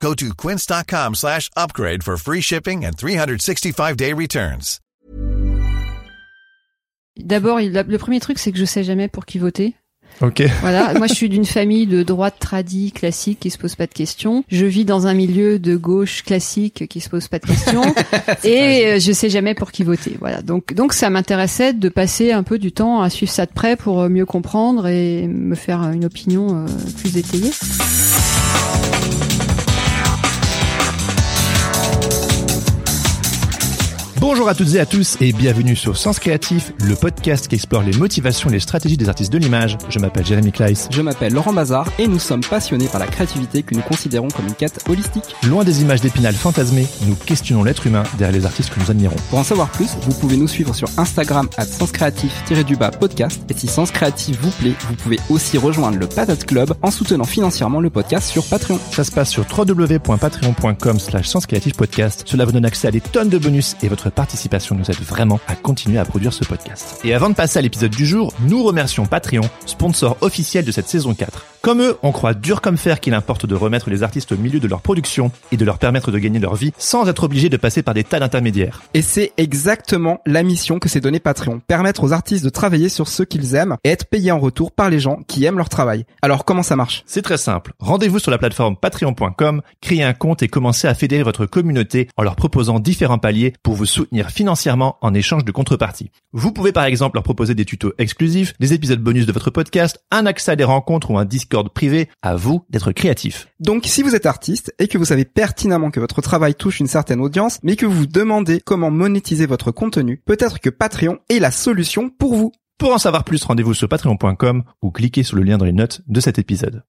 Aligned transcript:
Go 0.00 0.14
to 0.14 0.34
quince.com 0.34 1.14
slash 1.14 1.50
upgrade 1.56 2.02
for 2.02 2.16
free 2.16 2.40
shipping 2.40 2.84
and 2.84 2.96
365-day 2.96 4.12
returns. 4.12 4.80
D'abord, 7.18 7.60
le 7.60 7.96
premier 7.96 8.20
truc, 8.20 8.38
c'est 8.38 8.52
que 8.52 8.58
je 8.58 8.66
sais 8.66 8.84
jamais 8.84 9.08
pour 9.08 9.24
qui 9.24 9.38
voter. 9.38 9.74
Ok. 10.20 10.42
Voilà, 10.60 10.94
moi 10.94 11.06
je 11.06 11.14
suis 11.14 11.28
d'une 11.28 11.44
famille 11.46 11.86
de 11.86 12.02
droite 12.02 12.36
tradie 12.38 12.92
classique 12.92 13.40
qui 13.40 13.50
se 13.50 13.58
pose 13.58 13.74
pas 13.74 13.86
de 13.86 13.92
questions. 13.92 14.44
Je 14.48 14.66
vis 14.66 14.84
dans 14.84 15.06
un 15.06 15.14
milieu 15.14 15.58
de 15.58 15.76
gauche 15.76 16.22
classique 16.22 16.86
qui 16.88 17.00
se 17.00 17.08
pose 17.08 17.28
pas 17.28 17.38
de 17.38 17.46
questions 17.46 17.82
et 18.44 18.86
euh, 18.86 18.98
je 18.98 19.12
sais 19.12 19.30
jamais 19.30 19.54
pour 19.54 19.72
qui 19.72 19.84
voter. 19.84 20.16
Voilà. 20.20 20.42
Donc 20.42 20.74
donc 20.74 20.92
ça 20.92 21.10
m'intéressait 21.10 21.72
de 21.72 21.88
passer 21.88 22.32
un 22.32 22.42
peu 22.42 22.58
du 22.58 22.72
temps 22.72 23.02
à 23.02 23.10
suivre 23.10 23.32
ça 23.32 23.46
de 23.46 23.52
près 23.52 23.76
pour 23.76 24.02
euh, 24.02 24.08
mieux 24.08 24.26
comprendre 24.26 24.86
et 24.86 25.26
me 25.26 25.54
faire 25.54 25.82
une 25.82 26.04
opinion 26.04 26.64
euh, 26.64 26.66
plus 26.98 27.16
étayée. 27.16 27.50
Bonjour 34.28 34.48
à 34.48 34.56
toutes 34.56 34.74
et 34.74 34.80
à 34.80 34.86
tous 34.86 35.16
et 35.20 35.32
bienvenue 35.32 35.76
sur 35.76 35.96
Sens 35.96 36.18
Créatif, 36.18 36.72
le 36.84 36.96
podcast 36.96 37.46
qui 37.46 37.54
explore 37.54 37.84
les 37.84 37.96
motivations 37.96 38.50
et 38.50 38.54
les 38.54 38.58
stratégies 38.58 38.96
des 38.96 39.08
artistes 39.08 39.32
de 39.32 39.38
l'image. 39.38 39.78
Je 39.88 40.00
m'appelle 40.00 40.26
Jérémy 40.26 40.50
Kleiss. 40.50 40.88
Je 40.90 41.00
m'appelle 41.00 41.32
Laurent 41.32 41.52
Bazar 41.52 41.88
et 42.00 42.08
nous 42.08 42.18
sommes 42.18 42.40
passionnés 42.40 42.88
par 42.88 42.98
la 42.98 43.06
créativité 43.06 43.62
que 43.62 43.76
nous 43.76 43.82
considérons 43.82 44.26
comme 44.26 44.48
une 44.48 44.54
quête 44.54 44.84
holistique. 44.88 45.36
Loin 45.46 45.62
des 45.62 45.80
images 45.80 46.00
d'épinal 46.00 46.34
fantasmées, 46.34 46.88
nous 47.06 47.14
questionnons 47.14 47.62
l'être 47.62 47.86
humain 47.86 48.02
derrière 48.18 48.36
les 48.36 48.46
artistes 48.46 48.74
que 48.74 48.80
nous 48.80 48.90
admirons. 48.90 49.14
Pour 49.30 49.38
en 49.38 49.44
savoir 49.44 49.70
plus, 49.70 49.90
vous 50.02 50.12
pouvez 50.14 50.36
nous 50.36 50.48
suivre 50.48 50.74
sur 50.74 50.88
Instagram 50.98 51.48
à 51.56 51.64
senscreatif-du-bas 51.64 52.90
podcast 52.90 53.40
et 53.48 53.54
si 53.54 53.68
Sens 53.68 53.92
Créatif 53.92 54.40
vous 54.40 54.50
plaît, 54.50 54.74
vous 54.88 54.96
pouvez 54.96 55.20
aussi 55.30 55.56
rejoindre 55.56 55.98
le 55.98 56.08
Patate 56.08 56.46
Club 56.46 56.74
en 56.82 56.90
soutenant 56.90 57.26
financièrement 57.26 57.78
le 57.78 57.90
podcast 57.90 58.28
sur 58.28 58.44
Patreon. 58.44 58.80
Ça 58.90 59.04
se 59.04 59.12
passe 59.12 59.30
sur 59.30 59.46
www.patreon.com 59.56 60.98
slash 60.98 61.32
podcast. 61.76 62.24
Cela 62.26 62.44
vous 62.44 62.50
donne 62.50 62.64
accès 62.64 62.88
à 62.88 62.90
des 62.90 63.00
tonnes 63.00 63.28
de 63.28 63.38
bonus 63.38 63.76
et 63.84 63.88
votre 63.88 64.10
participation 64.16 64.74
nous 64.74 64.90
aide 64.90 64.96
vraiment 64.96 65.38
à 65.46 65.54
continuer 65.54 65.98
à 65.98 66.04
produire 66.04 66.32
ce 66.32 66.44
podcast. 66.44 67.00
Et 67.04 67.14
avant 67.14 67.28
de 67.28 67.34
passer 67.34 67.60
à 67.60 67.62
l'épisode 67.62 67.92
du 67.92 68.06
jour, 68.06 68.32
nous 68.40 68.64
remercions 68.64 69.06
Patreon, 69.06 69.48
sponsor 69.66 70.16
officiel 70.22 70.64
de 70.64 70.72
cette 70.72 70.88
saison 70.88 71.14
4. 71.14 71.44
Comme 71.60 71.82
eux, 71.82 71.96
on 72.02 72.12
croit 72.12 72.34
dur 72.34 72.60
comme 72.60 72.76
fer 72.76 73.00
qu'il 73.00 73.12
importe 73.12 73.44
de 73.44 73.54
remettre 73.54 73.90
les 73.90 74.02
artistes 74.02 74.32
au 74.32 74.36
milieu 74.36 74.60
de 74.60 74.68
leur 74.68 74.80
production 74.80 75.30
et 75.52 75.56
de 75.56 75.64
leur 75.64 75.78
permettre 75.78 76.10
de 76.10 76.18
gagner 76.18 76.38
leur 76.38 76.54
vie 76.54 76.72
sans 76.78 77.08
être 77.08 77.24
obligés 77.24 77.48
de 77.48 77.56
passer 77.56 77.82
par 77.82 77.92
des 77.92 78.04
tas 78.04 78.20
d'intermédiaires. 78.20 78.82
Et 78.94 79.02
c'est 79.02 79.32
exactement 79.36 80.20
la 80.26 80.42
mission 80.42 80.78
que 80.78 80.88
s'est 80.88 81.00
donnée 81.00 81.20
Patreon, 81.20 81.60
permettre 81.66 82.04
aux 82.04 82.12
artistes 82.12 82.44
de 82.44 82.50
travailler 82.50 82.88
sur 82.88 83.08
ce 83.08 83.22
qu'ils 83.22 83.54
aiment 83.54 83.76
et 83.84 83.90
être 83.90 84.06
payés 84.06 84.32
en 84.32 84.38
retour 84.38 84.72
par 84.72 84.90
les 84.90 85.00
gens 85.00 85.20
qui 85.26 85.44
aiment 85.44 85.58
leur 85.58 85.68
travail. 85.68 86.06
Alors 86.22 86.44
comment 86.44 86.62
ça 86.62 86.76
marche? 86.76 87.02
C'est 87.04 87.22
très 87.22 87.36
simple. 87.36 87.72
Rendez-vous 87.80 88.20
sur 88.20 88.30
la 88.30 88.38
plateforme 88.38 88.76
patreon.com, 88.76 89.60
créez 89.80 90.04
un 90.04 90.14
compte 90.14 90.42
et 90.42 90.48
commencez 90.48 90.88
à 90.88 90.94
fédérer 90.94 91.24
votre 91.24 91.46
communauté 91.46 92.08
en 92.16 92.22
leur 92.22 92.36
proposant 92.36 92.78
différents 92.78 93.18
paliers 93.18 93.52
pour 93.62 93.74
vous 93.74 93.86
soutenir 93.86 94.05
financièrement 94.30 94.96
en 95.00 95.14
échange 95.14 95.44
de 95.44 95.52
contrepartie. 95.52 96.10
Vous 96.32 96.52
pouvez 96.52 96.72
par 96.72 96.84
exemple 96.84 97.16
leur 97.16 97.22
proposer 97.22 97.54
des 97.54 97.64
tutos 97.64 97.92
exclusifs, 97.98 98.54
des 98.60 98.72
épisodes 98.72 99.00
bonus 99.00 99.26
de 99.26 99.32
votre 99.32 99.50
podcast, 99.50 99.98
un 100.10 100.26
accès 100.26 100.52
à 100.52 100.56
des 100.56 100.64
rencontres 100.64 101.10
ou 101.10 101.18
un 101.18 101.24
Discord 101.24 101.68
privé. 101.72 102.08
À 102.22 102.36
vous 102.36 102.64
d'être 102.70 102.92
créatif. 102.92 103.48
Donc 103.60 103.84
si 103.86 104.02
vous 104.02 104.14
êtes 104.14 104.26
artiste 104.26 104.74
et 104.78 104.88
que 104.88 104.98
vous 104.98 105.04
savez 105.04 105.24
pertinemment 105.24 105.90
que 105.90 106.00
votre 106.00 106.20
travail 106.20 106.54
touche 106.54 106.80
une 106.80 106.86
certaine 106.86 107.20
audience, 107.20 107.58
mais 107.62 107.76
que 107.76 107.86
vous 107.86 107.92
vous 107.92 108.06
demandez 108.06 108.60
comment 108.64 108.90
monétiser 108.90 109.46
votre 109.46 109.70
contenu, 109.70 110.22
peut-être 110.24 110.60
que 110.60 110.70
Patreon 110.70 111.18
est 111.28 111.38
la 111.38 111.50
solution 111.50 112.10
pour 112.10 112.34
vous. 112.34 112.52
Pour 112.78 112.92
en 112.92 112.98
savoir 112.98 113.24
plus, 113.24 113.42
rendez-vous 113.42 113.74
sur 113.74 113.88
patreon.com 113.88 114.64
ou 114.82 114.90
cliquez 114.90 115.22
sur 115.22 115.36
le 115.36 115.42
lien 115.42 115.56
dans 115.56 115.64
les 115.64 115.72
notes 115.72 116.02
de 116.06 116.20
cet 116.20 116.38
épisode. 116.38 116.82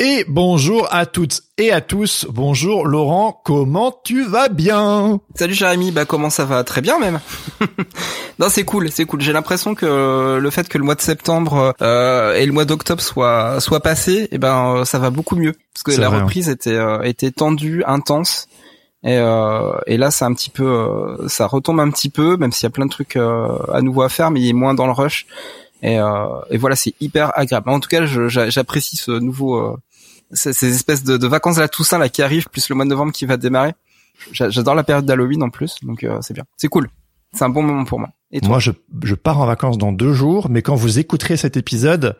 Et 0.00 0.24
bonjour 0.28 0.86
à 0.92 1.06
toutes 1.06 1.42
et 1.56 1.72
à 1.72 1.80
tous. 1.80 2.24
Bonjour 2.30 2.86
Laurent, 2.86 3.40
comment 3.44 3.92
tu 4.04 4.22
vas 4.22 4.48
bien? 4.48 5.18
Salut 5.34 5.54
Jérémy, 5.54 5.90
bah 5.90 6.04
comment 6.04 6.30
ça 6.30 6.44
va? 6.44 6.62
Très 6.62 6.80
bien 6.80 7.00
même. 7.00 7.18
non 8.38 8.46
c'est 8.48 8.62
cool, 8.62 8.92
c'est 8.92 9.06
cool. 9.06 9.20
J'ai 9.22 9.32
l'impression 9.32 9.74
que 9.74 10.38
le 10.40 10.50
fait 10.50 10.68
que 10.68 10.78
le 10.78 10.84
mois 10.84 10.94
de 10.94 11.00
septembre 11.00 11.74
euh, 11.82 12.34
et 12.34 12.46
le 12.46 12.52
mois 12.52 12.64
d'octobre 12.64 13.02
soient 13.02 13.60
soient 13.60 13.80
passés, 13.80 14.28
et 14.30 14.38
ben 14.38 14.76
euh, 14.76 14.84
ça 14.84 15.00
va 15.00 15.10
beaucoup 15.10 15.34
mieux 15.34 15.54
parce 15.74 15.82
que 15.82 16.00
la 16.00 16.08
vrai, 16.08 16.18
hein. 16.18 16.22
reprise 16.22 16.48
était 16.48 16.76
euh, 16.76 17.02
était 17.02 17.32
tendue, 17.32 17.82
intense. 17.84 18.46
Et, 19.04 19.16
euh, 19.16 19.78
et 19.86 19.96
là, 19.96 20.10
c'est 20.10 20.24
un 20.24 20.34
petit 20.34 20.50
peu, 20.50 20.64
euh, 20.64 21.28
ça 21.28 21.46
retombe 21.46 21.78
un 21.78 21.88
petit 21.88 22.08
peu, 22.08 22.36
même 22.36 22.50
s'il 22.50 22.64
y 22.64 22.66
a 22.66 22.70
plein 22.70 22.84
de 22.86 22.90
trucs 22.90 23.14
euh, 23.14 23.56
à 23.72 23.80
nouveau 23.80 24.02
à 24.02 24.08
faire, 24.08 24.32
mais 24.32 24.40
il 24.40 24.48
est 24.48 24.52
moins 24.52 24.74
dans 24.74 24.86
le 24.86 24.92
rush. 24.92 25.26
Et, 25.82 26.00
euh, 26.00 26.40
et 26.50 26.56
voilà, 26.56 26.76
c'est 26.76 26.94
hyper 27.00 27.30
agréable. 27.38 27.70
En 27.70 27.80
tout 27.80 27.88
cas, 27.88 28.04
j'apprécie 28.06 28.96
ce 28.96 29.12
nouveau, 29.12 29.56
euh, 29.56 29.76
ces, 30.32 30.52
ces 30.52 30.74
espèces 30.74 31.04
de, 31.04 31.16
de 31.16 31.26
vacances 31.26 31.56
de 31.56 31.60
la 31.60 31.68
Toussaint 31.68 31.98
là 31.98 32.08
qui 32.08 32.22
arrivent, 32.22 32.48
plus 32.48 32.68
le 32.68 32.74
mois 32.74 32.84
de 32.84 32.90
novembre 32.90 33.12
qui 33.12 33.26
va 33.26 33.36
démarrer. 33.36 33.72
J'a- 34.32 34.50
J'adore 34.50 34.74
la 34.74 34.84
période 34.84 35.06
d'Halloween 35.06 35.42
en 35.42 35.50
plus, 35.50 35.76
donc 35.82 36.04
euh, 36.04 36.18
c'est 36.22 36.34
bien, 36.34 36.44
c'est 36.56 36.68
cool. 36.68 36.88
C'est 37.34 37.44
un 37.44 37.48
bon 37.50 37.62
moment 37.62 37.84
pour 37.84 37.98
moi. 38.00 38.08
Et 38.30 38.40
Moi, 38.46 38.58
je, 38.58 38.70
je 39.04 39.14
pars 39.14 39.38
en 39.40 39.46
vacances 39.46 39.76
dans 39.78 39.92
deux 39.92 40.12
jours, 40.14 40.48
mais 40.50 40.62
quand 40.62 40.74
vous 40.74 40.98
écouterez 40.98 41.36
cet 41.36 41.56
épisode, 41.58 42.16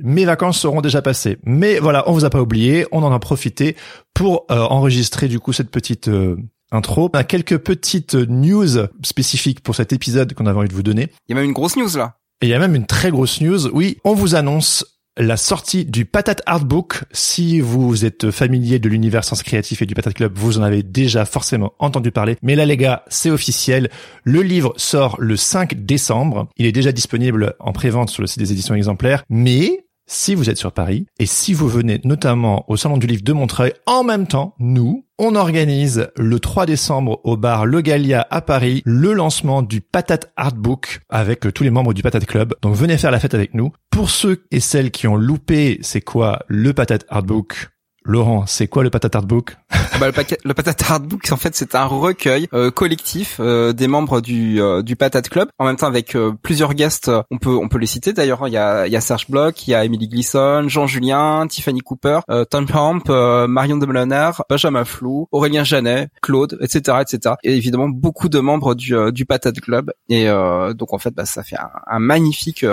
mes 0.00 0.24
vacances 0.24 0.58
seront 0.58 0.80
déjà 0.80 1.00
passées. 1.02 1.38
Mais 1.44 1.78
voilà, 1.78 2.08
on 2.08 2.12
vous 2.12 2.24
a 2.24 2.30
pas 2.30 2.40
oublié, 2.42 2.86
on 2.92 3.02
en 3.02 3.12
a 3.12 3.18
profité 3.18 3.76
pour 4.14 4.46
euh, 4.50 4.60
enregistrer 4.60 5.28
du 5.28 5.38
coup 5.40 5.52
cette 5.52 5.70
petite 5.70 6.08
euh, 6.08 6.36
intro. 6.72 7.08
On 7.12 7.16
a 7.18 7.24
quelques 7.24 7.58
petites 7.58 8.14
news 8.14 8.86
spécifiques 9.04 9.60
pour 9.62 9.74
cet 9.74 9.92
épisode 9.92 10.34
qu'on 10.34 10.46
avait 10.46 10.58
envie 10.58 10.68
de 10.68 10.74
vous 10.74 10.82
donner. 10.82 11.08
Il 11.28 11.30
y 11.30 11.32
a 11.32 11.36
même 11.36 11.44
une 11.48 11.54
grosse 11.54 11.76
news 11.76 11.96
là. 11.96 12.16
Et 12.40 12.46
il 12.46 12.50
y 12.50 12.54
a 12.54 12.58
même 12.60 12.74
une 12.76 12.86
très 12.86 13.10
grosse 13.10 13.40
news. 13.40 13.66
Oui, 13.72 13.98
on 14.04 14.14
vous 14.14 14.34
annonce 14.36 14.97
la 15.18 15.36
sortie 15.36 15.84
du 15.84 16.04
Patate 16.04 16.42
Artbook. 16.46 17.04
Si 17.10 17.60
vous 17.60 18.04
êtes 18.04 18.30
familier 18.30 18.78
de 18.78 18.88
l'univers 18.88 19.24
Sens 19.24 19.42
Créatif 19.42 19.82
et 19.82 19.86
du 19.86 19.94
Patate 19.94 20.14
Club, 20.14 20.32
vous 20.36 20.58
en 20.58 20.62
avez 20.62 20.82
déjà 20.82 21.24
forcément 21.24 21.72
entendu 21.78 22.10
parler. 22.10 22.36
Mais 22.42 22.54
là, 22.54 22.64
les 22.64 22.76
gars, 22.76 23.02
c'est 23.08 23.30
officiel. 23.30 23.90
Le 24.22 24.42
livre 24.42 24.72
sort 24.76 25.16
le 25.18 25.36
5 25.36 25.84
décembre. 25.84 26.48
Il 26.56 26.66
est 26.66 26.72
déjà 26.72 26.92
disponible 26.92 27.54
en 27.58 27.72
prévente 27.72 28.10
sur 28.10 28.22
le 28.22 28.26
site 28.28 28.38
des 28.38 28.52
éditions 28.52 28.74
exemplaires. 28.74 29.24
Mais 29.28 29.84
si 30.08 30.34
vous 30.34 30.50
êtes 30.50 30.56
sur 30.56 30.72
Paris 30.72 31.06
et 31.18 31.26
si 31.26 31.54
vous 31.54 31.68
venez 31.68 32.00
notamment 32.02 32.64
au 32.68 32.76
Salon 32.76 32.96
du 32.96 33.06
Livre 33.06 33.22
de 33.22 33.32
Montreuil, 33.32 33.72
en 33.86 34.02
même 34.02 34.26
temps, 34.26 34.54
nous, 34.58 35.04
on 35.18 35.34
organise 35.36 36.08
le 36.16 36.40
3 36.40 36.66
décembre 36.66 37.20
au 37.24 37.36
bar 37.36 37.66
Le 37.66 37.80
Gallia 37.80 38.26
à 38.30 38.40
Paris 38.40 38.82
le 38.84 39.12
lancement 39.12 39.62
du 39.62 39.80
Patate 39.80 40.32
Artbook 40.36 41.00
avec 41.08 41.46
euh, 41.46 41.52
tous 41.52 41.62
les 41.62 41.70
membres 41.70 41.92
du 41.92 42.02
Patate 42.02 42.26
Club. 42.26 42.54
Donc 42.62 42.74
venez 42.74 42.98
faire 42.98 43.10
la 43.10 43.20
fête 43.20 43.34
avec 43.34 43.54
nous. 43.54 43.70
Pour 43.90 44.10
ceux 44.10 44.44
et 44.50 44.60
celles 44.60 44.90
qui 44.90 45.06
ont 45.06 45.16
loupé, 45.16 45.78
c'est 45.82 46.00
quoi 46.00 46.40
le 46.48 46.72
Patate 46.72 47.04
Artbook? 47.08 47.68
Laurent, 48.08 48.46
c'est 48.46 48.68
quoi 48.68 48.82
le 48.82 48.88
Patate 48.88 49.16
Artbook 49.16 49.58
bah, 50.00 50.06
le, 50.08 50.36
le 50.44 50.54
Patate 50.54 50.82
Artbook, 50.90 51.30
en 51.30 51.36
fait, 51.36 51.54
c'est 51.54 51.74
un 51.74 51.84
recueil 51.84 52.48
euh, 52.54 52.70
collectif 52.70 53.36
euh, 53.38 53.74
des 53.74 53.86
membres 53.86 54.22
du 54.22 54.62
euh, 54.62 54.80
du 54.82 54.96
Patate 54.96 55.28
Club. 55.28 55.50
En 55.58 55.66
même 55.66 55.76
temps, 55.76 55.88
avec 55.88 56.16
euh, 56.16 56.32
plusieurs 56.42 56.72
guests, 56.72 57.08
euh, 57.08 57.22
on 57.30 57.36
peut 57.36 57.54
on 57.54 57.68
peut 57.68 57.76
les 57.76 57.86
citer. 57.86 58.14
D'ailleurs, 58.14 58.48
il 58.48 58.54
y 58.54 58.56
a 58.56 58.86
y 58.86 58.96
a 58.96 59.00
Serge 59.02 59.28
Bloch, 59.28 59.66
il 59.66 59.72
y 59.72 59.74
a 59.74 59.84
Emily 59.84 60.08
Glisson, 60.08 60.64
Jean 60.68 60.86
Julien, 60.86 61.46
Tiffany 61.48 61.80
Cooper, 61.80 62.20
euh, 62.30 62.46
Tom 62.46 62.66
Hamp, 62.72 63.10
Marion 63.10 63.76
de 63.76 63.84
Melener, 63.84 64.30
Benjamin 64.48 64.86
Flou, 64.86 65.28
Aurélien 65.30 65.64
Janet, 65.64 66.08
Claude, 66.22 66.56
etc., 66.62 66.98
etc. 67.02 67.34
Et 67.44 67.56
évidemment 67.56 67.90
beaucoup 67.90 68.30
de 68.30 68.38
membres 68.38 68.74
du 68.74 68.94
du 69.12 69.26
Patate 69.26 69.60
Club. 69.60 69.92
Et 70.08 70.28
donc 70.74 70.94
en 70.94 70.98
fait, 70.98 71.10
bah, 71.10 71.26
ça 71.26 71.42
fait 71.42 71.58
un, 71.58 71.70
un 71.86 71.98
magnifique 71.98 72.64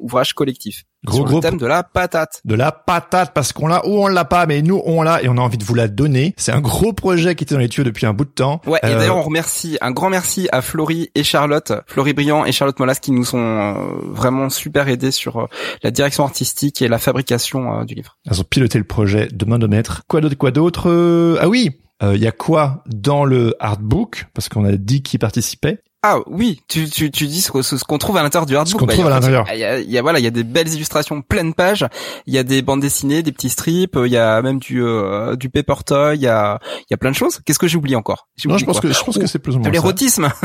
ouvrage 0.00 0.34
collectif 0.34 0.84
Gros, 1.04 1.16
sur 1.16 1.24
gros 1.24 1.36
le 1.36 1.42
thème 1.42 1.56
de 1.58 1.66
la 1.66 1.82
patate. 1.82 2.40
de 2.44 2.54
la 2.54 2.70
patate 2.70 3.32
parce 3.34 3.52
qu'on 3.52 3.66
l'a 3.66 3.84
ou 3.86 4.04
on 4.04 4.06
l'a 4.06 4.24
pas, 4.24 4.46
mais 4.46 4.62
nous 4.62 4.80
on 4.84 5.02
l'a 5.02 5.22
et 5.22 5.28
on 5.28 5.36
a 5.36 5.40
envie 5.40 5.58
de 5.58 5.64
vous 5.64 5.74
la 5.74 5.88
donner. 5.88 6.34
C'est 6.36 6.52
un 6.52 6.60
gros 6.60 6.92
projet 6.92 7.34
qui 7.34 7.42
était 7.44 7.54
dans 7.54 7.60
les 7.60 7.68
tuyaux 7.68 7.84
depuis 7.84 8.06
un 8.06 8.12
bout 8.12 8.24
de 8.24 8.30
temps. 8.30 8.60
Ouais, 8.66 8.78
et 8.82 8.86
Euh, 8.86 8.98
d'ailleurs 8.98 9.16
on 9.16 9.22
remercie 9.22 9.78
un 9.80 9.90
grand 9.90 10.10
merci 10.10 10.48
à 10.52 10.62
Florie 10.62 11.10
et 11.14 11.24
Charlotte, 11.24 11.72
Florie 11.88 12.12
Briand 12.12 12.44
et 12.44 12.52
Charlotte 12.52 12.78
Molas 12.78 12.94
qui 12.96 13.10
nous 13.10 13.34
ont 13.34 13.38
euh, 13.38 13.74
vraiment 14.12 14.48
super 14.48 14.88
aidés 14.88 15.10
sur 15.10 15.38
euh, 15.38 15.46
la 15.82 15.90
direction 15.90 16.24
artistique 16.24 16.82
et 16.82 16.88
la 16.88 16.98
fabrication 16.98 17.84
du 17.84 17.94
livre. 17.94 18.16
Elles 18.30 18.40
ont 18.40 18.44
piloté 18.44 18.78
le 18.78 18.84
projet 18.84 19.26
de 19.26 19.44
main 19.44 19.58
de 19.58 19.66
maître. 19.66 20.02
Quoi 20.08 20.20
d'autre 20.20 20.36
Quoi 20.36 20.50
d'autre 20.52 21.38
Ah 21.40 21.48
oui, 21.48 21.70
il 22.02 22.16
y 22.20 22.26
a 22.26 22.32
quoi 22.32 22.82
dans 22.86 23.24
le 23.24 23.54
artbook? 23.60 24.26
Parce 24.34 24.48
qu'on 24.48 24.64
a 24.64 24.72
dit 24.72 25.02
qui 25.02 25.18
participait. 25.18 25.78
Ah 26.04 26.18
oui, 26.26 26.60
tu, 26.66 26.90
tu, 26.90 27.12
tu 27.12 27.28
dis 27.28 27.40
ce, 27.40 27.62
ce, 27.62 27.76
ce 27.76 27.84
qu'on 27.84 27.96
trouve 27.96 28.16
à 28.16 28.24
l'intérieur 28.24 28.44
du 28.46 28.56
artbook. 28.56 28.72
Ce 28.72 28.76
qu'on 28.76 28.86
Bah, 28.86 28.92
trouve 28.94 29.06
à 29.06 29.10
l'intérieur. 29.10 29.46
Il 29.52 29.58
y 29.60 29.64
a, 29.64 29.78
y 29.78 29.98
a 29.98 30.02
voilà, 30.02 30.18
il 30.18 30.24
y 30.24 30.26
a 30.26 30.30
des 30.32 30.42
belles 30.42 30.66
illustrations, 30.74 31.22
pleine 31.22 31.54
page. 31.54 31.86
Il 32.26 32.34
y 32.34 32.38
a 32.38 32.42
des 32.42 32.60
bandes 32.60 32.80
dessinées, 32.80 33.22
des 33.22 33.30
petits 33.30 33.50
strips. 33.50 33.96
Il 34.04 34.10
y 34.10 34.16
a 34.16 34.42
même 34.42 34.58
du 34.58 34.82
euh, 34.82 35.36
du 35.36 35.48
paper 35.48 35.74
toy. 35.86 36.16
Il 36.16 36.22
y 36.22 36.26
a 36.26 36.58
il 36.80 36.86
y 36.90 36.94
a 36.94 36.96
plein 36.96 37.10
de 37.12 37.14
choses. 37.16 37.38
Qu'est-ce 37.46 37.60
que 37.60 37.68
j'ai 37.68 37.76
oublié 37.76 37.94
encore? 37.94 38.26
J'ai 38.36 38.48
Non, 38.48 38.58
je 38.58 38.64
pense 38.64 38.80
quoi? 38.80 38.90
que 38.90 38.96
je 38.96 39.04
pense 39.04 39.16
que 39.16 39.26
c'est 39.28 39.38
plus 39.38 39.52
ou 39.52 39.58
de 39.58 39.58
moins 39.60 39.66
ça. 39.68 39.72
l'érotisme. 39.72 40.28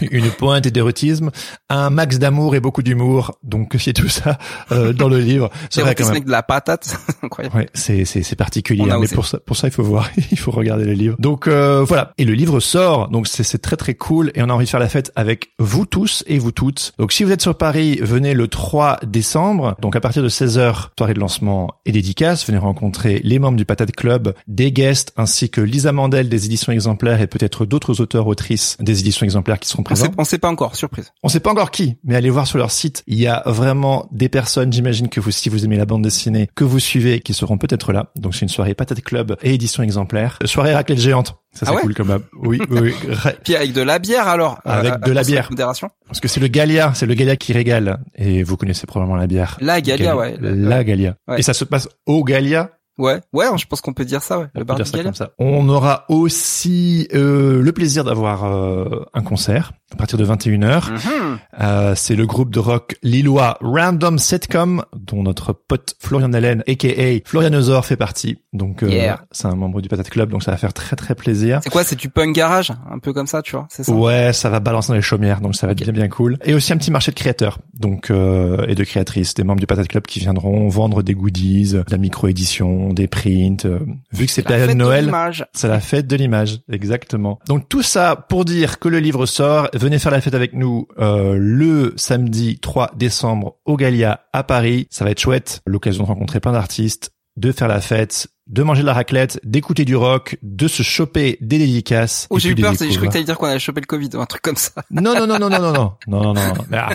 Oui, 0.00 0.08
une 0.12 0.30
pointe 0.30 0.68
d'érotisme, 0.68 1.30
un 1.68 1.90
max 1.90 2.20
d'amour 2.20 2.54
et 2.54 2.60
beaucoup 2.60 2.82
d'humour. 2.84 3.32
Donc 3.42 3.74
c'est 3.80 3.92
tout 3.92 4.08
ça 4.08 4.38
euh, 4.70 4.92
dans 4.92 5.08
le 5.08 5.18
livre. 5.18 5.50
C'est 5.70 5.80
vrai 5.80 5.96
quand 5.96 6.04
même. 6.04 6.12
avec 6.12 6.26
de 6.26 6.30
la 6.30 6.44
patate, 6.44 6.96
incroyable. 7.24 7.56
Ouais, 7.56 7.68
c'est 7.74 8.04
c'est 8.04 8.22
c'est 8.22 8.36
particulier, 8.36 8.88
hein, 8.88 8.98
mais 9.00 9.08
pour 9.08 9.26
ça 9.26 9.38
pour 9.40 9.56
ça 9.56 9.66
il 9.66 9.72
faut 9.72 9.82
voir, 9.82 10.08
il 10.30 10.38
faut 10.38 10.52
regarder 10.52 10.84
le 10.84 10.92
livre. 10.92 11.16
Donc 11.18 11.48
euh, 11.48 11.82
voilà, 11.82 12.12
et 12.18 12.24
le 12.24 12.34
livre 12.34 12.60
sort, 12.60 13.08
donc 13.08 13.26
c'est 13.26 13.42
c'est 13.42 13.58
très 13.58 13.76
très 13.76 13.94
cool 13.94 14.30
et 14.36 14.42
on 14.44 14.48
a 14.48 14.52
envie 14.52 14.66
de 14.66 14.70
faire 14.70 14.78
la 14.78 14.88
fête 14.92 15.10
avec 15.16 15.52
vous 15.58 15.86
tous 15.86 16.22
et 16.26 16.38
vous 16.38 16.52
toutes. 16.52 16.92
Donc 16.98 17.12
si 17.12 17.24
vous 17.24 17.32
êtes 17.32 17.40
sur 17.40 17.56
Paris, 17.56 17.98
venez 18.02 18.34
le 18.34 18.46
3 18.46 19.00
décembre. 19.06 19.74
Donc 19.80 19.96
à 19.96 20.00
partir 20.00 20.22
de 20.22 20.28
16h, 20.28 20.88
soirée 20.98 21.14
de 21.14 21.20
lancement 21.20 21.74
et 21.86 21.92
dédicace, 21.92 22.46
venez 22.46 22.58
rencontrer 22.58 23.20
les 23.24 23.38
membres 23.38 23.56
du 23.56 23.64
Patate 23.64 23.92
Club, 23.92 24.34
des 24.46 24.70
guests 24.70 25.12
ainsi 25.16 25.48
que 25.48 25.62
Lisa 25.62 25.92
Mandel 25.92 26.28
des 26.28 26.44
éditions 26.44 26.72
exemplaires 26.72 27.20
et 27.22 27.26
peut-être 27.26 27.64
d'autres 27.64 28.00
auteurs 28.00 28.26
autrices 28.26 28.76
des 28.80 29.00
éditions 29.00 29.24
exemplaires 29.24 29.58
qui 29.58 29.68
seront 29.68 29.80
On 29.80 29.84
présents. 29.84 30.04
sait, 30.04 30.12
on 30.18 30.24
sait 30.24 30.38
pas 30.38 30.50
encore, 30.50 30.76
surprise. 30.76 31.12
On 31.22 31.28
sait 31.28 31.40
pas 31.40 31.50
encore 31.50 31.70
qui, 31.70 31.96
mais 32.04 32.14
allez 32.14 32.30
voir 32.30 32.46
sur 32.46 32.58
leur 32.58 32.70
site. 32.70 33.02
Il 33.06 33.18
y 33.18 33.26
a 33.26 33.42
vraiment 33.46 34.08
des 34.12 34.28
personnes, 34.28 34.72
j'imagine 34.72 35.08
que 35.08 35.20
vous, 35.20 35.30
si 35.30 35.48
vous 35.48 35.64
aimez 35.64 35.78
la 35.78 35.86
bande 35.86 36.02
dessinée, 36.02 36.48
que 36.54 36.64
vous 36.64 36.78
suivez, 36.78 37.20
qui 37.20 37.32
seront 37.32 37.56
peut-être 37.56 37.92
là. 37.92 38.12
Donc 38.16 38.34
c'est 38.34 38.42
une 38.42 38.50
soirée 38.50 38.74
Patate 38.74 39.00
Club 39.00 39.36
et 39.42 39.54
édition 39.54 39.82
exemplaire. 39.82 40.38
Soirée 40.44 40.74
raclette 40.74 41.00
géante. 41.00 41.41
Ça 41.52 41.66
c'est 41.66 41.72
Ah 41.72 41.74
ouais 41.74 41.82
cool 41.82 41.94
comme 41.94 42.22
Oui, 42.34 42.60
oui, 42.70 42.94
Puis 43.44 43.54
avec 43.56 43.72
de 43.72 43.82
la 43.82 43.98
bière 43.98 44.26
alors. 44.26 44.60
Avec 44.64 45.00
de 45.00 45.12
la 45.12 45.22
bière. 45.22 45.48
Modération. 45.50 45.90
Parce 46.06 46.20
que 46.20 46.28
c'est 46.28 46.40
le 46.40 46.48
Galia, 46.48 46.92
c'est 46.94 47.06
le 47.06 47.14
Galia 47.14 47.36
qui 47.36 47.52
régale. 47.52 47.98
Et 48.14 48.42
vous 48.42 48.56
connaissez 48.56 48.86
probablement 48.86 49.16
la 49.16 49.26
bière. 49.26 49.58
La 49.60 49.80
Galia, 49.80 50.16
ouais. 50.16 50.36
La 50.40 50.82
Galia. 50.82 51.16
Ouais. 51.28 51.40
Et 51.40 51.42
ça 51.42 51.52
se 51.52 51.64
passe 51.64 51.88
au 52.06 52.24
Galia. 52.24 52.70
Ouais, 52.98 53.20
ouais, 53.32 53.46
je 53.56 53.66
pense 53.66 53.80
qu'on 53.80 53.94
peut 53.94 54.04
dire 54.04 54.22
ça, 54.22 54.38
ouais. 54.38 54.46
On 54.54 54.58
Le 54.60 54.64
peut 54.64 54.74
bar 54.74 54.86
ça 54.86 55.02
comme 55.02 55.14
ça. 55.14 55.30
On 55.38 55.68
aura 55.68 56.04
aussi 56.08 57.08
euh, 57.14 57.62
le 57.62 57.72
plaisir 57.72 58.04
d'avoir 58.04 58.44
euh, 58.44 59.04
un 59.14 59.22
concert 59.22 59.72
à 59.92 59.96
partir 59.96 60.18
de 60.18 60.24
21h. 60.24 60.90
Mhm. 60.90 61.38
Euh, 61.60 61.94
c'est 61.94 62.16
le 62.16 62.26
groupe 62.26 62.50
de 62.50 62.58
rock 62.58 62.96
lillois 63.02 63.58
Random 63.60 64.18
Setcom, 64.18 64.84
dont 64.96 65.22
notre 65.22 65.52
pote 65.52 65.96
Florian 66.00 66.32
Allen, 66.32 66.62
aka 66.66 66.88
Florianosaur, 67.26 67.84
fait 67.84 67.96
partie. 67.96 68.38
Donc, 68.52 68.82
euh, 68.82 68.88
Yeah. 68.88 69.22
c'est 69.32 69.46
un 69.48 69.54
membre 69.54 69.80
du 69.82 69.88
Patate 69.88 70.08
Club, 70.10 70.30
donc 70.30 70.42
ça 70.42 70.50
va 70.50 70.56
faire 70.56 70.72
très 70.72 70.96
très 70.96 71.14
plaisir. 71.14 71.60
C'est 71.62 71.70
quoi, 71.70 71.84
c'est 71.84 71.96
du 71.96 72.08
punk 72.08 72.34
garage, 72.34 72.72
un 72.90 72.98
peu 72.98 73.12
comme 73.12 73.26
ça, 73.26 73.42
tu 73.42 73.52
vois, 73.52 73.66
c'est 73.70 73.84
ça? 73.84 73.92
Ouais, 73.92 74.32
ça 74.32 74.48
va 74.50 74.60
balancer 74.60 74.88
dans 74.88 74.94
les 74.94 75.02
chaumières, 75.02 75.40
donc 75.40 75.54
ça 75.56 75.66
va 75.66 75.72
être 75.72 75.82
bien 75.82 75.92
bien 75.92 76.08
cool. 76.08 76.38
Et 76.44 76.54
aussi 76.54 76.72
un 76.72 76.76
petit 76.78 76.90
marché 76.90 77.10
de 77.12 77.16
créateurs, 77.16 77.58
donc 77.74 78.10
euh, 78.10 78.64
et 78.68 78.74
de 78.74 78.84
créatrices, 78.84 79.34
des 79.34 79.44
membres 79.44 79.60
du 79.60 79.66
Patate 79.66 79.88
Club 79.88 80.04
qui 80.06 80.20
viendront 80.20 80.68
vendre 80.68 81.02
des 81.02 81.14
goodies, 81.14 81.72
de 81.72 81.84
la 81.90 81.98
micro-édition, 81.98 82.81
des 82.90 83.06
prints. 83.08 83.64
euh, 83.64 83.78
vu 84.12 84.26
que 84.26 84.32
c'est 84.32 84.42
La 84.42 84.48
période 84.48 84.68
fête 84.68 84.76
de 84.78 84.82
Noël, 84.82 85.04
l'image. 85.06 85.46
c'est 85.54 85.68
la 85.68 85.80
fête 85.80 86.06
de 86.06 86.16
l'image, 86.16 86.60
exactement. 86.70 87.38
Donc 87.46 87.68
tout 87.68 87.82
ça 87.82 88.16
pour 88.16 88.44
dire 88.44 88.78
que 88.78 88.88
le 88.88 88.98
livre 88.98 89.26
sort. 89.26 89.68
Venez 89.74 89.98
faire 89.98 90.12
la 90.12 90.20
fête 90.20 90.34
avec 90.34 90.52
nous 90.54 90.86
euh, 90.98 91.36
le 91.38 91.94
samedi 91.96 92.58
3 92.60 92.92
décembre 92.96 93.56
au 93.64 93.76
Galia 93.76 94.20
à 94.32 94.42
Paris. 94.42 94.86
Ça 94.90 95.04
va 95.04 95.10
être 95.10 95.20
chouette. 95.20 95.60
L'occasion 95.66 96.02
de 96.04 96.08
rencontrer 96.08 96.40
plein 96.40 96.52
d'artistes, 96.52 97.12
de 97.36 97.52
faire 97.52 97.68
la 97.68 97.80
fête, 97.80 98.28
de 98.48 98.62
manger 98.62 98.82
de 98.82 98.86
la 98.86 98.92
raclette, 98.92 99.40
d'écouter 99.44 99.84
du 99.84 99.96
rock, 99.96 100.36
de 100.42 100.68
se 100.68 100.82
choper 100.82 101.38
des 101.40 101.58
dédicaces. 101.58 102.26
Oh, 102.28 102.38
j'ai 102.38 102.50
eu 102.50 102.54
peur, 102.54 102.72
je 102.72 102.76
croyais 102.76 102.96
que 102.96 103.06
t'allais 103.12 103.24
dire 103.24 103.38
qu'on 103.38 103.46
allait 103.46 103.58
choper 103.58 103.80
le 103.80 103.86
Covid 103.86 104.10
ou 104.14 104.20
un 104.20 104.26
truc 104.26 104.42
comme 104.42 104.56
ça. 104.56 104.72
Non, 104.90 105.00
non, 105.02 105.26
non, 105.26 105.38
non, 105.38 105.48
non, 105.48 105.48
non, 105.48 105.72
non, 105.72 105.92
non, 106.08 106.22
non, 106.22 106.34
non. 106.34 106.52
Mais, 106.68 106.76
ah, 106.78 106.90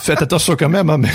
faites 0.00 0.22
attention 0.22 0.56
quand 0.56 0.68
même, 0.68 0.88
hein, 0.88 0.98
mais 0.98 1.10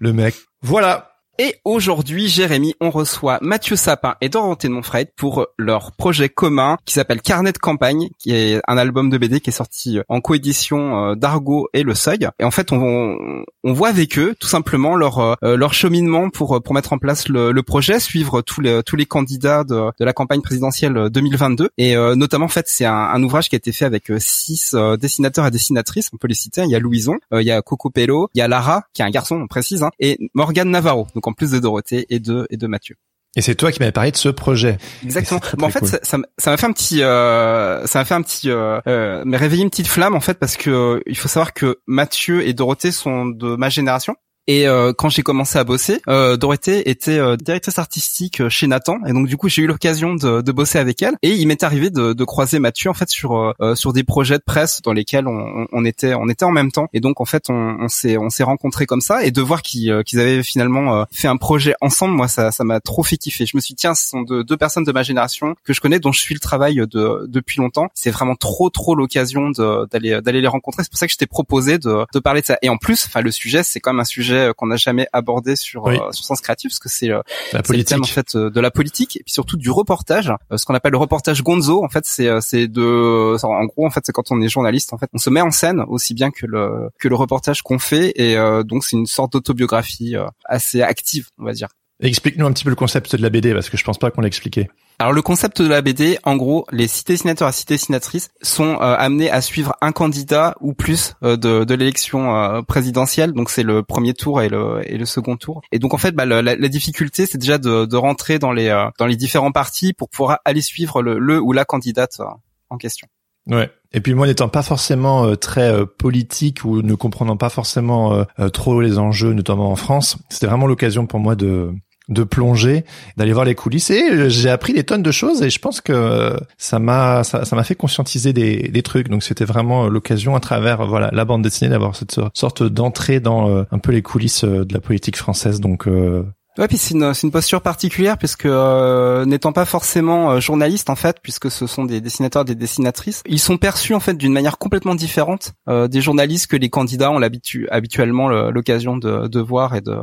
le 0.00 0.12
mec. 0.12 0.34
Voilà. 0.62 1.11
Et 1.38 1.56
aujourd'hui, 1.64 2.28
Jérémy, 2.28 2.74
on 2.80 2.90
reçoit 2.90 3.38
Mathieu 3.40 3.74
Sapin 3.74 4.14
et 4.20 4.28
Dorothée 4.28 4.68
Monfred 4.68 5.08
pour 5.16 5.46
leur 5.58 5.92
projet 5.92 6.28
commun 6.28 6.76
qui 6.84 6.94
s'appelle 6.94 7.22
Carnet 7.22 7.52
de 7.52 7.58
campagne, 7.58 8.10
qui 8.18 8.34
est 8.34 8.60
un 8.68 8.76
album 8.76 9.08
de 9.08 9.18
BD 9.18 9.40
qui 9.40 9.50
est 9.50 9.52
sorti 9.52 9.98
en 10.08 10.20
coédition 10.20 11.10
euh, 11.10 11.14
d'Argo 11.14 11.68
et 11.72 11.82
Le 11.82 11.94
Seuil. 11.94 12.28
Et 12.38 12.44
en 12.44 12.50
fait, 12.50 12.70
on, 12.72 13.16
on 13.64 13.72
voit 13.72 13.88
avec 13.88 14.18
eux 14.18 14.34
tout 14.38 14.48
simplement 14.48 14.94
leur 14.94 15.18
euh, 15.18 15.56
leur 15.56 15.72
cheminement 15.74 16.28
pour 16.30 16.62
pour 16.62 16.74
mettre 16.74 16.92
en 16.92 16.98
place 16.98 17.28
le, 17.28 17.50
le 17.50 17.62
projet, 17.62 17.98
suivre 17.98 18.42
tous 18.42 18.60
les 18.60 18.82
tous 18.82 18.96
les 18.96 19.06
candidats 19.06 19.64
de, 19.64 19.90
de 19.98 20.04
la 20.04 20.12
campagne 20.12 20.42
présidentielle 20.42 21.08
2022. 21.10 21.70
Et 21.78 21.96
euh, 21.96 22.14
notamment, 22.14 22.44
en 22.46 22.48
fait, 22.48 22.66
c'est 22.68 22.84
un, 22.84 22.92
un 22.92 23.22
ouvrage 23.22 23.48
qui 23.48 23.54
a 23.54 23.58
été 23.58 23.72
fait 23.72 23.84
avec 23.84 24.10
euh, 24.10 24.18
six 24.20 24.74
euh, 24.74 24.96
dessinateurs 24.96 25.46
et 25.46 25.50
dessinatrices. 25.50 26.10
On 26.12 26.16
peut 26.16 26.28
les 26.28 26.34
citer. 26.34 26.62
Il 26.62 26.70
y 26.70 26.74
a 26.74 26.78
Louison, 26.78 27.16
euh, 27.32 27.42
il 27.42 27.46
y 27.46 27.50
a 27.50 27.62
Coco 27.62 27.90
Pello, 27.90 28.28
il 28.34 28.38
y 28.38 28.42
a 28.42 28.48
Lara, 28.48 28.84
qui 28.92 29.02
est 29.02 29.04
un 29.04 29.10
garçon, 29.10 29.36
on 29.36 29.46
précise, 29.46 29.82
hein, 29.82 29.90
et 29.98 30.18
Morgane 30.34 30.70
Navarro. 30.70 31.06
En 31.28 31.32
plus 31.32 31.50
de 31.50 31.58
Dorothée 31.58 32.06
et 32.10 32.18
de 32.20 32.46
et 32.50 32.56
de 32.56 32.66
Mathieu. 32.66 32.96
Et 33.34 33.40
c'est 33.40 33.54
toi 33.54 33.72
qui 33.72 33.78
m'avais 33.78 33.92
parlé 33.92 34.10
de 34.10 34.16
ce 34.18 34.28
projet. 34.28 34.76
Exactement. 35.02 35.40
Très, 35.40 35.56
Mais 35.56 35.64
en 35.64 35.70
fait, 35.70 35.78
cool. 35.78 35.88
ça- 35.88 36.00
ça 36.02 36.16
m- 36.18 36.26
ça 36.36 36.50
m'a 36.50 36.58
fait 36.58 36.66
un 36.66 36.72
petit, 36.72 37.02
euh, 37.02 37.86
ça 37.86 38.00
m'a 38.00 38.04
fait 38.04 38.12
un 38.14 38.20
petit, 38.20 38.50
euh, 38.50 38.78
euh, 38.86 39.22
mais 39.24 39.38
réveiller 39.38 39.62
une 39.62 39.70
petite 39.70 39.86
flamme 39.88 40.14
en 40.14 40.20
fait 40.20 40.38
parce 40.38 40.58
que 40.58 40.68
euh, 40.70 41.00
il 41.06 41.16
faut 41.16 41.28
savoir 41.28 41.54
que 41.54 41.78
Mathieu 41.86 42.46
et 42.46 42.52
Dorothée 42.52 42.92
sont 42.92 43.24
de 43.26 43.56
ma 43.56 43.70
génération. 43.70 44.16
Et 44.48 44.66
euh, 44.66 44.92
quand 44.92 45.08
j'ai 45.08 45.22
commencé 45.22 45.58
à 45.58 45.64
bosser, 45.64 46.00
euh, 46.08 46.36
Dorothée 46.36 46.90
était 46.90 47.18
euh, 47.18 47.36
directrice 47.36 47.78
artistique 47.78 48.40
euh, 48.40 48.48
chez 48.48 48.66
Nathan, 48.66 48.98
et 49.06 49.12
donc 49.12 49.28
du 49.28 49.36
coup 49.36 49.48
j'ai 49.48 49.62
eu 49.62 49.66
l'occasion 49.66 50.14
de, 50.14 50.40
de 50.40 50.52
bosser 50.52 50.78
avec 50.78 51.00
elle. 51.02 51.14
Et 51.22 51.30
il 51.30 51.46
m'est 51.46 51.62
arrivé 51.62 51.90
de, 51.90 52.12
de 52.12 52.24
croiser 52.24 52.58
Mathieu 52.58 52.90
en 52.90 52.94
fait 52.94 53.08
sur 53.08 53.36
euh, 53.36 53.52
euh, 53.60 53.74
sur 53.76 53.92
des 53.92 54.02
projets 54.02 54.38
de 54.38 54.42
presse 54.44 54.82
dans 54.82 54.92
lesquels 54.92 55.28
on, 55.28 55.66
on- 55.70 55.84
était 55.84 56.14
on 56.14 56.28
était 56.28 56.44
en 56.44 56.50
même 56.50 56.72
temps. 56.72 56.88
Et 56.92 57.00
donc 57.00 57.20
en 57.20 57.24
fait 57.24 57.44
on, 57.50 57.86
s'est 57.88 58.18
on 58.18 58.30
s'est 58.30 58.42
rencontrés 58.42 58.86
comme 58.86 59.00
ça, 59.00 59.24
et 59.24 59.30
de 59.30 59.40
voir 59.40 59.62
qu'ils 59.62 60.02
qu'ils 60.04 60.18
avaient 60.20 60.42
finalement 60.42 61.04
fait 61.12 61.28
un 61.28 61.36
projet 61.36 61.74
ensemble, 61.80 62.14
moi 62.14 62.26
ça 62.28 62.50
ça 62.50 62.64
m'a 62.64 62.80
trop 62.80 63.02
fait 63.04 63.16
kiffer. 63.18 63.46
Je 63.46 63.56
me 63.56 63.60
suis 63.60 63.74
dit 63.74 63.80
tiens 63.80 63.94
ce 63.94 64.08
sont 64.08 64.22
deux, 64.22 64.42
deux 64.42 64.56
personnes 64.56 64.84
de 64.84 64.92
ma 64.92 65.04
génération 65.04 65.54
que 65.64 65.72
je 65.72 65.80
connais, 65.80 66.00
dont 66.00 66.10
je 66.12 66.20
suis 66.20 66.34
le 66.34 66.40
travail 66.40 66.76
de 66.90 67.26
depuis 67.28 67.60
longtemps. 67.60 67.88
C'est 67.94 68.10
vraiment 68.10 68.34
trop 68.34 68.70
trop 68.70 68.96
l'occasion 68.96 69.50
d'aller 69.50 70.20
d'aller 70.20 70.40
les 70.40 70.48
rencontrer. 70.48 70.82
C'est 70.82 70.90
pour 70.90 70.98
ça 70.98 71.06
que 71.06 71.12
je 71.12 71.18
t'ai 71.18 71.26
proposé 71.26 71.78
de, 71.78 72.04
de 72.12 72.18
parler 72.18 72.40
de 72.40 72.46
ça. 72.46 72.58
Et 72.62 72.68
en 72.68 72.76
plus, 72.76 73.04
enfin 73.06 73.20
le 73.20 73.30
sujet 73.30 73.62
c'est 73.62 73.78
quand 73.78 73.92
même 73.92 74.00
un 74.00 74.04
sujet 74.04 74.31
euh, 74.38 74.52
qu'on 74.52 74.66
n'a 74.66 74.76
jamais 74.76 75.06
abordé 75.12 75.56
sur 75.56 75.84
Oui. 75.84 75.96
euh, 75.96 76.12
sur 76.12 76.24
Sens 76.24 76.40
Créatif 76.40 76.70
parce 76.70 76.78
que 76.78 76.88
c'est 76.88 77.10
euh, 77.10 77.20
le 77.52 77.84
thème 77.84 78.02
en 78.02 78.04
fait 78.04 78.36
de 78.36 78.60
la 78.60 78.70
politique 78.70 79.16
et 79.16 79.22
puis 79.24 79.32
surtout 79.32 79.56
du 79.56 79.70
reportage, 79.70 80.32
euh, 80.50 80.56
ce 80.56 80.64
qu'on 80.64 80.74
appelle 80.74 80.92
le 80.92 80.98
reportage 80.98 81.42
Gonzo. 81.42 81.84
En 81.84 81.88
fait, 81.88 82.04
c'est 82.06 82.28
c'est 82.40 82.68
de 82.68 83.36
en 83.44 83.64
gros 83.66 83.86
en 83.86 83.90
fait 83.90 84.00
c'est 84.04 84.12
quand 84.12 84.30
on 84.30 84.40
est 84.40 84.48
journaliste 84.48 84.92
en 84.92 84.98
fait, 84.98 85.08
on 85.12 85.18
se 85.18 85.30
met 85.30 85.40
en 85.40 85.50
scène 85.50 85.82
aussi 85.88 86.14
bien 86.14 86.30
que 86.30 86.46
le 86.46 86.88
que 86.98 87.08
le 87.08 87.14
reportage 87.14 87.62
qu'on 87.62 87.78
fait 87.78 88.12
et 88.16 88.36
euh, 88.36 88.62
donc 88.62 88.84
c'est 88.84 88.96
une 88.96 89.06
sorte 89.06 89.32
d'autobiographie 89.32 90.16
euh, 90.16 90.26
assez 90.44 90.82
active, 90.82 91.28
on 91.38 91.44
va 91.44 91.52
dire. 91.52 91.68
Explique-nous 92.00 92.46
un 92.46 92.52
petit 92.52 92.64
peu 92.64 92.70
le 92.70 92.76
concept 92.76 93.14
de 93.14 93.22
la 93.22 93.30
BD 93.30 93.54
parce 93.54 93.70
que 93.70 93.76
je 93.76 93.84
pense 93.84 93.98
pas 93.98 94.10
qu'on 94.10 94.22
l'a 94.22 94.26
expliqué. 94.26 94.68
Alors 95.02 95.12
le 95.12 95.22
concept 95.22 95.60
de 95.60 95.66
la 95.66 95.82
BD, 95.82 96.16
en 96.22 96.36
gros, 96.36 96.64
les 96.70 96.86
six 96.86 97.02
dessinateurs 97.02 97.48
et 97.48 97.52
six 97.52 97.66
dessinatrices 97.66 98.28
sont 98.40 98.74
euh, 98.76 98.94
amenés 98.96 99.32
à 99.32 99.40
suivre 99.40 99.74
un 99.80 99.90
candidat 99.90 100.54
ou 100.60 100.74
plus 100.74 101.14
euh, 101.24 101.36
de, 101.36 101.64
de 101.64 101.74
l'élection 101.74 102.36
euh, 102.36 102.62
présidentielle. 102.62 103.32
Donc 103.32 103.50
c'est 103.50 103.64
le 103.64 103.82
premier 103.82 104.14
tour 104.14 104.42
et 104.42 104.48
le, 104.48 104.80
et 104.84 104.96
le 104.96 105.04
second 105.04 105.36
tour. 105.36 105.62
Et 105.72 105.80
donc 105.80 105.92
en 105.92 105.98
fait, 105.98 106.12
bah, 106.12 106.24
la, 106.24 106.40
la 106.40 106.68
difficulté, 106.68 107.26
c'est 107.26 107.38
déjà 107.38 107.58
de, 107.58 107.84
de 107.84 107.96
rentrer 107.96 108.38
dans 108.38 108.52
les 108.52 108.68
euh, 108.68 108.90
dans 109.00 109.06
les 109.06 109.16
différents 109.16 109.50
partis 109.50 109.92
pour 109.92 110.08
pouvoir 110.08 110.38
aller 110.44 110.62
suivre 110.62 111.02
le, 111.02 111.18
le 111.18 111.40
ou 111.40 111.50
la 111.50 111.64
candidate 111.64 112.20
euh, 112.20 112.26
en 112.70 112.76
question. 112.76 113.08
Ouais. 113.48 113.72
Et 113.92 114.00
puis 114.00 114.14
moi, 114.14 114.28
n'étant 114.28 114.48
pas 114.48 114.62
forcément 114.62 115.26
euh, 115.26 115.34
très 115.34 115.68
euh, 115.68 115.84
politique 115.84 116.64
ou 116.64 116.80
ne 116.80 116.94
comprenant 116.94 117.36
pas 117.36 117.50
forcément 117.50 118.14
euh, 118.14 118.24
euh, 118.38 118.50
trop 118.50 118.80
les 118.80 118.98
enjeux, 118.98 119.32
notamment 119.32 119.72
en 119.72 119.76
France, 119.76 120.16
c'était 120.28 120.46
vraiment 120.46 120.68
l'occasion 120.68 121.06
pour 121.06 121.18
moi 121.18 121.34
de 121.34 121.72
de 122.08 122.24
plonger, 122.24 122.84
d'aller 123.16 123.32
voir 123.32 123.44
les 123.44 123.54
coulisses 123.54 123.90
et 123.90 124.10
euh, 124.10 124.28
j'ai 124.28 124.50
appris 124.50 124.72
des 124.72 124.84
tonnes 124.84 125.02
de 125.02 125.10
choses 125.12 125.42
et 125.42 125.50
je 125.50 125.58
pense 125.58 125.80
que 125.80 125.92
euh, 125.92 126.36
ça 126.58 126.78
m'a 126.78 127.22
ça 127.24 127.44
m'a 127.52 127.64
fait 127.64 127.74
conscientiser 127.74 128.32
des 128.32 128.68
des 128.68 128.82
trucs. 128.82 129.08
Donc 129.08 129.22
c'était 129.22 129.44
vraiment 129.44 129.84
euh, 129.84 129.88
l'occasion 129.88 130.34
à 130.34 130.40
travers 130.40 130.86
voilà 130.86 131.10
la 131.12 131.24
bande 131.24 131.42
dessinée 131.42 131.70
d'avoir 131.70 131.94
cette 131.94 132.20
sorte 132.34 132.62
d'entrée 132.62 133.20
dans 133.20 133.64
un 133.70 133.78
peu 133.78 133.92
les 133.92 134.02
coulisses 134.02 134.44
de 134.44 134.72
la 134.72 134.80
politique 134.80 135.16
française. 135.16 135.60
Donc 135.60 135.86
euh, 135.86 136.24
Ouais, 136.58 136.68
puis 136.68 136.76
c'est 136.76 136.92
une, 136.94 137.14
c'est 137.14 137.26
une 137.26 137.30
posture 137.32 137.62
particulière 137.62 138.18
puisque 138.18 138.44
euh, 138.44 139.24
n'étant 139.24 139.52
pas 139.52 139.64
forcément 139.64 140.32
euh, 140.32 140.40
journaliste 140.40 140.90
en 140.90 140.96
fait, 140.96 141.16
puisque 141.22 141.50
ce 141.50 141.66
sont 141.66 141.84
des 141.84 142.00
dessinateurs, 142.02 142.44
des 142.44 142.54
dessinatrices, 142.54 143.22
ils 143.26 143.38
sont 143.40 143.56
perçus 143.56 143.94
en 143.94 144.00
fait 144.00 144.14
d'une 144.14 144.32
manière 144.34 144.58
complètement 144.58 144.94
différente 144.94 145.52
euh, 145.68 145.88
des 145.88 146.02
journalistes 146.02 146.48
que 146.48 146.56
les 146.56 146.68
candidats 146.68 147.10
ont 147.10 147.18
l'habitu- 147.18 147.66
habituellement 147.70 148.28
le- 148.28 148.50
l'occasion 148.50 148.98
de, 148.98 149.28
de 149.28 149.40
voir 149.40 149.74
et 149.74 149.80
de 149.80 149.96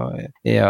et, 0.43 0.59
euh, 0.59 0.65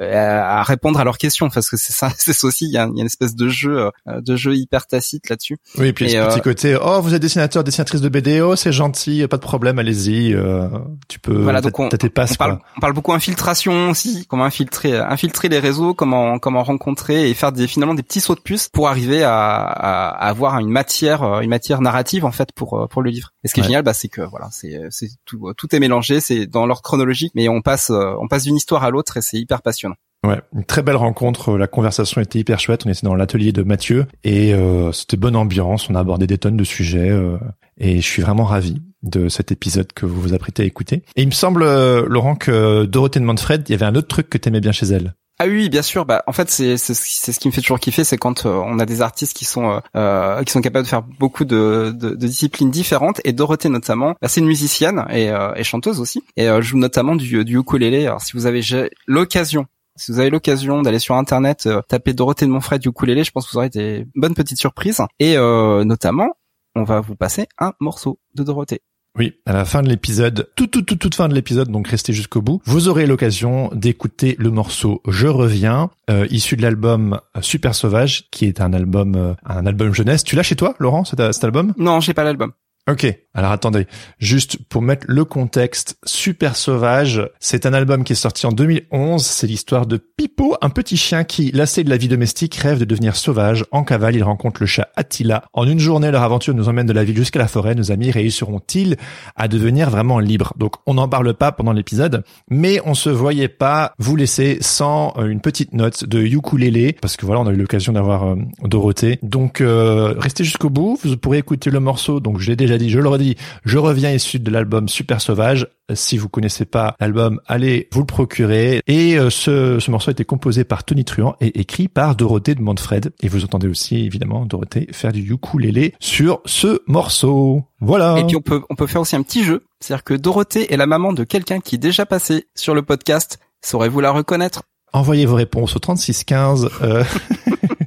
et 0.00 0.14
à, 0.16 0.62
répondre 0.62 1.00
à 1.00 1.04
leurs 1.04 1.18
questions 1.18 1.50
parce 1.50 1.68
que 1.68 1.76
c'est 1.76 1.92
ça, 1.92 2.10
c'est 2.16 2.44
aussi, 2.44 2.66
il 2.66 2.72
y 2.72 2.78
a, 2.78 2.86
il 2.86 2.96
y 2.96 3.00
a 3.00 3.02
une 3.02 3.06
espèce 3.06 3.34
de 3.34 3.48
jeu, 3.48 3.90
euh, 4.06 4.20
de 4.20 4.36
jeu 4.36 4.54
hyper 4.54 4.86
tacite 4.86 5.28
là-dessus. 5.28 5.56
oui, 5.78 5.88
et 5.88 5.92
puis 5.92 6.04
Et, 6.04 6.10
ce 6.10 6.16
euh, 6.18 6.28
petit 6.28 6.40
côté 6.40 6.76
oh 6.80 7.00
vous 7.02 7.14
êtes 7.14 7.22
dessinateur, 7.22 7.64
dessinatrice 7.64 8.00
de 8.00 8.08
BD, 8.08 8.40
oh 8.42 8.54
c'est 8.54 8.70
gentil, 8.72 9.26
pas 9.26 9.38
de 9.38 9.42
problème, 9.42 9.78
allez-y, 9.80 10.34
euh, 10.34 10.68
tu 11.08 11.18
peux 11.18 11.34
Voilà, 11.36 11.60
donc 11.60 11.78
on- 11.80 11.88
tes 11.88 12.08
passes 12.10 12.32
On 12.32 12.36
parle, 12.36 12.58
on 12.76 12.80
parle 12.80 12.92
beaucoup 12.92 13.12
infiltration 13.12 13.90
aussi, 13.90 14.24
comment 14.28 14.44
infiltrer 14.44 14.99
infiltrer 15.08 15.48
les 15.48 15.58
réseaux, 15.58 15.94
comment 15.94 16.38
comment 16.38 16.62
rencontrer 16.62 17.30
et 17.30 17.34
faire 17.34 17.52
des 17.52 17.66
finalement 17.66 17.94
des 17.94 18.02
petits 18.02 18.20
sauts 18.20 18.34
de 18.34 18.40
puce 18.40 18.68
pour 18.68 18.88
arriver 18.88 19.22
à, 19.22 19.32
à, 19.32 20.28
avoir 20.28 20.58
une 20.58 20.70
matière 20.70 21.40
une 21.40 21.50
matière 21.50 21.80
narrative 21.80 22.24
en 22.24 22.32
fait 22.32 22.52
pour 22.52 22.88
pour 22.88 23.02
le 23.02 23.10
livre. 23.10 23.32
Et 23.44 23.48
ce 23.48 23.54
qui 23.54 23.60
est 23.60 23.64
génial, 23.64 23.82
bah, 23.82 23.94
c'est 23.94 24.08
que 24.08 24.22
voilà, 24.22 24.48
c'est 24.50 24.80
c'est 24.90 25.08
tout 25.24 25.52
tout 25.56 25.74
est 25.74 25.80
mélangé, 25.80 26.20
c'est 26.20 26.46
dans 26.46 26.66
l'ordre 26.66 26.82
chronologique, 26.82 27.32
mais 27.34 27.48
on 27.48 27.62
passe 27.62 27.90
on 27.90 28.28
passe 28.28 28.44
d'une 28.44 28.56
histoire 28.56 28.84
à 28.84 28.90
l'autre 28.90 29.16
et 29.16 29.22
c'est 29.22 29.38
hyper 29.38 29.62
passionnant. 29.62 29.96
Ouais, 30.26 30.40
une 30.54 30.64
très 30.64 30.82
belle 30.82 30.96
rencontre. 30.96 31.56
La 31.56 31.66
conversation 31.66 32.20
était 32.20 32.38
hyper 32.38 32.60
chouette. 32.60 32.82
On 32.86 32.90
était 32.90 33.06
dans 33.06 33.14
l'atelier 33.14 33.52
de 33.52 33.62
Mathieu 33.62 34.06
et 34.22 34.52
euh, 34.52 34.92
c'était 34.92 35.16
bonne 35.16 35.36
ambiance. 35.36 35.88
On 35.88 35.94
a 35.94 36.00
abordé 36.00 36.26
des 36.26 36.36
tonnes 36.36 36.58
de 36.58 36.64
sujets 36.64 37.10
euh, 37.10 37.38
et 37.78 37.96
je 37.96 38.06
suis 38.06 38.20
vraiment 38.20 38.44
ravi 38.44 38.82
de 39.02 39.30
cet 39.30 39.50
épisode 39.50 39.92
que 39.94 40.04
vous 40.04 40.20
vous 40.20 40.34
apprêtez 40.34 40.62
à 40.62 40.66
écouter. 40.66 41.04
Et 41.16 41.22
il 41.22 41.26
me 41.26 41.32
semble, 41.32 41.62
euh, 41.62 42.04
Laurent, 42.06 42.34
que 42.34 42.84
Dorothée 42.84 43.18
de 43.18 43.24
Manfred, 43.24 43.64
il 43.66 43.72
y 43.72 43.74
avait 43.74 43.86
un 43.86 43.94
autre 43.94 44.08
truc 44.08 44.28
que 44.28 44.36
t'aimais 44.36 44.60
bien 44.60 44.72
chez 44.72 44.86
elle. 44.86 45.14
Ah 45.38 45.46
oui, 45.46 45.70
bien 45.70 45.80
sûr. 45.80 46.04
Bah, 46.04 46.22
en 46.26 46.32
fait, 46.32 46.50
c'est 46.50 46.76
ce 46.76 47.40
qui 47.40 47.48
me 47.48 47.52
fait 47.54 47.62
toujours 47.62 47.80
kiffer, 47.80 48.04
c'est 48.04 48.18
quand 48.18 48.44
on 48.44 48.78
a 48.78 48.84
des 48.84 49.00
artistes 49.00 49.34
qui 49.34 49.46
sont 49.46 49.80
euh, 49.96 50.42
qui 50.42 50.52
sont 50.52 50.60
capables 50.60 50.84
de 50.84 50.90
faire 50.90 51.00
beaucoup 51.00 51.46
de, 51.46 51.96
disciplines 52.18 52.70
différentes. 52.70 53.22
Et 53.24 53.32
Dorothée 53.32 53.70
notamment, 53.70 54.16
bah, 54.20 54.28
c'est 54.28 54.40
une 54.40 54.46
musicienne 54.46 55.02
et, 55.10 55.32
et 55.56 55.64
chanteuse 55.64 55.98
aussi. 55.98 56.22
Et 56.36 56.46
joue 56.60 56.76
notamment 56.76 57.16
du, 57.16 57.42
du 57.42 57.56
ukulélé. 57.56 58.06
Alors, 58.06 58.20
si 58.20 58.34
vous 58.34 58.44
avez 58.44 58.60
l'occasion 59.06 59.66
si 60.00 60.12
vous 60.12 60.18
avez 60.18 60.30
l'occasion 60.30 60.82
d'aller 60.82 60.98
sur 60.98 61.14
internet, 61.14 61.66
euh, 61.66 61.82
taper 61.86 62.14
Dorothée 62.14 62.46
de 62.46 62.50
Montfred 62.50 62.84
ukulélé, 62.84 63.22
je 63.22 63.30
pense 63.30 63.46
que 63.46 63.52
vous 63.52 63.58
aurez 63.58 63.68
des 63.68 64.06
bonnes 64.14 64.34
petites 64.34 64.58
surprises. 64.58 65.02
Et 65.18 65.36
euh, 65.36 65.84
notamment, 65.84 66.30
on 66.74 66.84
va 66.84 67.00
vous 67.00 67.16
passer 67.16 67.46
un 67.58 67.72
morceau 67.80 68.18
de 68.34 68.42
Dorothée. 68.42 68.80
Oui, 69.18 69.34
à 69.44 69.52
la 69.52 69.64
fin 69.64 69.82
de 69.82 69.88
l'épisode, 69.88 70.48
tout, 70.54 70.68
tout, 70.68 70.82
tout, 70.82 70.94
toute 70.94 71.16
fin 71.16 71.28
de 71.28 71.34
l'épisode, 71.34 71.68
donc 71.68 71.88
restez 71.88 72.12
jusqu'au 72.12 72.40
bout, 72.40 72.62
vous 72.64 72.88
aurez 72.88 73.06
l'occasion 73.06 73.68
d'écouter 73.74 74.36
le 74.38 74.50
morceau 74.50 75.02
Je 75.08 75.26
reviens, 75.26 75.90
euh, 76.08 76.28
issu 76.30 76.56
de 76.56 76.62
l'album 76.62 77.20
Super 77.40 77.74
Sauvage, 77.74 78.28
qui 78.30 78.46
est 78.46 78.60
un 78.60 78.72
album, 78.72 79.36
un 79.44 79.66
album 79.66 79.92
jeunesse. 79.92 80.22
Tu 80.22 80.36
l'as 80.36 80.44
chez 80.44 80.56
toi, 80.56 80.76
Laurent, 80.78 81.04
cet, 81.04 81.20
cet 81.32 81.44
album? 81.44 81.74
Non, 81.76 82.00
j'ai 82.00 82.14
pas 82.14 82.24
l'album. 82.24 82.52
Ok, 82.88 83.06
alors 83.34 83.52
attendez, 83.52 83.86
juste 84.18 84.58
pour 84.68 84.82
mettre 84.82 85.04
le 85.06 85.24
contexte, 85.24 85.96
Super 86.04 86.56
Sauvage, 86.56 87.30
c'est 87.38 87.64
un 87.64 87.74
album 87.74 88.02
qui 88.02 88.14
est 88.14 88.16
sorti 88.16 88.46
en 88.46 88.52
2011, 88.52 89.24
c'est 89.24 89.46
l'histoire 89.46 89.86
de 89.86 89.98
Pipo, 89.98 90.56
un 90.62 90.70
petit 90.70 90.96
chien 90.96 91.22
qui, 91.22 91.52
lassé 91.52 91.84
de 91.84 91.90
la 91.90 91.96
vie 91.96 92.08
domestique, 92.08 92.56
rêve 92.56 92.80
de 92.80 92.84
devenir 92.84 93.14
sauvage. 93.14 93.64
En 93.70 93.84
cavale, 93.84 94.16
il 94.16 94.24
rencontre 94.24 94.60
le 94.60 94.66
chat 94.66 94.88
Attila. 94.96 95.44
En 95.52 95.68
une 95.68 95.78
journée, 95.78 96.10
leur 96.10 96.22
aventure 96.22 96.54
nous 96.54 96.68
emmène 96.68 96.86
de 96.86 96.92
la 96.92 97.04
ville 97.04 97.16
jusqu'à 97.16 97.38
la 97.38 97.46
forêt, 97.46 97.76
nos 97.76 97.92
amis 97.92 98.10
réussiront-ils 98.10 98.96
à 99.36 99.46
devenir 99.46 99.90
vraiment 99.90 100.18
libres? 100.18 100.54
Donc 100.56 100.74
on 100.86 100.94
n'en 100.94 101.06
parle 101.06 101.34
pas 101.34 101.52
pendant 101.52 101.72
l'épisode, 101.72 102.24
mais 102.50 102.80
on 102.84 102.94
se 102.94 103.10
voyait 103.10 103.48
pas 103.48 103.92
vous 103.98 104.16
laisser 104.16 104.58
sans 104.60 105.14
euh, 105.18 105.26
une 105.26 105.40
petite 105.40 105.74
note 105.74 106.04
de 106.04 106.20
ukulélé, 106.20 106.96
parce 107.00 107.16
que 107.16 107.26
voilà, 107.26 107.42
on 107.42 107.46
a 107.46 107.52
eu 107.52 107.56
l'occasion 107.56 107.92
d'avoir 107.92 108.24
euh, 108.24 108.36
Dorothée. 108.64 109.20
Donc 109.22 109.60
euh, 109.60 110.14
restez 110.18 110.42
jusqu'au 110.42 110.70
bout, 110.70 110.98
vous 111.04 111.16
pourrez 111.16 111.38
écouter 111.38 111.70
le 111.70 111.78
morceau, 111.78 112.18
donc 112.18 112.40
je 112.40 112.48
l'ai 112.48 112.56
déjà 112.56 112.69
dit, 112.78 112.90
je 112.90 112.98
le 112.98 113.08
redis, 113.08 113.36
je 113.64 113.78
reviens 113.78 114.12
issu 114.12 114.38
de 114.38 114.50
l'album 114.50 114.88
Super 114.88 115.20
Sauvage. 115.20 115.68
Si 115.92 116.18
vous 116.18 116.28
connaissez 116.28 116.64
pas 116.64 116.94
l'album, 117.00 117.40
allez 117.46 117.88
vous 117.92 118.00
le 118.00 118.06
procurer. 118.06 118.80
Et 118.86 119.18
euh, 119.18 119.30
ce, 119.30 119.78
ce 119.80 119.90
morceau 119.90 120.10
a 120.10 120.12
été 120.12 120.24
composé 120.24 120.64
par 120.64 120.84
Tony 120.84 121.04
Truant 121.04 121.36
et 121.40 121.60
écrit 121.60 121.88
par 121.88 122.14
Dorothée 122.14 122.54
de 122.54 122.62
Montfred. 122.62 123.12
Et 123.22 123.28
vous 123.28 123.44
entendez 123.44 123.66
aussi 123.66 124.04
évidemment 124.04 124.46
Dorothée 124.46 124.86
faire 124.92 125.12
du 125.12 125.20
ukulélé 125.32 125.94
sur 125.98 126.40
ce 126.44 126.80
morceau. 126.86 127.64
Voilà. 127.80 128.18
Et 128.18 128.26
puis 128.26 128.36
on 128.36 128.40
peut 128.40 128.62
on 128.70 128.74
peut 128.74 128.86
faire 128.86 129.00
aussi 129.00 129.16
un 129.16 129.22
petit 129.22 129.44
jeu, 129.44 129.64
c'est-à-dire 129.80 130.04
que 130.04 130.14
Dorothée 130.14 130.72
est 130.72 130.76
la 130.76 130.86
maman 130.86 131.12
de 131.12 131.24
quelqu'un 131.24 131.60
qui 131.60 131.76
est 131.76 131.78
déjà 131.78 132.06
passé 132.06 132.46
sur 132.54 132.74
le 132.74 132.82
podcast. 132.82 133.38
Saurez-vous 133.62 134.00
la 134.00 134.10
reconnaître? 134.10 134.62
Envoyez 134.92 135.26
vos 135.26 135.36
réponses 135.36 135.76
au 135.76 135.78
3615. 135.78 136.70
Euh... 136.82 137.04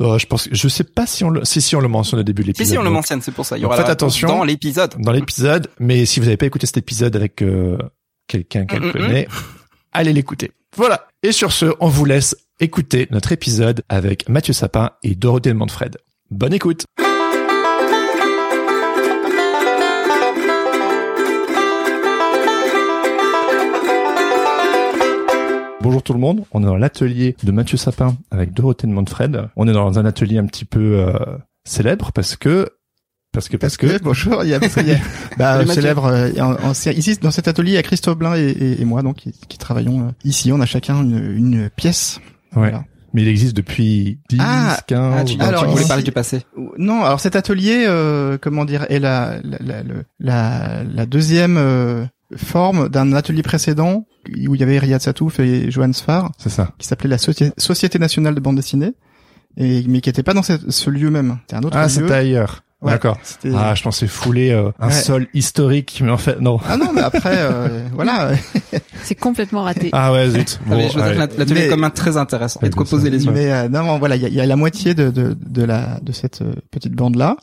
Euh, 0.00 0.18
je 0.18 0.26
pense, 0.26 0.48
je 0.52 0.68
sais 0.68 0.84
pas 0.84 1.06
si 1.06 1.24
on 1.24 1.30
le, 1.30 1.44
si, 1.44 1.60
si 1.60 1.74
on 1.74 1.80
le 1.80 1.88
mentionne 1.88 2.20
au 2.20 2.22
début 2.22 2.42
de 2.42 2.48
l'épisode. 2.48 2.66
Si, 2.66 2.72
si, 2.72 2.78
on 2.78 2.82
le 2.82 2.90
mentionne, 2.90 3.22
c'est 3.22 3.32
pour 3.32 3.46
ça. 3.46 3.56
Il 3.56 3.62
y 3.62 3.64
aura 3.64 3.76
faites 3.76 3.88
attention 3.88 4.28
dans 4.28 4.44
l'épisode. 4.44 4.94
Dans 4.98 5.12
l'épisode, 5.12 5.68
mais 5.78 6.04
si 6.04 6.20
vous 6.20 6.26
n'avez 6.26 6.36
pas 6.36 6.46
écouté 6.46 6.66
cet 6.66 6.76
épisode 6.76 7.16
avec 7.16 7.42
euh, 7.42 7.78
quelqu'un 8.26 8.66
qu'elle 8.66 8.82
mm, 8.82 8.88
mm, 8.88 8.92
connaît, 8.92 9.28
allez 9.92 10.12
l'écouter. 10.12 10.52
Voilà. 10.76 11.06
Et 11.22 11.32
sur 11.32 11.52
ce, 11.52 11.72
on 11.80 11.88
vous 11.88 12.04
laisse 12.04 12.36
écouter 12.60 13.08
notre 13.10 13.32
épisode 13.32 13.82
avec 13.88 14.28
Mathieu 14.28 14.52
Sapin 14.52 14.90
et 15.02 15.14
Dorothée 15.14 15.50
de 15.50 15.54
Montfred. 15.54 15.96
Bonne 16.30 16.52
écoute. 16.52 16.84
Bonjour 25.86 26.02
tout 26.02 26.14
le 26.14 26.18
monde, 26.18 26.42
on 26.50 26.64
est 26.64 26.66
dans 26.66 26.76
l'atelier 26.76 27.36
de 27.44 27.52
Mathieu 27.52 27.76
Sapin 27.76 28.16
avec 28.32 28.52
Dorothée 28.52 28.88
de 28.88 28.92
Montfred. 28.92 29.50
On 29.54 29.68
est 29.68 29.72
dans 29.72 30.00
un 30.00 30.04
atelier 30.04 30.36
un 30.36 30.46
petit 30.46 30.64
peu 30.64 30.98
euh, 30.98 31.12
célèbre 31.62 32.10
parce 32.10 32.34
que 32.34 32.70
parce 33.32 33.48
que 33.48 33.56
parce, 33.56 33.76
que, 33.76 34.02
bonjour 34.02 34.42
il 34.42 34.50
y 34.50 34.54
a, 34.54 34.58
bah, 35.38 35.64
célèbre 35.64 36.06
euh, 36.06 36.72
ici 36.90 37.16
dans 37.22 37.30
cet 37.30 37.46
atelier 37.46 37.70
il 37.70 37.74
y 37.74 37.78
a 37.78 37.84
Christophe 37.84 38.18
Blin 38.18 38.34
et, 38.34 38.78
et, 38.80 38.84
moi 38.84 39.02
donc 39.02 39.18
qui, 39.48 39.58
travaillons 39.58 40.08
euh, 40.08 40.10
ici. 40.24 40.50
On 40.50 40.60
a 40.60 40.66
chacun 40.66 41.00
une, 41.04 41.36
une 41.36 41.70
pièce. 41.70 42.18
Ouais. 42.56 42.72
Mais 43.14 43.22
il 43.22 43.28
existe 43.28 43.56
depuis 43.56 44.18
10, 44.28 44.38
ah, 44.40 44.78
15... 44.88 45.14
Ah, 45.16 45.24
tu, 45.24 45.40
alors, 45.40 45.66
tu 45.66 45.70
voulais 45.70 45.86
parler 45.86 46.02
du 46.02 46.10
passé. 46.10 46.42
Non, 46.78 47.04
alors 47.04 47.20
cet 47.20 47.36
atelier, 47.36 47.84
euh, 47.86 48.38
comment 48.42 48.64
dire, 48.64 48.86
est 48.88 48.98
la, 48.98 49.38
la, 49.44 49.84
la, 50.18 50.82
la, 50.82 51.06
deuxième 51.06 51.56
forme 52.34 52.88
d'un 52.88 53.12
atelier 53.12 53.42
précédent 53.42 54.06
où 54.48 54.54
il 54.54 54.60
y 54.60 54.62
avait 54.62 54.78
Riyad 54.78 55.00
Satouf 55.00 55.38
et 55.40 55.70
Johan 55.70 55.92
Sfar. 55.92 56.32
C'est 56.38 56.50
ça. 56.50 56.72
Qui 56.78 56.86
s'appelait 56.86 57.10
la 57.10 57.18
Société 57.18 57.98
nationale 57.98 58.34
de 58.34 58.40
bande 58.40 58.56
dessinée. 58.56 58.94
Et, 59.56 59.84
mais 59.88 60.00
qui 60.00 60.10
était 60.10 60.22
pas 60.22 60.34
dans 60.34 60.42
ce, 60.42 60.90
lieu 60.90 61.10
même. 61.10 61.38
C'était 61.42 61.56
un 61.56 61.62
autre 61.62 61.76
ah, 61.76 61.82
lieu. 61.82 61.86
Ah, 61.86 61.88
c'était 61.88 62.12
ailleurs. 62.12 62.62
D'accord. 62.82 63.18
Ah, 63.54 63.74
je 63.74 63.82
pensais 63.82 64.06
fouler 64.06 64.50
euh, 64.50 64.70
un 64.78 64.90
sol 64.90 65.28
historique, 65.32 66.00
mais 66.04 66.10
en 66.10 66.18
fait 66.18 66.40
non. 66.40 66.60
Ah 66.68 66.76
non, 66.76 66.92
mais 66.92 67.00
après, 67.00 67.36
euh, 67.38 67.88
voilà. 67.94 68.32
C'est 69.02 69.14
complètement 69.14 69.62
raté. 69.62 69.88
Ah 69.92 70.12
ouais, 70.12 70.28
zut. 70.28 70.60
Bon, 70.66 70.86
l'atelier 70.94 71.68
commun 71.68 71.90
très 71.90 72.16
intéressant. 72.16 72.60
Et 72.62 72.68
de 72.68 72.74
quoi 72.74 72.84
poser 72.84 73.08
les 73.08 73.24
yeux. 73.24 73.32
Mais 73.32 73.50
euh, 73.50 73.68
non, 73.68 73.98
voilà, 73.98 74.16
il 74.16 74.22
y 74.22 74.26
a, 74.26 74.28
y 74.28 74.40
a, 74.40 74.46
la 74.46 74.56
moitié 74.56 74.94
de, 74.94 75.10
de, 75.10 75.36
de 75.40 75.62
la 75.64 75.98
de 76.02 76.12
cette 76.12 76.44
petite 76.70 76.92
bande 76.92 77.16
là. 77.16 77.36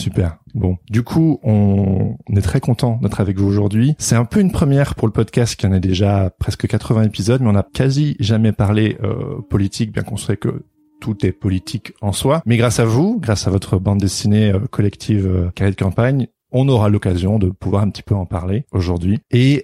Super. 0.00 0.38
Bon, 0.54 0.78
du 0.88 1.02
coup, 1.02 1.38
on, 1.42 2.16
est 2.34 2.40
très 2.40 2.60
content 2.60 2.98
d'être 3.02 3.20
avec 3.20 3.38
vous 3.38 3.46
aujourd'hui. 3.46 3.94
C'est 3.98 4.16
un 4.16 4.24
peu 4.24 4.40
une 4.40 4.50
première 4.50 4.94
pour 4.94 5.06
le 5.06 5.12
podcast 5.12 5.56
qui 5.56 5.66
en 5.66 5.72
a 5.72 5.78
déjà 5.78 6.30
presque 6.38 6.66
80 6.66 7.02
épisodes, 7.04 7.40
mais 7.42 7.48
on 7.48 7.52
n'a 7.52 7.66
quasi 7.72 8.16
jamais 8.18 8.52
parlé 8.52 8.96
euh, 9.04 9.40
politique, 9.48 9.92
bien 9.92 10.02
qu'on 10.02 10.16
sait 10.16 10.36
que 10.36 10.64
tout 11.00 11.24
est 11.24 11.32
politique 11.32 11.92
en 12.00 12.12
soi. 12.12 12.42
Mais 12.46 12.56
grâce 12.56 12.80
à 12.80 12.84
vous, 12.84 13.18
grâce 13.20 13.46
à 13.46 13.50
votre 13.50 13.78
bande 13.78 13.98
dessinée 13.98 14.52
euh, 14.52 14.60
collective 14.70 15.26
euh, 15.26 15.50
Carré 15.54 15.70
de 15.70 15.76
campagne, 15.76 16.28
on 16.50 16.68
aura 16.68 16.88
l'occasion 16.88 17.38
de 17.38 17.50
pouvoir 17.50 17.82
un 17.82 17.90
petit 17.90 18.02
peu 18.02 18.14
en 18.14 18.26
parler 18.26 18.64
aujourd'hui. 18.72 19.20
Et 19.30 19.62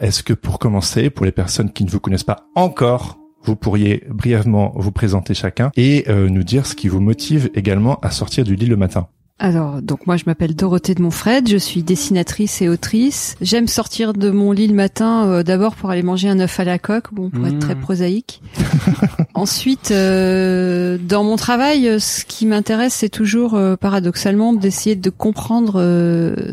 est-ce 0.00 0.22
que 0.22 0.34
pour 0.34 0.58
commencer, 0.58 1.08
pour 1.08 1.24
les 1.24 1.32
personnes 1.32 1.72
qui 1.72 1.82
ne 1.82 1.88
vous 1.88 1.98
connaissent 1.98 2.24
pas 2.24 2.44
encore, 2.54 3.16
vous 3.42 3.56
pourriez 3.56 4.04
brièvement 4.10 4.74
vous 4.76 4.92
présenter 4.92 5.32
chacun 5.32 5.70
et 5.78 6.04
nous 6.06 6.42
dire 6.42 6.66
ce 6.66 6.74
qui 6.74 6.88
vous 6.88 7.00
motive 7.00 7.48
également 7.54 7.98
à 8.00 8.10
sortir 8.10 8.44
du 8.44 8.54
lit 8.54 8.66
le 8.66 8.76
matin? 8.76 9.08
Alors, 9.40 9.82
donc 9.82 10.06
moi 10.06 10.16
je 10.16 10.22
m'appelle 10.26 10.54
Dorothée 10.54 10.94
de 10.94 11.02
Montfred, 11.02 11.48
je 11.48 11.56
suis 11.56 11.82
dessinatrice 11.82 12.62
et 12.62 12.68
autrice. 12.68 13.34
J'aime 13.40 13.66
sortir 13.66 14.12
de 14.12 14.30
mon 14.30 14.52
lit 14.52 14.68
le 14.68 14.74
matin 14.74 15.26
euh, 15.26 15.42
d'abord 15.42 15.74
pour 15.74 15.90
aller 15.90 16.04
manger 16.04 16.28
un 16.28 16.38
œuf 16.38 16.60
à 16.60 16.64
la 16.64 16.78
coque, 16.78 17.12
bon 17.12 17.30
pour 17.30 17.44
être 17.44 17.58
très 17.58 17.74
mmh. 17.74 17.80
prosaïque. 17.80 18.40
Ensuite, 19.34 19.90
euh, 19.90 20.98
dans 20.98 21.24
mon 21.24 21.34
travail, 21.34 21.88
euh, 21.88 21.98
ce 21.98 22.24
qui 22.24 22.46
m'intéresse, 22.46 22.94
c'est 22.94 23.08
toujours 23.08 23.58
paradoxalement 23.80 24.52
d'essayer 24.52 24.94
de 24.94 25.10
comprendre 25.10 25.80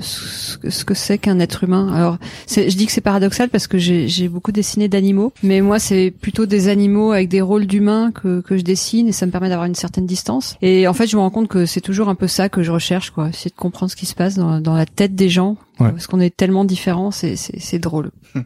ce 0.02 0.84
que 0.84 0.96
c'est 0.96 1.20
qu'un 1.20 1.40
être 1.40 1.64
humain. 1.64 1.94
Alors, 1.94 2.18
je 2.50 2.76
dis 2.76 2.88
que 2.88 2.92
c'est 2.92 3.00
paradoxal 3.00 3.50
parce 3.50 3.68
que 3.68 3.78
j'ai 3.78 4.28
beaucoup 4.28 4.52
dessiné 4.52 4.88
d'animaux, 4.88 5.34
mais 5.44 5.62
moi 5.62 5.78
c'est 5.78 6.12
plutôt 6.20 6.48
des 6.48 6.68
animaux 6.68 7.12
avec 7.12 7.30
des 7.30 7.42
rôles 7.42 7.68
d'humains 7.68 8.12
que, 8.12 8.42
que 8.42 8.58
je 8.58 8.64
dessine 8.64 9.08
et 9.08 9.12
ça 9.12 9.28
me 9.28 9.32
permet 9.32 9.50
d'avoir 9.50 9.68
une 9.68 9.76
certaine 9.76 10.08
distance. 10.08 10.56
Et 10.64 10.88
en 10.88 10.94
fait, 10.94 11.06
je 11.06 11.16
me 11.16 11.22
rends 11.22 11.30
compte 11.30 11.48
que 11.48 11.68
c'est 11.68 11.82
toujours 11.82 12.10
un 12.10 12.16
peu 12.16 12.28
ça 12.28 12.50
que 12.50 12.64
je 12.64 12.71
recherche, 12.72 13.12
quoi. 13.12 13.30
Essayer 13.30 13.52
de 13.52 13.56
comprendre 13.56 13.92
ce 13.92 13.96
qui 13.96 14.06
se 14.06 14.16
passe 14.16 14.36
dans, 14.36 14.60
dans 14.60 14.76
la 14.76 14.86
tête 14.86 15.16
des 15.16 15.30
gens. 15.30 15.58
Parce 15.90 16.06
qu'on 16.08 16.20
est 16.20 16.36
tellement 16.36 16.66
différents, 16.66 17.12
c'est, 17.12 17.36
c'est, 17.36 17.60
c'est 17.60 17.80
drôle. 17.80 18.12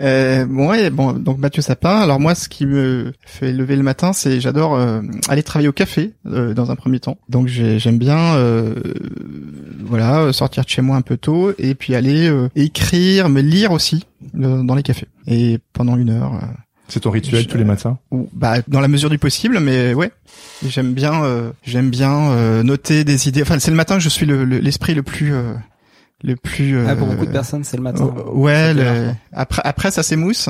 Euh, 0.00 0.46
bon, 0.46 0.70
ouais, 0.70 0.88
bon, 0.88 1.12
donc 1.12 1.36
Mathieu 1.36 1.60
Sapin. 1.60 1.94
Alors 1.94 2.18
moi, 2.18 2.34
ce 2.34 2.48
qui 2.48 2.64
me 2.64 3.12
fait 3.26 3.52
lever 3.52 3.76
le 3.76 3.82
matin, 3.82 4.14
c'est 4.14 4.40
j'adore 4.40 4.74
euh, 4.74 5.02
aller 5.28 5.42
travailler 5.42 5.68
au 5.68 5.74
café 5.74 6.14
euh, 6.24 6.54
dans 6.54 6.70
un 6.70 6.76
premier 6.76 7.00
temps. 7.00 7.18
Donc 7.28 7.48
j'aime 7.48 7.98
bien, 7.98 8.34
euh, 8.36 8.74
voilà, 9.84 10.32
sortir 10.32 10.64
de 10.64 10.70
chez 10.70 10.80
moi 10.80 10.96
un 10.96 11.02
peu 11.02 11.18
tôt 11.18 11.52
et 11.58 11.74
puis 11.74 11.94
aller 11.94 12.34
écrire, 12.56 13.28
mais 13.28 13.42
lire 13.42 13.72
aussi 13.72 14.06
dans 14.32 14.74
les 14.74 14.82
cafés. 14.82 15.08
Et 15.26 15.58
pendant 15.74 15.98
une 15.98 16.08
heure. 16.08 16.40
C'est 16.90 17.00
ton 17.00 17.10
rituel 17.10 17.46
tous 17.46 17.56
les 17.56 17.64
matins? 17.64 17.98
Ou, 18.10 18.28
Bah 18.32 18.56
dans 18.68 18.80
la 18.80 18.88
mesure 18.88 19.10
du 19.10 19.18
possible, 19.18 19.60
mais 19.60 19.94
ouais. 19.94 20.10
J'aime 20.66 20.92
bien, 20.92 21.24
euh, 21.24 21.50
j'aime 21.64 21.88
bien 21.88 22.32
euh, 22.32 22.62
noter 22.62 23.04
des 23.04 23.28
idées. 23.28 23.42
Enfin, 23.42 23.58
c'est 23.58 23.70
le 23.70 23.76
matin 23.76 23.94
que 23.94 24.02
je 24.02 24.08
suis 24.08 24.26
l'esprit 24.26 24.94
le, 24.94 25.02
plus, 25.02 25.32
euh, 25.32 25.54
le 26.22 26.36
plus. 26.36 26.86
ah, 26.86 26.96
pour 26.96 27.06
beaucoup 27.06 27.26
de 27.26 27.32
personnes, 27.32 27.64
c'est 27.64 27.76
le 27.76 27.82
matin. 27.82 28.12
ouais. 28.32 28.74
après, 29.32 29.62
après 29.64 29.90
ça 29.90 30.02
s'émousse. 30.02 30.48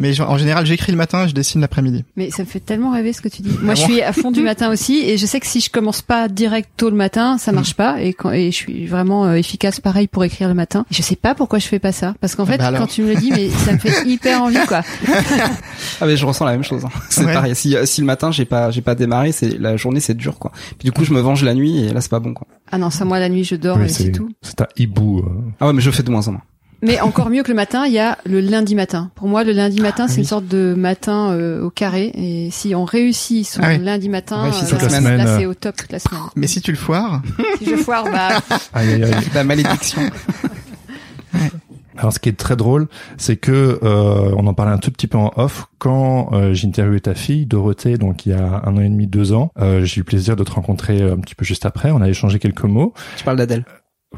Mais 0.00 0.18
en 0.20 0.36
général, 0.38 0.66
j'écris 0.66 0.90
le 0.90 0.98
matin, 0.98 1.28
je 1.28 1.34
dessine 1.34 1.60
l'après-midi. 1.60 2.04
Mais 2.16 2.30
ça 2.30 2.42
me 2.42 2.48
fait 2.48 2.58
tellement 2.58 2.90
rêver 2.90 3.12
ce 3.12 3.20
que 3.20 3.28
tu 3.28 3.42
dis. 3.42 3.52
Moi, 3.62 3.74
je 3.74 3.82
suis 3.82 4.02
à 4.02 4.12
fond 4.12 4.30
du 4.32 4.40
matin 4.40 4.70
aussi, 4.72 4.98
et 4.98 5.16
je 5.18 5.26
sais 5.26 5.38
que 5.38 5.46
si 5.46 5.60
je 5.60 5.70
commence 5.70 6.00
pas 6.02 6.26
direct 6.28 6.68
tôt 6.76 6.90
le 6.90 6.96
matin, 6.96 7.36
ça 7.38 7.52
marche 7.52 7.74
pas, 7.74 8.00
et 8.02 8.12
quand 8.14 8.32
et 8.32 8.46
je 8.50 8.56
suis 8.56 8.86
vraiment 8.86 9.26
euh, 9.26 9.34
efficace 9.34 9.78
pareil 9.78 10.08
pour 10.08 10.24
écrire 10.24 10.48
le 10.48 10.54
matin. 10.54 10.86
Je 10.90 11.02
sais 11.02 11.16
pas 11.16 11.34
pourquoi 11.34 11.58
je 11.60 11.66
fais 11.68 11.78
pas 11.78 11.92
ça, 11.92 12.14
parce 12.20 12.34
qu'en 12.34 12.46
fait, 12.46 12.58
bah 12.58 12.72
quand 12.76 12.86
tu 12.86 13.02
me 13.02 13.08
le 13.14 13.20
dis, 13.20 13.30
mais 13.30 13.50
ça 13.50 13.72
me 13.74 13.78
fait 13.78 14.04
hyper 14.08 14.42
envie, 14.42 14.56
quoi. 14.66 14.82
Ah 16.00 16.06
mais 16.06 16.16
je 16.16 16.24
ressens 16.26 16.44
la 16.46 16.52
même 16.52 16.64
chose. 16.64 16.84
hein. 16.84 16.90
C'est 17.10 17.24
Ouais. 17.24 17.34
pareil. 17.34 17.54
Si, 17.54 17.76
si 17.84 18.00
le 18.00 18.06
matin 18.06 18.30
j'ai 18.32 18.44
pas 18.46 18.70
j'ai 18.70 18.80
pas 18.80 18.94
démarré, 18.94 19.32
c'est 19.32 19.58
la 19.58 19.76
journée 19.76 20.00
c'est 20.00 20.14
dur 20.16 20.38
quoi. 20.38 20.50
Puis 20.78 20.86
du 20.86 20.92
coup 20.92 21.04
je 21.04 21.12
me 21.12 21.20
venge 21.20 21.44
la 21.44 21.52
nuit 21.54 21.84
et 21.84 21.92
là 21.92 22.00
c'est 22.00 22.10
pas 22.10 22.20
bon 22.20 22.32
quoi. 22.32 22.46
Ah 22.72 22.78
non, 22.78 22.88
ça 22.90 23.04
moi 23.04 23.18
la 23.18 23.28
nuit 23.28 23.44
je 23.44 23.54
dors 23.56 23.80
et 23.82 23.88
c'est 23.88 24.10
tout. 24.12 24.30
C'est 24.42 24.60
un 24.62 24.66
hibou. 24.78 25.18
euh. 25.18 25.24
Ah 25.60 25.66
ouais 25.66 25.72
mais 25.74 25.82
je 25.82 25.90
fais 25.90 26.02
de 26.02 26.10
moins 26.10 26.26
en 26.28 26.32
moins. 26.32 26.42
Mais 26.82 27.00
encore 27.00 27.30
mieux 27.30 27.42
que 27.42 27.48
le 27.48 27.54
matin, 27.54 27.86
il 27.86 27.92
y 27.92 27.98
a 27.98 28.18
le 28.24 28.40
lundi 28.40 28.74
matin. 28.74 29.10
Pour 29.14 29.28
moi, 29.28 29.44
le 29.44 29.52
lundi 29.52 29.80
matin, 29.80 30.08
c'est 30.08 30.14
oui. 30.14 30.20
une 30.20 30.26
sorte 30.26 30.46
de 30.46 30.74
matin 30.74 31.32
euh, 31.32 31.62
au 31.62 31.70
carré. 31.70 32.10
Et 32.14 32.50
si 32.50 32.74
on 32.74 32.84
réussit 32.84 33.46
son 33.46 33.60
Ah 33.62 33.70
oui. 33.70 33.78
lundi 33.78 34.08
matin, 34.08 34.46
euh, 34.46 34.50
toute 34.50 34.72
là, 34.72 34.78
la 34.82 34.88
semaine, 34.88 35.16
là, 35.16 35.26
euh. 35.26 35.38
c'est 35.38 35.46
au 35.46 35.54
top 35.54 35.76
toute 35.76 35.92
la 35.92 35.98
semaine. 35.98 36.22
Mais 36.36 36.46
si 36.46 36.60
tu 36.60 36.70
le 36.70 36.78
foires, 36.78 37.22
si 37.58 37.66
je 37.66 37.76
foire, 37.76 38.04
bah, 38.04 38.40
Aïe, 38.72 38.94
aïe, 38.94 39.04
aïe. 39.04 39.14
La 39.34 39.44
malédiction. 39.44 40.02
Alors, 42.00 42.14
ce 42.14 42.18
qui 42.18 42.30
est 42.30 42.36
très 42.38 42.56
drôle, 42.56 42.88
c'est 43.18 43.36
que 43.36 43.78
euh, 43.82 44.34
on 44.34 44.46
en 44.46 44.54
parlait 44.54 44.72
un 44.72 44.78
tout 44.78 44.90
petit 44.90 45.06
peu 45.06 45.18
en 45.18 45.32
off 45.36 45.66
quand 45.78 46.30
euh, 46.32 46.54
j'ai 46.54 46.66
interviewé 46.66 46.98
ta 47.00 47.14
fille 47.14 47.44
Dorothée, 47.44 47.98
donc 47.98 48.24
il 48.24 48.30
y 48.30 48.34
a 48.34 48.62
un 48.64 48.74
an 48.76 48.80
et 48.80 48.88
demi, 48.88 49.06
deux 49.06 49.34
ans. 49.34 49.52
Euh, 49.58 49.84
j'ai 49.84 49.96
eu 49.96 50.00
le 50.00 50.04
plaisir 50.04 50.34
de 50.34 50.42
te 50.42 50.50
rencontrer 50.50 51.02
un 51.02 51.18
petit 51.18 51.34
peu 51.34 51.44
juste 51.44 51.66
après. 51.66 51.90
On 51.90 52.00
a 52.00 52.08
échangé 52.08 52.38
quelques 52.38 52.64
mots. 52.64 52.94
Tu 53.18 53.24
parles 53.24 53.36
d'Adèle. 53.36 53.66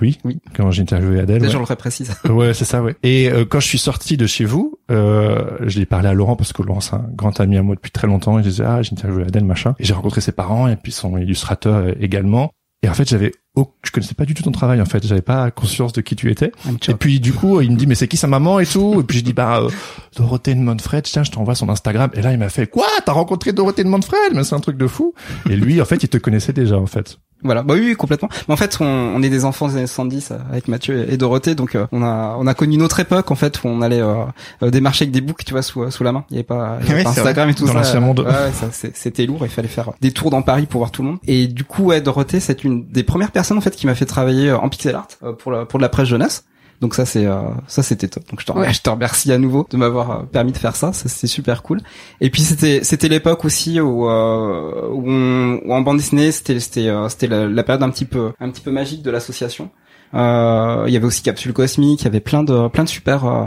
Oui. 0.01 0.19
Oui. 0.25 0.41
Quand 0.55 0.71
j'ai 0.71 0.83
interviewé 0.83 1.21
Adèle. 1.21 1.39
Déjà 1.39 1.47
ouais. 1.47 1.53
je 1.53 1.59
le 1.59 1.65
reprécise. 1.65 2.15
Ouais, 2.29 2.55
c'est 2.55 2.65
ça, 2.65 2.83
ouais. 2.83 2.97
Et 3.03 3.31
euh, 3.31 3.45
quand 3.45 3.61
je 3.61 3.67
suis 3.67 3.79
sorti 3.79 4.17
de 4.17 4.27
chez 4.27 4.45
vous, 4.45 4.79
euh, 4.91 5.59
je 5.67 5.79
l'ai 5.79 5.87
parlé 5.87 6.09
à 6.09 6.15
Laurent 6.15 6.35
parce 6.35 6.53
que 6.53 6.63
Laurent 6.63 6.81
c'est 6.81 6.95
un 6.95 7.07
grand 7.15 7.39
ami 7.41 7.59
à 7.59 7.63
moi 7.63 7.75
depuis 7.75 7.91
très 7.91 8.07
longtemps. 8.07 8.39
Et 8.39 8.43
je 8.43 8.49
disais 8.49 8.65
ah 8.65 8.83
j'ai 8.83 8.93
interviewé 8.93 9.25
Adèle 9.25 9.45
machin. 9.45 9.75
Et 9.79 9.85
j'ai 9.85 9.93
rencontré 9.93 10.21
ses 10.21 10.33
parents 10.33 10.67
et 10.69 10.77
puis 10.77 10.93
son 10.93 11.17
illustrateur 11.19 11.77
euh, 11.77 11.93
également. 12.01 12.53
Et 12.85 12.89
en 12.89 12.95
fait 12.95 13.09
j'avais, 13.09 13.33
au... 13.55 13.73
je 13.85 13.93
connaissais 13.93 14.15
pas 14.15 14.25
du 14.25 14.35
tout 14.35 14.43
ton 14.43 14.51
travail 14.51 14.81
en 14.81 14.87
fait. 14.87 15.07
J'avais 15.07 15.23
pas 15.23 15.51
conscience 15.51 15.93
de 15.93 16.01
qui 16.01 16.17
tu 16.17 16.31
étais. 16.31 16.53
Et 16.89 16.95
puis 16.95 17.21
du 17.21 17.33
coup 17.33 17.61
il 17.61 17.71
me 17.71 17.77
dit 17.77 17.87
mais 17.87 17.95
c'est 17.95 18.09
qui 18.09 18.17
sa 18.17 18.27
maman 18.27 18.59
et 18.61 18.67
tout? 18.67 19.01
Et 19.01 19.05
puis 19.05 19.19
je 19.19 19.25
dis 19.25 19.35
bah 19.35 19.61
euh, 19.61 19.71
Dorothée 20.17 20.55
de 20.55 20.61
Manfred. 20.61 21.05
Tiens 21.05 21.23
je 21.23 21.31
t'envoie 21.31 21.55
son 21.55 21.69
Instagram. 21.69 22.11
Et 22.15 22.23
là 22.23 22.33
il 22.33 22.39
m'a 22.39 22.49
fait 22.49 22.67
quoi? 22.67 22.87
T'as 23.05 23.13
rencontré 23.13 23.53
Dorothée 23.53 23.85
de 23.85 23.89
Manfred 23.89 24.33
Mais 24.35 24.43
c'est 24.43 24.55
un 24.55 24.61
truc 24.61 24.79
de 24.79 24.87
fou. 24.87 25.15
Et 25.49 25.57
lui 25.57 25.81
en 25.81 25.85
fait 25.85 26.03
il 26.03 26.09
te 26.09 26.17
connaissait 26.17 26.53
déjà 26.55 26.79
en 26.79 26.87
fait. 26.87 27.19
Voilà, 27.45 27.63
bah 27.63 27.75
oui, 27.75 27.81
oui, 27.87 27.95
complètement. 27.97 28.29
Mais 28.49 28.55
en 28.55 28.57
fait, 28.57 28.79
on, 28.81 28.87
on 28.87 29.23
est 29.23 29.29
des 29.31 29.45
enfants 29.45 29.69
des 29.69 29.77
années 29.77 29.87
70 29.87 30.31
euh, 30.31 30.37
avec 30.51 30.69
Mathieu 30.69 31.11
et 31.13 31.17
Dorothée, 31.17 31.55
donc 31.55 31.75
euh, 31.75 31.87
on 31.93 32.03
a 32.03 32.37
on 32.39 32.47
a 32.47 32.55
connu 32.55 32.75
une 32.75 32.83
autre 32.83 33.01
époque 33.01 33.31
en 33.31 33.35
fait 33.35 33.63
où 33.63 33.69
on 33.69 33.83
allait 33.83 34.01
euh, 34.01 34.25
euh, 34.63 34.71
démarcher 34.71 35.05
avec 35.05 35.13
des 35.13 35.21
books, 35.21 35.45
tu 35.45 35.53
vois, 35.53 35.63
sous 35.63 35.91
sous 35.91 36.05
la 36.05 36.13
main. 36.13 36.25
Il 36.31 36.35
y 36.35 36.39
avait 36.39 36.45
pas, 36.45 36.79
il 36.83 36.89
y 36.89 36.91
avait 36.91 36.99
Oui, 37.01 37.05
pas 37.05 37.11
Instagram 37.11 37.49
et 37.51 37.55
tout 37.55 37.67
Dans 37.67 37.73
ça. 37.73 37.79
l'ancien 37.79 38.01
monde. 38.01 38.21
Ouais, 38.21 38.53
ça 38.53 38.69
c'était 38.95 39.27
lourd. 39.27 39.41
Il 39.43 39.49
fallait 39.51 39.69
faire 39.69 39.91
des 40.01 40.13
tours 40.13 40.31
dans 40.31 40.43
Paris 40.43 40.67
pour 40.67 40.79
voir 40.81 40.91
tout 40.91 41.03
le 41.03 41.09
monde. 41.09 41.19
Et 41.27 41.47
du 41.49 41.65
coup, 41.65 41.85
ouais, 41.87 42.01
Dorothée, 42.01 42.41
c'est 42.41 42.65
une 42.65 42.87
des 42.87 43.03
premières 43.03 43.33
personnes 43.33 43.59
en 43.59 43.63
fait 43.63 43.75
qui 43.75 43.87
m'a 43.87 43.95
fait 43.95 44.07
travailler 44.07 44.53
en 44.53 44.69
pixel 44.69 44.95
art 44.95 45.09
pour 45.39 45.51
la, 45.53 45.65
pour 45.67 45.79
de 45.79 45.83
la 45.83 45.89
presse 45.89 46.09
jeunesse. 46.09 46.45
Donc 46.83 46.95
ça 46.95 47.07
c'est 47.07 47.25
euh, 47.25 47.41
ça 47.69 47.83
c'était 47.83 48.09
top. 48.09 48.29
Donc 48.29 48.41
je 48.41 48.47
te, 48.47 48.53
Ouais. 48.53 48.73
je 48.75 48.83
te 48.83 48.91
remercie 48.91 49.33
à 49.33 49.39
nouveau 49.39 49.67
de 49.71 49.77
m'avoir 49.79 50.11
euh, 50.11 50.23
permis 50.25 50.53
de 50.53 50.59
faire 50.59 50.77
ça. 50.77 50.93
Ça 50.93 51.09
c'est 51.09 51.27
super 51.27 51.62
cool. 51.62 51.81
Et 52.21 52.29
puis 52.29 52.43
c'était 52.43 52.85
c'était 52.85 53.09
l'époque 53.09 53.45
aussi 53.47 53.81
où, 53.81 54.07
euh, 54.11 54.89
où, 54.91 55.03
on- 55.11 55.61
où 55.65 55.73
en 55.73 55.81
bande 55.81 55.97
dessinée 55.97 56.31
c'était 56.33 56.61
c'était 56.61 56.89
euh, 56.89 57.09
c'était 57.09 57.29
la, 57.29 57.47
la 57.49 57.62
période 57.62 57.83
un 57.83 57.91
petit 57.91 58.05
peu 58.05 58.33
un 58.41 58.51
petit 58.51 58.61
peu 58.61 58.71
magique 58.71 59.03
de 59.03 59.11
l'association. 59.11 59.71
Euh, 60.15 60.85
Il 60.89 60.93
y 60.93 60.97
avait 60.97 61.07
aussi 61.07 61.23
Capsule 61.23 61.53
Cosmique. 61.55 62.03
Il 62.03 62.05
y 62.05 62.09
avait 62.09 62.21
plein 62.21 62.43
de 62.43 62.69
plein 62.69 62.85
de 62.85 62.89
super 62.89 63.25
euh, 63.25 63.45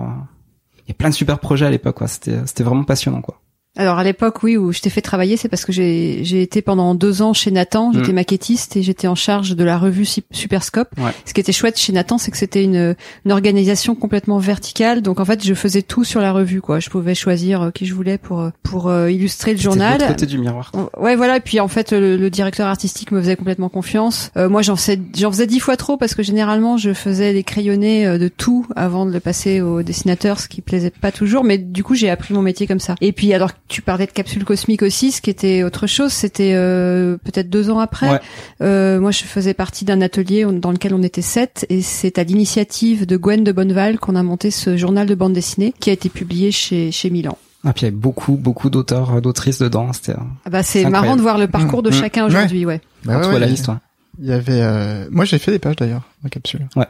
il 0.87 0.89
y 0.89 0.91
a 0.91 0.95
plein 0.95 1.09
de 1.09 1.13
super 1.15 1.39
projets 1.39 1.65
à 1.65 1.69
l'époque. 1.69 1.97
quoi. 1.97 2.07
C'était 2.07 2.37
c'était 2.45 2.63
vraiment 2.63 2.83
passionnant 2.85 3.21
quoi. 3.21 3.41
Alors 3.77 3.97
à 3.99 4.03
l'époque, 4.03 4.41
oui, 4.43 4.57
où 4.57 4.71
je 4.71 4.79
t'ai 4.79 4.89
fait 4.89 5.01
travailler, 5.01 5.37
c'est 5.37 5.49
parce 5.49 5.65
que 5.65 5.71
j'ai 5.71 6.19
j'ai 6.23 6.41
été 6.41 6.61
pendant 6.61 6.95
deux 6.95 7.21
ans 7.21 7.33
chez 7.33 7.51
Nathan, 7.51 7.91
j'étais 7.93 8.11
Mm. 8.11 8.15
maquettiste 8.15 8.77
et 8.77 8.83
j'étais 8.83 9.07
en 9.07 9.15
charge 9.15 9.55
de 9.55 9.63
la 9.63 9.77
revue 9.77 10.05
Sup- 10.05 10.25
Superscope. 10.31 10.89
Ouais. 10.97 11.11
Ce 11.25 11.33
qui 11.33 11.41
était 11.41 11.51
chouette 11.51 11.77
chez 11.77 11.91
Nathan, 11.93 12.17
c'est 12.17 12.31
que 12.31 12.37
c'était 12.37 12.63
une, 12.63 12.95
une 13.25 13.31
organisation 13.31 13.95
complètement 13.95 14.37
verticale. 14.39 15.01
Donc 15.01 15.19
en 15.19 15.25
fait, 15.25 15.43
je 15.45 15.53
faisais 15.53 15.81
tout 15.81 16.03
sur 16.03 16.21
la 16.21 16.31
revue, 16.31 16.61
quoi. 16.61 16.79
Je 16.79 16.89
pouvais 16.89 17.15
choisir 17.15 17.61
euh, 17.63 17.71
qui 17.71 17.85
je 17.85 17.93
voulais 17.93 18.17
pour 18.17 18.39
euh, 18.41 18.49
pour 18.63 18.87
euh, 18.87 19.11
illustrer 19.11 19.51
le 19.51 19.57
de 19.57 19.63
journal. 19.63 19.93
l'autre 19.99 20.07
côté 20.07 20.25
du 20.25 20.37
miroir. 20.37 20.71
Ouais, 20.97 21.15
voilà. 21.15 21.37
Et 21.37 21.41
puis 21.41 21.59
en 21.59 21.67
fait, 21.67 21.91
le, 21.91 22.17
le 22.17 22.29
directeur 22.29 22.67
artistique 22.67 23.11
me 23.11 23.19
faisait 23.21 23.35
complètement 23.35 23.69
confiance. 23.69 24.31
Euh, 24.37 24.47
moi, 24.49 24.61
j'en 24.61 24.75
faisais, 24.77 24.99
j'en 25.17 25.31
faisais 25.31 25.47
dix 25.47 25.59
fois 25.59 25.75
trop 25.75 25.97
parce 25.97 26.15
que 26.15 26.23
généralement, 26.23 26.77
je 26.77 26.93
faisais 26.93 27.33
les 27.33 27.43
crayonnés 27.43 28.17
de 28.17 28.27
tout 28.29 28.65
avant 28.75 29.05
de 29.05 29.11
le 29.11 29.19
passer 29.19 29.59
au 29.61 29.83
dessinateur, 29.83 30.39
ce 30.39 30.47
qui 30.47 30.61
plaisait 30.61 30.91
pas 30.91 31.11
toujours. 31.11 31.43
Mais 31.43 31.57
du 31.57 31.83
coup, 31.83 31.93
j'ai 31.95 32.09
appris 32.09 32.33
mon 32.33 32.41
métier 32.41 32.67
comme 32.67 32.79
ça. 32.79 32.95
Et 33.01 33.11
puis, 33.11 33.33
alors, 33.33 33.51
tu 33.67 33.81
parlais 33.81 34.05
de 34.05 34.11
capsule 34.11 34.43
cosmique 34.45 34.81
aussi, 34.83 35.11
ce 35.11 35.21
qui 35.21 35.29
était 35.29 35.63
autre 35.63 35.87
chose. 35.87 36.11
C'était 36.11 36.53
euh, 36.55 37.17
peut-être 37.23 37.49
deux 37.49 37.69
ans 37.69 37.79
après. 37.79 38.09
Ouais. 38.11 38.19
Euh, 38.61 38.99
moi, 38.99 39.11
je 39.11 39.23
faisais 39.23 39.53
partie 39.53 39.85
d'un 39.85 40.01
atelier 40.01 40.45
dans 40.45 40.71
lequel 40.71 40.93
on 40.93 41.01
était 41.01 41.21
sept, 41.23 41.65
et 41.69 41.81
c'est 41.81 42.19
à 42.19 42.23
l'initiative 42.23 43.05
de 43.05 43.17
Gwen 43.17 43.43
de 43.43 43.51
Bonneval 43.51 43.97
qu'on 43.99 44.15
a 44.15 44.23
monté 44.23 44.51
ce 44.51 44.77
journal 44.77 45.07
de 45.07 45.15
bande 45.15 45.33
dessinée 45.33 45.73
qui 45.79 45.89
a 45.89 45.93
été 45.93 46.09
publié 46.09 46.51
chez 46.51 46.91
chez 46.91 47.09
Milan. 47.09 47.37
Ah 47.67 47.73
puis 47.73 47.81
il 47.81 47.85
y 47.85 47.87
avait 47.87 47.95
beaucoup 47.97 48.35
beaucoup 48.37 48.69
d'auteurs 48.69 49.15
euh, 49.15 49.21
d'autrices 49.21 49.57
dedans. 49.57 49.91
C'était 49.93 50.11
euh, 50.11 50.23
Ah 50.45 50.51
bah, 50.51 50.61
c'est 50.61 50.87
marrant 50.87 51.15
de 51.15 51.21
voir 51.21 51.39
le 51.39 51.47
parcours 51.47 51.81
de 51.81 51.89
Mmh. 51.89 51.93
chacun 51.93 52.25
aujourd'hui, 52.25 52.65
ouais. 52.65 52.79
bah 53.03 53.15
quand 53.15 53.21
ouais, 53.21 53.29
vois 53.31 53.39
la 53.39 53.47
liste. 53.47 53.67
ouais. 53.69 53.75
Il 54.21 54.27
y 54.27 54.31
avait, 54.31 54.61
euh, 54.61 55.07
moi 55.11 55.25
j'ai 55.25 55.39
fait 55.39 55.51
des 55.51 55.57
pages 55.59 55.75
d'ailleurs, 55.75 56.03
en 56.23 56.29
capsule. 56.29 56.67
Ouais. 56.75 56.85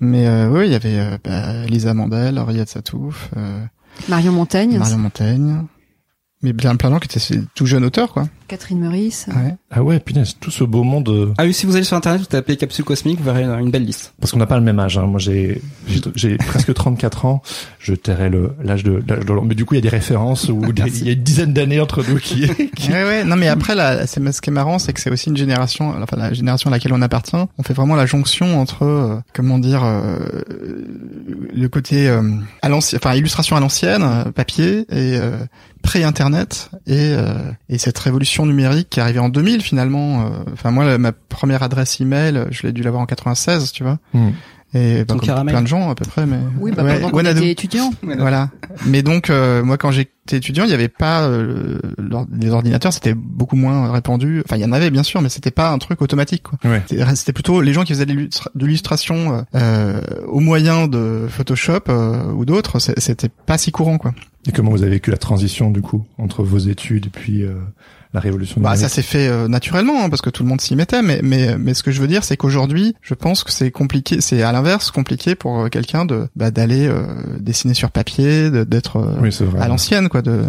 Mais 0.00 0.26
euh, 0.28 0.48
oui, 0.48 0.66
il 0.66 0.72
y 0.72 0.74
avait 0.76 0.98
euh, 0.98 1.18
bah, 1.24 1.64
Lisa 1.66 1.92
Mandel, 1.92 2.38
Henriette 2.38 2.68
Satouf, 2.68 3.30
euh, 3.36 3.60
Marion 4.08 4.30
Montaigne, 4.32 4.78
Marion 4.78 4.98
Montaigne, 4.98 5.62
mais 6.42 6.52
de 6.52 6.60
gens 6.60 6.76
qui 6.76 7.08
étaient 7.18 7.40
tout 7.54 7.66
jeunes 7.66 7.84
auteurs 7.84 8.12
quoi. 8.12 8.28
Catherine 8.48 8.78
Meurice. 8.78 9.26
Ouais. 9.28 9.56
Ah 9.72 9.82
ouais 9.82 9.98
punaise 9.98 10.36
tout 10.38 10.52
ce 10.52 10.62
beau 10.62 10.84
monde. 10.84 11.08
euh, 11.08 11.32
Ah 11.36 11.44
oui, 11.44 11.52
si 11.52 11.66
vous 11.66 11.74
allez 11.74 11.84
sur 11.84 11.96
internet, 11.96 12.20
vous 12.20 12.26
tapez 12.28 12.56
capsule 12.56 12.84
cosmique, 12.84 13.18
vous 13.18 13.24
verrez 13.24 13.42
une 13.42 13.50
une 13.58 13.70
belle 13.72 13.84
liste. 13.84 14.14
Parce 14.20 14.30
qu'on 14.30 14.38
n'a 14.38 14.46
pas 14.46 14.56
le 14.58 14.62
même 14.62 14.78
âge. 14.78 14.96
Hein. 14.98 15.06
Moi, 15.06 15.18
j'ai 15.18 15.60
j'ai- 16.14 16.36
presque 16.46 16.72
34 16.72 17.24
ans. 17.24 17.42
Je 17.80 17.94
tairais 17.94 18.28
le 18.30 18.52
l'âge 18.62 18.84
de 18.84 19.02
l'âge 19.08 19.24
de 19.24 19.32
l'homme. 19.32 19.48
Mais 19.48 19.56
du 19.56 19.64
coup, 19.64 19.74
il 19.74 19.78
y 19.78 19.80
a 19.80 19.82
des 19.82 19.88
références 19.88 20.48
où 20.48 20.60
des- 20.72 20.82
il 21.00 21.06
y 21.06 21.10
a 21.10 21.12
une 21.14 21.22
dizaine 21.22 21.52
d'années 21.52 21.80
entre 21.80 22.04
nous 22.08 22.18
qui. 22.18 22.48
qui... 22.76 22.92
Ouais, 22.92 23.02
ouais. 23.04 23.24
Non, 23.24 23.34
mais 23.34 23.48
après, 23.48 23.74
là, 23.74 24.06
c'est 24.06 24.24
ce 24.32 24.40
qui 24.40 24.50
est 24.50 24.52
marrant, 24.52 24.78
c'est 24.78 24.92
que 24.92 25.00
c'est 25.00 25.10
aussi 25.10 25.30
une 25.30 25.36
génération, 25.36 25.94
enfin 26.00 26.16
la 26.16 26.32
génération 26.32 26.70
à 26.70 26.72
laquelle 26.74 26.92
on 26.92 27.02
appartient. 27.02 27.34
On 27.58 27.62
fait 27.64 27.74
vraiment 27.74 27.96
la 27.96 28.06
jonction 28.06 28.60
entre, 28.60 28.84
euh, 28.84 29.16
comment 29.34 29.58
dire, 29.58 29.82
euh, 29.84 30.18
le 31.52 31.68
côté 31.68 32.08
euh, 32.08 32.22
à 32.62 32.68
l'ancienne, 32.68 33.00
enfin 33.02 33.16
illustration 33.16 33.56
à 33.56 33.60
l'ancienne, 33.60 34.02
euh, 34.04 34.24
papier 34.30 34.80
et 34.90 35.16
euh, 35.18 35.36
pré-internet 35.82 36.70
et 36.86 37.12
euh, 37.14 37.34
et 37.68 37.78
cette 37.78 37.98
révolution 37.98 38.46
numérique 38.46 38.90
qui 38.90 38.98
est 39.00 39.02
arrivée 39.02 39.18
en 39.20 39.28
2000 39.28 39.60
finalement. 39.62 40.26
euh, 40.26 40.30
Enfin 40.52 40.70
moi, 40.70 40.98
ma 40.98 41.12
première 41.12 41.62
adresse 41.62 42.00
email, 42.00 42.46
je 42.50 42.66
l'ai 42.66 42.72
dû 42.72 42.82
l'avoir 42.82 43.02
en 43.02 43.06
96, 43.06 43.72
tu 43.72 43.82
vois. 43.84 43.98
Hmm. 44.14 44.30
Et 44.74 44.98
bah, 44.98 45.04
Ton 45.06 45.18
comme 45.18 45.26
caramel. 45.26 45.54
plein 45.54 45.62
de 45.62 45.66
gens 45.68 45.88
à 45.90 45.94
peu 45.94 46.04
près, 46.04 46.26
mais 46.26 46.38
Oui, 46.60 46.72
bah, 46.76 46.82
Ouais, 46.84 47.30
était 47.30 47.50
étudiant. 47.50 47.90
voilà. 48.02 48.50
Mais 48.86 49.02
donc, 49.02 49.30
euh, 49.30 49.62
moi, 49.62 49.78
quand 49.78 49.90
j'étais 49.90 50.36
étudiant, 50.36 50.64
il 50.64 50.68
n'y 50.68 50.74
avait 50.74 50.88
pas 50.88 51.22
euh, 51.22 51.78
les 52.38 52.50
ordinateurs, 52.50 52.92
c'était 52.92 53.14
beaucoup 53.14 53.56
moins 53.56 53.90
répandu. 53.92 54.42
Enfin, 54.44 54.56
il 54.56 54.62
y 54.62 54.64
en 54.64 54.72
avait 54.72 54.90
bien 54.90 55.02
sûr, 55.04 55.22
mais 55.22 55.28
c'était 55.28 55.50
pas 55.52 55.70
un 55.70 55.78
truc 55.78 56.02
automatique. 56.02 56.42
Quoi. 56.42 56.58
Ouais. 56.70 56.82
C'était 57.14 57.32
plutôt 57.32 57.60
les 57.60 57.72
gens 57.72 57.84
qui 57.84 57.92
faisaient 57.94 58.06
de 58.06 58.12
l'illustra- 58.12 58.50
de 58.54 58.66
l'illustration 58.66 59.46
euh, 59.54 60.00
au 60.26 60.40
moyen 60.40 60.88
de 60.88 61.26
Photoshop 61.28 61.82
euh, 61.88 62.32
ou 62.32 62.44
d'autres. 62.44 62.78
C'était 62.80 63.28
pas 63.28 63.58
si 63.58 63.70
courant, 63.72 63.98
quoi. 63.98 64.12
Et 64.48 64.52
comment 64.52 64.70
vous 64.72 64.82
avez 64.82 64.92
vécu 64.92 65.10
la 65.10 65.16
transition 65.16 65.70
du 65.70 65.80
coup 65.80 66.04
entre 66.18 66.42
vos 66.44 66.58
études 66.58 67.06
et 67.06 67.10
puis 67.10 67.42
euh, 67.42 67.54
la 68.16 68.20
révolution 68.20 68.60
Bah, 68.60 68.74
ça 68.76 68.88
s'est 68.88 69.02
fait 69.02 69.28
euh, 69.28 69.46
naturellement 69.48 70.02
hein, 70.04 70.10
parce 70.10 70.22
que 70.22 70.30
tout 70.30 70.42
le 70.42 70.48
monde 70.48 70.60
s'y 70.60 70.74
mettait. 70.74 71.02
Mais 71.02 71.20
mais 71.22 71.56
mais 71.58 71.74
ce 71.74 71.82
que 71.82 71.90
je 71.92 72.00
veux 72.00 72.08
dire, 72.08 72.24
c'est 72.24 72.36
qu'aujourd'hui, 72.36 72.94
je 73.02 73.14
pense 73.14 73.44
que 73.44 73.52
c'est 73.52 73.70
compliqué. 73.70 74.20
C'est 74.20 74.42
à 74.42 74.50
l'inverse 74.52 74.90
compliqué 74.90 75.34
pour 75.34 75.60
euh, 75.60 75.68
quelqu'un 75.68 76.04
de 76.04 76.26
bah, 76.34 76.50
d'aller 76.50 76.86
euh, 76.88 77.02
dessiner 77.38 77.74
sur 77.74 77.90
papier, 77.90 78.50
d'être 78.50 78.96
euh, 78.96 79.14
Oui, 79.20 79.30
à 79.60 79.68
l'ancienne, 79.68 80.08
quoi. 80.08 80.22
De 80.22 80.42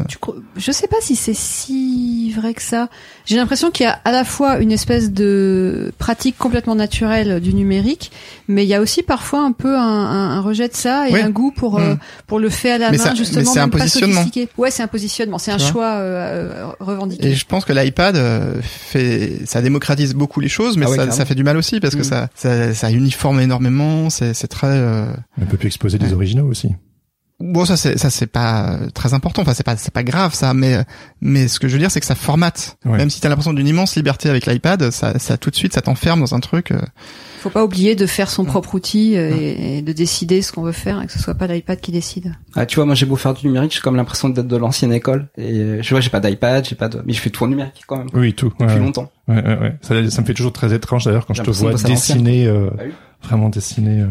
Je 0.55 0.71
sais 0.71 0.87
pas 0.87 0.97
si 1.01 1.15
c'est 1.15 1.35
si 1.35 2.31
vrai 2.35 2.53
que 2.53 2.61
ça. 2.61 2.89
J'ai 3.25 3.35
l'impression 3.35 3.71
qu'il 3.71 3.85
y 3.85 3.89
a 3.89 3.99
à 4.05 4.11
la 4.11 4.23
fois 4.23 4.57
une 4.59 4.71
espèce 4.71 5.11
de 5.11 5.91
pratique 5.97 6.37
complètement 6.37 6.75
naturelle 6.75 7.39
du 7.41 7.53
numérique, 7.53 8.11
mais 8.47 8.63
il 8.63 8.69
y 8.69 8.73
a 8.73 8.81
aussi 8.81 9.03
parfois 9.03 9.41
un 9.41 9.51
peu 9.51 9.75
un, 9.77 9.81
un- 9.81 10.37
un 10.37 10.41
rejet 10.41 10.67
de 10.67 10.73
ça 10.75 11.09
et 11.09 11.13
Oui. 11.13 11.21
un 11.21 11.29
goût 11.29 11.51
pour 11.51 11.79
euh, 11.79 11.95
Mm. 11.95 11.99
pour 12.27 12.39
le 12.39 12.49
fait 12.49 12.71
à 12.71 12.77
la 12.77 12.91
Mais 12.91 12.97
main 12.97 13.03
ça- 13.03 13.09
mais 13.11 13.15
justement. 13.17 13.51
c'est 13.53 13.59
un 13.59 13.63
même 13.63 13.71
pas 13.71 13.79
positionnement. 13.79 14.21
sophistiqué. 14.21 14.49
Ouais, 14.57 14.71
c'est 14.71 14.83
un 14.83 14.87
positionnement, 14.87 15.37
c'est 15.37 15.51
un 15.51 15.57
vois 15.57 15.67
choix 15.71 15.91
euh, 15.95 16.51
euh, 16.53 16.65
revendiqué. 16.79 17.27
Et 17.29 17.33
je 17.33 17.45
pense 17.45 17.56
que 17.65 17.73
l'iPad 17.73 18.15
euh, 18.15 18.61
fait, 18.61 19.41
ça 19.45 19.61
démocratise 19.61 20.13
beaucoup 20.13 20.39
les 20.39 20.49
choses, 20.49 20.77
mais 20.77 20.85
Ah 20.87 20.89
ouais, 20.91 21.11
ça, 21.11 21.25
fait 21.25 21.35
du 21.35 21.43
mal 21.43 21.57
aussi 21.57 21.79
parce 21.79 21.95
que 21.95 22.01
Mm. 22.01 22.03
ça, 22.03 22.29
ça, 22.35 22.73
ça 22.73 22.91
uniforme 22.91 23.39
énormément. 23.39 24.09
C'est, 24.09 24.33
c'est 24.33 24.47
très. 24.47 24.67
euh, 24.67 25.05
On 25.41 25.45
peut 25.45 25.57
plus 25.57 25.67
exposer 25.67 25.97
des 25.97 26.13
originaux 26.13 26.47
aussi. 26.47 26.69
Bon, 27.39 27.65
ça 27.65 27.77
c'est 27.77 27.99
ça 27.99 28.09
c'est 28.09 28.25
pas 28.25 28.71
euh, 28.71 28.89
très 28.89 29.13
important. 29.13 29.43
Enfin, 29.43 29.53
c'est 29.53 29.63
pas 29.63 29.77
c'est 29.77 29.93
pas 29.93 30.03
grave 30.03 30.33
ça, 30.33 30.55
mais 30.55 30.83
mais 31.21 31.47
ce 31.47 31.59
que 31.59 31.67
je 31.67 31.73
veux 31.73 31.79
dire, 31.79 31.91
c'est 31.91 31.99
que 31.99 32.05
ça 32.07 32.15
formate. 32.15 32.77
Ouais. 32.83 32.97
Même 32.97 33.11
si 33.11 33.21
t'as 33.21 33.29
l'impression 33.29 33.53
d'une 33.53 33.67
immense 33.67 33.95
liberté 33.95 34.27
avec 34.29 34.47
l'iPad, 34.47 34.89
ça 34.89 35.19
ça 35.19 35.37
tout 35.37 35.51
de 35.51 35.55
suite 35.55 35.73
ça 35.73 35.81
t'enferme 35.81 36.19
dans 36.21 36.33
un 36.33 36.39
truc. 36.39 36.71
euh, 36.71 36.81
Faut 37.41 37.51
pas 37.51 37.63
oublier 37.63 37.93
de 37.93 38.07
faire 38.07 38.31
son 38.31 38.43
propre 38.43 38.73
outil 38.73 39.15
euh, 39.17 39.29
et, 39.39 39.77
et 39.77 39.81
de 39.83 39.93
décider 39.93 40.41
ce 40.41 40.51
qu'on 40.51 40.63
veut 40.63 40.71
faire 40.71 40.99
et 40.99 41.05
que 41.05 41.11
ce 41.11 41.19
soit 41.19 41.35
pas 41.35 41.45
l'iPad 41.45 41.79
qui 41.79 41.91
décide. 41.91 42.33
Ah, 42.55 42.65
tu 42.65 42.77
vois, 42.77 42.85
moi 42.85 42.95
j'ai 42.95 43.05
beau 43.05 43.15
faire 43.17 43.35
du 43.35 43.45
numérique, 43.45 43.71
j'ai 43.75 43.81
comme 43.81 43.97
l'impression 43.97 44.29
d'être 44.29 44.47
de 44.47 44.57
l'ancienne 44.57 44.91
école. 44.91 45.27
Et 45.37 45.51
euh, 45.59 45.83
je 45.83 45.89
vois, 45.91 46.01
j'ai 46.01 46.09
pas 46.09 46.19
d'iPad, 46.19 46.65
j'ai 46.67 46.75
pas 46.75 46.89
de, 46.89 47.03
mais 47.05 47.13
je 47.13 47.21
fais 47.21 47.29
tout 47.29 47.43
en 47.43 47.47
numérique 47.49 47.83
quand 47.85 47.97
même. 47.97 48.09
Oui, 48.15 48.33
tout. 48.33 48.47
Ouais, 48.47 48.53
Depuis 48.65 48.73
ouais. 48.73 48.79
longtemps. 48.79 49.11
Ouais, 49.27 49.35
ouais, 49.45 49.59
ouais. 49.59 49.75
Ça, 49.81 50.09
ça 50.09 50.21
me 50.21 50.25
fait 50.25 50.33
toujours 50.33 50.53
très 50.53 50.73
étrange 50.73 51.05
d'ailleurs 51.05 51.27
quand 51.27 51.35
je 51.35 51.43
te 51.43 51.51
vois 51.51 51.73
dessiner, 51.75 52.47
euh, 52.47 52.71
Bah 52.75 52.83
oui. 52.87 52.91
vraiment 53.21 53.49
dessiner. 53.49 54.01
euh, 54.01 54.07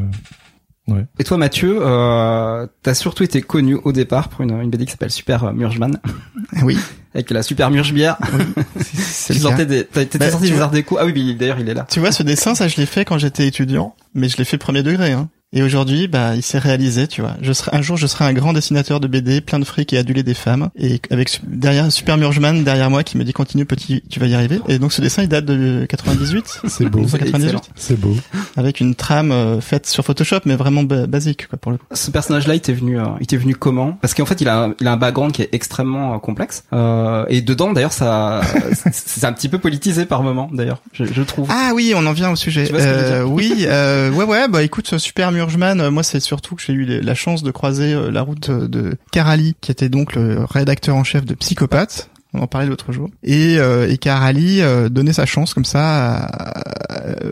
Et 1.18 1.24
toi, 1.24 1.36
Mathieu, 1.36 1.78
euh, 1.80 2.66
t'as 2.82 2.94
surtout 2.94 3.24
été 3.24 3.42
connu 3.42 3.76
au 3.82 3.92
départ 3.92 4.28
pour 4.28 4.42
une, 4.42 4.52
une 4.60 4.70
BD 4.70 4.84
qui 4.84 4.92
s'appelle 4.92 5.10
Super 5.10 5.52
Murgeman, 5.52 5.98
Oui, 6.62 6.78
avec 7.14 7.30
la 7.30 7.42
Super 7.42 7.70
Murge 7.70 7.92
bière. 7.92 8.16
c'est 8.80 9.34
Tu 9.34 9.40
sortais 9.40 9.66
des, 9.66 9.84
t'as- 9.84 10.02
t'étais 10.04 10.18
Bah, 10.18 10.30
sorti 10.30 10.46
des 10.46 10.52
vois- 10.52 10.64
arts 10.64 10.70
déco. 10.70 10.96
Ah 11.00 11.04
oui, 11.06 11.12
mais 11.14 11.34
d'ailleurs, 11.34 11.58
il 11.58 11.68
est 11.68 11.74
là. 11.74 11.86
Tu 11.90 11.98
vois, 11.98 12.12
ce 12.12 12.22
dessin, 12.22 12.54
ça, 12.54 12.68
je 12.68 12.76
l'ai 12.76 12.86
fait 12.86 13.04
quand 13.04 13.18
j'étais 13.18 13.46
étudiant, 13.48 13.96
mais 14.14 14.28
je 14.28 14.36
l'ai 14.36 14.44
fait 14.44 14.58
premier 14.58 14.82
degré. 14.84 15.12
Hein. 15.12 15.28
Et 15.52 15.62
aujourd'hui, 15.62 16.08
bah, 16.08 16.34
il 16.34 16.42
s'est 16.42 16.58
réalisé, 16.58 17.06
tu 17.06 17.20
vois. 17.22 17.34
Je 17.40 17.52
serai 17.52 17.70
un 17.74 17.80
jour, 17.80 17.96
je 17.96 18.06
serai 18.08 18.24
un 18.24 18.32
grand 18.32 18.52
dessinateur 18.52 18.98
de 18.98 19.06
BD, 19.06 19.40
plein 19.40 19.58
de 19.60 19.64
fric 19.64 19.92
et 19.92 19.98
adulé 19.98 20.22
des 20.24 20.34
femmes, 20.34 20.70
et 20.76 21.00
avec 21.10 21.40
derrière 21.46 21.90
Super 21.92 22.16
Murgeman 22.18 22.64
derrière 22.64 22.90
moi 22.90 23.04
qui 23.04 23.16
me 23.16 23.22
dit 23.24 23.32
continue 23.32 23.64
petit, 23.64 24.02
tu 24.10 24.18
vas 24.18 24.26
y 24.26 24.34
arriver. 24.34 24.58
Et 24.68 24.78
donc 24.80 24.92
ce 24.92 25.00
dessin, 25.00 25.22
il 25.22 25.28
date 25.28 25.44
de 25.44 25.86
98, 25.88 26.62
C'est 26.68 26.84
beau. 26.86 26.98
1998, 26.98 27.60
C'est 27.76 27.98
beau. 27.98 28.16
avec 28.56 28.80
une 28.80 28.96
trame 28.96 29.30
euh, 29.30 29.60
faite 29.60 29.86
sur 29.86 30.04
Photoshop, 30.04 30.40
mais 30.46 30.56
vraiment 30.56 30.82
ba- 30.82 31.06
basique, 31.06 31.46
quoi, 31.48 31.58
pour 31.58 31.70
le 31.70 31.78
coup. 31.78 31.86
Ce 31.92 32.10
personnage-là, 32.10 32.54
il 32.56 32.60
t'est 32.60 32.72
venu, 32.72 32.98
euh, 32.98 33.04
il 33.20 33.26
t'est 33.28 33.36
venu 33.36 33.54
comment? 33.54 33.92
Parce 34.02 34.14
qu'en 34.14 34.26
fait, 34.26 34.40
il 34.40 34.48
a, 34.48 34.64
un- 34.64 34.74
il 34.80 34.88
a 34.88 34.92
un 34.92 34.96
background 34.96 35.32
qui 35.32 35.42
est 35.42 35.48
extrêmement 35.52 36.14
euh, 36.14 36.18
complexe. 36.18 36.64
Euh, 36.72 37.24
et 37.28 37.40
dedans, 37.40 37.72
d'ailleurs, 37.72 37.92
ça, 37.92 38.40
c'est- 38.92 39.24
un 39.24 39.32
petit 39.32 39.48
peu 39.48 39.58
politisé 39.58 40.06
par 40.06 40.22
moment, 40.24 40.50
d'ailleurs, 40.52 40.82
je, 40.92 41.04
je 41.04 41.22
trouve. 41.22 41.48
Ah 41.50 41.70
oui, 41.72 41.94
on 41.96 42.04
en 42.04 42.12
vient 42.12 42.30
au 42.32 42.36
sujet. 42.36 42.64
Tu 42.66 42.72
vois 42.72 42.80
ce 42.80 42.86
que 42.86 42.90
je 42.92 42.96
veux 42.96 43.04
Euh, 43.12 43.24
oui, 43.24 43.64
euh, 43.68 44.10
ouais, 44.10 44.24
ouais. 44.24 44.48
Bah 44.48 44.62
écoute, 44.64 44.88
ce 44.88 44.98
Super 44.98 45.30
Murgeman, 45.36 45.80
euh, 45.80 45.90
moi 45.90 46.02
c'est 46.02 46.20
surtout 46.20 46.56
que 46.56 46.62
j'ai 46.62 46.72
eu 46.72 46.84
la 46.84 47.14
chance 47.14 47.42
de 47.42 47.50
croiser 47.50 47.92
euh, 47.92 48.10
la 48.10 48.22
route 48.22 48.48
euh, 48.50 48.68
de 48.68 48.96
Karali, 49.12 49.54
qui 49.60 49.70
était 49.70 49.88
donc 49.88 50.14
le 50.14 50.44
rédacteur 50.44 50.96
en 50.96 51.04
chef 51.04 51.24
de 51.24 51.34
Psychopathe. 51.34 52.10
On 52.34 52.40
en 52.42 52.46
parlait 52.46 52.66
l'autre 52.66 52.92
jour. 52.92 53.08
Et, 53.22 53.56
euh, 53.58 53.88
et 53.88 53.96
Karali 53.96 54.60
euh, 54.60 54.90
donnait 54.90 55.14
sa 55.14 55.24
chance 55.24 55.54
comme 55.54 55.64
ça. 55.64 56.28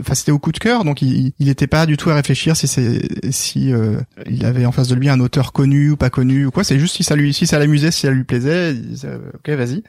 Enfin, 0.01 0.15
c'était 0.15 0.33
au 0.33 0.39
coup 0.39 0.53
de 0.53 0.59
cœur, 0.59 0.85
donc 0.85 1.03
il 1.03 1.33
il 1.39 1.49
était 1.49 1.67
pas 1.67 1.85
du 1.85 1.97
tout 1.97 2.09
à 2.11 2.15
réfléchir 2.15 2.57
si 2.57 2.67
c'est 2.67 3.03
si 3.31 3.73
euh, 3.73 3.97
il 4.31 4.47
avait 4.47 4.65
en 4.65 4.73
face 4.73 4.89
de 4.89 4.95
lui 4.95 5.09
un 5.11 5.21
auteur 5.21 5.53
connu 5.53 5.91
ou 5.91 5.97
pas 5.97 6.11
connu 6.11 6.47
ou 6.47 6.51
quoi. 6.51 6.65
C'est 6.65 6.79
juste 6.79 6.97
si 6.97 7.03
ça 7.03 7.17
lui 7.17 7.35
si 7.35 7.47
ça 7.47 7.59
l'amusait, 7.59 7.91
si 7.91 8.03
ça 8.03 8.11
lui 8.11 8.25
plaisait, 8.25 8.73
il 8.73 8.83
disait 8.91 9.19
ok 9.35 9.51
vas-y. 9.51 9.83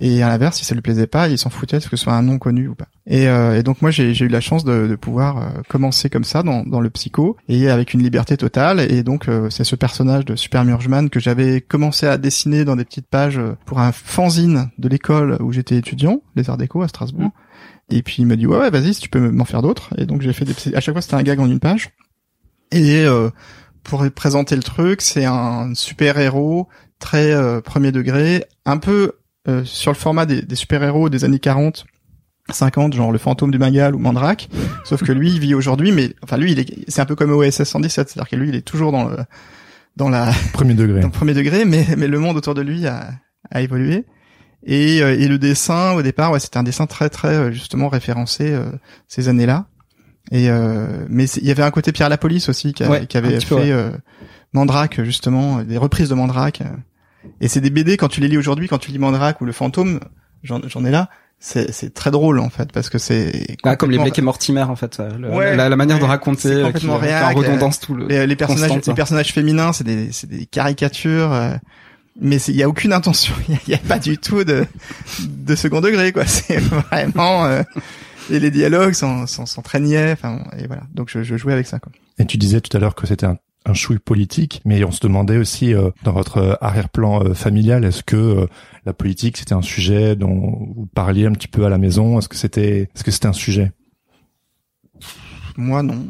Et 0.00 0.22
à 0.22 0.28
l'inverse, 0.28 0.56
si 0.56 0.64
ça 0.64 0.74
lui 0.74 0.80
plaisait 0.80 1.06
pas, 1.06 1.28
il 1.28 1.38
s'en 1.38 1.50
foutait 1.50 1.78
que 1.78 1.88
ce 1.88 1.96
soit 1.96 2.14
un 2.14 2.22
nom 2.22 2.38
connu 2.38 2.68
ou 2.68 2.74
pas. 2.74 2.88
Et, 3.06 3.28
euh, 3.28 3.58
et 3.58 3.62
donc 3.62 3.82
moi, 3.82 3.90
j'ai 3.90 4.12
eu 4.18 4.28
la 4.28 4.40
chance 4.40 4.64
de, 4.64 4.86
de 4.86 4.96
pouvoir 4.96 5.38
euh, 5.38 5.62
commencer 5.68 6.08
comme 6.08 6.24
ça 6.24 6.42
dans, 6.42 6.62
dans 6.64 6.80
le 6.80 6.90
psycho 6.90 7.36
et 7.48 7.68
avec 7.68 7.94
une 7.94 8.02
liberté 8.02 8.36
totale. 8.36 8.80
Et 8.80 9.02
donc 9.02 9.28
euh, 9.28 9.50
c'est 9.50 9.64
ce 9.64 9.76
personnage 9.76 10.24
de 10.24 10.36
Super 10.36 10.64
Murgeman 10.64 11.10
que 11.10 11.20
j'avais 11.20 11.60
commencé 11.60 12.06
à 12.06 12.18
dessiner 12.18 12.64
dans 12.64 12.76
des 12.76 12.84
petites 12.84 13.08
pages 13.08 13.38
euh, 13.38 13.56
pour 13.66 13.80
un 13.80 13.92
fanzine 13.92 14.70
de 14.78 14.88
l'école 14.88 15.36
où 15.40 15.52
j'étais 15.52 15.76
étudiant, 15.76 16.22
les 16.36 16.48
Arts 16.48 16.58
Déco 16.58 16.82
à 16.82 16.88
Strasbourg. 16.88 17.30
Et 17.90 18.02
puis 18.02 18.16
il 18.18 18.26
me 18.26 18.36
dit 18.36 18.46
ouais 18.46 18.58
ouais 18.58 18.70
vas-y 18.70 18.94
si 18.94 19.00
tu 19.00 19.08
peux 19.08 19.30
m'en 19.30 19.44
faire 19.44 19.62
d'autres. 19.62 19.90
Et 19.98 20.06
donc 20.06 20.22
j'ai 20.22 20.32
fait 20.32 20.44
des 20.44 20.54
à 20.74 20.80
chaque 20.80 20.94
fois 20.94 21.02
c'était 21.02 21.14
un 21.14 21.22
gag 21.22 21.40
en 21.40 21.46
une 21.46 21.60
page. 21.60 21.90
Et 22.70 23.04
euh, 23.04 23.28
pour 23.82 24.08
présenter 24.10 24.56
le 24.56 24.62
truc, 24.62 25.02
c'est 25.02 25.24
un 25.24 25.74
super 25.74 26.18
héros 26.18 26.68
très 26.98 27.32
euh, 27.32 27.60
premier 27.60 27.92
degré, 27.92 28.44
un 28.64 28.78
peu 28.78 29.12
euh, 29.48 29.64
sur 29.64 29.90
le 29.92 29.96
format 29.96 30.26
des, 30.26 30.42
des 30.42 30.54
super-héros 30.56 31.08
des 31.08 31.24
années 31.24 31.38
40, 31.38 31.84
50, 32.50 32.94
genre 32.94 33.12
le 33.12 33.18
fantôme 33.18 33.50
du 33.50 33.58
Magal 33.58 33.94
ou 33.94 33.98
Mandrake. 33.98 34.48
Sauf 34.84 35.02
que 35.02 35.12
lui, 35.12 35.30
il 35.30 35.40
vit 35.40 35.54
aujourd'hui, 35.54 35.92
mais 35.92 36.14
enfin 36.22 36.36
lui, 36.36 36.52
il 36.52 36.58
est, 36.60 36.66
c'est 36.88 37.00
un 37.00 37.04
peu 37.06 37.14
comme 37.16 37.30
OSS 37.32 37.64
117, 37.64 38.08
c'est-à-dire 38.10 38.28
que 38.28 38.36
lui, 38.36 38.48
il 38.48 38.54
est 38.54 38.62
toujours 38.62 38.92
dans 38.92 39.04
le 39.08 39.16
dans 39.96 40.08
la 40.08 40.32
Premier 40.52 40.74
degré. 40.74 41.00
dans 41.00 41.08
le 41.08 41.12
premier 41.12 41.34
degré, 41.34 41.64
mais 41.64 41.86
mais 41.96 42.08
le 42.08 42.18
monde 42.18 42.36
autour 42.36 42.54
de 42.54 42.62
lui 42.62 42.86
a, 42.86 43.10
a 43.50 43.60
évolué. 43.60 44.04
Et, 44.64 45.02
euh, 45.02 45.18
et 45.18 45.26
le 45.26 45.38
dessin 45.38 45.92
au 45.92 46.02
départ, 46.02 46.30
ouais, 46.30 46.38
c'était 46.40 46.56
un 46.58 46.62
dessin 46.62 46.86
très 46.86 47.08
très 47.10 47.34
euh, 47.34 47.50
justement 47.52 47.88
référencé 47.88 48.52
euh, 48.52 48.70
ces 49.08 49.28
années-là. 49.28 49.66
Et 50.30 50.48
euh, 50.50 51.04
mais 51.08 51.24
il 51.24 51.44
y 51.46 51.50
avait 51.50 51.64
un 51.64 51.72
côté 51.72 51.90
Pierre 51.90 52.08
la 52.08 52.16
police 52.16 52.48
aussi 52.48 52.72
qui, 52.72 52.84
a- 52.84 52.88
Ouais, 52.90 53.06
qui 53.06 53.16
avait 53.16 53.40
fait 53.40 53.46
peu, 53.48 53.54
ouais. 53.56 53.72
euh, 53.72 53.90
Mandrake 54.52 55.02
justement, 55.02 55.62
des 55.62 55.78
reprises 55.78 56.08
de 56.10 56.14
Mandrake. 56.14 56.62
Euh. 57.24 57.28
Et 57.40 57.48
c'est 57.48 57.60
des 57.60 57.70
BD 57.70 57.96
quand 57.96 58.08
tu 58.08 58.20
les 58.20 58.28
lis 58.28 58.38
aujourd'hui, 58.38 58.68
quand 58.68 58.78
tu 58.78 58.90
lis 58.90 58.98
Mandrake 58.98 59.40
ou 59.40 59.44
le 59.44 59.52
Fantôme, 59.52 60.00
j'en 60.42 60.60
j'en 60.68 60.84
ai 60.84 60.90
là. 60.90 61.08
C'est 61.44 61.72
c'est 61.72 61.92
très 61.92 62.12
drôle 62.12 62.38
en 62.38 62.50
fait 62.50 62.70
parce 62.70 62.88
que 62.88 62.98
c'est 62.98 63.56
Ah, 63.64 63.74
comme 63.74 63.90
les 63.90 63.98
Blake 63.98 64.16
et 64.16 64.22
Mortimer, 64.22 64.62
en 64.62 64.76
fait. 64.76 65.00
euh, 65.00 65.10
le- 65.18 65.28
Ouais, 65.30 65.56
la, 65.56 65.68
la 65.68 65.74
manière 65.76 65.98
de 65.98 66.04
raconter, 66.04 66.42
C'est 66.42 66.54
euh, 66.54 66.64
complètement 66.66 66.98
qui, 67.00 67.04
euh, 67.06 67.08
réac, 67.08 67.34
en 67.36 67.38
redondance 67.38 67.80
tout 67.80 67.94
le. 67.96 68.06
les, 68.06 68.26
les 68.28 68.36
personnages 68.36 68.68
constante, 68.70 68.86
les 68.86 68.94
personnages 68.94 69.32
féminins 69.32 69.72
c'est 69.72 69.82
des 69.82 70.12
c'est 70.12 70.28
des 70.30 70.46
caricatures 70.46 71.32
euh, 71.32 71.54
mais 72.20 72.38
c'est- 72.38 72.52
il 72.52 72.58
y 72.58 72.62
a 72.62 72.68
aucune 72.68 72.92
intention 72.92 73.34
il 73.48 73.58
y 73.66 73.72
y, 73.72 73.74
a 73.74 73.78
pas 73.78 73.98
du 73.98 74.18
tout 74.18 74.44
de 74.44 74.64
de 75.28 75.54
second 75.56 75.80
degré 75.80 76.12
quoi 76.12 76.26
c'est 76.26 76.58
vraiment 76.58 77.44
euh, 77.46 77.62
et 78.30 78.38
les 78.38 78.52
dialogues 78.52 78.92
sont 78.92 79.26
sont, 79.26 79.44
sont 79.46 79.62
très 79.62 79.80
niais 79.80 80.12
enfin 80.12 80.44
et 80.56 80.68
voilà 80.68 80.82
donc 80.94 81.10
je, 81.10 81.24
je 81.24 81.36
jouais 81.36 81.54
avec 81.54 81.66
ça 81.66 81.80
quoi 81.80 81.90
Et 82.20 82.24
tu 82.26 82.36
disais 82.38 82.60
tout 82.60 82.76
à 82.76 82.78
l'heure 82.80 82.94
que 82.94 83.06
c'était 83.08 83.26
un, 83.26 83.36
un 83.64 83.74
chouille 83.74 83.98
politique, 83.98 84.60
mais 84.64 84.82
on 84.84 84.90
se 84.90 85.00
demandait 85.00 85.36
aussi 85.36 85.74
euh, 85.74 85.90
dans 86.04 86.12
votre 86.12 86.38
euh, 86.38 86.54
arrière-plan 86.60 87.24
euh, 87.24 87.34
familial, 87.34 87.84
est-ce 87.84 88.02
que 88.02 88.16
euh, 88.16 88.46
la 88.84 88.92
politique 88.92 89.36
c'était 89.36 89.54
un 89.54 89.62
sujet 89.62 90.16
dont 90.16 90.72
vous 90.74 90.88
parliez 90.94 91.26
un 91.26 91.32
petit 91.32 91.48
peu 91.48 91.64
à 91.64 91.68
la 91.68 91.78
maison? 91.78 92.18
Est-ce 92.18 92.28
que 92.28 92.36
c'était, 92.36 92.90
est-ce 92.94 93.04
que 93.04 93.10
c'était 93.10 93.26
un 93.26 93.32
sujet? 93.32 93.72
Moi 95.56 95.82
non 95.82 96.06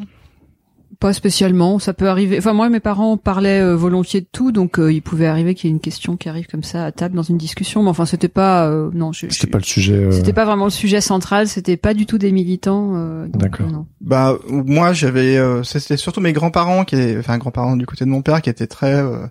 Pas 1.03 1.13
spécialement, 1.13 1.81
ça 1.81 1.93
peut 1.95 2.09
arriver. 2.09 2.39
Enfin 2.39 2.53
moi 2.53 2.69
mes 2.69 2.79
parents 2.79 3.17
parlaient 3.17 3.61
euh, 3.61 3.75
volontiers 3.75 4.21
de 4.21 4.27
tout, 4.31 4.53
donc 4.53 4.79
euh, 4.79 4.93
il 4.93 5.03
pouvait 5.03 5.27
arriver 5.27 5.55
qu'il 5.57 5.69
y 5.69 5.73
ait 5.73 5.75
une 5.75 5.81
question 5.81 6.17
qui 6.17 6.29
arrive 6.29 6.47
comme 6.47 6.63
ça 6.63 6.85
à 6.85 6.93
table 6.93 7.17
dans 7.17 7.25
une 7.25 7.39
discussion, 7.39 7.83
mais 7.83 7.89
enfin 7.89 8.07
c'était 8.07 8.29
pas 8.29 8.69
euh, 8.69 8.89
non, 8.95 9.13
je, 9.13 9.27
je- 9.27 9.33
C'était 9.35 9.49
pas 9.51 9.59
le 9.59 9.65
sujet. 9.65 9.95
euh, 9.95 10.13
c'était 10.13 10.33
pas 10.33 10.45
vraiment 10.45 10.67
le 10.67 10.71
sujet 10.71 11.01
central, 11.01 11.49
c'était 11.49 11.77
pas 11.77 11.93
du 11.93 12.07
tout 12.07 12.19
des 12.19 12.31
militants. 12.31 12.93
euh, 12.95 13.27
donc, 13.27 13.37
D'accord. 13.43 13.67
euh, 13.67 13.71
non. 13.73 13.87
bah 14.01 14.39
moi 14.49 14.93
j'avais 14.93 15.37
euh, 15.39 15.65
c'était 15.65 15.97
surtout 15.97 16.21
mes 16.21 16.33
grands-parents 16.33 16.85
qui 16.85 16.95
étaient 16.95 17.19
enfin 17.19 17.37
grands-parents 17.37 17.77
du 17.77 17.85
côté 17.85 18.05
de 18.05 18.11
mon 18.11 18.23
père 18.23 18.41
qui 18.41 18.49
étaient 18.51 18.69
très 18.69 18.95
euh, 18.95 19.27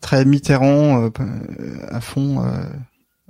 très 0.00 0.24
Mitterrand 0.24 1.04
euh, 1.04 1.10
à 1.90 2.00
fond 2.00 2.40
euh, 2.42 2.64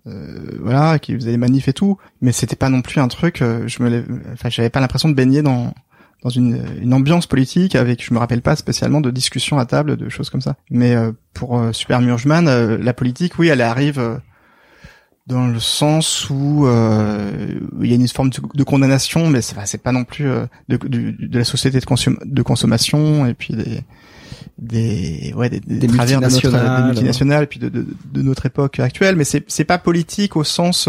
euh, 0.06 0.36
voilà 0.60 1.00
qui 1.00 1.14
faisaient 1.14 1.32
des 1.32 1.36
manifs 1.36 1.66
et 1.66 1.72
tout 1.72 1.96
mais 2.20 2.30
c'était 2.32 2.54
pas 2.56 2.68
non 2.68 2.80
plus 2.82 3.00
un 3.00 3.08
truc 3.08 3.42
euh, 3.42 3.64
je 3.66 3.82
me 3.82 4.04
enfin 4.32 4.48
j'avais 4.50 4.70
pas 4.70 4.78
l'impression 4.80 5.08
de 5.08 5.14
baigner 5.14 5.42
dans 5.42 5.74
dans 6.22 6.30
une, 6.30 6.62
une 6.80 6.94
ambiance 6.94 7.26
politique 7.26 7.74
avec 7.74 8.04
je 8.04 8.14
me 8.14 8.18
rappelle 8.18 8.42
pas 8.42 8.56
spécialement 8.56 9.00
de 9.00 9.10
discussions 9.10 9.58
à 9.58 9.66
table 9.66 9.96
de 9.96 10.08
choses 10.08 10.30
comme 10.30 10.40
ça 10.40 10.56
mais 10.70 10.94
euh, 10.94 11.12
pour 11.34 11.58
euh, 11.58 11.72
Super 11.72 12.00
Murgeman 12.00 12.46
euh, 12.48 12.78
la 12.78 12.92
politique 12.94 13.38
oui 13.38 13.48
elle 13.48 13.60
arrive 13.60 13.98
euh, 13.98 14.16
dans 15.28 15.46
le 15.46 15.60
sens 15.60 16.28
où 16.30 16.66
euh, 16.66 17.30
il 17.80 17.88
y 17.88 17.92
a 17.92 17.94
une 17.94 18.08
forme 18.08 18.30
de, 18.30 18.40
de 18.54 18.64
condamnation, 18.64 19.28
mais 19.28 19.40
c'est, 19.40 19.78
pas 19.80 19.92
non 19.92 20.02
plus 20.02 20.28
euh, 20.28 20.46
de, 20.68 20.76
du- 20.76 21.12
de 21.12 21.38
la 21.38 21.44
société 21.44 21.78
de, 21.78 21.84
de 22.24 22.42
consommation 22.42 23.24
et 23.26 23.34
puis 23.34 23.54
des 23.54 23.84
des 24.58 25.32
ouais 25.36 25.48
des, 25.48 25.60
des, 25.60 25.78
Des 25.78 25.86
travers 25.86 26.18
de 26.20 26.24
notre 26.24 26.34
multinationales. 26.34 26.80
des 26.82 26.86
multinationales 26.88 27.42
et 27.44 27.46
puis 27.46 27.60
de, 27.60 27.68
de, 27.68 27.86
de 28.12 28.22
notre 28.22 28.46
époque 28.46 28.80
actuelle, 28.80 29.14
mais 29.14 29.22
c'est 29.24 29.44
c'est 29.46 29.64
pas 29.64 29.78
politique 29.78 30.34
au 30.36 30.42
sens 30.44 30.88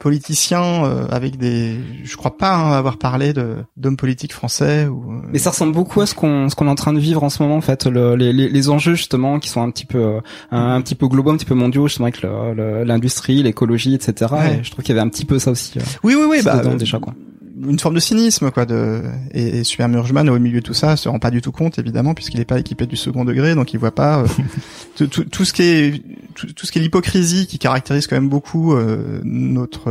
euh, 0.00 0.02
politicien 0.02 0.84
euh, 0.84 1.06
avec 1.10 1.36
des 1.38 1.76
je 2.04 2.16
crois 2.16 2.36
pas 2.36 2.54
hein, 2.54 2.72
avoir 2.72 2.98
parlé 2.98 3.32
de 3.32 3.56
d'hommes 3.76 3.96
politiques 3.96 4.32
français 4.32 4.86
ou 4.86 5.10
euh, 5.12 5.20
Mais 5.32 5.38
ça 5.38 5.50
ressemble 5.50 5.72
beaucoup 5.72 6.00
à 6.00 6.06
ce 6.06 6.14
qu'on 6.14 6.48
ce 6.48 6.54
qu'on 6.54 6.66
est 6.66 6.70
en 6.70 6.74
train 6.74 6.92
de 6.92 6.98
vivre 6.98 7.22
en 7.22 7.30
ce 7.30 7.42
moment 7.42 7.56
en 7.56 7.60
fait. 7.60 7.86
Le, 7.86 8.14
les, 8.16 8.32
les 8.32 8.68
enjeux 8.68 8.94
justement 8.94 9.38
qui 9.38 9.48
sont 9.48 9.62
un 9.62 9.70
petit 9.70 9.86
peu 9.86 9.98
euh, 9.98 10.20
un, 10.50 10.74
un 10.74 10.80
petit 10.82 10.94
peu 10.94 11.08
globaux 11.08 11.30
un 11.30 11.36
petit 11.36 11.44
peu 11.46 11.54
mondiaux 11.54 11.86
justement 11.88 12.06
avec 12.06 12.22
le- 12.22 12.54
le- 12.54 12.84
l'industrie 12.84 13.42
l'écologie 13.42 13.94
etc 13.94 14.30
Ouais. 14.32 14.58
et 14.60 14.64
je 14.64 14.70
trouve 14.70 14.84
qu'il 14.84 14.94
y 14.94 14.98
avait 14.98 15.06
un 15.06 15.10
petit 15.10 15.24
peu 15.24 15.38
ça 15.38 15.50
aussi 15.50 15.78
euh, 15.78 15.82
oui 16.02 16.14
oui 16.18 16.26
oui 16.28 16.42
bah 16.44 16.58
dedans, 16.58 16.74
déjà 16.74 16.98
quoi 16.98 17.14
une 17.56 17.78
forme 17.78 17.94
de 17.94 18.00
cynisme 18.00 18.50
quoi 18.50 18.66
de 18.66 19.02
et, 19.32 19.58
et 19.58 19.64
Super 19.64 19.88
Murgeman 19.88 20.28
au 20.28 20.38
milieu 20.38 20.60
de 20.60 20.64
tout 20.64 20.74
ça 20.74 20.96
se 20.96 21.08
rend 21.08 21.18
pas 21.18 21.30
du 21.30 21.40
tout 21.40 21.52
compte 21.52 21.78
évidemment 21.78 22.14
puisqu'il 22.14 22.40
est 22.40 22.44
pas 22.44 22.58
équipé 22.58 22.86
du 22.86 22.96
second 22.96 23.24
degré 23.24 23.54
donc 23.54 23.72
il 23.72 23.78
voit 23.78 23.94
pas 23.94 24.20
euh, 24.20 24.26
tout, 24.96 25.06
tout, 25.06 25.24
tout 25.24 25.44
ce 25.44 25.52
qui 25.52 25.62
est 25.62 26.02
tout, 26.34 26.52
tout 26.52 26.66
ce 26.66 26.72
qui 26.72 26.78
est 26.78 26.82
l'hypocrisie 26.82 27.46
qui 27.46 27.58
caractérise 27.58 28.06
quand 28.06 28.16
même 28.16 28.28
beaucoup 28.28 28.74
euh, 28.74 29.20
notre 29.24 29.90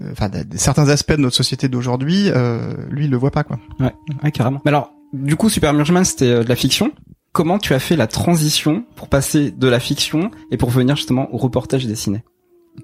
euh, 0.00 0.10
enfin 0.12 0.30
certains 0.54 0.88
aspects 0.88 1.12
de 1.12 1.20
notre 1.20 1.36
société 1.36 1.68
d'aujourd'hui 1.68 2.30
euh, 2.34 2.74
lui 2.90 3.04
il 3.04 3.10
le 3.10 3.16
voit 3.16 3.30
pas 3.30 3.44
quoi. 3.44 3.58
Ouais 3.80 4.30
carrément. 4.30 4.60
Mais 4.64 4.70
alors 4.70 4.92
du 5.12 5.36
coup 5.36 5.48
Super 5.48 5.72
Murgeman 5.72 6.04
c'était 6.04 6.26
euh, 6.26 6.44
de 6.44 6.48
la 6.48 6.56
fiction. 6.56 6.92
Comment 7.32 7.58
tu 7.58 7.74
as 7.74 7.78
fait 7.78 7.96
la 7.96 8.06
transition 8.06 8.84
pour 8.94 9.08
passer 9.08 9.50
de 9.50 9.68
la 9.68 9.78
fiction 9.78 10.30
et 10.50 10.56
pour 10.56 10.70
venir 10.70 10.96
justement 10.96 11.32
au 11.34 11.36
reportage 11.36 11.86
dessiné 11.86 12.24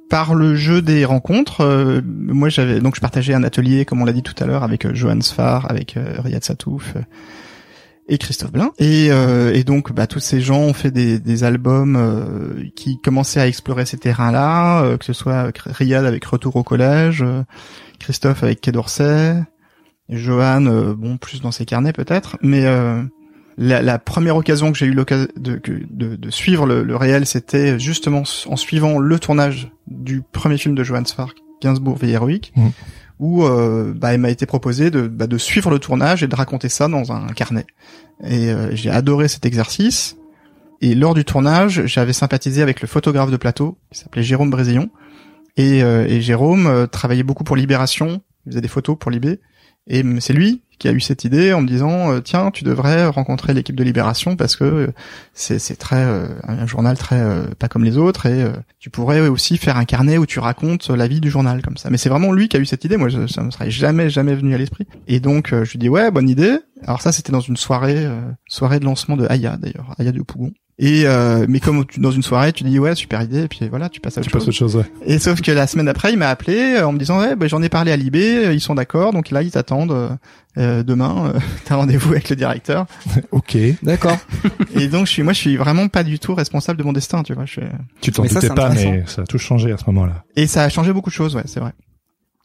par 0.09 0.35
le 0.35 0.55
jeu 0.55 0.83
des 0.83 1.05
rencontres 1.05 1.62
euh, 1.62 2.00
moi 2.05 2.48
j'avais 2.48 2.81
donc 2.81 2.96
je 2.96 3.00
partageais 3.00 3.35
un 3.35 3.42
atelier 3.42 3.85
comme 3.85 4.02
on 4.02 4.05
l'a 4.05 4.12
dit 4.12 4.22
tout 4.22 4.35
à 4.42 4.46
l'heure 4.46 4.62
avec 4.62 4.85
euh, 4.85 4.94
Johan 4.94 5.20
Sfar 5.20 5.70
avec 5.70 5.96
euh, 5.96 6.16
Riyad 6.18 6.44
Satouf 6.44 6.94
et 8.09 8.18
Christophe 8.18 8.50
Blain. 8.50 8.72
Et, 8.78 9.62
donc, 9.64 9.92
bah, 9.92 10.09
tous 10.09 10.18
ces 10.18 10.40
gens 10.40 10.59
ont 10.59 10.72
fait 10.72 10.90
des, 10.90 11.44
albums 11.44 11.96
qui 12.74 13.00
commençaient 13.00 13.40
à 13.40 13.46
explorer 13.46 13.87
ces 13.87 13.96
terrains-là, 13.96 14.98
que 14.98 15.05
ce 15.05 15.12
soit 15.12 15.52
Riyad 15.66 16.05
avec 16.05 16.24
Retour 16.24 16.57
au 16.57 16.64
collège, 16.64 17.24
Christophe 18.00 18.42
avec 18.42 18.61
Quai 18.61 18.72
d'Orsay, 18.72 19.37
Johan, 20.09 20.94
bon, 20.98 21.16
plus 21.16 21.40
dans 21.40 21.52
ses 21.52 21.64
carnets 21.64 21.92
peut-être, 21.92 22.37
mais 22.42 22.66
la, 23.62 23.83
la, 23.83 23.98
première 23.98 24.37
occasion 24.37 24.72
que 24.72 24.79
j'ai 24.79 24.87
eu 24.87 24.92
l'occasion 24.92 25.29
de, 25.37 25.61
de, 25.90 26.16
de, 26.16 26.31
suivre 26.31 26.66
le, 26.66 26.83
le 26.83 26.96
réel, 26.96 27.27
c'était 27.27 27.79
justement 27.79 28.25
en 28.46 28.57
suivant 28.57 28.98
le 28.98 29.18
tournage 29.18 29.70
du 29.87 30.22
premier 30.22 30.59
film 30.59 30.75
de 30.75 30.83
Johan 30.83 31.05
Sfark, 31.05 31.37
Gainsbourg 31.62 31.96
Vie 31.96 32.11
héroïque. 32.11 32.53
Mmh 32.57 32.68
où 33.22 33.44
euh, 33.44 33.94
bah, 33.94 34.12
il 34.14 34.18
m'a 34.18 34.31
été 34.31 34.46
proposé 34.46 34.90
de, 34.90 35.07
bah, 35.07 35.29
de 35.29 35.38
suivre 35.38 35.70
le 35.70 35.79
tournage 35.79 36.25
et 36.25 36.27
de 36.27 36.35
raconter 36.35 36.68
ça 36.68 36.88
dans 36.88 37.12
un 37.12 37.29
carnet. 37.29 37.66
Et 38.25 38.51
euh, 38.51 38.75
j'ai 38.75 38.90
adoré 38.90 39.29
cet 39.29 39.46
exercice. 39.46 40.16
Et 40.81 40.96
lors 40.96 41.14
du 41.14 41.25
tournage, 41.25 41.87
j'avais 41.87 42.12
sympathisé 42.12 42.62
avec 42.62 42.81
le 42.81 42.88
photographe 42.88 43.31
de 43.31 43.37
plateau, 43.37 43.79
qui 43.92 44.01
s'appelait 44.01 44.25
Jérôme 44.25 44.51
Brésillon. 44.51 44.90
Et, 45.57 45.85
euh, 45.85 46.05
et 46.09 46.20
Jérôme 46.20 46.88
travaillait 46.90 47.22
beaucoup 47.22 47.44
pour 47.44 47.55
Libération, 47.55 48.22
il 48.44 48.51
faisait 48.51 48.61
des 48.61 48.66
photos 48.66 48.96
pour 48.98 49.12
Libé. 49.12 49.38
Et 49.88 50.05
c'est 50.21 50.33
lui 50.33 50.62
qui 50.79 50.88
a 50.88 50.92
eu 50.92 51.01
cette 51.01 51.25
idée 51.25 51.53
en 51.53 51.61
me 51.61 51.68
disant 51.68 52.21
tiens 52.21 52.51
tu 52.51 52.64
devrais 52.64 53.07
rencontrer 53.07 53.55
l'équipe 53.55 53.77
de 53.77 53.85
Libération 53.85 54.35
parce 54.37 54.57
que 54.57 54.92
c'est 55.33 55.61
c'est 55.61 55.77
très 55.77 56.05
un 56.42 56.66
journal 56.66 56.97
très 56.99 57.23
pas 57.59 57.68
comme 57.68 57.85
les 57.85 57.99
autres 57.99 58.27
et 58.27 58.45
tu 58.81 58.90
pourrais 58.90 59.21
aussi 59.29 59.59
faire 59.59 59.77
un 59.77 59.85
carnet 59.85 60.18
où 60.18 60.27
tu 60.27 60.40
racontes 60.40 60.88
la 60.90 61.07
vie 61.07 61.21
du 61.21 61.31
journal 61.31 61.62
comme 61.62 61.77
ça. 61.77 61.88
Mais 61.90 61.99
c'est 61.99 62.09
vraiment 62.09 62.33
lui 62.33 62.49
qui 62.49 62.57
a 62.57 62.61
eu 62.61 62.66
cette 62.66 62.85
idée. 62.85 62.97
Moi 62.97 63.11
ça 63.29 63.42
me 63.42 63.51
serait 63.51 63.71
jamais 63.71 64.11
jamais 64.11 64.35
venu 64.35 64.55
à 64.55 64.59
l'esprit. 64.59 64.87
Et 65.07 65.21
donc 65.21 65.51
je 65.51 65.71
lui 65.71 65.79
dis 65.79 65.88
ouais 65.88 66.11
bonne 66.11 66.29
idée. 66.29 66.59
Alors 66.85 67.01
ça 67.01 67.12
c'était 67.12 67.33
dans 67.33 67.40
une 67.40 67.57
soirée 67.57 68.09
soirée 68.49 68.81
de 68.81 68.85
lancement 68.85 69.16
de 69.16 69.27
Aya 69.29 69.57
d'ailleurs 69.57 69.95
Aya 69.99 70.11
du 70.11 70.25
Pougon 70.25 70.53
et 70.78 71.02
euh, 71.06 71.46
mais 71.48 71.61
comme 71.61 71.85
tu, 71.87 72.00
dans 72.00 72.11
une 72.11 72.22
soirée, 72.22 72.52
tu 72.52 72.64
dis 72.64 72.78
ouais 72.78 72.94
super 72.94 73.22
idée, 73.22 73.42
et 73.42 73.48
puis 73.48 73.68
voilà, 73.68 73.88
tu 73.88 74.00
passes 74.00 74.16
à 74.16 74.20
autre 74.20 74.28
tu 74.28 74.32
chose. 74.32 74.40
Passes 74.40 74.48
autre 74.48 74.56
chose 74.56 74.76
ouais. 74.76 74.90
Et 75.04 75.18
sauf 75.18 75.40
que 75.40 75.52
la 75.52 75.66
semaine 75.66 75.87
d'après, 75.87 76.12
il 76.12 76.18
m'a 76.18 76.28
appelé 76.28 76.80
en 76.80 76.92
me 76.92 76.98
disant 76.98 77.20
ouais, 77.20 77.37
bah, 77.37 77.46
j'en 77.46 77.62
ai 77.62 77.68
parlé 77.68 77.92
à 77.92 77.96
Libé, 77.96 78.50
ils 78.52 78.61
sont 78.61 78.74
d'accord, 78.74 79.12
donc 79.12 79.30
là 79.30 79.42
ils 79.42 79.50
t'attendent 79.50 80.18
euh, 80.58 80.82
demain. 80.82 81.32
Euh, 81.35 81.38
T'as 81.64 81.76
rendez-vous 81.76 82.12
avec 82.12 82.28
le 82.30 82.37
directeur. 82.37 82.87
ok, 83.30 83.56
d'accord. 83.82 84.18
et 84.74 84.88
donc 84.88 85.06
je 85.06 85.12
suis, 85.12 85.22
moi 85.22 85.32
je 85.32 85.38
suis 85.38 85.56
vraiment 85.56 85.88
pas 85.88 86.04
du 86.04 86.18
tout 86.18 86.35
responsable 86.35 86.78
de 86.78 86.85
mon 86.85 86.92
destin, 86.92 87.22
tu 87.22 87.35
vois. 87.35 87.46
Je... 87.46 87.61
Tu 88.00 88.12
t'en 88.12 88.24
doutais 88.24 88.48
pas, 88.48 88.70
mais 88.70 89.04
ça 89.06 89.22
a 89.22 89.24
tout 89.24 89.38
changé 89.38 89.72
à 89.72 89.76
ce 89.76 89.85
moment-là. 89.87 90.24
Et 90.37 90.46
ça 90.46 90.62
a 90.62 90.68
changé 90.68 90.92
beaucoup 90.92 91.11
de 91.11 91.14
choses, 91.14 91.35
ouais, 91.37 91.44
c'est 91.46 91.61
vrai. 91.61 91.72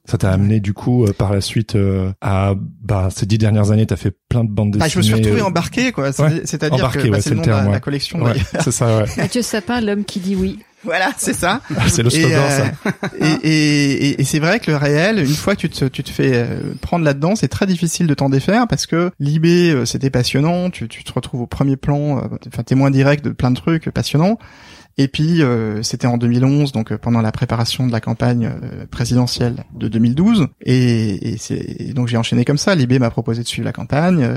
Ça 0.10 0.18
t'a 0.18 0.32
amené 0.32 0.62
du 0.62 0.74
coup 0.74 1.04
euh, 1.04 1.12
par 1.12 1.34
la 1.34 1.42
suite 1.42 1.76
euh, 1.76 2.14
à 2.22 2.54
bah 2.82 3.10
ces 3.14 3.26
dix 3.26 3.38
dernières 3.38 3.72
années, 3.72 3.86
t'as 3.86 3.98
fait 3.98 4.16
plein 4.30 4.46
de 4.46 4.50
bandes 4.50 4.72
dessinées. 4.72 4.86
Bah, 4.86 4.90
je 4.90 4.98
me 5.00 5.04
suis 5.04 5.14
retrouvé 5.14 5.42
embarqué 5.42 5.92
quoi. 5.92 6.14
C'est-à-dire 6.14 6.92
que 6.92 7.10
bah, 7.10 7.20
c'est 7.20 7.32
le 7.32 7.36
nom 7.38 7.42
de 7.42 7.50
la, 7.50 7.80
collection. 7.82 8.22
Ouais, 8.22 8.36
c'est 8.62 8.72
ça. 8.72 9.00
Ouais. 9.00 9.06
Mathieu 9.18 9.42
Sapin, 9.42 9.82
l'homme 9.82 10.06
qui 10.06 10.22
dit 10.22 10.36
oui. 10.36 10.60
Voilà, 10.84 11.10
c'est 11.18 11.34
ça. 11.34 11.60
C'est 11.88 12.04
le 12.04 12.10
slogan, 12.10 12.40
euh, 12.40 12.50
ça. 12.50 12.92
et, 13.20 13.50
et, 13.50 14.22
et, 14.22 14.24
c'est 14.24 14.40
vrai 14.40 14.60
que 14.60 14.70
le 14.70 14.78
réel, 14.78 15.20
une 15.20 15.34
fois 15.34 15.56
que 15.56 15.62
tu 15.62 15.70
te, 15.70 15.86
tu 15.86 16.04
te 16.04 16.10
fais 16.10 16.48
prendre 16.82 17.04
là-dedans, 17.04 17.36
c'est 17.36 17.48
très 17.48 17.66
difficile 17.66 18.06
de 18.08 18.14
t'en 18.14 18.30
défaire 18.30 18.68
parce 18.68 18.86
que 18.86 19.12
l'IB, 19.20 19.86
c'était 19.86 20.12
passionnant. 20.12 20.70
Tu, 20.70 20.88
tu 20.88 21.04
te 21.04 21.12
retrouves 21.12 21.42
au 21.42 21.48
premier 21.48 21.76
plan, 21.76 22.22
enfin 22.48 22.64
témoin 22.64 22.92
direct 22.92 23.26
de 23.26 23.32
plein 23.32 23.52
de 23.52 23.58
trucs 23.58 23.90
passionnants. 23.90 24.38
Et 24.98 25.08
puis 25.08 25.44
euh, 25.44 25.84
c'était 25.84 26.08
en 26.08 26.18
2011, 26.18 26.72
donc 26.72 26.92
euh, 26.92 26.98
pendant 26.98 27.22
la 27.22 27.32
préparation 27.32 27.86
de 27.86 27.92
la 27.92 28.02
campagne 28.02 28.48
euh, 28.48 28.86
présidentielle 28.90 29.64
de 29.76 29.88
2012. 29.88 30.48
Et, 30.62 31.34
et, 31.34 31.90
et 31.90 31.94
donc 31.94 32.08
j'ai 32.08 32.18
enchaîné 32.18 32.46
comme 32.46 32.58
ça. 32.58 32.74
Libé 32.74 32.98
m'a 32.98 33.12
proposé 33.12 33.44
de 33.44 33.48
suivre 33.48 33.66
la 33.66 33.74
campagne. 33.74 34.28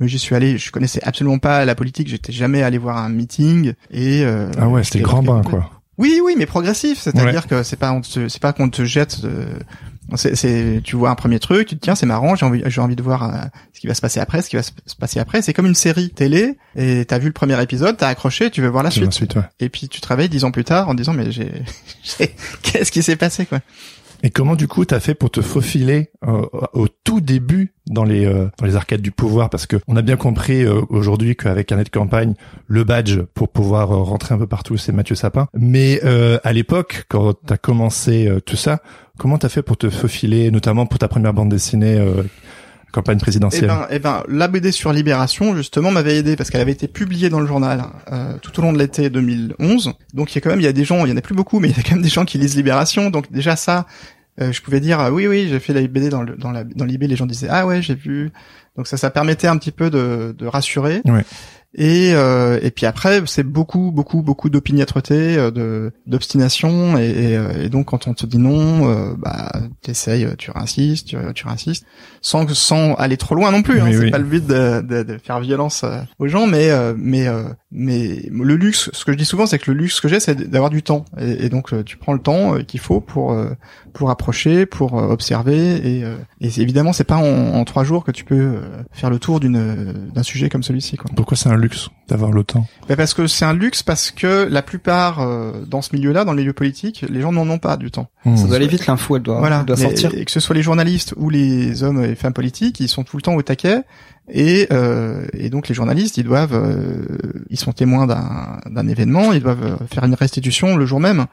mais 0.00 0.08
j'y 0.08 0.18
suis 0.18 0.34
allé. 0.34 0.56
Je 0.56 0.70
connaissais 0.72 1.00
absolument 1.02 1.38
pas 1.38 1.64
la 1.64 1.74
politique. 1.74 2.08
J'étais 2.08 2.32
jamais 2.32 2.62
allé 2.62 2.78
voir 2.78 2.96
un 2.96 3.10
meeting. 3.10 3.74
Et 3.90 4.24
ah 4.24 4.68
ouais, 4.68 4.84
c'était 4.84 5.00
grand 5.00 5.22
bain 5.22 5.42
quoi. 5.42 5.70
Oui, 5.98 6.20
oui, 6.22 6.34
mais 6.36 6.44
progressif. 6.44 6.98
C'est-à-dire 6.98 7.46
que 7.46 7.62
c'est 7.62 7.78
pas, 7.78 7.98
c'est 8.02 8.40
pas 8.40 8.52
qu'on 8.52 8.68
te 8.68 8.84
jette 8.84 9.20
c'est, 10.14 10.80
tu 10.84 10.96
vois 10.96 11.10
un 11.10 11.14
premier 11.14 11.40
truc, 11.40 11.68
tu 11.68 11.76
te 11.76 11.80
tiens, 11.80 11.94
c'est 11.94 12.06
marrant, 12.06 12.36
j'ai 12.36 12.46
envie, 12.46 12.62
j'ai 12.66 12.80
envie 12.80 12.94
de 12.96 13.02
voir 13.02 13.24
euh, 13.24 13.38
ce 13.72 13.80
qui 13.80 13.86
va 13.88 13.94
se 13.94 14.00
passer 14.00 14.20
après, 14.20 14.40
ce 14.40 14.48
qui 14.48 14.56
va 14.56 14.62
se 14.62 14.70
passer 14.98 15.18
après. 15.18 15.42
C'est 15.42 15.52
comme 15.52 15.66
une 15.66 15.74
série 15.74 16.10
télé, 16.10 16.56
et 16.76 17.04
t'as 17.04 17.18
vu 17.18 17.26
le 17.26 17.32
premier 17.32 17.60
épisode, 17.60 17.96
t'as 17.96 18.08
accroché, 18.08 18.50
tu 18.50 18.62
veux 18.62 18.68
voir 18.68 18.84
la 18.84 18.90
suite. 18.90 19.18
ouais. 19.34 19.42
Et 19.58 19.68
puis 19.68 19.88
tu 19.88 20.00
te 20.00 20.06
réveilles 20.06 20.28
dix 20.28 20.44
ans 20.44 20.52
plus 20.52 20.64
tard 20.64 20.88
en 20.88 20.94
disant 20.94 21.12
mais 21.12 21.32
j'ai, 21.32 21.50
qu'est-ce 22.62 22.92
qui 22.92 23.02
s'est 23.02 23.16
passé 23.16 23.46
quoi? 23.46 23.60
Et 24.26 24.30
comment 24.30 24.56
du 24.56 24.66
coup 24.66 24.84
t'as 24.84 24.98
fait 24.98 25.14
pour 25.14 25.30
te 25.30 25.40
faufiler 25.40 26.10
euh, 26.26 26.42
au 26.72 26.88
tout 26.88 27.20
début 27.20 27.74
dans 27.86 28.02
les 28.02 28.26
euh, 28.26 28.48
dans 28.58 28.66
les 28.66 28.74
arcades 28.74 29.00
du 29.00 29.12
pouvoir? 29.12 29.50
Parce 29.50 29.66
que 29.66 29.76
on 29.86 29.94
a 29.94 30.02
bien 30.02 30.16
compris 30.16 30.64
euh, 30.64 30.80
aujourd'hui 30.88 31.36
qu'avec 31.36 31.70
un 31.70 31.80
de 31.80 31.88
campagne 31.88 32.34
le 32.66 32.82
badge 32.82 33.20
pour 33.34 33.50
pouvoir 33.50 33.90
rentrer 33.90 34.34
un 34.34 34.38
peu 34.38 34.48
partout 34.48 34.76
c'est 34.78 34.90
Mathieu 34.90 35.14
Sapin 35.14 35.46
mais 35.54 36.00
à 36.02 36.52
l'époque 36.52 37.04
quand 37.08 37.34
t'as 37.34 37.56
commencé 37.56 38.28
tout 38.46 38.56
ça 38.56 38.80
Comment 39.18 39.38
t'as 39.38 39.48
fait 39.48 39.62
pour 39.62 39.78
te 39.78 39.88
faufiler, 39.88 40.50
notamment 40.50 40.86
pour 40.86 40.98
ta 40.98 41.08
première 41.08 41.32
bande 41.32 41.48
dessinée 41.48 41.98
euh, 41.98 42.22
campagne 42.92 43.18
présidentielle? 43.18 43.64
Eh 43.64 43.66
ben, 43.66 43.86
eh 43.90 43.98
ben, 43.98 44.22
la 44.28 44.46
BD 44.46 44.72
sur 44.72 44.92
Libération 44.92 45.56
justement 45.56 45.90
m'avait 45.90 46.16
aidé 46.16 46.36
parce 46.36 46.50
qu'elle 46.50 46.60
avait 46.60 46.72
été 46.72 46.86
publiée 46.86 47.30
dans 47.30 47.40
le 47.40 47.46
journal 47.46 47.84
euh, 48.12 48.36
tout 48.42 48.58
au 48.58 48.62
long 48.62 48.74
de 48.74 48.78
l'été 48.78 49.08
2011. 49.08 49.94
Donc 50.12 50.32
il 50.32 50.34
y 50.34 50.38
a 50.38 50.40
quand 50.42 50.50
même, 50.50 50.60
il 50.60 50.64
y 50.64 50.68
a 50.68 50.72
des 50.72 50.84
gens, 50.84 51.06
il 51.06 51.10
y 51.10 51.12
en 51.12 51.16
a 51.16 51.22
plus 51.22 51.34
beaucoup, 51.34 51.60
mais 51.60 51.68
il 51.70 51.76
y 51.76 51.80
a 51.80 51.82
quand 51.82 51.92
même 51.92 52.02
des 52.02 52.10
gens 52.10 52.26
qui 52.26 52.36
lisent 52.36 52.56
Libération. 52.56 53.08
Donc 53.08 53.32
déjà 53.32 53.56
ça, 53.56 53.86
euh, 54.40 54.52
je 54.52 54.62
pouvais 54.62 54.80
dire 54.80 55.08
oui, 55.12 55.26
oui, 55.26 55.48
j'ai 55.48 55.60
fait 55.60 55.72
la 55.72 55.86
BD 55.86 56.08
dans 56.08 56.22
le, 56.22 56.36
dans 56.36 56.50
la 56.50 56.64
dans 56.64 56.84
l'IB. 56.84 57.04
Les 57.04 57.16
gens 57.16 57.26
disaient 57.26 57.48
ah 57.50 57.66
ouais, 57.66 57.82
j'ai 57.82 57.94
vu. 57.94 58.32
Donc 58.76 58.86
ça, 58.86 58.96
ça 58.96 59.10
permettait 59.10 59.46
un 59.46 59.56
petit 59.56 59.70
peu 59.70 59.88
de, 59.88 60.34
de 60.36 60.46
rassurer. 60.46 61.00
Ouais. 61.06 61.24
Et, 61.78 62.12
euh, 62.14 62.58
et 62.62 62.70
puis 62.70 62.86
après, 62.86 63.20
c'est 63.26 63.42
beaucoup, 63.42 63.90
beaucoup, 63.92 64.22
beaucoup 64.22 64.48
d'opiniâtreté, 64.48 65.36
euh, 65.36 65.50
de 65.50 65.92
d'obstination, 66.06 66.96
et, 66.96 67.04
et, 67.04 67.36
euh, 67.36 67.64
et, 67.64 67.68
donc 67.68 67.86
quand 67.88 68.08
on 68.08 68.14
te 68.14 68.24
dit 68.24 68.38
non, 68.38 68.90
euh, 68.90 69.14
bah 69.18 69.52
t'essayes, 69.82 70.26
tu 70.38 70.50
insistes, 70.54 71.08
tu, 71.08 71.16
tu 71.34 71.46
insistes, 71.46 71.84
sans 72.22 72.48
sans 72.54 72.94
aller 72.94 73.18
trop 73.18 73.34
loin 73.34 73.50
non 73.50 73.60
plus. 73.60 73.78
Hein, 73.80 73.90
c'est 73.92 74.10
pas 74.10 74.18
le 74.18 74.24
but 74.24 74.46
de, 74.46 74.80
de, 74.80 75.02
de 75.02 75.18
faire 75.18 75.38
violence 75.40 75.84
aux 76.18 76.28
gens, 76.28 76.46
mais 76.46 76.70
mais 76.96 77.26
mais 77.76 78.28
le 78.32 78.56
luxe, 78.56 78.90
ce 78.92 79.04
que 79.04 79.12
je 79.12 79.16
dis 79.16 79.24
souvent, 79.24 79.46
c'est 79.46 79.58
que 79.58 79.70
le 79.70 79.76
luxe 79.76 80.00
que 80.00 80.08
j'ai, 80.08 80.18
c'est 80.18 80.48
d'avoir 80.48 80.70
du 80.70 80.82
temps, 80.82 81.04
et, 81.20 81.48
donc 81.48 81.84
tu 81.84 81.96
prends 81.96 82.12
le 82.12 82.18
temps 82.18 82.56
qu'il 82.66 82.80
faut 82.80 83.00
pour 83.00 83.36
pour 83.92 84.10
approcher, 84.10 84.66
pour 84.66 84.94
observer, 84.94 85.76
et, 85.76 86.04
et 86.40 86.60
évidemment, 86.60 86.92
c'est 86.92 87.04
pas 87.04 87.16
en, 87.16 87.54
en, 87.54 87.64
trois 87.64 87.84
jours 87.84 88.04
que 88.04 88.10
tu 88.10 88.24
peux 88.24 88.60
faire 88.92 89.10
le 89.10 89.18
tour 89.18 89.40
d'une 89.40 90.10
d'un 90.14 90.22
sujet 90.22 90.48
comme 90.48 90.62
celui-ci. 90.62 90.96
Pourquoi 91.14 91.36
c'est 91.36 91.48
un 91.48 91.56
luxe 91.56 91.88
d'avoir 92.08 92.32
le 92.32 92.44
temps? 92.44 92.66
Bah 92.88 92.96
Parce 92.96 93.14
que 93.14 93.26
c'est 93.26 93.44
un 93.44 93.52
luxe 93.52 93.82
parce 93.82 94.10
que 94.10 94.48
la 94.50 94.62
plupart 94.62 95.20
euh, 95.20 95.64
dans 95.66 95.82
ce 95.82 95.94
milieu-là, 95.94 96.24
dans 96.24 96.32
le 96.32 96.38
milieu 96.38 96.52
politique, 96.52 97.04
les 97.08 97.20
gens 97.20 97.32
n'en 97.32 97.48
ont 97.48 97.58
pas 97.58 97.76
du 97.76 97.90
temps. 97.90 98.08
Mmh. 98.24 98.36
Ça 98.36 98.46
doit 98.46 98.56
aller 98.56 98.68
vite 98.68 98.86
l'info, 98.86 99.16
elle 99.16 99.22
doit, 99.22 99.38
voilà. 99.38 99.62
doit 99.62 99.76
sortir. 99.76 100.12
Et 100.14 100.24
que 100.24 100.30
ce 100.30 100.40
soit 100.40 100.54
les 100.54 100.62
journalistes 100.62 101.14
ou 101.16 101.30
les 101.30 101.82
hommes 101.82 102.02
et 102.02 102.14
femmes 102.14 102.32
politiques, 102.32 102.80
ils 102.80 102.88
sont 102.88 103.04
tout 103.04 103.16
le 103.16 103.22
temps 103.22 103.34
au 103.34 103.42
taquet. 103.42 103.82
Et, 104.28 104.66
euh, 104.72 105.26
et 105.34 105.50
donc 105.50 105.68
les 105.68 105.74
journalistes, 105.74 106.16
ils 106.16 106.24
doivent, 106.24 106.54
euh, 106.54 107.04
ils 107.48 107.58
sont 107.58 107.72
témoins 107.72 108.06
d'un 108.06 108.88
événement, 108.88 109.32
ils 109.32 109.42
doivent 109.42 109.78
faire 109.92 110.04
une 110.04 110.14
restitution 110.14 110.76
le 110.76 110.86
jour 110.86 111.00
même. 111.00 111.26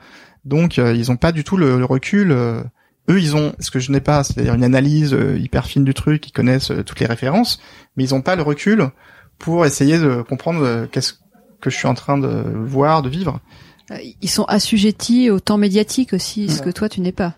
Donc 0.45 0.77
euh, 0.77 0.93
ils 0.93 1.10
n'ont 1.10 1.17
pas 1.17 1.32
du 1.32 1.43
tout 1.43 1.58
le, 1.58 1.77
le 1.77 1.86
recul. 1.86 2.32
Euh, 2.32 2.62
eux, 3.10 3.19
ils 3.19 3.36
ont 3.36 3.53
ce 3.60 3.71
que 3.71 3.79
je 3.79 3.91
n'ai 3.91 3.99
pas, 3.99 4.23
c'est-à-dire 4.23 4.53
une 4.53 4.63
analyse 4.63 5.17
hyper 5.38 5.65
fine 5.65 5.84
du 5.84 5.93
truc, 5.93 6.25
ils 6.27 6.32
connaissent 6.32 6.71
toutes 6.86 7.01
les 7.01 7.06
références, 7.06 7.60
mais 7.97 8.06
ils 8.06 8.13
n'ont 8.13 8.21
pas 8.21 8.38
le 8.38 8.43
recul 8.43 8.89
pour 9.43 9.65
essayer 9.65 9.99
de 9.99 10.21
comprendre 10.21 10.63
euh, 10.63 10.86
qu'est-ce 10.89 11.13
que 11.62 11.69
je 11.69 11.75
suis 11.75 11.88
en 11.88 11.93
train 11.93 12.17
de 12.17 12.43
voir, 12.65 13.01
de 13.01 13.10
vivre. 13.10 13.39
Euh, 13.91 13.97
ils 14.21 14.29
sont 14.29 14.45
assujettis 14.45 15.29
au 15.29 15.39
temps 15.39 15.58
médiatique 15.58 16.13
aussi, 16.13 16.49
ce 16.49 16.62
que 16.62 16.69
toi 16.69 16.88
tu 16.88 17.01
n'es 17.01 17.12
pas. 17.12 17.34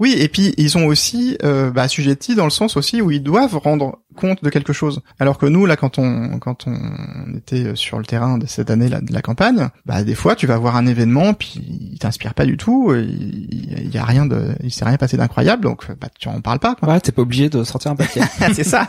Oui, 0.00 0.16
et 0.18 0.28
puis 0.28 0.54
ils 0.56 0.70
sont 0.70 0.84
aussi 0.84 1.38
euh, 1.44 1.70
bah, 1.70 1.82
assujettis 1.82 2.34
dans 2.34 2.44
le 2.44 2.50
sens 2.50 2.76
aussi 2.76 3.00
où 3.00 3.12
ils 3.12 3.22
doivent 3.22 3.56
rendre 3.56 4.00
compte 4.16 4.42
de 4.42 4.50
quelque 4.50 4.72
chose. 4.72 5.02
Alors 5.20 5.38
que 5.38 5.46
nous, 5.46 5.66
là, 5.66 5.76
quand 5.76 5.98
on 5.98 6.40
quand 6.40 6.66
on 6.66 7.36
était 7.36 7.76
sur 7.76 7.98
le 7.98 8.04
terrain 8.04 8.36
de 8.38 8.46
cette 8.46 8.70
année 8.70 8.88
là 8.88 9.00
de 9.00 9.12
la 9.12 9.22
campagne, 9.22 9.68
bah 9.86 10.02
des 10.02 10.16
fois 10.16 10.34
tu 10.34 10.48
vas 10.48 10.58
voir 10.58 10.74
un 10.76 10.86
événement 10.86 11.32
puis 11.32 11.92
il 11.92 11.98
t'inspire 12.00 12.34
pas 12.34 12.44
du 12.44 12.56
tout, 12.56 12.92
il, 12.92 13.88
y 13.92 13.98
a 13.98 14.04
rien 14.04 14.26
de, 14.26 14.56
il 14.64 14.72
s'est 14.72 14.84
rien 14.84 14.96
passé 14.96 15.16
d'incroyable, 15.16 15.62
donc 15.62 15.86
bah 16.00 16.08
tu 16.18 16.28
en 16.28 16.40
parles 16.40 16.58
pas. 16.58 16.74
Quoi. 16.74 16.88
Ouais, 16.88 17.00
t'es 17.00 17.12
pas 17.12 17.22
obligé 17.22 17.48
de 17.48 17.62
sortir 17.62 17.92
un 17.92 17.96
papier. 17.96 18.22
C'est 18.52 18.64
ça. 18.64 18.88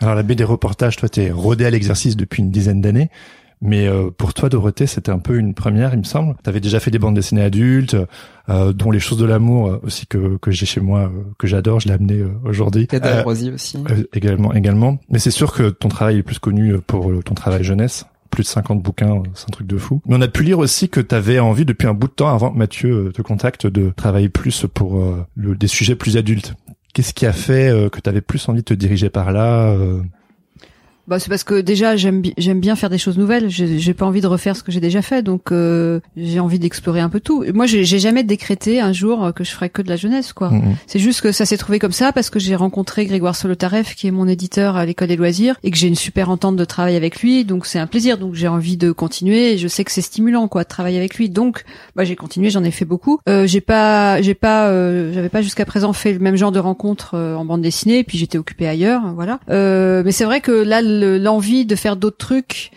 Alors 0.00 0.16
la 0.16 0.22
baie 0.22 0.34
des 0.34 0.44
reportages, 0.44 0.96
toi, 0.96 1.08
t'es 1.08 1.30
rodé 1.30 1.64
à 1.64 1.70
l'exercice 1.70 2.16
depuis 2.16 2.42
une 2.42 2.50
dizaine 2.50 2.80
d'années. 2.80 3.10
Mais 3.64 3.88
euh, 3.88 4.10
pour 4.10 4.34
toi, 4.34 4.50
Dorothée, 4.50 4.86
c'était 4.86 5.10
un 5.10 5.18
peu 5.18 5.38
une 5.38 5.54
première, 5.54 5.94
il 5.94 6.00
me 6.00 6.04
semble. 6.04 6.36
Tu 6.44 6.50
avais 6.50 6.60
déjà 6.60 6.80
fait 6.80 6.90
des 6.90 6.98
bandes 6.98 7.14
dessinées 7.14 7.42
adultes, 7.42 7.96
euh, 8.50 8.74
dont 8.74 8.90
les 8.90 9.00
choses 9.00 9.16
de 9.16 9.24
l'amour 9.24 9.68
euh, 9.68 9.80
aussi 9.82 10.06
que, 10.06 10.36
que 10.36 10.50
j'ai 10.50 10.66
chez 10.66 10.82
moi, 10.82 11.04
euh, 11.04 11.22
que 11.38 11.46
j'adore. 11.46 11.80
Je 11.80 11.88
l'ai 11.88 11.94
amené 11.94 12.22
aujourd'hui. 12.44 12.86
Euh, 12.92 13.24
aussi. 13.24 13.78
également, 14.12 14.52
également. 14.52 14.98
Mais 15.08 15.18
c'est 15.18 15.30
sûr 15.30 15.54
que 15.54 15.70
ton 15.70 15.88
travail 15.88 16.18
est 16.18 16.22
plus 16.22 16.38
connu 16.38 16.78
pour 16.86 17.10
ton 17.24 17.32
travail 17.32 17.64
jeunesse. 17.64 18.04
Plus 18.30 18.42
de 18.42 18.48
50 18.48 18.82
bouquins, 18.82 19.22
c'est 19.32 19.48
un 19.48 19.52
truc 19.52 19.66
de 19.66 19.78
fou. 19.78 20.02
Mais 20.06 20.16
on 20.18 20.20
a 20.20 20.28
pu 20.28 20.42
lire 20.42 20.58
aussi 20.58 20.90
que 20.90 21.00
tu 21.00 21.14
avais 21.14 21.38
envie 21.38 21.64
depuis 21.64 21.86
un 21.88 21.94
bout 21.94 22.08
de 22.08 22.12
temps, 22.12 22.34
avant 22.34 22.50
que 22.50 22.58
Mathieu 22.58 23.12
te 23.14 23.22
contacte, 23.22 23.66
de 23.66 23.92
travailler 23.96 24.28
plus 24.28 24.66
pour 24.74 25.02
le, 25.36 25.56
des 25.56 25.68
sujets 25.68 25.94
plus 25.94 26.18
adultes. 26.18 26.54
Qu'est-ce 26.94 27.12
qui 27.12 27.26
a 27.26 27.32
fait 27.32 27.68
euh, 27.68 27.88
que 27.88 28.00
tu 28.00 28.08
avais 28.08 28.20
plus 28.20 28.48
envie 28.48 28.60
de 28.60 28.64
te 28.64 28.74
diriger 28.74 29.10
par 29.10 29.32
là 29.32 29.70
euh? 29.70 30.00
Bah 31.06 31.18
c'est 31.18 31.28
parce 31.28 31.44
que 31.44 31.60
déjà 31.60 31.96
j'aime 31.96 32.22
j'aime 32.38 32.60
bien 32.60 32.76
faire 32.76 32.90
des 32.90 32.98
choses 32.98 33.18
nouvelles. 33.18 33.48
J'ai 33.50 33.94
pas 33.94 34.06
envie 34.06 34.20
de 34.20 34.26
refaire 34.26 34.56
ce 34.56 34.62
que 34.62 34.72
j'ai 34.72 34.80
déjà 34.80 35.02
fait, 35.02 35.22
donc 35.22 35.52
euh, 35.52 36.00
j'ai 36.16 36.40
envie 36.40 36.58
d'explorer 36.58 37.00
un 37.00 37.08
peu 37.08 37.20
tout. 37.20 37.44
Et 37.44 37.52
Moi 37.52 37.66
j'ai 37.66 37.84
jamais 37.84 38.22
décrété 38.22 38.80
un 38.80 38.92
jour 38.92 39.24
euh, 39.24 39.32
que 39.32 39.44
je 39.44 39.50
ferais 39.50 39.68
que 39.68 39.82
de 39.82 39.88
la 39.88 39.96
jeunesse 39.96 40.32
quoi. 40.32 40.50
Mhm. 40.50 40.76
C'est 40.86 40.98
juste 40.98 41.20
que 41.20 41.32
ça 41.32 41.44
s'est 41.44 41.56
trouvé 41.56 41.78
comme 41.78 41.92
ça 41.92 42.12
parce 42.12 42.30
que 42.30 42.38
j'ai 42.38 42.56
rencontré 42.56 43.06
Grégoire 43.06 43.36
Solotareff 43.36 43.94
qui 43.94 44.06
est 44.06 44.10
mon 44.10 44.26
éditeur 44.28 44.76
à 44.76 44.86
l'école 44.86 45.08
des 45.08 45.16
loisirs 45.16 45.56
et 45.62 45.70
que 45.70 45.76
j'ai 45.76 45.88
une 45.88 45.94
super 45.94 46.30
entente 46.30 46.56
de 46.56 46.64
travail 46.64 46.96
avec 46.96 47.20
lui, 47.20 47.44
donc 47.44 47.66
c'est 47.66 47.78
un 47.78 47.86
plaisir. 47.86 48.18
Donc 48.18 48.34
j'ai 48.34 48.48
envie 48.48 48.76
de 48.76 48.92
continuer. 48.92 49.52
Et 49.52 49.58
je 49.58 49.68
sais 49.68 49.84
que 49.84 49.90
c'est 49.90 50.02
stimulant 50.02 50.48
quoi 50.48 50.64
de 50.64 50.68
travailler 50.68 50.98
avec 50.98 51.16
lui. 51.16 51.28
Donc 51.28 51.64
bah 51.96 52.04
j'ai 52.04 52.16
continué, 52.16 52.50
j'en 52.50 52.64
ai 52.64 52.70
fait 52.70 52.84
beaucoup. 52.84 53.18
Euh, 53.28 53.46
j'ai 53.46 53.60
pas 53.60 54.22
j'ai 54.22 54.34
pas 54.34 54.68
euh, 54.68 55.12
j'avais 55.12 55.28
pas 55.28 55.42
jusqu'à 55.42 55.64
présent 55.64 55.92
fait 55.92 56.12
le 56.12 56.18
même 56.18 56.36
genre 56.36 56.52
de 56.52 56.58
rencontres 56.58 57.14
euh, 57.14 57.34
en 57.34 57.44
bande 57.44 57.62
dessinée. 57.62 57.98
Et 57.98 58.04
puis 58.04 58.18
j'étais 58.18 58.38
occupée 58.38 58.66
ailleurs, 58.66 59.12
voilà. 59.14 59.40
Euh, 59.50 60.02
mais 60.04 60.12
c'est 60.12 60.24
vrai 60.24 60.40
que 60.40 60.52
là 60.52 60.80
l'envie 61.18 61.66
de 61.66 61.76
faire 61.76 61.96
d'autres 61.96 62.18
trucs 62.18 62.70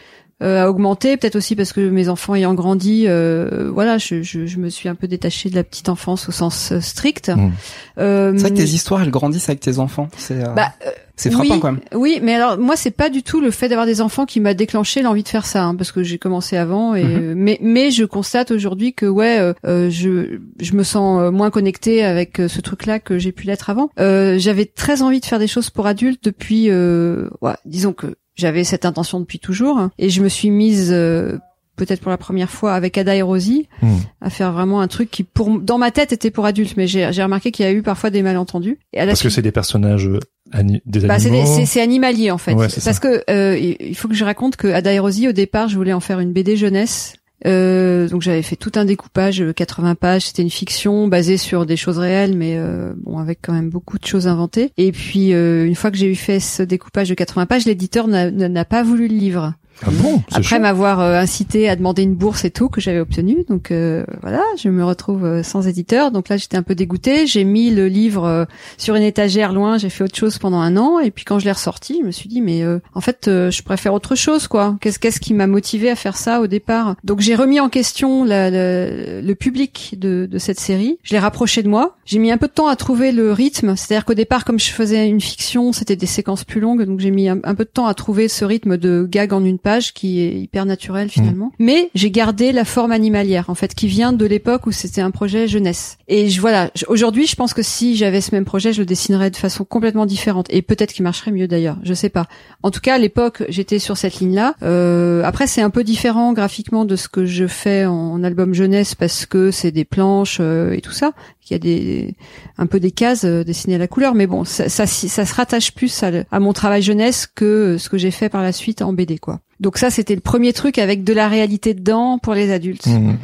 euh, 0.44 0.64
a 0.66 0.70
augmenté, 0.70 1.18
peut-être 1.18 1.36
aussi 1.36 1.56
parce 1.56 1.74
que 1.74 1.82
mes 1.90 2.10
enfants 2.10 2.36
ayant 2.36 2.54
grandi, 2.54 3.06
euh, 3.08 3.72
voilà, 3.74 3.98
je, 3.98 4.22
je, 4.22 4.46
je 4.46 4.58
me 4.60 4.70
suis 4.70 4.88
un 4.88 4.94
peu 4.96 5.08
détachée 5.08 5.50
de 5.50 5.56
la 5.56 5.64
petite 5.64 5.90
enfance 5.90 6.30
au 6.30 6.32
sens 6.32 6.72
euh, 6.72 6.80
strict. 6.80 7.30
Mm. 7.30 7.52
Euh, 7.98 8.34
C'est 8.36 8.42
vrai 8.42 8.52
que 8.52 8.56
tes 8.58 8.64
histoires, 8.64 9.02
elles 9.02 9.10
grandissent 9.10 9.50
avec 9.50 9.62
tes 9.62 9.80
enfants. 9.80 10.10
C'est 10.18 10.44
euh, 10.44 10.50
bah, 10.54 10.74
euh, 10.86 10.92
c'est 11.16 11.32
frappant 11.32 11.56
oui, 11.56 11.60
quand 11.60 11.72
même. 11.72 11.82
Oui, 11.96 12.20
mais 12.22 12.36
alors 12.36 12.60
moi 12.60 12.76
c'est 12.76 12.92
pas 12.92 13.10
du 13.10 13.24
tout 13.24 13.42
le 13.42 13.50
fait 13.50 13.70
d'avoir 13.70 13.88
des 13.88 14.02
enfants 14.02 14.28
qui 14.28 14.40
m'a 14.40 14.54
déclenché 14.54 15.02
l'envie 15.02 15.24
de 15.24 15.28
faire 15.30 15.48
ça, 15.48 15.64
hein, 15.64 15.74
parce 15.76 15.92
que 15.92 16.04
j'ai 16.04 16.20
commencé 16.20 16.56
avant. 16.58 16.94
Et 16.94 17.04
Mhm. 17.04 17.34
mais 17.34 17.58
mais 17.60 17.90
je 17.90 18.04
constate 18.06 18.52
aujourd'hui 18.52 18.94
que 18.94 19.08
ouais, 19.08 19.54
je 19.64 20.38
je 20.60 20.74
me 20.74 20.84
sens 20.84 21.32
moins 21.34 21.50
connectée 21.50 22.04
avec 22.04 22.38
ce 22.48 22.62
truc-là 22.62 23.00
que 23.00 23.18
j'ai 23.18 23.32
pu 23.32 23.48
l'être 23.48 23.72
avant. 23.72 23.90
Euh, 24.00 24.38
J'avais 24.38 24.66
très 24.66 25.02
envie 25.02 25.20
de 25.20 25.26
faire 25.26 25.40
des 25.40 25.48
choses 25.48 25.72
pour 25.72 25.88
adultes 25.88 26.24
depuis, 26.24 26.70
euh, 26.70 27.28
ouais, 27.42 27.56
disons 27.66 27.94
que 27.94 28.16
j'avais 28.38 28.64
cette 28.64 28.86
intention 28.86 29.20
depuis 29.20 29.40
toujours, 29.40 29.78
hein, 29.78 29.92
et 29.98 30.10
je 30.10 30.22
me 30.22 30.30
suis 30.30 30.50
mise 30.52 30.90
euh, 30.92 31.38
peut-être 31.76 32.02
pour 32.02 32.10
la 32.10 32.18
première 32.18 32.50
fois 32.50 32.74
avec 32.74 32.98
Ada 32.98 33.16
et 33.16 33.22
Rosie 33.22 33.68
Mhm. 33.84 33.98
à 34.22 34.30
faire 34.32 34.52
vraiment 34.52 34.82
un 34.82 34.88
truc 34.88 35.12
qui 35.12 35.24
pour 35.24 35.60
dans 35.60 35.78
ma 35.78 35.92
tête 35.92 36.12
était 36.12 36.32
pour 36.32 36.46
adultes, 36.46 36.76
mais 36.78 36.88
j'ai 36.88 37.06
remarqué 37.22 37.52
qu'il 37.52 37.66
y 37.66 37.70
a 37.70 37.72
eu 37.72 37.84
parfois 37.84 38.10
des 38.10 38.24
malentendus. 38.24 38.80
Et 38.94 39.00
à 39.00 39.06
la 39.06 39.12
Parce 39.12 39.22
que 39.22 39.30
c'est 39.30 39.42
des 39.44 39.52
personnages 39.52 40.08
euh, 40.08 40.20
ani- 40.52 40.82
des 40.88 41.02
bah, 41.02 41.20
c'est, 41.20 41.28
animaux. 41.28 41.58
des- 41.58 41.66
c'est, 41.68 41.82
animalier 41.82 42.32
en 42.32 42.38
fait. 42.40 42.54
Ouais, 42.54 42.70
c'est 42.70 42.84
Parce 42.84 43.00
que 43.00 43.24
euh, 43.30 43.58
il 43.60 43.96
faut 43.96 44.08
que 44.08 44.16
je 44.16 44.26
raconte 44.26 44.56
que 44.56 44.68
Ada 44.68 44.92
et 44.94 45.00
Rosie, 45.00 45.28
au 45.28 45.34
départ, 45.34 45.68
je 45.68 45.76
voulais 45.76 45.94
en 45.94 46.00
faire 46.00 46.20
une 46.20 46.34
BD 46.34 46.56
jeunesse. 46.56 47.14
Euh, 47.46 48.08
donc 48.10 48.22
j'avais 48.22 48.42
fait 48.42 48.56
tout 48.56 48.72
un 48.76 48.86
découpage, 48.86 49.42
euh, 49.42 49.54
80 49.54 49.96
pages. 49.96 50.28
C'était 50.28 50.42
une 50.42 50.50
fiction 50.50 51.08
basée 51.08 51.38
sur 51.38 51.66
des 51.66 51.78
choses 51.78 52.00
réelles, 52.00 52.36
mais 52.36 52.58
euh, 52.58 52.94
bon 52.98 53.20
avec 53.20 53.40
quand 53.42 53.54
même 53.54 53.70
beaucoup 53.70 54.00
de 54.00 54.06
choses 54.06 54.28
inventées. 54.28 54.72
Et 54.78 54.92
puis 54.92 55.34
euh, 55.34 55.66
une 55.66 55.76
fois 55.76 55.92
que 55.92 55.98
j'ai 55.98 56.08
eu 56.08 56.16
fait 56.16 56.40
ce 56.40 56.64
découpage 56.64 57.10
de 57.10 57.14
80 57.14 57.46
pages, 57.46 57.66
l'éditeur 57.66 58.08
n'a 58.08 58.66
pas 58.66 58.84
voulu 58.84 59.08
le 59.08 59.16
livre. 59.16 59.54
Ah 59.86 59.90
bon, 59.92 60.22
Après 60.32 60.60
m'avoir 60.60 61.00
euh, 61.00 61.16
incité 61.20 61.70
à 61.70 61.76
demander 61.76 62.02
une 62.02 62.16
bourse 62.16 62.46
et 62.46 62.50
tout 62.52 62.68
que 62.68 62.82
j'avais 62.82 63.00
obtenu, 63.00 63.46
donc 63.48 63.70
euh, 63.72 64.04
voilà, 64.22 64.42
je 64.58 64.70
me 64.70 64.84
retrouve 64.84 65.24
euh, 65.24 65.44
sans 65.44 65.68
éditeur. 65.68 66.12
Donc 66.12 66.30
là, 66.30 66.38
j'étais 66.38 66.58
un 66.58 66.64
peu 66.64 66.74
dégoûtée. 66.74 67.28
J'ai 67.28 67.44
mis 67.44 67.70
le 67.70 67.88
livre 67.88 68.26
euh, 68.26 68.46
sur 68.78 68.96
une 68.96 69.04
étagère 69.04 69.54
loin. 69.54 69.78
J'ai 69.78 69.90
fait 69.90 70.04
autre 70.04 70.16
chose 70.18 70.40
pendant 70.40 70.60
un 70.60 70.78
an, 70.78 71.00
et 71.00 71.12
puis 71.12 71.26
quand 71.26 71.38
je 71.40 71.46
l'ai 71.46 71.52
ressorti, 71.52 72.00
je 72.02 72.06
me 72.08 72.12
suis 72.12 72.28
dit 72.28 72.42
mais 72.42 72.64
euh, 72.64 72.80
en 72.96 73.02
fait, 73.02 73.28
euh, 73.28 73.52
je 73.52 73.62
préfère 73.62 73.94
autre 73.94 74.16
chose, 74.16 74.48
quoi. 74.48 74.76
Qu'est-ce 74.82 74.98
qu'est-ce 75.00 75.20
qui 75.20 75.34
m'a 75.36 75.46
motivé 75.48 75.90
à 75.92 75.96
faire 75.96 76.18
ça 76.18 76.42
au 76.42 76.48
départ? 76.48 76.96
Donc 77.04 77.20
j'ai 77.20 77.36
remis 77.36 77.60
en 77.60 77.70
question 77.70 78.24
la- 78.24 78.50
la- 78.50 79.22
le 79.22 79.36
public 79.36 79.96
de, 79.98 80.28
de 80.30 80.38
cette 80.40 80.60
série. 80.60 80.98
Je 81.04 81.14
l'ai 81.14 81.20
rapproché 81.20 81.62
de 81.62 81.70
moi. 81.70 81.96
J'ai 82.06 82.18
mis 82.20 82.32
un 82.32 82.38
peu 82.38 82.48
de 82.48 82.54
temps 82.54 82.68
à 82.68 82.76
trouver 82.76 83.12
le 83.12 83.32
rythme. 83.32 83.76
C'est-à-dire 83.76 84.06
qu'au 84.06 84.14
départ, 84.16 84.44
comme 84.44 84.60
je 84.60 84.72
faisais 84.72 85.08
une 85.08 85.22
fiction, 85.22 85.72
c'était 85.72 85.96
des 85.96 86.06
séquences 86.08 86.44
plus 86.46 86.60
longues, 86.62 86.84
donc 86.84 87.00
j'ai 87.00 87.12
mis 87.12 87.30
un, 87.30 87.38
un 87.44 87.54
peu 87.56 87.64
de 87.66 87.70
temps 87.70 87.86
à 87.86 87.94
trouver 87.94 88.28
ce 88.28 88.44
rythme 88.44 88.78
de 88.78 89.08
gag 89.10 89.34
en 89.34 89.44
une 89.44 89.60
page 89.68 89.94
qui 89.94 90.22
est 90.22 90.40
hyper 90.40 90.66
naturel 90.66 91.10
finalement. 91.10 91.52
Mais 91.60 91.90
j'ai 91.94 92.10
gardé 92.10 92.54
la 92.54 92.64
forme 92.64 92.94
animalière 92.94 93.50
en 93.50 93.54
fait, 93.54 93.76
qui 93.76 93.88
vient 93.88 94.14
de 94.14 94.26
l'époque 94.26 94.66
où 94.66 94.72
c'était 94.72 95.02
un 95.02 95.12
projet 95.12 95.46
jeunesse. 95.46 95.98
Et 96.08 96.30
je 96.30 96.40
voilà, 96.40 96.72
aujourd'hui, 96.88 97.28
je 97.28 97.36
pense 97.36 97.54
que 97.54 97.62
si 97.62 97.98
j'avais 97.98 98.22
ce 98.22 98.34
même 98.34 98.46
projet, 98.46 98.72
je 98.72 98.80
le 98.80 98.86
dessinerais 98.86 99.30
de 99.30 99.36
façon 99.36 99.66
complètement 99.66 100.06
différente 100.06 100.48
et 100.52 100.62
peut-être 100.62 100.94
qu'il 100.94 101.04
marcherait 101.04 101.32
mieux 101.32 101.50
d'ailleurs. 101.50 101.76
Je 101.84 101.94
sais 101.94 102.08
pas. 102.08 102.28
En 102.64 102.72
tout 102.72 102.80
cas, 102.80 102.96
à 102.96 102.98
l'époque, 102.98 103.44
j'étais 103.50 103.78
sur 103.78 103.98
cette 103.98 104.22
ligne-là. 104.22 104.56
Euh, 104.64 105.22
après, 105.26 105.48
c'est 105.48 105.62
un 105.62 105.70
peu 105.70 105.84
différent 105.84 106.32
graphiquement 106.32 106.86
de 106.86 106.96
ce 106.96 107.10
que 107.10 107.26
je 107.26 107.46
fais 107.46 107.86
en, 107.86 108.24
album 108.24 108.54
jeunesse 108.54 108.96
parce 108.96 109.26
que 109.26 109.52
c'est 109.52 109.72
des 109.72 109.86
planches 109.86 110.38
euh, 110.40 110.72
et 110.72 110.80
tout 110.80 110.94
ça. 110.94 111.12
Il 111.50 111.54
y 111.54 111.56
a 111.56 111.60
des 111.60 112.16
un 112.58 112.66
peu 112.66 112.80
des 112.80 112.92
cases 112.92 113.24
euh, 113.26 113.44
dessinées 113.44 113.76
à 113.76 113.80
la 113.80 113.88
couleur, 113.88 114.14
mais 114.16 114.28
bon, 114.28 114.44
ça, 114.44 114.70
ça, 114.70 114.86
ça 114.88 115.26
se 115.26 115.34
rattache 115.34 115.72
plus 115.74 116.04
à, 116.04 116.12
le- 116.12 116.26
à 116.32 116.40
mon 116.40 116.54
travail 116.54 116.82
jeunesse 116.82 117.28
que 117.28 117.78
ce 117.78 117.90
que 117.90 117.98
j'ai 117.98 118.12
fait 118.12 118.30
par 118.30 118.42
la 118.44 118.52
suite 118.52 118.82
en 118.82 118.94
BD, 118.94 119.18
quoi. 119.20 119.40
Donc 119.60 119.78
ça, 119.78 119.90
c'était 119.90 120.14
le 120.16 120.22
premier 120.22 120.54
truc 120.54 120.78
avec 120.78 121.04
de 121.04 121.14
la 121.14 121.28
réalité 121.28 121.74
dedans 121.74 122.20
pour 122.20 122.34
les 122.36 122.52
adultes. 122.52 122.86
Mhm. 122.88 123.18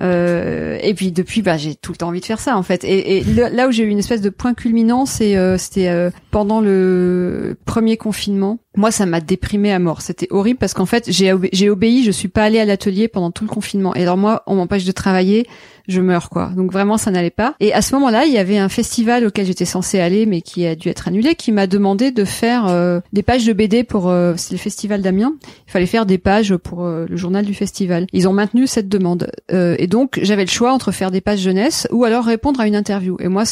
Euh, 0.00 0.78
et 0.82 0.94
puis 0.94 1.10
depuis, 1.12 1.42
bah, 1.42 1.56
j'ai 1.56 1.74
tout 1.74 1.90
le 1.92 1.96
temps 1.96 2.08
envie 2.08 2.20
de 2.20 2.24
faire 2.24 2.38
ça 2.38 2.56
en 2.56 2.62
fait. 2.62 2.84
Et, 2.84 3.16
et 3.18 3.24
le- 3.24 3.48
là 3.54 3.66
où 3.68 3.72
j'ai 3.72 3.82
eu 3.84 3.88
une 3.88 3.98
espèce 3.98 4.20
de 4.20 4.30
point 4.30 4.54
culminant, 4.54 5.06
c'est 5.06 5.36
euh, 5.36 5.58
c'était 5.58 5.88
euh, 5.88 6.10
pendant 6.30 6.60
le 6.60 7.56
premier 7.64 7.96
confinement. 7.96 8.58
Moi, 8.76 8.90
ça 8.92 9.06
m'a 9.06 9.20
déprimé 9.20 9.72
à 9.72 9.78
mort. 9.80 10.02
C'était 10.02 10.28
horrible 10.30 10.58
parce 10.58 10.72
qu'en 10.74 10.86
fait, 10.86 11.04
j'ai 11.10 11.32
obé- 11.32 11.48
j'ai 11.52 11.68
obéi. 11.68 12.04
Je 12.04 12.12
suis 12.12 12.28
pas 12.28 12.44
allée 12.44 12.60
à 12.60 12.64
l'atelier 12.64 13.08
pendant 13.08 13.30
tout 13.32 13.44
le 13.44 13.50
confinement. 13.50 13.94
Et 13.96 14.02
alors 14.02 14.16
moi, 14.16 14.42
on 14.46 14.54
m'empêche 14.54 14.84
de 14.84 14.92
travailler, 14.92 15.46
je 15.88 16.00
meurs 16.00 16.30
quoi. 16.30 16.50
Donc 16.56 16.70
vraiment, 16.72 16.96
ça 16.98 17.10
n'allait 17.10 17.30
pas. 17.30 17.54
Et 17.60 17.72
à 17.72 17.82
ce 17.82 17.94
moment-là, 17.94 18.26
il 18.26 18.32
y 18.32 18.38
avait 18.38 18.58
un 18.58 18.68
festival 18.68 19.26
auquel 19.26 19.46
j'étais 19.46 19.64
censée 19.64 19.98
aller, 19.98 20.26
mais 20.26 20.42
qui 20.42 20.66
a 20.66 20.74
dû 20.74 20.88
être 20.88 21.08
annulé, 21.08 21.34
qui 21.34 21.50
m'a 21.50 21.66
demandé 21.66 22.10
de 22.12 22.24
faire 22.24 22.66
euh, 22.68 23.00
des 23.12 23.22
pages 23.22 23.44
de 23.46 23.52
BD 23.52 23.84
pour 23.84 24.08
euh, 24.08 24.34
c'est 24.36 24.52
le 24.52 24.58
festival 24.58 25.02
d'Amiens. 25.02 25.32
Il 25.66 25.70
fallait 25.72 25.86
faire 25.86 26.06
des 26.06 26.18
pages 26.18 26.54
pour 26.56 26.84
euh, 26.84 27.06
le 27.08 27.16
journal 27.16 27.44
du 27.44 27.54
festival. 27.54 28.06
Ils 28.12 28.28
ont 28.28 28.32
maintenu 28.32 28.66
cette 28.66 28.88
demande. 28.88 29.30
Euh, 29.52 29.74
et 29.78 29.86
donc, 29.86 30.18
j'avais 30.22 30.44
le 30.44 30.50
choix 30.50 30.72
entre 30.72 30.92
faire 30.92 31.10
des 31.10 31.20
pages 31.20 31.40
jeunesse 31.40 31.88
ou 31.90 32.04
alors 32.04 32.24
répondre 32.24 32.60
à 32.60 32.66
une 32.66 32.76
interview. 32.76 33.16
Et 33.20 33.28
moi, 33.28 33.44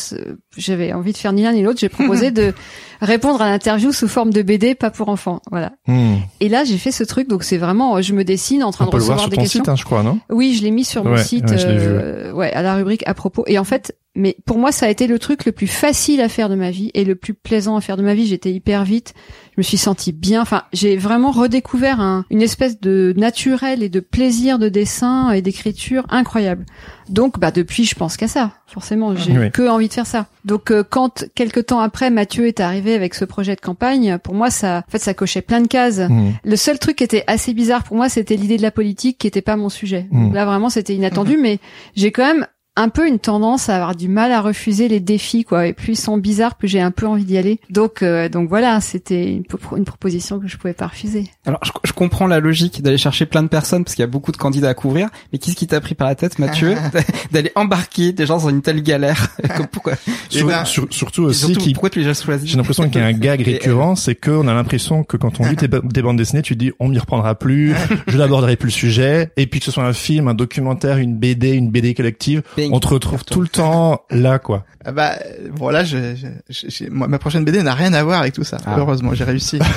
j'avais 0.56 0.92
envie 0.92 1.12
de 1.12 1.16
faire 1.18 1.32
ni 1.32 1.42
l'un 1.42 1.52
ni 1.52 1.62
l'autre. 1.62 1.80
J'ai 1.80 1.88
proposé 1.88 2.30
de 2.32 2.52
répondre 3.00 3.40
à 3.42 3.48
l'interview 3.50 3.92
sous 3.92 4.08
forme 4.08 4.32
de 4.32 4.42
BD, 4.42 4.74
pas 4.74 4.90
pour 4.90 5.08
enfants. 5.08 5.40
Voilà. 5.50 5.72
Mhm. 5.86 6.18
Et 6.40 6.48
là, 6.48 6.64
j'ai 6.64 6.78
fait 6.78 6.92
ce 6.92 7.04
truc. 7.04 7.28
Donc, 7.28 7.44
c'est 7.44 7.58
vraiment, 7.58 8.00
je 8.02 8.12
me 8.12 8.24
dessine 8.24 8.62
en 8.62 8.72
train 8.72 8.84
On 8.84 8.88
de 8.88 8.92
peut 8.92 8.98
le 8.98 9.04
voir 9.04 9.18
recevoir 9.18 9.20
sur 9.24 9.30
des 9.30 9.36
ton 9.36 9.42
questions. 9.42 9.60
site, 9.60 9.68
hein, 9.68 9.76
je 9.76 9.84
crois, 9.84 10.02
non? 10.02 10.18
Oui, 10.30 10.54
je 10.54 10.62
l'ai 10.62 10.70
mis 10.70 10.84
sur 10.84 11.04
mon 11.04 11.12
Ouais, 11.12 11.22
site, 11.22 11.50
l'ai 11.50 11.78
vu, 11.78 12.25
euh, 12.26 12.32
ouais, 12.32 12.52
à 12.52 12.62
la 12.62 12.76
rubrique 12.76 13.02
à 13.06 13.14
propos. 13.14 13.44
Et 13.46 13.58
en 13.58 13.64
fait, 13.64 13.96
mais 14.14 14.36
pour 14.46 14.58
moi, 14.58 14.72
ça 14.72 14.86
a 14.86 14.88
été 14.88 15.06
le 15.06 15.18
truc 15.18 15.44
le 15.44 15.52
plus 15.52 15.66
facile 15.66 16.20
à 16.20 16.28
faire 16.28 16.48
de 16.48 16.54
ma 16.54 16.70
vie 16.70 16.90
et 16.94 17.04
le 17.04 17.14
plus 17.14 17.34
plaisant 17.34 17.76
à 17.76 17.80
faire 17.80 17.96
de 17.96 18.02
ma 18.02 18.14
vie. 18.14 18.26
J'étais 18.26 18.52
hyper 18.52 18.84
vite, 18.84 19.14
je 19.56 19.60
me 19.60 19.62
suis 19.62 19.78
sentie 19.78 20.12
bien. 20.12 20.42
Enfin, 20.42 20.64
j'ai 20.72 20.96
vraiment 20.96 21.30
redécouvert 21.30 22.00
un, 22.00 22.24
une 22.30 22.42
espèce 22.42 22.80
de 22.80 23.14
naturel 23.16 23.82
et 23.82 23.88
de 23.88 24.00
plaisir 24.00 24.58
de 24.58 24.68
dessin 24.68 25.30
et 25.30 25.40
d'écriture 25.40 26.04
incroyable. 26.10 26.66
Donc, 27.08 27.38
bah 27.38 27.50
depuis, 27.50 27.84
je 27.84 27.94
pense 27.94 28.16
qu'à 28.16 28.28
ça. 28.28 28.52
Forcément, 28.66 29.14
j'ai 29.14 29.38
Oui. 29.38 29.50
que 29.52 29.66
envie 29.68 29.88
de 29.88 29.92
faire 29.94 30.06
ça. 30.06 30.26
Donc, 30.44 30.70
euh, 30.70 30.82
quand 30.88 31.24
quelques 31.34 31.66
temps 31.66 31.80
après, 31.80 32.10
Mathieu 32.10 32.46
est 32.48 32.60
arrivé 32.60 32.94
avec 32.94 33.14
ce 33.14 33.24
projet 33.24 33.54
de 33.54 33.60
campagne, 33.60 34.18
pour 34.18 34.34
moi, 34.34 34.50
ça, 34.50 34.82
en 34.86 34.90
fait, 34.90 34.98
ça 34.98 35.14
cochait 35.14 35.40
plein 35.40 35.60
de 35.60 35.68
cases. 35.68 35.98
Mhm. 36.00 36.32
Le 36.44 36.56
seul 36.56 36.78
truc 36.78 36.96
qui 36.96 37.04
était 37.04 37.24
assez 37.28 37.54
bizarre 37.54 37.84
pour 37.84 37.96
moi, 37.96 38.08
c'était 38.08 38.36
l'idée 38.36 38.56
de 38.56 38.62
la 38.62 38.70
politique 38.72 39.18
qui 39.18 39.26
était 39.26 39.40
pas 39.40 39.56
mon 39.56 39.68
sujet. 39.68 40.06
Mm. 40.10 40.24
Donc 40.24 40.34
là, 40.34 40.44
vraiment, 40.44 40.68
c'était 40.68 40.94
inattendu, 40.94 41.38
mais 41.40 41.58
j'ai 41.94 42.10
quand 42.12 42.26
même 42.26 42.46
un 42.76 42.88
peu 42.88 43.08
une 43.08 43.18
tendance 43.18 43.68
à 43.68 43.76
avoir 43.76 43.94
du 43.96 44.08
mal 44.08 44.32
à 44.32 44.40
refuser 44.40 44.88
les 44.88 45.00
défis, 45.00 45.44
quoi. 45.44 45.66
Et 45.66 45.72
plus 45.72 45.92
ils 45.92 45.96
sont 45.96 46.18
bizarres, 46.18 46.56
plus 46.56 46.68
j'ai 46.68 46.80
un 46.80 46.90
peu 46.90 47.06
envie 47.06 47.24
d'y 47.24 47.38
aller. 47.38 47.58
Donc, 47.70 48.02
euh, 48.02 48.28
donc 48.28 48.48
voilà, 48.48 48.80
c'était 48.80 49.32
une, 49.32 49.44
pro- 49.44 49.76
une 49.76 49.84
proposition 49.84 50.38
que 50.38 50.46
je 50.46 50.56
pouvais 50.56 50.74
pas 50.74 50.86
refuser. 50.88 51.24
Alors, 51.46 51.60
je, 51.64 51.70
je 51.84 51.92
comprends 51.92 52.26
la 52.26 52.38
logique 52.40 52.82
d'aller 52.82 52.98
chercher 52.98 53.26
plein 53.26 53.42
de 53.42 53.48
personnes 53.48 53.84
parce 53.84 53.94
qu'il 53.94 54.02
y 54.02 54.04
a 54.04 54.10
beaucoup 54.10 54.32
de 54.32 54.36
candidats 54.36 54.68
à 54.68 54.74
couvrir. 54.74 55.08
Mais 55.32 55.38
qu'est-ce 55.38 55.56
qui 55.56 55.66
t'a 55.66 55.80
pris 55.80 55.94
par 55.94 56.06
la 56.08 56.14
tête, 56.14 56.38
Mathieu, 56.38 56.74
d'aller 57.32 57.50
embarquer 57.54 58.12
des 58.12 58.26
gens 58.26 58.38
dans 58.38 58.48
une 58.50 58.62
telle 58.62 58.82
galère 58.82 59.28
Comme 59.56 59.66
Pourquoi 59.68 59.94
Sur- 60.28 60.46
ben, 60.46 60.64
sur- 60.64 60.86
surtout 60.90 61.22
aussi 61.24 61.46
surtout, 61.46 61.60
qui 61.60 61.72
pourquoi 61.72 61.90
tu 61.90 62.00
les 62.00 62.08
as 62.08 62.14
choisis 62.22 62.48
J'ai 62.50 62.56
l'impression 62.56 62.88
qu'il 62.88 63.00
y 63.00 63.04
a 63.04 63.06
un 63.06 63.12
gag 63.12 63.40
euh, 63.40 63.44
récurrent, 63.44 63.96
c'est 63.96 64.14
qu'on 64.14 64.46
a 64.48 64.54
l'impression 64.54 65.02
que 65.04 65.16
quand 65.16 65.40
on 65.40 65.46
lit 65.48 65.56
des 65.56 66.02
bandes 66.02 66.16
dessinées, 66.18 66.42
tu 66.42 66.56
dis 66.56 66.72
on 66.78 66.88
m'y 66.88 66.98
reprendra 66.98 67.34
plus, 67.34 67.74
je 68.06 68.18
n'aborderai 68.18 68.56
plus 68.56 68.66
le 68.66 68.72
sujet, 68.72 69.30
et 69.36 69.46
puis 69.46 69.60
que 69.60 69.66
ce 69.66 69.72
soit 69.72 69.84
un 69.84 69.92
film, 69.92 70.28
un 70.28 70.34
documentaire, 70.34 70.98
une 70.98 71.16
BD, 71.16 71.52
une 71.52 71.70
BD 71.70 71.94
collective, 71.94 72.42
On 72.72 72.80
te 72.80 72.88
retrouve 72.88 73.24
tout 73.24 73.40
le 73.40 73.48
temps 73.48 74.02
là, 74.10 74.38
quoi. 74.38 74.64
Ah 74.84 74.92
bah 74.92 75.12
voilà, 75.54 75.84
je, 75.84 76.14
je- 76.48 76.68
je- 76.68 76.90
moi, 76.90 77.08
ma 77.08 77.18
prochaine 77.18 77.44
BD 77.44 77.62
n'a 77.62 77.74
rien 77.74 77.92
à 77.92 78.02
voir 78.04 78.20
avec 78.20 78.34
tout 78.34 78.44
ça. 78.44 78.58
Ah. 78.66 78.76
Heureusement, 78.78 79.14
j'ai 79.14 79.24
réussi. 79.24 79.58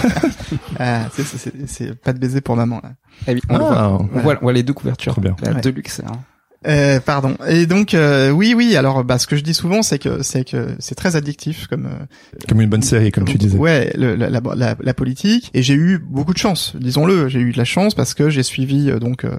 Ah, 0.79 1.01
c'est, 1.13 1.23
c'est, 1.23 1.37
c'est- 1.37 1.67
c'est 1.67 1.95
pas 1.95 2.13
de 2.13 2.19
baiser 2.19 2.41
pour 2.41 2.55
maman 2.55 2.79
là. 2.83 2.91
Eh 3.27 3.33
oui, 3.33 3.41
on, 3.49 3.57
le 3.57 3.63
voit. 3.63 3.75
Ah, 3.77 3.89
On, 3.91 4.19
voit, 4.19 4.35
on 4.37 4.43
voit 4.45 4.53
les 4.53 4.63
deux 4.63 4.73
couvertures. 4.73 5.11
Trop 5.13 5.21
bien. 5.21 5.35
La 5.41 5.51
Ouais. 5.51 5.61
Deluxe. 5.61 6.01
Hein. 6.07 6.13
Euh, 6.67 6.99
pardon. 6.99 7.37
Et 7.47 7.65
donc 7.67 7.93
euh, 7.93 8.31
oui, 8.31 8.53
oui. 8.53 8.75
Alors, 8.75 9.03
bah, 9.05 9.17
ce 9.17 9.27
que 9.27 9.37
je 9.37 9.43
dis 9.43 9.53
souvent, 9.53 9.81
c'est 9.81 9.97
que 9.97 10.21
c'est 10.23 10.43
que 10.43 10.75
c'est 10.79 10.95
très 10.95 11.15
addictif, 11.15 11.67
comme 11.67 11.85
euh, 11.85 12.05
Comme 12.49 12.59
une 12.59 12.69
bonne 12.69 12.81
série, 12.81 13.11
comme 13.13 13.23
tu 13.25 13.37
disais. 13.37 13.57
Ouais, 13.57 13.93
le- 13.95 14.15
la, 14.15 14.29
la, 14.29 14.41
la- 14.55 14.75
la 14.77 14.93
politique. 14.93 15.51
Et 15.53 15.61
j'ai 15.63 15.73
eu 15.75 15.99
beaucoup 15.99 16.33
de 16.33 16.37
chance, 16.37 16.73
disons-le. 16.77 17.29
J'ai 17.29 17.39
eu 17.39 17.53
de 17.53 17.57
la 17.57 17.63
chance 17.63 17.95
parce 17.95 18.13
que 18.13 18.29
j'ai 18.29 18.43
suivi 18.43 18.89
euh, 18.91 18.99
donc 18.99 19.23
euh, 19.23 19.37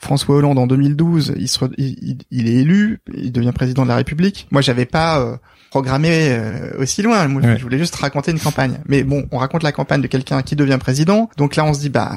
François 0.00 0.34
Hollande 0.36 0.58
en 0.58 0.66
2012. 0.66 1.34
Il, 1.38 1.46
se 1.48 1.60
re- 1.60 1.72
il, 1.78 1.96
il- 2.02 2.18
il 2.32 2.48
est 2.48 2.54
élu, 2.54 2.98
il 3.14 3.30
devient 3.30 3.52
président 3.54 3.84
de 3.84 3.88
la 3.88 3.96
République. 3.96 4.48
Moi, 4.50 4.60
j'avais 4.60 4.84
pas 4.86 5.20
euh, 5.20 5.36
programmé 5.70 6.10
euh, 6.12 6.72
aussi 6.78 7.02
loin. 7.02 7.28
Moi, 7.28 7.40
Ouais. 7.42 7.56
je 7.56 7.62
voulais 7.62 7.78
juste 7.78 7.94
raconter 7.94 8.32
une 8.32 8.40
campagne. 8.40 8.80
Mais 8.88 9.04
bon, 9.04 9.26
on 9.30 9.38
raconte 9.38 9.62
la 9.62 9.70
campagne 9.70 10.00
de 10.02 10.08
quelqu'un 10.08 10.42
qui 10.42 10.56
devient 10.56 10.78
président. 10.80 11.30
Donc 11.36 11.54
là, 11.54 11.64
on 11.64 11.72
se 11.72 11.78
dit 11.78 11.88
bah 11.88 12.16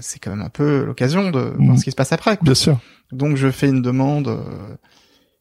c'est 0.00 0.20
quand 0.20 0.30
même 0.30 0.42
un 0.42 0.48
peu 0.48 0.84
l'occasion 0.84 1.32
de 1.32 1.40
voir 1.40 1.54
Mhm. 1.58 1.76
ce 1.78 1.82
qui 1.84 1.90
se 1.90 1.96
passe 1.96 2.12
après. 2.12 2.36
quoi. 2.36 2.44
Bien 2.44 2.54
sûr. 2.54 2.78
Donc 3.12 3.36
je 3.36 3.50
fais 3.50 3.68
une 3.68 3.82
demande. 3.82 4.28
euh, 4.28 4.40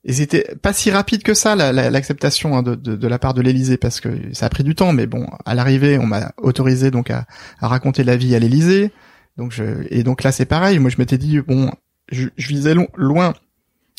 et 0.06 0.14
c'était 0.14 0.56
pas 0.62 0.72
si 0.74 0.92
rapide 0.92 1.24
que 1.24 1.34
ça 1.34 1.56
la- 1.56 1.74
la- 1.74 1.90
l'acceptation 1.90 2.56
hein, 2.58 2.64
de, 2.64 2.76
de, 2.76 2.96
de 2.96 3.08
la 3.08 3.20
part 3.20 3.34
de 3.34 3.42
l'Élysée 3.42 3.78
parce 3.78 4.00
que 4.00 4.10
ça 4.34 4.46
a 4.46 4.50
pris 4.50 4.64
du 4.64 4.74
temps. 4.74 4.94
Mais 4.94 5.08
bon, 5.08 5.28
à 5.46 5.56
l'arrivée, 5.56 6.00
on 6.00 6.06
m'a 6.06 6.32
autorisé 6.38 6.90
donc 6.90 7.12
à, 7.12 7.26
à 7.60 7.68
raconter 7.68 8.04
la 8.04 8.16
vie 8.16 8.34
à 8.36 8.40
l'Élysée. 8.40 8.92
Donc 9.38 9.52
je 9.52 9.64
et 9.90 10.04
donc 10.04 10.24
là 10.24 10.32
c'est 10.32 10.46
pareil. 10.46 10.80
Moi 10.80 10.90
je 10.90 10.96
m'étais 10.98 11.18
dit 11.18 11.40
bon, 11.42 11.70
je, 12.12 12.30
je 12.38 12.48
visais 12.48 12.74
lo- 12.74 12.88
loin. 12.96 13.34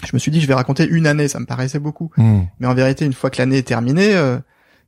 Je 0.05 0.11
me 0.15 0.19
suis 0.19 0.31
dit 0.31 0.41
je 0.41 0.47
vais 0.47 0.55
raconter 0.55 0.89
une 0.89 1.07
année, 1.07 1.29
ça 1.29 1.39
me 1.39 1.45
paraissait 1.47 1.79
beaucoup. 1.79 2.11
Hmm. 2.17 2.43
Mais 2.59 2.67
en 2.67 2.75
vérité, 2.75 3.05
une 3.05 3.13
fois 3.13 3.29
que 3.29 3.37
l'année 3.37 3.59
est 3.59 3.63
terminée, 3.69 4.15
euh, 4.17 4.39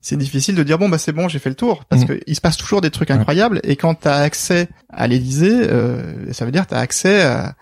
c'est 0.01 0.17
difficile 0.17 0.55
de 0.55 0.63
dire 0.63 0.79
bon 0.79 0.89
bah 0.89 0.97
c'est 0.99 1.13
bon, 1.13 1.29
j'ai 1.29 1.39
fait 1.39 1.51
le 1.51 1.55
tour 1.55 1.85
parce 1.85 2.03
Mm. 2.03 2.07
que 2.07 2.21
il 2.27 2.35
se 2.35 2.41
passe 2.41 2.57
toujours 2.57 2.81
des 2.81 2.91
trucs 2.91 3.11
incroyables 3.11 3.61
et 3.65 3.77
quand 3.77 3.95
tu 3.95 4.09
as 4.09 4.17
accès 4.17 4.69
à 4.89 5.07
l'Élysée, 5.07 5.53
euh, 5.71 6.33
ça 6.33 6.45
veut 6.47 6.51
dire 6.51 6.67
tu 6.67 6.75
as 6.75 6.79
accès 6.79 7.23
à, 7.23 7.55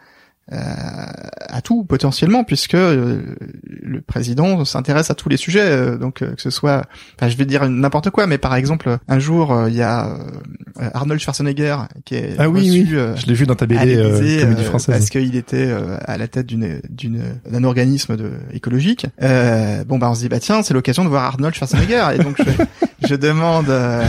à, 0.51 1.57
à 1.57 1.61
tout 1.63 1.85
potentiellement 1.85 2.45
puisque 2.45 2.75
euh, 2.75 3.21
le 3.67 4.01
président 4.01 4.65
s'intéresse 4.65 5.11
à 5.11 5.15
tous 5.15 5.29
les 5.29 5.37
sujets 5.37 5.61
euh, 5.63 5.97
donc 5.99 6.23
euh, 6.23 6.35
que 6.35 6.43
ce 6.43 6.51
soit 6.51 6.85
enfin 7.17 7.29
je 7.29 7.37
vais 7.37 7.45
dire 7.45 7.69
n'importe 7.69 8.11
quoi 8.11 8.27
mais 8.27 8.39
par 8.39 8.55
exemple 8.55 8.99
un 9.09 9.19
jour 9.19 9.53
euh, 9.53 9.69
il 9.71 9.77
y 9.77 9.83
a 9.83 10.09
euh, 10.09 10.91
Arnold 10.95 11.21
Schwarzenegger 11.21 11.77
qui 12.05 12.15
est 12.17 12.35
Ah 12.39 12.49
oui, 12.49 12.61
reçu, 12.69 12.83
oui. 12.95 12.99
euh, 12.99 13.17
Je 13.17 13.27
l'ai 13.27 13.35
vu 13.35 13.47
dans 13.47 13.55
ta 13.55 13.67
BD 13.67 13.97
euh, 13.97 14.13
comédie 14.43 14.63
euh, 14.63 14.65
française. 14.65 14.95
parce 14.97 15.11
qu'il 15.11 15.37
était 15.37 15.67
euh, 15.69 15.97
à 16.05 16.17
la 16.19 16.29
tête 16.29 16.47
d'une 16.47 16.81
d'une 16.89 17.23
d'un 17.51 17.65
organisme 17.65 18.17
de 18.17 18.31
écologique. 18.53 19.07
Euh, 19.23 19.85
bon 19.85 19.99
bah 19.99 20.09
on 20.11 20.15
se 20.15 20.21
dit 20.21 20.29
bah 20.29 20.41
tiens 20.41 20.63
c'est 20.63 20.75
l'occasion 20.75 21.05
de 21.05 21.09
voir 21.09 21.25
Arnold 21.25 21.55
Schwarzenegger 21.55 22.09
et 22.15 22.19
donc 22.19 22.37
je, 22.39 23.07
je 23.09 23.15
demande 23.15 23.69
euh, 23.71 24.05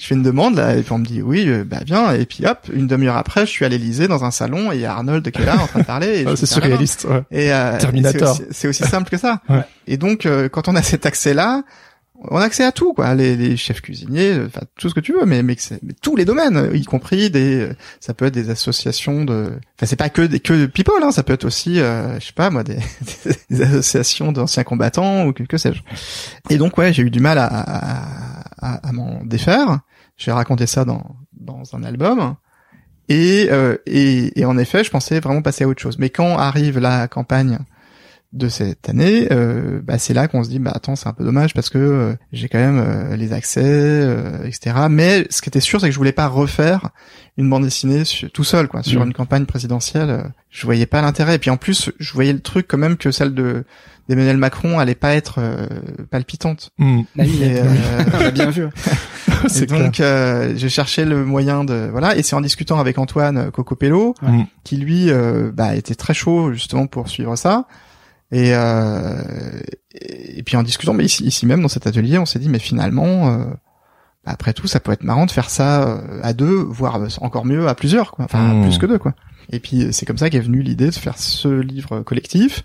je 0.00 0.06
fais 0.06 0.14
une 0.14 0.22
demande 0.22 0.56
là 0.56 0.74
et 0.76 0.82
puis 0.82 0.92
on 0.92 0.98
me 0.98 1.04
dit 1.04 1.20
oui 1.20 1.44
euh, 1.46 1.62
bah 1.64 1.80
viens 1.84 2.12
et 2.14 2.24
puis 2.24 2.46
hop 2.46 2.58
une 2.72 2.86
demi-heure 2.86 3.16
après 3.18 3.42
je 3.44 3.50
suis 3.50 3.64
à 3.66 3.68
l'Élysée 3.68 4.08
dans 4.08 4.24
un 4.24 4.30
salon 4.30 4.72
et 4.72 4.76
il 4.76 4.80
y 4.80 4.86
a 4.86 4.92
Arnold 4.94 5.30
qui 5.30 5.42
est 5.42 5.44
là 5.44 5.60
en 5.60 5.66
train 5.66 5.80
de 5.80 5.84
parler 5.84 6.24
Ah, 6.26 6.34
c'est 6.36 6.44
Ah, 6.44 6.46
surréaliste. 6.46 7.04
Ouais. 7.04 7.22
Et 7.30 7.52
euh, 7.52 7.78
Terminator. 7.78 8.38
c'est 8.50 8.66
aussi- 8.68 8.82
simple 8.84 9.10
que 9.10 9.18
ça. 9.18 9.40
Ouais. 9.50 9.62
Et 9.86 9.96
donc, 9.98 10.24
euh, 10.26 10.48
quand 10.48 10.68
on 10.68 10.74
a 10.76 10.82
cet 10.82 11.04
accès-là, 11.06 11.62
on 12.30 12.36
a 12.36 12.44
accès 12.44 12.64
à 12.64 12.70
tout, 12.72 12.92
quoi. 12.92 13.14
Les, 13.14 13.34
les 13.34 13.56
chefs 13.56 13.80
cuisiniers, 13.80 14.34
enfin 14.46 14.60
tout 14.78 14.88
ce 14.90 14.94
que 14.94 15.00
tu 15.00 15.12
veux, 15.12 15.24
mais 15.24 15.42
tous 16.02 16.16
les 16.16 16.24
domaines, 16.26 16.70
y 16.74 16.84
compris 16.84 17.30
des, 17.30 17.68
ça 17.98 18.12
peut 18.14 18.26
être 18.26 18.34
des 18.34 18.50
associations 18.50 19.24
de, 19.24 19.46
enfin 19.76 19.86
c'est 19.86 19.96
pas 19.96 20.10
que 20.10 20.22
des 20.22 20.38
que 20.38 20.66
people, 20.66 21.02
hein, 21.02 21.12
ça 21.12 21.22
peut 21.22 21.32
être 21.32 21.46
aussi, 21.46 21.80
euh, 21.80 22.20
je 22.20 22.26
sais 22.26 22.32
pas 22.34 22.50
moi, 22.50 22.62
des, 22.62 22.76
des 23.50 23.62
associations 23.62 24.32
d'anciens 24.32 24.64
combattants 24.64 25.26
ou 25.26 25.32
que, 25.32 25.44
que 25.44 25.56
sais-je. 25.56 25.80
Et 26.50 26.58
donc 26.58 26.76
ouais, 26.78 26.92
j'ai 26.92 27.02
eu 27.02 27.10
du 27.10 27.20
mal 27.20 27.38
à, 27.38 27.46
à- 27.46 28.88
à 28.88 28.92
m'en 28.92 29.22
défaire. 29.24 29.80
J'ai 30.20 30.32
raconté 30.32 30.66
ça 30.66 30.84
dans 30.84 31.16
dans 31.32 31.74
un 31.74 31.82
album. 31.82 32.36
Et, 33.08 33.48
euh, 33.50 33.76
et, 33.86 34.38
et 34.38 34.44
en 34.44 34.56
effet, 34.58 34.84
je 34.84 34.90
pensais 34.90 35.18
vraiment 35.18 35.42
passer 35.42 35.64
à 35.64 35.68
autre 35.68 35.80
chose. 35.80 35.98
Mais 35.98 36.10
quand 36.10 36.38
arrive 36.38 36.78
la 36.78 37.08
campagne 37.08 37.58
de 38.32 38.48
cette 38.48 38.88
année, 38.88 39.26
euh, 39.32 39.80
bah, 39.82 39.98
c'est 39.98 40.14
là 40.14 40.28
qu'on 40.28 40.44
se 40.44 40.48
dit, 40.50 40.60
bah 40.60 40.70
attends, 40.74 40.94
c'est 40.94 41.08
un 41.08 41.12
peu 41.12 41.24
dommage 41.24 41.52
parce 41.52 41.68
que 41.68 41.78
euh, 41.78 42.14
j'ai 42.32 42.48
quand 42.48 42.58
même 42.60 42.78
euh, 42.78 43.16
les 43.16 43.32
accès, 43.32 43.60
euh, 43.64 44.44
etc. 44.44 44.76
Mais 44.88 45.26
ce 45.30 45.42
qui 45.42 45.48
était 45.48 45.58
sûr, 45.60 45.80
c'est 45.80 45.88
que 45.88 45.92
je 45.92 45.98
voulais 45.98 46.12
pas 46.12 46.28
refaire 46.28 46.90
une 47.36 47.50
bande 47.50 47.64
dessinée 47.64 48.04
sur- 48.04 48.30
tout 48.30 48.44
seul, 48.44 48.68
quoi, 48.68 48.84
sur 48.84 49.00
Mhm. 49.00 49.06
une 49.08 49.12
campagne 49.14 49.46
présidentielle. 49.46 50.10
euh, 50.10 50.22
je 50.48 50.64
voyais 50.64 50.86
pas 50.86 51.00
l'intérêt. 51.02 51.34
Et 51.36 51.38
puis 51.38 51.50
en 51.50 51.56
plus, 51.56 51.90
je 51.98 52.12
voyais 52.12 52.32
le 52.32 52.40
truc 52.40 52.66
quand 52.68 52.78
même 52.78 52.96
que 52.96 53.10
celle 53.10 53.34
de 53.34 53.64
d'Emmanuel 54.08 54.38
Macron 54.38 54.80
allait 54.80 54.96
pas 54.96 55.14
être 55.14 55.36
euh, 55.38 55.66
palpitante. 56.10 56.70
La 57.16 57.24
vie, 57.24 57.44
Et, 57.44 57.60
on 58.14 58.18
l'a 58.18 58.30
bien 58.32 58.50
vu. 58.50 58.64
et 59.44 59.48
C'est 59.48 59.66
clair. 59.66 59.80
donc 59.84 60.00
euh, 60.00 60.52
j'ai 60.56 60.68
cherché 60.68 61.04
le 61.04 61.24
moyen 61.24 61.62
de 61.64 61.88
voilà 61.92 62.16
et 62.16 62.22
c'est 62.22 62.34
en 62.34 62.40
discutant 62.40 62.80
avec 62.80 62.98
Antoine 62.98 63.50
Cocopello 63.52 64.14
Mm. 64.22 64.42
qui 64.64 64.76
lui 64.78 65.10
euh, 65.10 65.50
bah, 65.54 65.76
était 65.76 65.94
très 65.94 66.14
chaud 66.14 66.52
justement 66.52 66.86
pour 66.88 67.08
suivre 67.08 67.36
ça 67.36 67.66
et 68.32 68.54
euh, 68.54 69.22
et, 69.92 70.42
puis 70.42 70.56
en 70.56 70.62
discutant 70.62 70.94
mais 70.94 71.04
ici, 71.04 71.24
ici 71.24 71.46
même 71.46 71.62
dans 71.62 71.68
cet 71.68 71.86
atelier 71.86 72.18
on 72.18 72.26
s'est 72.26 72.38
dit 72.38 72.48
mais 72.48 72.58
finalement 72.58 73.28
euh, 73.28 73.44
bah, 74.24 74.32
après 74.32 74.52
tout 74.52 74.66
ça 74.66 74.80
peut 74.80 74.92
être 74.92 75.02
marrant 75.02 75.26
de 75.26 75.30
faire 75.30 75.50
ça 75.50 75.88
euh, 75.88 76.20
à 76.22 76.32
deux 76.32 76.54
voire 76.54 77.00
encore 77.20 77.44
mieux 77.44 77.68
à 77.68 77.74
plusieurs 77.74 78.12
quoi 78.12 78.24
enfin 78.24 78.54
Mm. 78.54 78.62
plus 78.62 78.78
que 78.78 78.86
deux 78.86 78.98
quoi 78.98 79.14
et 79.52 79.58
puis 79.58 79.92
c'est 79.92 80.06
comme 80.06 80.18
ça 80.18 80.30
qu'est 80.30 80.40
venue 80.40 80.62
l'idée 80.62 80.86
de 80.86 80.94
faire 80.94 81.18
ce 81.18 81.48
livre 81.48 82.00
collectif 82.00 82.62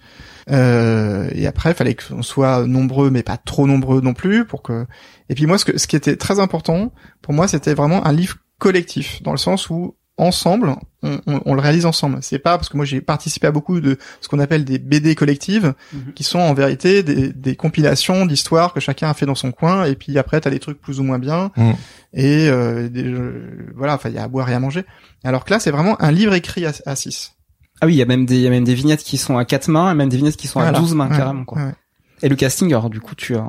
euh, 0.51 1.29
et 1.33 1.47
après, 1.47 1.71
il 1.71 1.75
fallait 1.75 1.95
qu'on 1.95 2.21
soit 2.21 2.65
nombreux, 2.67 3.09
mais 3.09 3.23
pas 3.23 3.37
trop 3.37 3.67
nombreux 3.67 4.01
non 4.01 4.13
plus, 4.13 4.45
pour 4.45 4.61
que. 4.61 4.85
Et 5.29 5.35
puis 5.35 5.45
moi, 5.45 5.57
ce, 5.57 5.65
que, 5.65 5.77
ce 5.77 5.87
qui 5.87 5.95
était 5.95 6.17
très 6.17 6.39
important 6.39 6.91
pour 7.21 7.33
moi, 7.33 7.47
c'était 7.47 7.73
vraiment 7.73 8.05
un 8.05 8.11
livre 8.11 8.37
collectif, 8.59 9.21
dans 9.23 9.31
le 9.31 9.37
sens 9.37 9.69
où 9.69 9.95
ensemble, 10.17 10.75
on, 11.03 11.19
on- 11.27 11.41
on 11.45 11.53
le 11.53 11.61
réalise 11.61 11.85
ensemble. 11.85 12.19
C'est 12.21 12.39
pas 12.39 12.57
parce 12.57 12.69
que 12.69 12.77
moi 12.77 12.85
j'ai 12.85 13.01
participé 13.01 13.47
à 13.47 13.51
beaucoup 13.51 13.81
de 13.81 13.97
ce 14.21 14.27
qu'on 14.29 14.39
appelle 14.39 14.63
des 14.63 14.79
BD 14.79 15.13
collectives, 15.15 15.73
Mhm. 15.93 16.13
qui 16.13 16.23
sont 16.23 16.39
en 16.39 16.53
vérité 16.53 17.03
des, 17.03 17.33
des 17.33 17.55
compilations 17.55 18.25
d'histoires 18.25 18.73
que 18.73 18.79
chacun 18.79 19.09
a 19.09 19.13
fait 19.13 19.25
dans 19.25 19.35
son 19.35 19.51
coin, 19.51 19.85
et 19.85 19.95
puis 19.95 20.17
après 20.17 20.39
t'as 20.39 20.49
des 20.49 20.59
trucs 20.59 20.79
plus 20.79 20.99
ou 20.99 21.03
moins 21.03 21.19
bien, 21.19 21.51
Mhm. 21.57 21.73
et 22.13 22.47
euh, 22.49 22.87
des, 22.89 23.03
euh, 23.03 23.71
voilà, 23.75 23.95
enfin 23.95 24.09
il 24.09 24.15
y 24.15 24.17
a 24.17 24.23
à 24.23 24.27
boire 24.27 24.49
et 24.49 24.53
à 24.53 24.59
manger. 24.59 24.85
Alors 25.23 25.43
que 25.43 25.51
là, 25.53 25.59
c'est 25.59 25.71
vraiment 25.71 26.01
un 26.01 26.11
livre 26.11 26.33
écrit 26.33 26.65
à, 26.65 26.71
à 26.85 26.95
six. 26.95 27.33
Ah 27.81 27.87
oui, 27.87 27.93
il 27.95 27.97
y 27.97 28.01
a 28.01 28.05
même 28.05 28.25
des, 28.25 28.35
il 28.35 28.41
y 28.41 28.47
a 28.47 28.51
même 28.51 28.63
des 28.63 28.73
vignettes 28.75 29.03
qui 29.03 29.17
sont 29.17 29.37
à 29.37 29.43
quatre 29.43 29.67
mains 29.67 29.91
et 29.91 29.95
même 29.95 30.07
des 30.07 30.15
vignettes 30.17 30.37
qui 30.37 30.47
sont 30.47 30.59
Voilà. 30.61 30.77
à 30.77 30.79
12 30.79 30.95
mains 30.95 31.09
Ouais, 31.09 31.17
carrément 31.17 31.43
quoi. 31.43 31.61
ouais. 31.61 31.73
Et 32.21 32.29
le 32.29 32.37
casting, 32.37 32.69
alors 32.69 32.89
du 32.89 33.01
coup, 33.01 33.15
tu 33.15 33.35
as, 33.35 33.45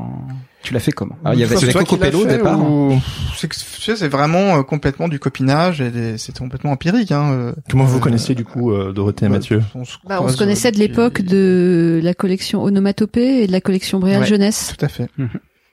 tu 0.67 0.75
l'as 0.75 0.81
fait 0.81 0.91
comment 0.93 1.17
Alors, 1.25 1.35
il 1.35 1.41
y 1.41 1.45
avait, 1.45 1.57
C'est 1.57 1.69
toi 1.71 1.85
qui 1.85 1.97
l'as 1.97 2.15
au 2.15 2.23
fait 2.23 2.37
départ. 2.37 2.61
ou- 2.61 3.01
C'est 3.37 3.49
sais, 3.53 3.95
c'est 3.97 4.09
vraiment 4.09 4.57
euh, 4.59 4.63
complètement 4.63 5.07
du 5.09 5.19
copinage 5.21 5.81
et 5.81 5.91
des- 5.91 6.19
c'était 6.19 6.41
complètement 6.41 6.73
empirique. 6.73 7.13
Hein, 7.13 7.31
euh. 7.33 7.53
Comment 7.71 7.85
vous 7.85 7.99
Euh, 7.99 8.01
connaissiez 8.01 8.35
du 8.35 8.45
coup 8.45 8.73
euh, 8.73 8.93
Dorothée 8.93 9.27
et 9.27 9.29
Mathieu 9.29 9.63
on 9.77 9.85
se, 9.85 9.97
Bah, 10.09 10.21
on 10.23 10.29
se 10.29 10.37
connaissait 10.37 10.73
de 10.73 10.79
l'époque 10.79 11.23
de 11.23 12.01
la 12.03 12.15
collection 12.15 12.63
Onomatopée 12.65 13.43
et 13.43 13.47
de 13.47 13.53
la 13.53 13.61
collection 13.61 14.01
Bréal 14.01 14.23
Ouais. 14.23 14.27
Jeunesse. 14.27 14.75
Tout 14.77 14.85
à 14.85 14.89
fait. 14.89 15.09
Mhm. 15.19 15.29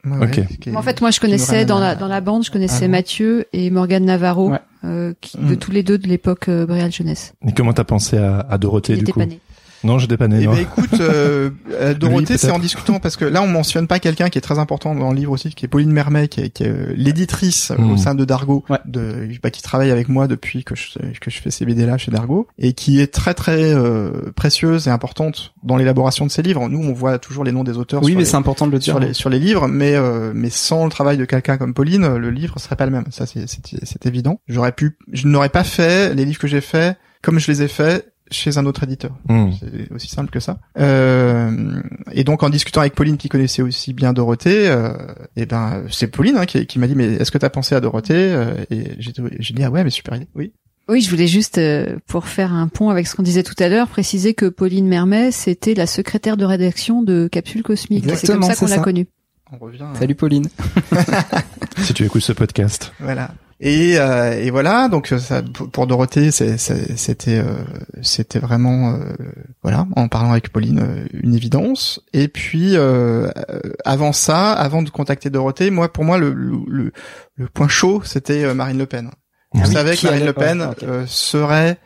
Ouais, 0.05 0.17
Ok. 0.27 0.37
ouais, 0.37 0.47
qui 0.59 0.69
est- 0.69 0.75
En 0.75 0.81
fait, 0.81 0.99
moi, 1.01 1.11
je 1.11 1.19
connaissais 1.21 1.63
dans 1.65 1.79
la 1.79 1.95
dans 1.95 2.07
la 2.09 2.19
bande, 2.21 2.43
je 2.45 2.51
connaissais 2.51 2.83
avant. 2.85 2.91
Mathieu 2.91 3.45
et 3.53 3.69
Morgane 3.71 4.03
Navarro, 4.05 4.51
Ouais. 4.51 4.59
euh, 4.83 5.13
qui, 5.21 5.37
de 5.37 5.53
Mm. 5.53 5.57
tous 5.57 5.71
les 5.71 5.81
deux 5.81 5.97
de 5.97 6.07
l'époque 6.07 6.49
euh, 6.49 6.65
Bréal 6.65 6.91
Jeunesse. 6.91 7.33
Et 7.47 7.53
comment 7.53 7.71
t'as 7.73 7.85
pensé 7.85 8.17
à, 8.17 8.45
à 8.49 8.57
Dorothée 8.57 8.93
Il 8.93 8.97
du 8.99 9.03
était 9.03 9.11
coup 9.13 9.19
pas 9.19 9.25
né. 9.25 9.39
Non, 9.83 9.97
pas 9.97 10.27
né. 10.27 10.39
Eh 10.41 10.47
ben 10.47 10.57
écoute, 10.57 10.93
euh, 10.99 11.49
euh, 11.71 11.93
Dorothée, 11.99 12.37
c'est 12.37 12.51
en 12.51 12.59
discutant 12.59 12.99
parce 12.99 13.15
que 13.17 13.25
là 13.25 13.41
on 13.41 13.47
mentionne 13.47 13.87
pas 13.87 13.99
quelqu'un 13.99 14.29
qui 14.29 14.37
est 14.37 14.41
très 14.41 14.59
important 14.59 14.95
dans 14.95 15.11
le 15.11 15.15
livre 15.17 15.31
aussi, 15.31 15.49
qui 15.53 15.65
est 15.65 15.67
Pauline 15.67 15.91
Mermet, 15.91 16.27
qui 16.27 16.41
est, 16.41 16.49
qui 16.49 16.63
est, 16.63 16.69
euh, 16.69 16.93
l'éditrice 16.95 17.71
au 17.71 17.97
sein 17.97 18.15
de 18.15 18.25
Dargo, 18.25 18.63
Ouais. 18.69 18.79
de, 18.85 19.27
bah, 19.41 19.49
qui 19.49 19.61
travaille 19.61 19.91
avec 19.91 20.07
moi 20.09 20.27
depuis 20.27 20.63
que 20.63 20.75
je, 20.75 20.97
que 21.19 21.29
je 21.29 21.41
fais 21.41 21.51
ces 21.51 21.65
BD 21.65 21.85
là 21.85 21.97
chez 21.97 22.11
Dargo, 22.11 22.47
et 22.57 22.73
qui 22.73 22.99
est 23.01 23.13
très 23.13 23.33
très 23.33 23.73
euh, 23.73 24.31
précieuse 24.35 24.87
et 24.87 24.91
importante 24.91 25.53
dans 25.63 25.75
l'élaboration 25.77 26.25
de 26.25 26.31
ces 26.31 26.41
livres. 26.41 26.69
Nous, 26.69 26.79
on 26.79 26.93
voit 26.93 27.19
toujours 27.19 27.43
les 27.43 27.51
noms 27.51 27.63
des 27.63 27.77
auteurs 27.77 28.01
Oui, 28.03 28.11
sur, 28.11 28.17
mais 28.17 28.23
les, 28.23 28.29
c'est 28.29 28.37
important 28.37 28.67
de 28.67 28.71
le 28.71 28.79
dire. 28.79 28.93
sur 28.93 28.99
les 28.99 29.13
sur 29.13 29.29
les 29.29 29.39
livres, 29.39 29.67
mais 29.67 29.95
euh, 29.95 30.31
mais 30.33 30.49
sans 30.49 30.85
le 30.85 30.91
travail 30.91 31.17
de 31.17 31.25
quelqu'un 31.25 31.57
comme 31.57 31.73
Pauline, 31.73 32.15
le 32.15 32.29
livre 32.31 32.59
serait 32.59 32.75
pas 32.75 32.85
le 32.85 32.91
même. 32.91 33.05
Ça, 33.11 33.25
c'est 33.25 33.47
c'est 33.47 33.61
c'est 33.83 34.05
évident. 34.05 34.39
J'aurais 34.47 34.71
pu, 34.71 34.97
je 35.11 35.27
n'aurais 35.27 35.49
pas 35.49 35.63
fait 35.63 36.13
les 36.13 36.25
livres 36.25 36.39
que 36.39 36.47
j'ai 36.47 36.61
faits 36.61 36.97
comme 37.21 37.39
je 37.39 37.49
les 37.49 37.61
ai 37.63 37.67
faits 37.69 38.12
chez 38.33 38.57
un 38.57 38.65
autre 38.65 38.83
éditeur. 38.83 39.11
Hmm. 39.29 39.51
C'est 39.59 39.91
aussi 39.93 40.09
simple 40.09 40.29
que 40.31 40.39
ça. 40.39 40.59
Euh, 40.79 41.81
et 42.11 42.23
donc 42.23 42.43
en 42.43 42.49
discutant 42.49 42.81
avec 42.81 42.95
Pauline 42.95 43.17
qui 43.17 43.29
connaissait 43.29 43.61
aussi 43.61 43.93
bien 43.93 44.13
Dorothée, 44.13 44.67
euh, 44.69 44.91
et 45.35 45.45
ben 45.45 45.83
c'est 45.89 46.07
Pauline 46.07 46.37
hein, 46.37 46.45
qui, 46.45 46.65
qui 46.65 46.79
m'a 46.79 46.87
dit 46.87 46.95
mais 46.95 47.05
est-ce 47.13 47.31
que 47.31 47.37
t'as 47.37 47.49
pensé 47.49 47.75
à 47.75 47.79
Dorothée 47.79 48.13
Euh, 48.33 48.53
Et 48.69 48.91
j'ai 48.99 49.11
dit 49.53 49.63
ah 49.63 49.71
ouais 49.71 49.83
mais 49.83 49.89
super 49.89 50.15
idée. 50.15 50.27
Oui. 50.35 50.51
Oui, 50.89 50.99
je 50.99 51.09
voulais 51.09 51.27
juste, 51.27 51.59
euh, 51.59 51.95
pour 52.07 52.27
faire 52.27 52.51
un 52.53 52.67
pont 52.67 52.89
avec 52.89 53.07
ce 53.07 53.15
qu'on 53.15 53.23
disait 53.23 53.43
tout 53.43 53.55
à 53.59 53.69
l'heure, 53.69 53.87
préciser 53.87 54.33
que 54.33 54.47
Pauline 54.47 54.85
Mermet, 54.85 55.31
c'était 55.31 55.75
la 55.75 55.87
secrétaire 55.87 56.35
de 56.35 56.43
rédaction 56.43 57.01
de 57.03 57.29
Capsule 57.31 57.63
Cosmique. 57.63 58.03
C'est 58.03 58.27
comme 58.27 58.43
Exactement, 58.43 58.47
ça 58.47 58.55
qu'on 58.55 58.65
l'a 58.65 58.79
connue. 58.79 59.07
On 59.53 59.57
revient. 59.63 59.83
à- 59.83 59.97
Salut 59.97 60.15
Pauline. 60.15 60.47
Si 61.77 61.93
tu 61.93 62.03
écoutes 62.05 62.21
ce 62.21 62.33
podcast. 62.33 62.91
Voilà. 62.99 63.31
Et, 63.59 63.97
euh, 63.97 64.33
et 64.33 64.49
voilà, 64.49 64.89
donc 64.89 65.07
ça, 65.07 65.41
pour 65.71 65.87
Dorothée, 65.87 66.31
c'était 66.31 67.37
euh, 67.39 67.53
c'était 68.01 68.39
vraiment 68.39 68.93
euh, 68.93 69.13
voilà, 69.61 69.87
en 69.95 70.07
parlant 70.07 70.31
avec 70.31 70.49
Pauline, 70.51 70.79
euh, 70.79 71.05
une 71.13 71.33
évidence. 71.33 72.01
Et 72.13 72.27
puis 72.27 72.75
euh, 72.75 73.29
euh, 73.49 73.59
avant 73.85 74.11
ça, 74.11 74.51
avant 74.51 74.81
de 74.81 74.89
contacter 74.89 75.29
Dorothée, 75.29 75.69
moi 75.71 75.91
pour 75.91 76.03
moi 76.03 76.17
le 76.17 76.33
le, 76.33 76.91
le, 77.35 77.47
point 77.47 77.67
chaud, 77.67 78.01
c'était 78.03 78.43
euh, 78.43 78.53
Marine 78.53 78.77
Le 78.77 78.85
Pen. 78.85 79.09
Ah 79.55 79.59
Je 79.63 79.67
oui, 79.67 79.73
savais 79.73 79.95
qui 79.95 80.01
que 80.07 80.07
Marine 80.11 80.25
Le 80.25 80.33
Pen 80.33 80.61
ouais, 80.61 80.67
ok. 80.67 80.83
euh, 80.83 81.03
serait 81.07 81.77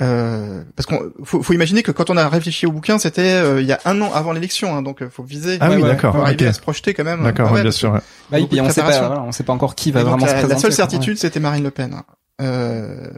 Euh, 0.00 0.62
parce 0.76 0.86
qu'on 0.86 1.12
faut, 1.24 1.42
faut 1.42 1.52
imaginer 1.52 1.82
que 1.82 1.92
quand 1.92 2.08
on 2.10 2.16
a 2.16 2.28
réfléchi 2.28 2.66
au 2.66 2.72
bouquin, 2.72 2.98
c'était 2.98 3.20
euh, 3.34 3.60
il 3.60 3.66
y 3.66 3.72
a 3.72 3.80
un 3.84 4.00
an 4.00 4.10
avant 4.14 4.32
l'élection, 4.32 4.74
hein, 4.74 4.82
donc 4.82 5.02
euh, 5.02 5.10
faut 5.10 5.22
viser. 5.22 5.58
Ah 5.60 5.68
oui, 5.70 5.76
ouais, 5.76 5.88
d'accord. 5.88 6.14
faut 6.14 6.22
arriver 6.22 6.46
à 6.46 6.52
se 6.54 6.60
projeter 6.60 6.94
quand 6.94 7.04
même. 7.04 7.22
D'accord, 7.22 7.50
Ouais, 7.50 7.56
oui, 7.58 7.62
bien 7.62 7.70
sûr. 7.70 7.92
ouais. 7.92 8.00
Bah, 8.30 8.38
et 8.40 8.46
puis 8.46 8.60
on 8.60 8.70
sait 8.70 8.80
pas, 8.80 8.98
voilà, 8.98 9.22
on 9.22 9.32
sait 9.32 9.42
pas 9.44 9.52
encore 9.52 9.74
qui 9.74 9.92
va 9.92 10.00
Et 10.00 10.04
vraiment 10.04 10.24
la, 10.24 10.28
se 10.28 10.32
la 10.34 10.38
présenter. 10.40 10.60
seule 10.62 10.70
quoi. 10.70 10.76
certitude, 10.76 11.18
c'était 11.18 11.40
Marine 11.40 11.64
Le 11.64 11.70
Pen. 11.70 11.94
Euh, 12.40 13.08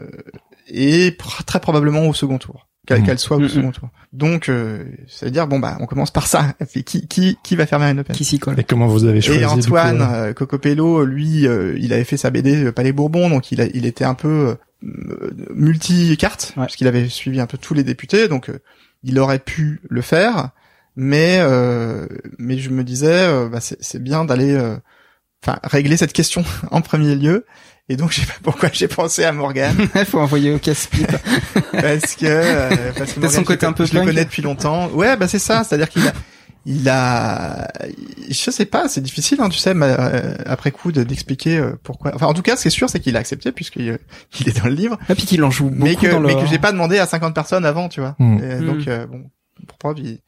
et 0.67 1.11
pr- 1.11 1.43
très 1.45 1.59
probablement 1.59 2.07
au 2.07 2.13
second 2.13 2.37
tour. 2.37 2.67
Qu'elle 2.85 2.99
Mhm. 2.99 3.05
qu'elle 3.05 3.19
soit 3.19 3.37
au 3.37 3.39
Mhm. 3.39 3.47
second 3.49 3.71
tour. 3.71 3.89
Donc, 4.11 4.49
euh, 4.49 4.83
ça 5.07 5.25
veut 5.25 5.31
dire 5.31 5.47
bon 5.47 5.57
bah, 5.59 5.77
on 5.79 5.85
commence 5.85 6.11
par 6.11 6.27
ça. 6.27 6.47
Qui 6.85 7.07
qui 7.07 7.37
qui 7.41 7.55
va 7.55 7.65
faire 7.65 7.79
Marine 7.79 7.95
Le 7.95 8.03
Pen? 8.03 8.13
Qui 8.13 8.25
s'y 8.25 8.39
colle? 8.39 8.59
Et 8.59 8.65
comment 8.65 8.87
vous 8.87 9.05
avez 9.05 9.21
choisi 9.21 9.39
Et 9.39 9.45
coup, 9.45 9.51
Antoine 9.51 10.01
euh, 10.01 10.33
Cocopello, 10.33 11.05
lui, 11.05 11.47
euh, 11.47 11.77
il 11.79 11.93
avait 11.93 12.03
fait 12.03 12.17
sa 12.17 12.29
BD 12.29 12.65
euh, 12.65 12.71
Palais 12.73 12.91
Bourbon, 12.91 13.29
donc 13.29 13.53
il 13.53 13.61
a, 13.61 13.65
il 13.73 13.85
était 13.85 14.03
un 14.03 14.15
peu 14.15 14.27
euh, 14.49 14.55
multi-carte, 15.53 16.53
Ouais. 16.55 16.63
parce 16.63 16.75
qu'il 16.75 16.87
avait 16.87 17.07
suivi 17.09 17.39
un 17.39 17.45
peu 17.47 17.57
tous 17.57 17.73
les 17.73 17.83
députés, 17.83 18.27
donc 18.27 18.49
euh, 18.49 18.59
il 19.03 19.19
aurait 19.19 19.39
pu 19.39 19.81
le 19.89 20.01
faire, 20.01 20.49
mais 20.95 21.37
euh, 21.41 22.07
mais 22.37 22.57
je 22.57 22.69
me 22.69 22.83
disais, 22.83 23.07
euh, 23.27 23.49
bah, 23.49 23.59
c'est 23.61 24.01
bien 24.01 24.25
d'aller, 24.25 24.53
euh, 24.53 24.75
enfin, 25.43 25.59
régler 25.63 25.97
cette 25.97 26.13
question 26.13 26.43
en 26.71 26.81
premier 26.81 27.15
lieu. 27.15 27.45
Et 27.89 27.97
donc, 27.97 28.11
je 28.13 28.21
sais 28.21 28.27
pas 28.27 28.33
pourquoi 28.43 28.69
j'ai 28.71 28.87
pensé 28.87 29.23
à 29.25 29.31
Morgan, 29.33 29.75
Il 29.95 30.05
faut 30.05 30.19
envoyer 30.19 30.53
au 30.53 30.59
casse-pipe. 30.59 31.11
parce 31.71 32.15
que 32.15 32.25
euh, 32.25 32.91
parce 32.97 33.11
que 33.13 33.15
son 33.15 33.19
Morgan, 33.21 33.43
côté 33.43 33.59
je, 33.61 33.65
le- 33.65 33.69
un 33.69 33.73
peu 33.73 33.85
je 33.85 33.93
le 33.93 33.99
punk. 33.99 34.07
connais 34.09 34.25
depuis 34.25 34.41
longtemps. 34.41 34.87
Ouais, 34.91 35.17
bah 35.17 35.27
c'est 35.27 35.39
ça, 35.39 35.63
c'est-à-dire 35.63 35.89
qu'il 35.89 36.07
a 36.07 36.13
il 36.65 36.87
a 36.89 37.67
je 38.29 38.49
sais 38.51 38.65
pas, 38.65 38.87
c'est 38.87 39.01
difficile 39.01 39.39
hein, 39.41 39.49
tu 39.49 39.57
sais 39.57 39.73
mais, 39.73 39.95
euh, 39.99 40.35
après 40.45 40.71
coup 40.71 40.91
de- 40.91 41.03
d'expliquer 41.03 41.57
euh, 41.57 41.73
pourquoi. 41.83 42.11
Enfin 42.15 42.27
en 42.27 42.33
tout 42.33 42.41
cas, 42.41 42.55
ce 42.55 42.61
qui 42.63 42.67
est 42.69 42.71
sûr 42.71 42.89
c'est 42.89 42.99
qu'il 42.99 43.15
a 43.17 43.19
accepté 43.19 43.51
puisqu'il 43.51 43.89
euh, 43.89 43.97
il 44.39 44.49
est 44.49 44.57
dans 44.59 44.67
le 44.69 44.73
livre, 44.75 44.97
Et 45.09 45.15
puis 45.15 45.25
qu'il 45.25 45.43
en 45.43 45.51
joue 45.51 45.69
beaucoup 45.69 45.83
mais 45.83 45.95
que 45.95 46.07
dans 46.11 46.19
le... 46.19 46.27
mais 46.27 46.35
que 46.35 46.45
j'ai 46.45 46.59
pas 46.59 46.71
demandé 46.71 46.99
à 46.99 47.05
50 47.05 47.33
personnes 47.35 47.65
avant, 47.65 47.89
tu 47.89 47.99
vois. 47.99 48.15
Hmm. 48.19 48.37
Et 48.39 48.55
Hmm. 48.55 48.65
Donc 48.65 48.87
euh, 48.87 49.05
bon 49.07 49.23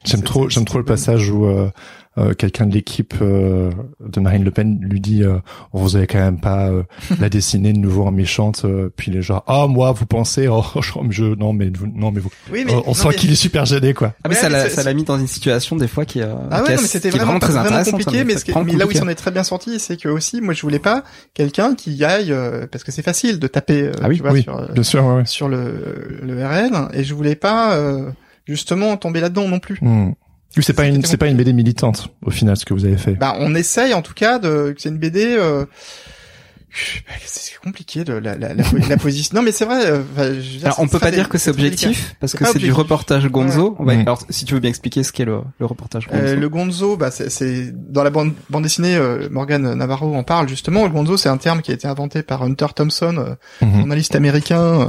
J'aime 0.04 0.22
trop, 0.22 0.48
j'aime 0.48 0.64
trop 0.64 0.78
le 0.78 0.84
passage 0.84 1.30
où 1.30 1.44
euh, 1.46 1.70
euh, 2.18 2.32
quelqu'un 2.32 2.64
de 2.66 2.72
l'équipe 2.72 3.12
euh, 3.20 3.70
de 4.00 4.20
Marine 4.20 4.42
Le 4.42 4.50
Pen 4.50 4.78
lui 4.80 5.00
dit 5.00 5.22
euh, 5.22 5.36
vous 5.74 5.96
avez 5.96 6.06
quand 6.06 6.18
même 6.18 6.40
pas 6.40 6.68
euh, 6.70 6.82
la 7.20 7.28
dessiner 7.28 7.74
de 7.74 7.78
nouveau 7.78 8.06
en 8.06 8.10
méchante 8.10 8.62
euh, 8.64 8.88
puis 8.96 9.10
les 9.10 9.20
gens 9.20 9.42
ah 9.46 9.66
moi 9.68 9.92
vous 9.92 10.06
pensez 10.06 10.48
oh 10.48 10.64
je, 10.80 10.92
je 11.10 11.24
non 11.24 11.52
mais 11.52 11.68
vous, 11.68 11.86
non 11.94 12.10
mais 12.12 12.20
vous 12.20 12.30
Oui, 12.50 12.62
mais 12.64 12.72
on, 12.74 12.78
on 12.84 12.86
non, 12.88 12.94
sent 12.94 13.08
mais- 13.10 13.14
qu'il 13.16 13.30
est 13.32 13.34
super 13.34 13.66
gêné 13.66 13.92
quoi 13.92 14.14
Ah 14.24 14.28
mais 14.30 14.34
Ouais, 14.34 14.40
ça 14.40 14.48
l'a 14.48 14.70
ça 14.70 14.82
l'a 14.82 14.94
mis 14.94 15.04
dans 15.04 15.18
une 15.18 15.26
situation 15.26 15.76
des 15.76 15.88
fois 15.88 16.06
qui, 16.06 16.22
euh, 16.22 16.34
Ah 16.50 16.62
ouais, 16.62 16.72
est- 16.72 16.76
non, 16.76 16.82
mais 16.82 16.88
c'était 16.88 17.08
est 17.08 17.10
vraiment, 17.10 17.38
très 17.38 17.52
vraiment 17.52 17.84
compliqué, 17.84 18.24
mais, 18.24 18.34
là 18.78 18.86
où 18.86 18.90
il 18.90 18.96
s'en 18.96 19.08
est 19.08 19.14
très 19.14 19.30
bien 19.30 19.44
sorti, 19.44 19.78
c'est 19.78 19.96
que 19.98 20.08
aussi, 20.08 20.40
moi, 20.40 20.54
je 20.54 20.62
voulais 20.62 20.78
pas 20.78 21.04
quelqu'un 21.34 21.74
qui 21.74 22.02
aille, 22.04 22.32
euh, 22.32 22.66
parce 22.70 22.82
que 22.84 22.92
c'est 22.92 23.02
facile 23.02 23.38
de 23.38 23.46
taper, 23.46 23.82
euh, 23.82 23.92
ah 24.02 24.08
oui 24.08 24.16
tu 24.16 24.22
vois, 24.22 24.32
oui 24.32 24.42
sur, 24.42 24.56
euh, 24.56 24.66
bien 24.72 24.82
sûr 24.82 25.04
ouais, 25.04 25.14
ouais. 25.16 25.26
sur 25.26 25.48
le, 25.48 26.18
le 26.22 26.46
RN, 26.46 26.88
et 26.94 27.04
je 27.04 27.14
voulais 27.14 27.34
pas 27.36 27.74
euh, 27.76 28.10
justement 28.46 28.96
tomber 28.96 29.20
là-dedans 29.20 29.48
non 29.48 29.58
plus. 29.58 29.78
Oui, 29.82 30.62
c'est 30.62 30.72
pas 30.72 30.86
une 30.86 31.04
c'est 31.04 31.16
pas 31.16 31.26
une 31.28 31.36
BD 31.36 31.52
militante 31.52 32.08
au 32.22 32.30
final 32.30 32.56
ce 32.56 32.64
que 32.64 32.72
vous 32.72 32.84
avez 32.86 32.96
fait 32.96 33.12
Bah, 33.14 33.34
on 33.38 33.54
essaye 33.54 33.92
en 33.92 34.00
tout 34.02 34.14
cas 34.14 34.38
de 34.38 34.72
que 34.74 34.80
c'est 34.80 34.88
une 34.88 34.98
BD. 34.98 35.36
Euh, 35.36 35.66
c'est 37.24 37.58
compliqué 37.62 38.04
de 38.04 38.12
la, 38.12 38.36
la, 38.36 38.54
la, 38.54 38.64
la 38.88 38.96
position. 38.96 39.36
Non, 39.36 39.42
mais 39.42 39.52
c'est 39.52 39.64
vrai. 39.64 39.86
euh, 39.86 40.02
enfin, 40.14 40.24
je 40.28 40.34
veux 40.34 40.40
dire, 40.58 40.64
Alors, 40.66 40.80
on 40.80 40.88
peut 40.88 40.98
pas 40.98 41.10
dire 41.10 41.28
que 41.28 41.38
c'est 41.38 41.50
objectif 41.50 42.14
parce 42.20 42.34
que 42.34 42.44
c'est 42.44 42.58
du 42.58 42.72
reportage 42.72 43.26
Gonzo. 43.28 43.76
Mm. 43.78 43.88
Alors 43.90 44.22
si 44.30 44.44
tu 44.44 44.54
veux 44.54 44.60
bien 44.60 44.70
expliquer 44.70 45.02
ce 45.02 45.12
qu'est 45.12 45.24
le, 45.24 45.40
le 45.58 45.66
reportage 45.66 46.06
Gonzo. 46.08 46.22
Euh, 46.22 46.36
le 46.36 46.48
gonzo, 46.48 46.96
bah, 46.96 47.10
c'est- 47.10 47.30
c'est 47.30 47.72
dans 47.92 48.02
la 48.02 48.10
bande, 48.10 48.32
bande 48.50 48.62
dessinée, 48.64 48.96
euh, 48.96 49.28
Morgan 49.30 49.74
Navarro 49.74 50.14
en 50.14 50.22
parle 50.22 50.48
justement. 50.48 50.84
Le 50.84 50.90
gonzo, 50.90 51.16
c'est 51.16 51.28
un 51.28 51.36
terme 51.38 51.62
qui 51.62 51.70
a 51.70 51.74
été 51.74 51.86
inventé 51.88 52.22
par 52.22 52.42
Hunter 52.42 52.66
Thompson, 52.74 53.16
euh, 53.18 53.34
Mhm. 53.66 53.78
journaliste 53.78 54.14
américain, 54.14 54.62
euh, 54.62 54.86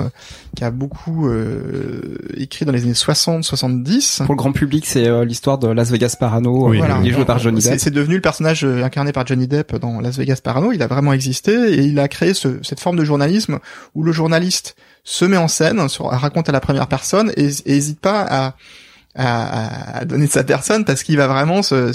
qui 0.56 0.64
a 0.64 0.72
beaucoup 0.72 1.28
euh, 1.30 2.18
écrit 2.36 2.66
dans 2.66 2.72
les 2.72 2.84
années 2.84 2.94
60-70. 2.94 4.24
Pour 4.26 4.34
le 4.34 4.38
grand 4.38 4.52
public, 4.52 4.86
c'est 4.86 5.08
euh, 5.08 5.26
l'histoire 5.26 5.58
de 5.58 5.68
Las 5.68 5.90
Vegas 5.92 6.16
Parano. 6.20 6.70
Oui, 6.70 6.78
euh, 6.78 6.80
voilà. 6.80 7.00
Il 7.02 7.10
est 7.10 7.14
joué 7.14 7.26
par 7.26 7.40
Johnny 7.40 7.62
C'est 7.62 7.72
Depp. 7.72 7.80
c'est 7.80 7.92
devenu 7.92 8.16
le 8.16 8.22
personnage 8.22 8.64
incarné 8.64 9.12
par 9.12 9.26
Johnny 9.26 9.48
Depp 9.48 9.76
dans 9.78 10.00
Las 10.02 10.18
Vegas 10.18 10.40
Parano. 10.44 10.72
Il 10.72 10.82
a 10.82 10.88
vraiment 10.88 11.14
existé 11.14 11.77
et 11.78 11.84
il 11.84 12.00
a 12.00 12.08
créé 12.08 12.34
ce- 12.34 12.60
cette 12.64 12.80
forme 12.80 12.98
de 12.98 13.06
journalisme 13.06 13.60
où 13.96 14.04
le 14.04 14.12
journaliste 14.12 14.76
se 15.04 15.24
met 15.24 15.38
en 15.38 15.48
scène, 15.48 15.80
raconte 16.00 16.50
à 16.50 16.52
la 16.52 16.60
première 16.60 16.88
personne 16.88 17.32
et, 17.38 17.46
et 17.66 17.78
hésite 17.78 18.00
pas 18.02 18.54
à, 19.16 20.06
donner 20.06 20.28
de 20.28 20.32
sa 20.32 20.44
personne 20.44 20.86
parce 20.86 21.02
qu'il 21.02 21.18
va 21.18 21.26
vraiment 21.28 21.64
se, 21.64 21.92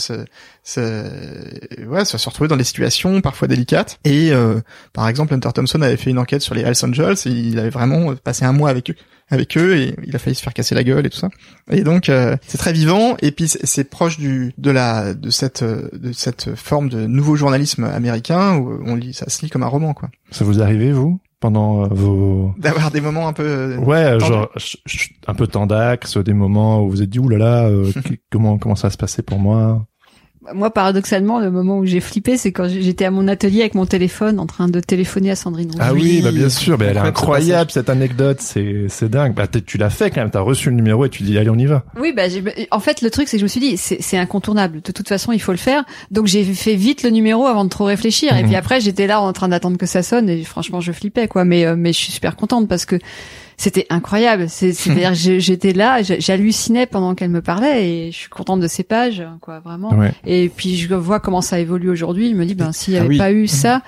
se, 0.62 1.84
ouais, 1.86 2.04
se, 2.04 2.18
se 2.18 2.28
retrouver 2.28 2.48
dans 2.48 2.56
des 2.56 2.64
situations 2.64 3.20
parfois 3.20 3.48
délicates. 3.48 3.98
Et 4.04 4.32
euh, 4.32 4.60
par 4.92 5.08
exemple, 5.08 5.34
Hunter 5.34 5.50
Thompson 5.54 5.82
avait 5.82 5.96
fait 5.96 6.10
une 6.10 6.18
enquête 6.18 6.42
sur 6.42 6.54
les 6.54 6.62
Hells 6.62 6.74
Angels 6.84 7.16
et 7.26 7.30
il 7.30 7.58
avait 7.58 7.70
vraiment 7.70 8.14
passé 8.16 8.44
un 8.44 8.52
mois 8.52 8.70
avec 8.70 8.90
eux 8.90 8.96
avec 9.30 9.56
eux 9.56 9.76
et 9.78 9.94
il 10.04 10.14
a 10.14 10.18
failli 10.18 10.34
se 10.36 10.42
faire 10.42 10.52
casser 10.52 10.74
la 10.74 10.84
gueule 10.84 11.06
et 11.06 11.08
tout 11.10 11.16
ça. 11.16 11.30
Et 11.70 11.84
donc 11.84 12.10
euh, 12.10 12.36
c'est 12.46 12.58
très 12.58 12.72
vivant 12.74 13.16
et 13.22 13.30
puis 13.30 13.48
c'est 13.48 13.84
proche 13.84 14.18
du 14.18 14.52
de 14.58 14.70
la 14.70 15.14
de 15.14 15.30
cette 15.30 15.62
euh, 15.62 15.88
de 15.94 16.12
cette 16.12 16.54
forme 16.54 16.90
de 16.90 17.06
nouveau 17.06 17.34
journalisme 17.34 17.84
américain 17.84 18.56
où 18.56 18.82
on 18.84 18.94
lit 18.94 19.14
ça 19.14 19.30
se 19.30 19.40
lit 19.42 19.48
comme 19.48 19.62
un 19.62 19.68
roman 19.68 19.94
quoi. 19.94 20.10
ça 20.32 20.44
vous 20.44 20.60
arrivez 20.60 20.92
vous 20.92 21.18
pendant 21.40 21.84
euh, 21.84 21.88
vos 21.90 22.52
D'avoir 22.58 22.90
des 22.90 23.00
moments 23.00 23.26
un 23.26 23.32
peu 23.32 23.42
euh, 23.46 23.76
ouais 23.78 24.20
genre 24.20 24.50
un 25.26 25.34
peu 25.34 25.46
tendax 25.46 26.18
des 26.18 26.34
moments 26.34 26.82
où 26.82 26.86
vous 26.86 26.90
vous 26.90 27.02
êtes 27.02 27.08
dit 27.10 27.18
oulala 27.18 27.68
euh, 27.68 27.90
qu- 28.04 28.20
comment 28.30 28.58
comment 28.58 28.76
ça 28.76 28.88
va 28.88 28.92
se 28.92 28.98
passer 28.98 29.22
pour 29.22 29.38
moi? 29.38 29.86
Moi, 30.54 30.70
paradoxalement, 30.70 31.38
le 31.38 31.50
moment 31.52 31.78
où 31.78 31.86
j'ai 31.86 32.00
flippé, 32.00 32.36
c'est 32.36 32.50
quand 32.50 32.66
j'étais 32.68 33.04
à 33.04 33.10
mon 33.12 33.28
atelier 33.28 33.60
avec 33.60 33.76
mon 33.76 33.86
téléphone 33.86 34.40
en 34.40 34.46
train 34.46 34.66
de 34.68 34.80
téléphoner 34.80 35.30
à 35.30 35.36
Sandrine. 35.36 35.70
Ah 35.78 35.94
oui, 35.94 36.20
bah 36.20 36.32
bien 36.32 36.48
sûr, 36.48 36.76
mais 36.78 36.86
elle 36.86 36.96
est 36.96 36.98
Incroyable, 37.00 37.12
ce 37.16 37.22
incroyable 37.22 37.70
cette 37.70 37.90
anecdote, 37.90 38.38
c'est 38.40 38.86
c'est 38.88 39.08
dingue. 39.08 39.34
Bah 39.34 39.46
tu 39.46 39.78
l'as 39.78 39.88
fait 39.90 40.10
quand 40.10 40.20
même, 40.20 40.30
t'as 40.30 40.40
reçu 40.40 40.68
le 40.70 40.74
numéro 40.74 41.04
et 41.04 41.08
tu 41.10 41.22
dis 41.22 41.38
allez 41.38 41.48
on 41.50 41.56
y 41.58 41.66
va. 41.66 41.84
Oui, 42.00 42.12
bah, 42.12 42.28
j'ai- 42.28 42.42
en 42.72 42.80
fait, 42.80 43.02
le 43.02 43.10
truc, 43.10 43.28
c'est 43.28 43.36
que 43.36 43.40
je 43.40 43.44
me 43.44 43.48
suis 43.48 43.60
dit, 43.60 43.76
c'est 43.76 44.02
c'est 44.02 44.18
incontournable. 44.18 44.80
De 44.82 44.90
toute 44.92 45.08
façon, 45.08 45.30
il 45.30 45.40
faut 45.40 45.52
le 45.52 45.58
faire. 45.58 45.84
Donc, 46.10 46.26
j'ai 46.26 46.42
fait 46.44 46.74
vite 46.74 47.04
le 47.04 47.10
numéro 47.10 47.46
avant 47.46 47.64
de 47.64 47.70
trop 47.70 47.84
réfléchir. 47.84 48.36
Et 48.36 48.42
Mhm. 48.42 48.48
puis 48.48 48.56
après, 48.56 48.80
j'étais 48.80 49.06
là 49.06 49.20
en 49.20 49.32
train 49.32 49.48
d'attendre 49.48 49.76
que 49.78 49.86
ça 49.86 50.02
sonne. 50.02 50.28
Et 50.28 50.42
franchement, 50.42 50.80
je 50.80 50.90
flippais, 50.90 51.28
quoi. 51.28 51.44
Mais, 51.44 51.64
euh, 51.66 51.76
mais 51.76 51.92
je 51.92 51.98
suis 51.98 52.12
super 52.12 52.34
contente 52.34 52.68
parce 52.68 52.84
que 52.84 52.96
c'était 53.62 53.86
incroyable. 53.90 54.48
C'est- 54.48 54.72
C'est-à-dire, 54.74 55.14
j'étais 55.14 55.72
là, 55.72 56.02
j'hallucinais 56.02 56.86
pendant 56.86 57.14
qu'elle 57.14 57.30
me 57.30 57.42
parlait 57.42 57.88
et 57.88 58.12
je 58.12 58.16
suis 58.16 58.28
contente 58.28 58.60
de 58.60 58.66
ces 58.68 58.82
pages, 58.82 59.22
quoi, 59.40 59.60
vraiment. 59.60 59.94
Ouais. 59.94 60.12
Et 60.26 60.48
puis, 60.48 60.76
je 60.76 60.92
vois 60.94 61.20
comment 61.20 61.40
ça 61.42 61.58
évolue 61.60 61.88
aujourd'hui. 61.90 62.30
Je 62.30 62.34
me 62.36 62.44
dis, 62.44 62.54
ben, 62.54 62.72
s'il 62.72 62.94
n'y 62.94 62.98
Ah 62.98 63.02
avait 63.02 63.10
oui. 63.10 63.18
pas 63.18 63.32
eu 63.32 63.46
ça, 63.46 63.82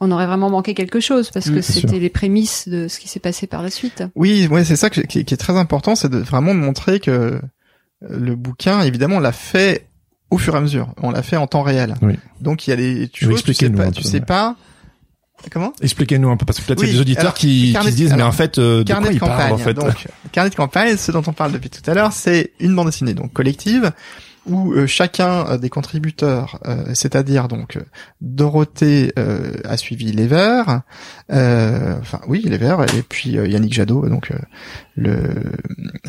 on 0.00 0.10
aurait 0.10 0.26
vraiment 0.26 0.50
manqué 0.50 0.74
quelque 0.74 0.98
chose 1.00 1.30
parce 1.30 1.50
que 1.50 1.60
c'était 1.60 1.98
les 1.98 2.08
prémices 2.08 2.68
de 2.68 2.88
ce 2.88 2.98
qui 2.98 3.06
s'est 3.08 3.20
passé 3.20 3.46
par 3.46 3.62
la 3.62 3.70
suite. 3.70 4.02
Oui, 4.16 4.46
ouais, 4.50 4.64
c'est 4.64 4.76
ça 4.76 4.90
que- 4.90 5.00
qui, 5.02 5.24
qui 5.24 5.34
est 5.34 5.36
très 5.36 5.56
important, 5.56 5.94
c'est 5.94 6.08
de 6.08 6.18
vraiment 6.18 6.54
montrer 6.54 7.00
que 7.00 7.10
euh, 7.10 7.40
le 8.08 8.34
bouquin, 8.34 8.80
évidemment, 8.82 9.16
on 9.16 9.20
l'a 9.20 9.32
fait 9.32 9.86
au 10.30 10.38
fur 10.38 10.54
et 10.54 10.58
à 10.58 10.60
mesure. 10.60 10.88
On 11.02 11.10
l'a 11.10 11.22
fait 11.22 11.36
en 11.36 11.46
temps 11.46 11.62
réel. 11.62 11.94
Oui. 12.02 12.14
Donc 12.40 12.66
il 12.66 12.70
y 12.70 12.72
a 12.72 12.76
des 12.76 13.08
tu, 13.08 13.26
sais 13.26 13.68
pas, 13.70 13.90
tu 13.90 14.02
sais 14.02 14.14
ouais. 14.14 14.20
pas 14.24 14.56
comment 15.50 15.72
Expliquez-nous 15.80 16.28
un 16.30 16.36
peu 16.36 16.44
parce 16.46 16.60
que 16.60 16.66
peut-être 16.66 16.82
il 16.82 16.86
y 16.86 16.88
a 16.88 16.90
Oui, 16.90 16.94
des 16.96 17.00
auditeurs 17.00 17.22
alors, 17.24 17.34
qui, 17.34 17.72
carnet 17.72 17.90
qui 17.90 17.96
se 17.96 18.02
de- 18.02 18.06
disent 18.08 18.16
mais 18.16 18.22
en 18.22 18.32
fait 18.32 18.58
euh, 18.58 18.78
de 18.78 18.82
carnet 18.84 19.04
quoi 19.06 19.10
de 19.10 19.14
ils 19.16 19.18
parlent 19.20 19.30
campagne. 19.32 19.52
en 19.52 19.58
fait. 19.58 19.74
Donc, 19.74 20.06
carnet 20.32 20.50
de 20.50 20.54
campagne, 20.54 20.96
ce 20.96 21.12
dont 21.12 21.22
on 21.26 21.32
parle 21.32 21.52
depuis 21.52 21.70
tout 21.70 21.88
à 21.90 21.94
l'heure, 21.94 22.12
c'est 22.12 22.52
une 22.60 22.74
bande 22.74 22.86
dessinée 22.86 23.14
donc 23.14 23.32
collective 23.32 23.92
où 24.46 24.72
euh, 24.72 24.86
chacun 24.86 25.46
euh, 25.48 25.58
des 25.58 25.68
contributeurs, 25.68 26.58
euh, 26.66 26.84
c'est-à-dire 26.94 27.46
donc 27.46 27.78
Dorothée 28.22 29.12
euh, 29.18 29.52
a 29.64 29.76
suivi 29.76 30.12
les 30.12 30.26
Verts, 30.26 30.80
euh, 31.32 31.96
enfin 32.00 32.20
oui 32.26 32.42
les 32.46 32.56
Verts, 32.58 32.82
et 32.94 33.02
puis 33.02 33.38
euh, 33.38 33.46
Yannick 33.46 33.72
Jadot, 33.74 34.08
donc 34.08 34.30
euh, 34.30 34.38
le 34.96 35.20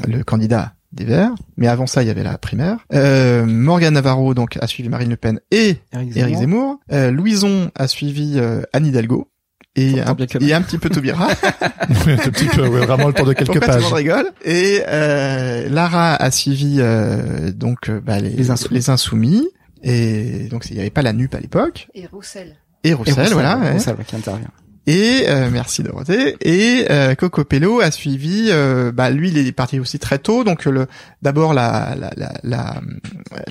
le 0.07 0.23
candidat 0.23 0.73
des 0.93 1.05
Verts. 1.05 1.33
Mais 1.57 1.67
avant 1.67 1.87
ça, 1.87 2.03
il 2.03 2.07
y 2.07 2.09
avait 2.11 2.23
la 2.23 2.37
primaire. 2.37 2.77
Euh, 2.93 3.45
Morgan 3.45 3.93
Navarro 3.93 4.33
donc 4.33 4.57
a 4.61 4.67
suivi 4.67 4.89
Marine 4.89 5.09
Le 5.09 5.17
Pen 5.17 5.39
et 5.51 5.77
Eric 5.93 6.15
Éric 6.17 6.37
Zemmour. 6.37 6.79
Euh, 6.91 7.11
Louison 7.11 7.71
a 7.75 7.87
suivi 7.87 8.33
euh, 8.37 8.61
Anne 8.73 8.85
Hidalgo. 8.87 9.27
Et 9.77 10.01
un, 10.01 10.15
et 10.41 10.53
un 10.53 10.61
petit 10.61 10.77
peu 10.77 10.89
Taubira. 10.93 11.29
un 11.79 12.17
petit 12.29 12.45
peu, 12.47 12.67
ouais, 12.67 12.85
vraiment 12.85 13.07
le 13.07 13.13
temps 13.13 13.23
de 13.25 13.31
quelques 13.31 13.51
Pourquoi 13.53 13.67
tout 13.67 13.67
le 13.67 13.73
pages. 13.79 13.83
monde 13.83 13.93
rigole 13.93 14.25
Et 14.43 14.81
euh, 14.85 15.69
Lara 15.69 16.15
a 16.15 16.29
suivi 16.29 16.77
euh, 16.79 17.51
donc 17.53 17.87
euh, 17.89 18.01
bah, 18.01 18.19
les, 18.19 18.31
Les 18.31 18.51
Insoumis. 18.51 18.75
les 18.75 18.89
Insoumis. 18.89 19.47
Et 19.81 20.47
donc 20.51 20.65
il 20.69 20.73
n'y 20.75 20.81
avait 20.81 20.89
pas 20.89 21.01
la 21.01 21.13
NUP 21.13 21.33
à 21.33 21.39
l'époque. 21.39 21.87
Et 21.93 22.05
Roussel. 22.05 22.57
Et 22.83 22.89
Et 22.89 22.93
Roussel, 22.93 23.13
Roussel, 23.13 23.33
voilà. 23.33 23.57
ouais. 23.59 23.71
Roussel, 23.71 23.95
qui 24.05 24.15
intervient. 24.17 24.49
Et 24.87 25.25
euh, 25.27 25.49
merci 25.51 25.83
Dorothée. 25.83 26.37
Et 26.41 26.87
euh, 26.89 27.13
Coco 27.15 27.43
Pello 27.43 27.81
a 27.81 27.91
suivi. 27.91 28.47
euh, 28.49 28.91
bah 28.91 29.09
lui, 29.11 29.29
il 29.29 29.37
est 29.37 29.51
parti 29.51 29.79
aussi 29.79 29.99
très 29.99 30.17
tôt. 30.17 30.43
Donc 30.43 30.65
le 30.65 30.87
d'abord 31.21 31.53
la 31.53 31.95
la, 31.99 32.11
la 32.17 32.31
la 32.43 32.81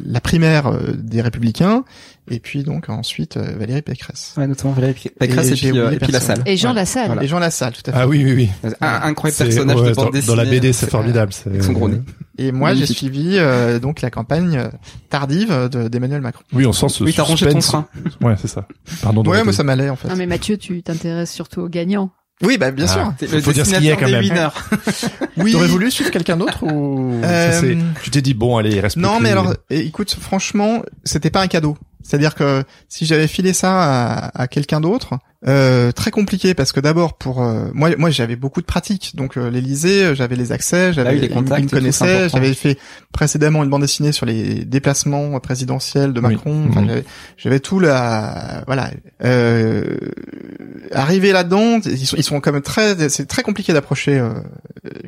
la 0.05 0.20
primaire 0.20 0.66
euh, 0.66 0.93
des 0.97 1.22
Républicains, 1.22 1.85
et 2.30 2.38
puis 2.40 2.62
donc 2.62 2.88
ensuite 2.88 3.36
euh, 3.36 3.54
Valérie 3.58 3.82
Pécresse. 3.82 4.34
Ouais, 4.36 4.46
notamment 4.46 4.72
Valérie 4.72 4.94
Pécresse 5.18 5.50
et, 5.50 5.54
puis, 5.54 5.68
euh, 5.68 5.84
oublié 5.84 5.96
et 5.96 5.98
puis 5.98 6.12
la 6.12 6.20
salle. 6.20 6.42
Et 6.46 6.56
Jean 6.56 6.70
Ouais. 6.70 6.74
Lassalle. 6.76 7.06
Voilà. 7.06 7.22
Et 7.24 7.28
Jean 7.28 7.38
Lassalle, 7.38 7.72
tout 7.72 7.82
à 7.86 7.92
fait. 7.92 7.98
Ah 8.00 8.06
oui 8.08 8.22
oui 8.24 8.32
oui. 8.62 8.70
Un 8.80 9.00
incroyable 9.02 9.36
personnage 9.44 9.80
ouais, 9.80 9.88
de 9.90 9.94
bande 9.94 10.04
dans, 10.06 10.10
dessinée. 10.10 10.36
dans 10.36 10.42
la 10.42 10.48
BD 10.48 10.72
c'est 10.72 10.90
formidable. 10.90 11.32
c'est- 11.32 11.48
Avec 11.50 11.62
son 11.62 11.72
gros 11.72 11.88
nez. 11.88 12.00
Et 12.38 12.52
moi, 12.52 12.74
j'ai 12.74 12.86
suivi 12.86 13.36
euh, 13.36 13.78
donc 13.78 14.00
la 14.00 14.10
campagne 14.10 14.56
euh, 14.56 14.68
tardive 15.10 15.68
de- 15.70 15.88
d'Emmanuel 15.88 16.20
Macron. 16.20 16.42
Oui 16.52 16.66
on 16.66 16.72
sent 16.72 16.88
ce 16.88 17.04
Oui, 17.04 17.12
t'as 17.14 17.22
rangé 17.22 17.46
ton 17.48 17.60
frein. 17.60 17.86
Ouais 18.20 18.34
c'est 18.40 18.48
ça. 18.48 18.66
Pardon. 19.02 19.22
Ouais, 19.24 19.42
moi 19.44 19.52
ça 19.52 19.62
m'allait 19.64 19.90
en 19.90 19.96
fait. 19.96 20.08
Non 20.08 20.16
mais 20.16 20.26
Mathieu, 20.26 20.56
tu 20.56 20.82
t'intéresses 20.82 21.32
surtout 21.32 21.60
aux 21.62 21.68
gagnants. 21.68 22.10
Oui, 22.42 22.56
bah 22.56 22.70
bien 22.70 22.86
Ah. 22.88 23.14
sûr. 23.20 23.28
Le 23.36 23.40
Faut 23.42 23.52
dire 23.52 23.66
ce 23.66 23.74
qu'il 23.74 23.84
y 23.84 23.90
a 23.90 23.96
quand 23.96 24.06
des 24.06 24.12
même. 24.12 24.22
winners. 24.22 24.48
Oui. 25.36 25.52
T'aurais 25.52 25.68
voulu 25.68 25.90
suivre 25.90 26.10
quelqu'un 26.10 26.36
d'autre 26.38 26.62
ou 26.64 27.20
Euh, 27.22 27.52
ça, 27.52 27.66
tu 28.02 28.10
t'es 28.10 28.20
dit 28.22 28.32
bon 28.34 28.56
allez 28.56 28.70
il 28.72 28.80
reste 28.80 28.96
plus 28.96 29.02
Non, 29.02 29.18
que- 29.18 29.22
mais 29.22 29.30
alors, 29.30 29.54
écoute, 29.70 30.16
franchement, 30.18 30.82
c'était 31.04 31.30
pas 31.30 31.42
un 31.42 31.46
cadeau. 31.48 31.76
C'est-à-dire 32.03 32.34
que 32.34 32.64
si 32.88 33.07
j'avais 33.07 33.28
filé 33.28 33.53
ça 33.53 34.30
à, 34.34 34.48
quelqu'un 34.48 34.80
d'autre, 34.80 35.18
euh, 35.49 35.91
très 35.93 36.11
compliqué 36.11 36.53
parce 36.55 36.70
que 36.72 36.80
d'abord 36.80 37.16
pour 37.16 37.43
euh, 37.43 37.70
moi, 37.72 37.91
moi 37.97 38.11
j'avais 38.11 38.36
beaucoup 38.36 38.61
de 38.61 38.66
pratiques. 38.66 39.12
Donc 39.16 39.36
euh, 39.36 39.49
l'Élysée, 39.51 40.05
euh, 40.05 40.14
j'avais 40.14 40.36
les 40.36 40.53
accès, 40.53 40.93
j'avais 40.93 41.14
les 41.16 41.28
contacts 41.30 41.72
me 41.72 41.78
important. 41.78 42.28
J'avais 42.28 42.53
fait 42.55 42.78
précédemment 43.12 43.64
une 43.64 43.70
bande 43.70 43.80
dessinée 43.82 44.12
sur 44.12 44.26
les 44.26 44.64
déplacements 44.66 45.41
présidentiels 45.41 46.12
de 46.12 46.20
Oui. 46.20 46.34
Macron. 46.34 46.66
Enfin, 46.68 46.84
j'avais- 46.86 47.05
j'avais 47.38 47.61
tout 47.61 47.80
la 47.80 48.64
voilà. 48.66 48.91
Euh, 49.24 49.97
arrivé 50.93 51.32
là-dedans, 51.32 51.80
ils 51.84 52.07
sont, 52.07 52.16
ils 52.16 52.22
sont 52.22 52.41
quand 52.41 52.53
même 52.53 52.62
très, 52.62 53.09
c'est 53.09 53.26
très 53.26 53.43
compliqué 53.43 53.72
d'approcher 53.72 54.18
euh, 54.18 54.34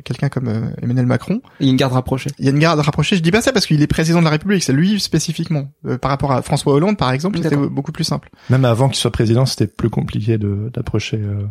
quelqu'un 0.03 0.29
comme 0.29 0.47
euh, 0.47 0.61
Emmanuel 0.81 1.05
Macron. 1.05 1.41
Il 1.59 1.67
y 1.67 1.69
a 1.69 1.71
une 1.71 1.77
garde 1.77 1.93
rapprochée. 1.93 2.29
Il 2.39 2.45
y 2.45 2.47
a 2.47 2.51
une 2.51 2.59
garde 2.59 2.79
rapprochée. 2.79 3.15
Je 3.17 3.21
dis 3.21 3.31
pas 3.31 3.41
ça 3.41 3.51
parce 3.51 3.65
qu'il 3.65 3.81
est 3.81 3.87
président 3.87 4.19
de 4.19 4.25
la 4.25 4.31
République. 4.31 4.63
C'est 4.63 4.73
lui 4.73 4.99
spécifiquement. 4.99 5.67
Euh, 5.85 5.97
par 5.97 6.11
rapport 6.11 6.31
à 6.31 6.41
François 6.41 6.73
Hollande, 6.73 6.97
par 6.97 7.11
exemple, 7.11 7.39
c'était 7.41 7.55
beaucoup 7.55 7.91
plus 7.91 8.03
simple. 8.03 8.29
même 8.49 8.65
avant 8.65 8.87
qu'il 8.89 8.97
soit 8.97 9.11
président 9.11 9.45
c'était 9.45 9.67
plus 9.67 9.89
compliqué 9.89 10.22
de 10.37 10.69
d'approcher 10.73 11.17
euh... 11.17 11.45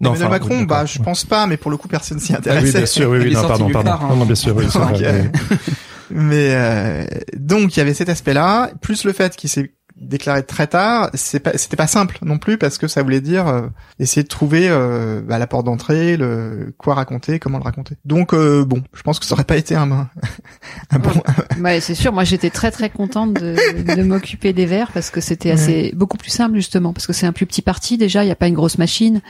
Emmanuel 0.00 0.22
enfin, 0.26 0.28
Macron, 0.28 0.58
oui, 0.60 0.66
bah, 0.66 0.84
je 0.86 1.00
pense 1.00 1.24
pas, 1.24 1.46
mais 1.48 1.56
pour 1.56 1.70
le 1.72 1.76
coup, 1.76 1.88
personne 1.88 2.20
s'y 2.20 2.32
Ah 2.32 2.36
oui, 2.36 2.50
intéressait. 2.50 2.78
bien 2.78 2.86
sûr, 2.86 3.10
oui, 3.10 3.18
oui, 3.20 3.32
non, 3.34 3.48
pardon, 3.48 3.68
pardon. 3.70 3.90
hein. 3.90 3.98
Non, 4.10 4.16
non, 4.16 4.26
bien 4.26 4.34
sûr, 4.36 4.54
oui, 4.56 4.66
c'est 4.70 4.78
Donc, 4.78 4.90
vrai, 4.90 5.04
euh, 5.06 5.22
mais 6.10 6.50
euh, 6.54 7.04
donc 7.36 7.76
il 7.76 7.80
y 7.80 7.82
avait 7.82 7.94
cet 7.94 8.08
aspect-là, 8.08 8.70
plus 8.80 9.04
le 9.04 9.12
fait 9.12 9.34
qu'il 9.36 9.50
s'est 9.50 9.72
déclaré 10.00 10.42
très 10.42 10.66
tard, 10.66 11.10
c'est 11.14 11.40
pas, 11.40 11.56
c'était 11.56 11.76
pas 11.76 11.86
simple 11.86 12.18
non 12.22 12.38
plus 12.38 12.58
parce 12.58 12.78
que 12.78 12.88
ça 12.88 13.02
voulait 13.02 13.20
dire 13.20 13.48
euh, 13.48 13.68
essayer 13.98 14.22
de 14.22 14.28
trouver 14.28 14.68
euh, 14.68 15.20
bah, 15.20 15.38
la 15.38 15.46
porte 15.46 15.66
d'entrée, 15.66 16.16
le 16.16 16.74
quoi 16.78 16.94
raconter, 16.94 17.38
comment 17.38 17.58
le 17.58 17.64
raconter. 17.64 17.96
Donc 18.04 18.34
euh, 18.34 18.64
bon, 18.64 18.82
je 18.94 19.02
pense 19.02 19.18
que 19.18 19.26
ça 19.26 19.34
aurait 19.34 19.44
pas 19.44 19.56
été 19.56 19.74
un, 19.74 19.90
un 20.90 20.98
bon. 20.98 21.10
Ouais, 21.60 21.80
c'est 21.80 21.94
sûr. 21.94 22.12
Moi, 22.12 22.24
j'étais 22.24 22.50
très 22.50 22.70
très 22.70 22.90
contente 22.90 23.34
de, 23.34 23.56
de 23.94 24.02
m'occuper 24.02 24.52
des 24.52 24.66
Verts 24.66 24.92
parce 24.92 25.10
que 25.10 25.20
c'était 25.20 25.50
assez 25.50 25.92
beaucoup 25.94 26.16
plus 26.16 26.30
simple 26.30 26.54
justement 26.56 26.92
parce 26.92 27.06
que 27.06 27.12
c'est 27.12 27.26
un 27.26 27.32
plus 27.32 27.46
petit 27.46 27.62
parti 27.62 27.98
déjà. 27.98 28.22
Il 28.22 28.26
n'y 28.26 28.32
a 28.32 28.36
pas 28.36 28.48
une 28.48 28.54
grosse 28.54 28.78
machine. 28.78 29.20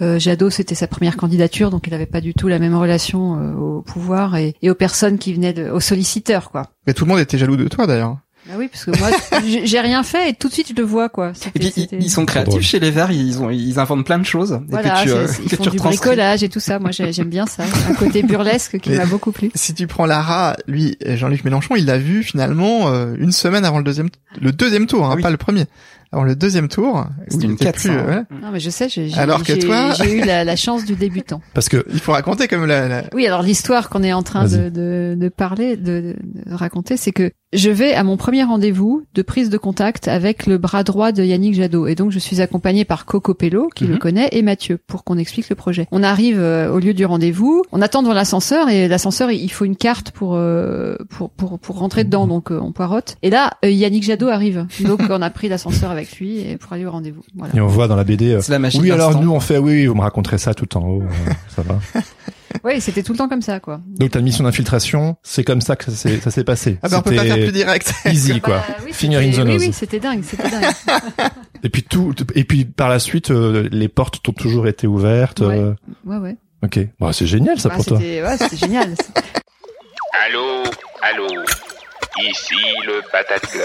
Euh, 0.00 0.18
Jadot, 0.18 0.50
c'était 0.50 0.74
sa 0.74 0.86
première 0.86 1.16
candidature, 1.16 1.70
donc 1.70 1.86
il 1.86 1.90
n'avait 1.90 2.06
pas 2.06 2.20
du 2.20 2.34
tout 2.34 2.48
la 2.48 2.58
même 2.58 2.74
relation 2.74 3.36
euh, 3.36 3.54
au 3.54 3.82
pouvoir 3.82 4.36
et, 4.36 4.54
et 4.62 4.70
aux 4.70 4.74
personnes 4.74 5.18
qui 5.18 5.34
venaient 5.34 5.52
de, 5.52 5.70
aux 5.70 5.80
solliciteurs, 5.80 6.50
quoi. 6.50 6.70
Mais 6.86 6.94
tout 6.94 7.04
le 7.04 7.10
monde 7.10 7.20
était 7.20 7.38
jaloux 7.38 7.56
de 7.56 7.68
toi 7.68 7.86
d'ailleurs. 7.86 8.18
Bah 8.46 8.54
oui, 8.58 8.68
parce 8.68 8.84
que 8.84 8.90
moi, 8.98 9.08
j'ai 9.64 9.80
rien 9.80 10.02
fait 10.02 10.30
et 10.30 10.34
tout 10.34 10.48
de 10.48 10.52
suite 10.52 10.68
je 10.70 10.74
le 10.74 10.82
vois, 10.82 11.08
quoi. 11.08 11.32
Et 11.54 11.58
puis 11.60 11.88
ils, 11.92 12.10
sont 12.10 12.26
créatifs 12.26 12.62
chez 12.62 12.80
les 12.80 12.90
Verts, 12.90 13.12
ils 13.12 13.40
ont 13.40 13.50
ils 13.50 13.78
inventent 13.78 14.04
plein 14.04 14.18
de 14.18 14.24
choses 14.26 14.52
et 14.60 14.70
Voilà, 14.70 15.00
que 15.00 15.02
tu, 15.04 15.10
euh, 15.12 15.26
c'est- 15.28 15.42
ils 15.44 15.48
font 15.56 15.62
tu 15.64 15.70
du 15.70 15.76
bricolage 15.78 16.42
et 16.42 16.48
tout 16.48 16.58
ça. 16.60 16.78
Moi, 16.80 16.90
j'ai- 16.90 17.12
j'aime 17.12 17.28
bien 17.28 17.46
ça. 17.46 17.62
Un 17.88 17.94
côté 17.94 18.22
burlesque 18.24 18.78
qui 18.80 18.90
m'a 18.90 19.06
beaucoup 19.06 19.30
plu. 19.30 19.50
Si 19.54 19.74
tu 19.74 19.86
prends 19.86 20.06
Lara, 20.06 20.56
lui, 20.66 20.96
Jean-Luc 21.06 21.44
Mélenchon, 21.44 21.76
il 21.76 21.86
l'a 21.86 21.98
vu 21.98 22.22
finalement 22.24 22.88
euh, 22.88 23.14
une 23.18 23.30
semaine 23.32 23.64
avant 23.64 23.78
le 23.78 23.84
deuxième, 23.84 24.08
le 24.40 24.50
deuxième 24.52 24.86
tour, 24.86 25.04
hein, 25.06 25.10
Ah 25.12 25.16
oui. 25.16 25.22
pas 25.22 25.30
le 25.30 25.36
premier. 25.36 25.66
Avant 26.14 26.24
le 26.24 26.36
deuxième 26.36 26.68
tour, 26.68 27.06
C'est 27.28 27.42
une 27.42 27.56
quête, 27.56 27.82
ouais. 27.86 28.22
Non, 28.42 28.50
mais 28.52 28.60
je 28.60 28.68
sais, 28.68 28.86
j'ai 28.90 29.10
Alors 29.16 29.42
toi- 29.42 29.94
j'ai 29.94 30.18
eu 30.18 30.20
la, 30.24 30.44
la 30.44 30.56
chance 30.56 30.84
du 30.84 30.94
débutant. 30.94 31.40
Parce 31.54 31.70
que 31.70 31.86
Il 31.90 32.00
faut 32.00 32.12
raconter 32.12 32.48
comme 32.48 32.66
la, 32.66 32.86
la... 32.86 33.04
Oui, 33.14 33.26
alors 33.26 33.40
l'histoire 33.42 33.88
qu'on 33.88 34.02
est 34.02 34.12
en 34.12 34.22
train 34.22 34.46
de, 34.46 34.68
de, 34.68 35.16
de 35.18 35.28
parler, 35.30 35.76
de, 35.78 36.14
de 36.22 36.54
raconter, 36.54 36.98
c'est 36.98 37.12
que 37.12 37.30
je 37.52 37.70
vais 37.70 37.92
à 37.94 38.02
mon 38.04 38.16
premier 38.16 38.44
rendez-vous 38.44 39.04
de 39.14 39.22
prise 39.22 39.50
de 39.50 39.58
contact 39.58 40.08
avec 40.08 40.46
le 40.46 40.58
bras 40.58 40.84
droit 40.84 41.12
de 41.12 41.22
Yannick 41.22 41.54
Jadot. 41.54 41.86
Et 41.86 41.94
donc, 41.94 42.10
je 42.10 42.18
suis 42.18 42.40
accompagnée 42.40 42.84
par 42.84 43.04
Coco 43.04 43.34
Pello, 43.34 43.68
qui 43.74 43.84
le 43.86 43.94
Mhm. 43.94 43.98
connaît, 43.98 44.28
et 44.32 44.42
Mathieu, 44.42 44.78
pour 44.86 45.04
qu'on 45.04 45.18
explique 45.18 45.48
le 45.50 45.54
projet. 45.56 45.86
On 45.92 46.02
arrive 46.02 46.38
euh, 46.40 46.72
au 46.72 46.78
lieu 46.78 46.94
du 46.94 47.04
rendez-vous, 47.04 47.62
on 47.72 47.82
attend 47.82 48.02
devant 48.02 48.14
l'ascenseur, 48.14 48.68
et 48.70 48.88
l'ascenseur, 48.88 49.30
il 49.30 49.50
faut 49.52 49.64
une 49.64 49.76
carte 49.76 50.12
pour, 50.12 50.34
euh, 50.36 50.96
pour, 51.10 51.30
pour, 51.30 51.58
pour 51.58 51.78
rentrer 51.78 52.04
dedans, 52.04 52.26
donc 52.26 52.50
euh, 52.50 52.58
on 52.62 52.72
poirote. 52.72 53.16
Et 53.22 53.30
là, 53.30 53.50
euh, 53.64 53.70
Yannick 53.70 54.02
Jadot 54.04 54.28
arrive. 54.28 54.66
Donc, 54.80 55.00
on 55.10 55.20
a 55.22 55.30
pris 55.30 55.48
l'ascenseur 55.48 55.90
avec 55.90 56.18
lui 56.18 56.38
et 56.40 56.56
pour 56.56 56.72
aller 56.72 56.86
au 56.86 56.90
rendez-vous. 56.90 57.22
Voilà. 57.36 57.54
et 57.54 57.60
on 57.60 57.66
voit 57.66 57.88
dans 57.88 57.96
la 57.96 58.04
BD 58.04 58.32
euh, 58.32 58.40
C'est 58.40 58.52
la 58.52 58.58
machine. 58.58 58.80
oui 58.82 58.90
alors 58.90 59.20
nous 59.20 59.30
on 59.30 59.40
fait 59.40 59.58
oui, 59.58 59.72
oui 59.72 59.86
vous 59.86 59.94
me 59.94 60.00
raconterez 60.00 60.38
ça 60.38 60.54
tout 60.54 60.76
en 60.76 60.82
haut 60.86 61.02
euh, 61.02 61.32
ça 61.54 61.62
va 61.62 61.78
Oui, 62.64 62.80
c'était 62.80 63.02
tout 63.02 63.12
le 63.12 63.18
temps 63.18 63.28
comme 63.28 63.42
ça, 63.42 63.60
quoi. 63.60 63.80
donc 63.98 64.10
ta 64.12 64.20
mission 64.20 64.44
d'infiltration 64.44 65.16
c'est 65.22 65.44
comme 65.44 65.60
ça 65.60 65.76
que 65.76 65.84
ça 65.84 65.90
s'est 65.92 66.20
ça 66.20 66.30
s'est 66.30 66.44
passé 66.44 66.78
Ah 66.82 66.88
ben 66.88 66.98
on 66.98 67.02
peut 67.02 67.14
pas 67.14 67.24
faire 67.24 67.36
plus 67.36 67.52
direct. 67.52 67.92
easy 68.06 68.40
quoi 68.40 68.58
Bah, 68.58 68.76
oui, 68.84 68.92
finger 68.92 69.16
in 69.18 69.32
c'était- 69.32 69.36
the 69.42 69.44
Oui, 69.46 69.52
nose 69.52 69.60
oui, 69.66 69.72
c'était 69.72 70.00
dingue, 70.00 70.22
c'était 70.24 70.50
dingue. 70.50 70.72
et 71.64 71.68
puis 71.68 71.82
tout 71.82 72.14
et 72.34 72.44
puis 72.44 72.64
par 72.64 72.88
la 72.88 72.98
suite 72.98 73.30
euh, 73.30 73.68
les 73.72 73.88
portes 73.88 74.26
ont 74.28 74.32
toujours 74.32 74.66
été 74.68 74.86
ouvertes 74.86 75.40
Ouais. 75.40 75.58
euh, 75.58 75.74
Ouais, 76.04 76.16
ouais. 76.18 76.36
ok 76.64 76.78
bah, 77.00 77.12
c'est 77.12 77.26
génial 77.26 77.58
ça 77.58 77.68
Ouais, 77.68 77.76
pour 77.76 77.84
toi 77.84 77.98
c'était 77.98 78.22
ouais, 78.22 78.36
c'était 78.38 78.56
génial. 78.56 78.94
Allô, 80.26 80.62
allô, 81.00 81.26
ici 82.28 82.54
le 82.86 83.00
Patate 83.10 83.46
Club. 83.50 83.64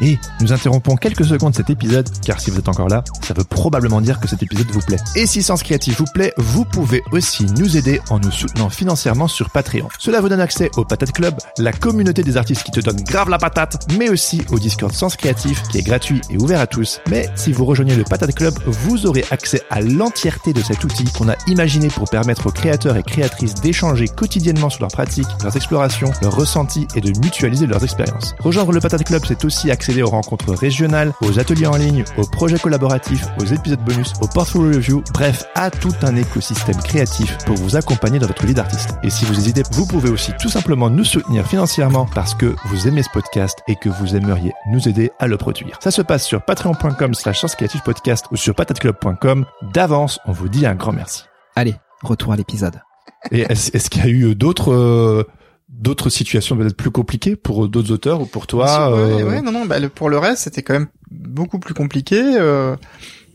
Et 0.00 0.18
nous 0.40 0.52
interrompons 0.52 0.96
quelques 0.96 1.24
secondes 1.24 1.54
cet 1.54 1.70
épisode, 1.70 2.08
car 2.24 2.40
si 2.40 2.50
vous 2.50 2.58
êtes 2.58 2.68
encore 2.68 2.88
là, 2.88 3.04
ça 3.22 3.34
veut 3.34 3.44
probablement 3.44 4.00
dire 4.00 4.20
que 4.20 4.28
cet 4.28 4.42
épisode 4.42 4.70
vous 4.70 4.80
plaît. 4.80 4.98
Et 5.16 5.26
si 5.26 5.42
Sens 5.42 5.62
Créatif 5.62 5.98
vous 5.98 6.06
plaît, 6.12 6.32
vous 6.36 6.64
pouvez 6.64 7.02
aussi 7.12 7.46
nous 7.46 7.76
aider 7.76 8.00
en 8.10 8.18
nous 8.18 8.30
soutenant 8.30 8.70
financièrement 8.70 9.28
sur 9.28 9.50
Patreon. 9.50 9.88
Cela 9.98 10.20
vous 10.20 10.28
donne 10.28 10.40
accès 10.40 10.70
au 10.76 10.84
Patate 10.84 11.12
Club, 11.12 11.34
la 11.58 11.72
communauté 11.72 12.22
des 12.22 12.36
artistes 12.36 12.62
qui 12.62 12.70
te 12.70 12.80
donne 12.80 13.02
grave 13.02 13.28
la 13.28 13.38
patate, 13.38 13.86
mais 13.98 14.08
aussi 14.08 14.42
au 14.50 14.58
Discord 14.58 14.92
Sens 14.92 15.16
Créatif, 15.16 15.62
qui 15.70 15.78
est 15.78 15.82
gratuit 15.82 16.20
et 16.30 16.36
ouvert 16.36 16.60
à 16.60 16.66
tous. 16.66 17.00
Mais 17.10 17.28
si 17.34 17.52
vous 17.52 17.64
rejoignez 17.64 17.94
le 17.94 18.04
Patate 18.04 18.34
Club, 18.34 18.54
vous 18.66 19.06
aurez 19.06 19.24
accès 19.30 19.62
à 19.70 19.80
l'entièreté 19.80 20.52
de 20.52 20.62
cet 20.62 20.84
outil 20.84 21.04
qu'on 21.04 21.28
a 21.28 21.34
imaginé 21.46 21.88
pour 21.88 22.08
permettre 22.08 22.46
aux 22.46 22.52
créateurs 22.52 22.96
et 22.96 23.02
créatrices 23.02 23.54
d'échanger 23.54 24.08
quotidiennement 24.08 24.70
sur 24.70 24.82
leurs 24.82 24.90
pratiques, 24.90 25.26
leurs 25.42 25.56
explorations, 25.56 26.12
leurs 26.22 26.34
ressentis 26.34 26.86
et 26.94 27.00
de 27.00 27.18
mutualiser 27.20 27.66
leurs 27.66 27.84
expériences. 27.84 28.34
Rejoindre 28.40 28.72
le 28.72 28.80
Patate 28.80 29.04
Club, 29.04 29.22
c'est 29.26 29.44
aussi 29.44 29.70
accéder 29.88 30.02
aux 30.02 30.10
rencontres 30.10 30.52
régionales, 30.52 31.14
aux 31.22 31.38
ateliers 31.38 31.66
en 31.66 31.76
ligne, 31.76 32.04
aux 32.18 32.26
projets 32.26 32.58
collaboratifs, 32.58 33.24
aux 33.40 33.46
épisodes 33.46 33.80
bonus, 33.80 34.12
aux 34.20 34.26
portfolio 34.26 34.76
review, 34.76 35.02
bref, 35.14 35.44
à 35.54 35.70
tout 35.70 35.94
un 36.02 36.14
écosystème 36.14 36.76
créatif 36.76 37.38
pour 37.46 37.56
vous 37.56 37.74
accompagner 37.74 38.18
dans 38.18 38.26
votre 38.26 38.44
vie 38.44 38.52
d'artiste. 38.52 38.90
Et 39.02 39.08
si 39.08 39.24
vous 39.24 39.38
hésitez, 39.38 39.62
vous 39.72 39.86
pouvez 39.86 40.10
aussi 40.10 40.32
tout 40.38 40.50
simplement 40.50 40.90
nous 40.90 41.04
soutenir 41.04 41.46
financièrement 41.46 42.06
parce 42.14 42.34
que 42.34 42.54
vous 42.66 42.86
aimez 42.86 43.02
ce 43.02 43.08
podcast 43.08 43.60
et 43.66 43.76
que 43.76 43.88
vous 43.88 44.14
aimeriez 44.14 44.52
nous 44.70 44.88
aider 44.90 45.10
à 45.18 45.26
le 45.26 45.38
produire. 45.38 45.78
Ça 45.80 45.90
se 45.90 46.02
passe 46.02 46.26
sur 46.26 46.42
patreon.com 46.42 47.14
slash 47.14 47.46
podcast 47.82 48.26
ou 48.30 48.36
sur 48.36 48.54
patateclub.com. 48.54 49.46
D'avance, 49.72 50.20
on 50.26 50.32
vous 50.32 50.50
dit 50.50 50.66
un 50.66 50.74
grand 50.74 50.92
merci. 50.92 51.24
Allez, 51.56 51.76
retour 52.02 52.34
à 52.34 52.36
l'épisode. 52.36 52.82
Et 53.30 53.40
est-ce 53.40 53.74
est-ce 53.74 53.88
qu'il 53.88 54.04
y 54.04 54.06
a 54.06 54.10
eu 54.10 54.34
d'autres 54.34 54.70
euh, 54.70 55.24
d'autres 55.68 56.10
situations 56.10 56.56
peut-être 56.56 56.76
plus 56.76 56.90
compliquées 56.90 57.36
pour 57.36 57.68
d'autres 57.68 57.92
auteurs 57.92 58.20
ou 58.20 58.26
pour 58.26 58.46
toi 58.46 58.90
ouais, 58.92 59.22
euh, 59.22 59.28
ouais, 59.28 59.42
non, 59.42 59.52
non, 59.52 59.64
bah, 59.66 59.78
le- 59.78 59.88
pour 59.88 60.08
le 60.10 60.18
reste, 60.18 60.42
c'était 60.44 60.62
quand 60.62 60.72
même 60.74 60.88
beaucoup 61.10 61.58
plus 61.58 61.74
compliqué. 61.74 62.20
Euh, 62.20 62.74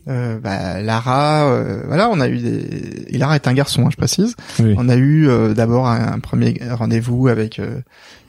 euh, 0.08 0.38
bah, 0.38 0.82
Lara, 0.82 1.46
euh, 1.48 1.82
voilà, 1.86 2.10
on 2.10 2.20
a 2.20 2.28
eu 2.28 2.36
des. 2.38 3.06
Et 3.08 3.16
Lara 3.16 3.36
est 3.36 3.48
un 3.48 3.54
garçon, 3.54 3.86
hein, 3.86 3.90
je 3.90 3.96
précise. 3.96 4.36
oui. 4.58 4.74
On 4.76 4.88
a 4.90 4.96
eu 4.96 5.28
euh, 5.28 5.54
d'abord 5.54 5.86
un, 5.88 6.12
un 6.14 6.18
premier 6.18 6.60
rendez-vous 6.70 7.28
avec 7.28 7.58
euh, 7.58 7.80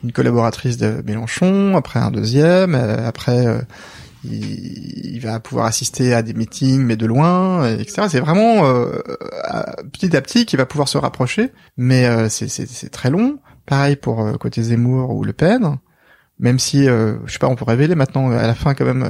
une 0.03 0.13
collaboratrice 0.13 0.77
de 0.77 1.03
Mélenchon, 1.05 1.75
après 1.75 1.99
un 1.99 2.11
deuxième, 2.11 2.75
euh, 2.75 3.05
après 3.05 3.45
euh, 3.45 3.59
il, 4.23 5.15
il 5.15 5.19
va 5.19 5.39
pouvoir 5.39 5.65
assister 5.65 6.13
à 6.13 6.21
des 6.21 6.33
meetings 6.33 6.81
mais 6.81 6.95
de 6.95 7.05
loin, 7.05 7.63
euh, 7.63 7.77
etc. 7.77 8.07
C'est 8.09 8.19
vraiment 8.21 8.65
euh, 8.67 8.91
à- 9.43 9.75
petit 9.91 10.15
à 10.15 10.21
petit 10.21 10.45
qu'il 10.45 10.57
va 10.57 10.65
pouvoir 10.65 10.87
se 10.87 10.97
rapprocher, 10.97 11.51
mais 11.77 12.05
euh, 12.05 12.29
c'est 12.29 12.89
très 12.89 13.09
long. 13.09 13.39
Pareil 13.65 13.95
pour 13.95 14.21
euh, 14.21 14.33
côté 14.33 14.61
Zemmour 14.61 15.11
ou 15.11 15.23
Le 15.23 15.33
Pen, 15.33 15.77
même 16.39 16.59
si 16.59 16.87
euh, 16.87 17.17
je 17.25 17.33
sais 17.33 17.39
pas, 17.39 17.47
on 17.47 17.55
peut 17.55 17.65
révéler 17.65 17.95
maintenant 17.95 18.31
à 18.31 18.47
la 18.47 18.55
fin 18.55 18.73
quand 18.73 18.85
même. 18.85 19.09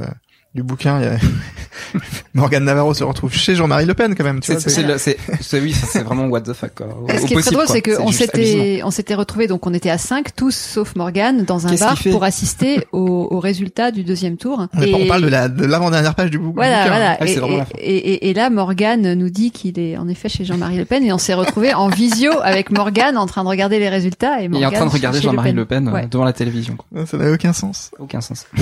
Du 0.54 0.62
bouquin, 0.62 0.98
il 1.00 1.04
y 1.04 1.08
a... 1.08 1.16
Morgane 2.34 2.64
Navarro 2.64 2.94
se 2.94 3.04
retrouve 3.04 3.32
chez 3.32 3.54
Jean-Marie 3.54 3.84
Le 3.84 3.92
Pen 3.94 4.14
quand 4.14 4.24
même. 4.24 4.40
Tu 4.40 4.46
C'est 4.46 4.54
vois, 4.62 4.70
c'est 4.72 4.82
le- 4.82 4.98
c'est 4.98 5.16
c'est- 5.40 5.60
oui, 5.60 5.72
c'est 5.72 6.02
vraiment 6.02 6.26
what 6.26 6.40
the 6.42 6.52
fuck. 6.54 6.74
Quoi. 6.74 6.86
Ce 7.18 7.26
qui 7.26 7.34
est 7.34 7.40
très 7.40 7.50
drôle, 7.50 7.66
c'est 7.68 7.82
qu'on 7.82 8.10
s'était, 8.10 8.80
on 8.82 8.90
s'était 8.90 9.14
retrouvés, 9.14 9.46
donc 9.46 9.66
on 9.66 9.74
était 9.74 9.90
à 9.90 9.98
cinq, 9.98 10.34
tous 10.34 10.54
sauf 10.54 10.96
Morgane, 10.96 11.44
dans 11.44 11.66
un 11.66 11.74
bar 11.74 11.96
pour 12.10 12.24
assister 12.24 12.86
au, 12.92 13.28
au 13.30 13.38
résultat 13.40 13.90
du 13.90 14.02
deuxième 14.04 14.36
tour. 14.38 14.66
On, 14.74 14.80
est 14.82 14.90
pas- 14.90 14.96
on 14.98 15.06
parle 15.06 15.22
de 15.22 15.28
la 15.28 15.48
de 15.48 15.64
l'avant-dernière 15.66 16.14
page 16.14 16.30
du 16.30 16.38
bou- 16.38 16.52
Voilà, 16.54 16.84
bouquin. 16.84 16.88
voilà. 16.96 17.16
Ah, 17.20 17.26
et, 17.26 17.32
et- 17.32 17.96
et- 17.96 18.12
et- 18.14 18.30
et 18.30 18.34
là, 18.34 18.48
Morgane 18.50 19.12
nous 19.14 19.30
dit 19.30 19.50
qu'il 19.50 19.78
est 19.78 19.96
en 19.98 20.08
effet 20.08 20.28
chez 20.30 20.44
Jean-Marie 20.46 20.78
Le 20.78 20.84
Pen 20.86 21.04
et 21.04 21.12
on 21.12 21.18
s'est 21.18 21.34
retrouvés 21.34 21.74
en 21.74 21.88
visio 21.88 22.32
avec 22.42 22.70
Morgane 22.70 23.16
en 23.18 23.26
train 23.26 23.44
de 23.44 23.48
regarder 23.48 23.78
les 23.78 23.88
résultats 23.90 24.40
et 24.40 24.44
Il 24.44 24.46
est 24.46 24.48
Morgane 24.48 24.68
en 24.68 24.76
train 24.76 24.86
de 24.86 24.90
regarder 24.92 25.20
Jean-Marie 25.20 25.52
Le 25.52 25.64
Pen, 25.66 25.88
euh, 25.88 25.92
Ouais. 25.92 26.06
devant 26.10 26.24
la 26.24 26.32
télévision. 26.32 26.76
quoi. 26.76 27.04
Ça 27.06 27.16
n'a 27.18 27.30
aucun 27.30 27.52
sens. 27.52 27.90
Aucun 27.98 28.20
sens. 28.22 28.46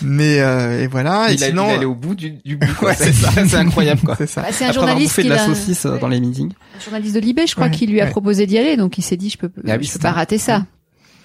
Mais 0.00 0.40
euh, 0.40 0.82
et 0.82 0.86
voilà. 0.86 1.30
Et 1.30 1.34
il, 1.34 1.44
a- 1.44 1.48
sinon, 1.48 1.66
il 1.66 1.70
est 1.72 1.74
allé 1.76 1.84
au 1.86 1.94
bout 1.94 2.14
du, 2.14 2.30
du 2.44 2.56
bout. 2.56 2.66
Ouais, 2.86 2.94
c'est 2.96 3.12
c'est 3.12 3.26
ça. 3.26 3.30
c'est 3.46 3.56
incroyable 3.56 4.00
quoi. 4.02 4.14
c'est 4.18 4.26
ça. 4.26 4.42
Bah, 4.42 4.48
c'est 4.52 4.64
un 4.64 4.68
Après 4.68 4.80
journaliste 4.80 5.10
bouffé 5.10 5.22
qui 5.22 5.28
de 5.28 5.34
la 5.34 5.42
a- 5.42 5.46
saucisse 5.46 5.86
euh, 5.86 5.98
dans 5.98 6.08
les 6.08 6.20
meetings. 6.20 6.52
un 6.76 6.80
journaliste 6.82 7.14
de 7.14 7.20
Libé, 7.20 7.46
je 7.46 7.54
crois, 7.54 7.66
Ouais, 7.66 7.70
qui 7.72 7.86
lui 7.86 8.00
a 8.00 8.04
ouais. 8.04 8.10
proposé 8.10 8.46
d'y 8.46 8.58
aller, 8.58 8.76
donc 8.76 8.96
il 8.98 9.02
s'est 9.02 9.16
dit 9.16 9.28
je 9.30 9.38
peux, 9.38 9.50
Ah 9.68 9.76
oui, 9.78 9.84
je 9.84 9.92
peux 9.92 9.98
pas 9.98 10.12
rater 10.12 10.38
ça. 10.38 10.64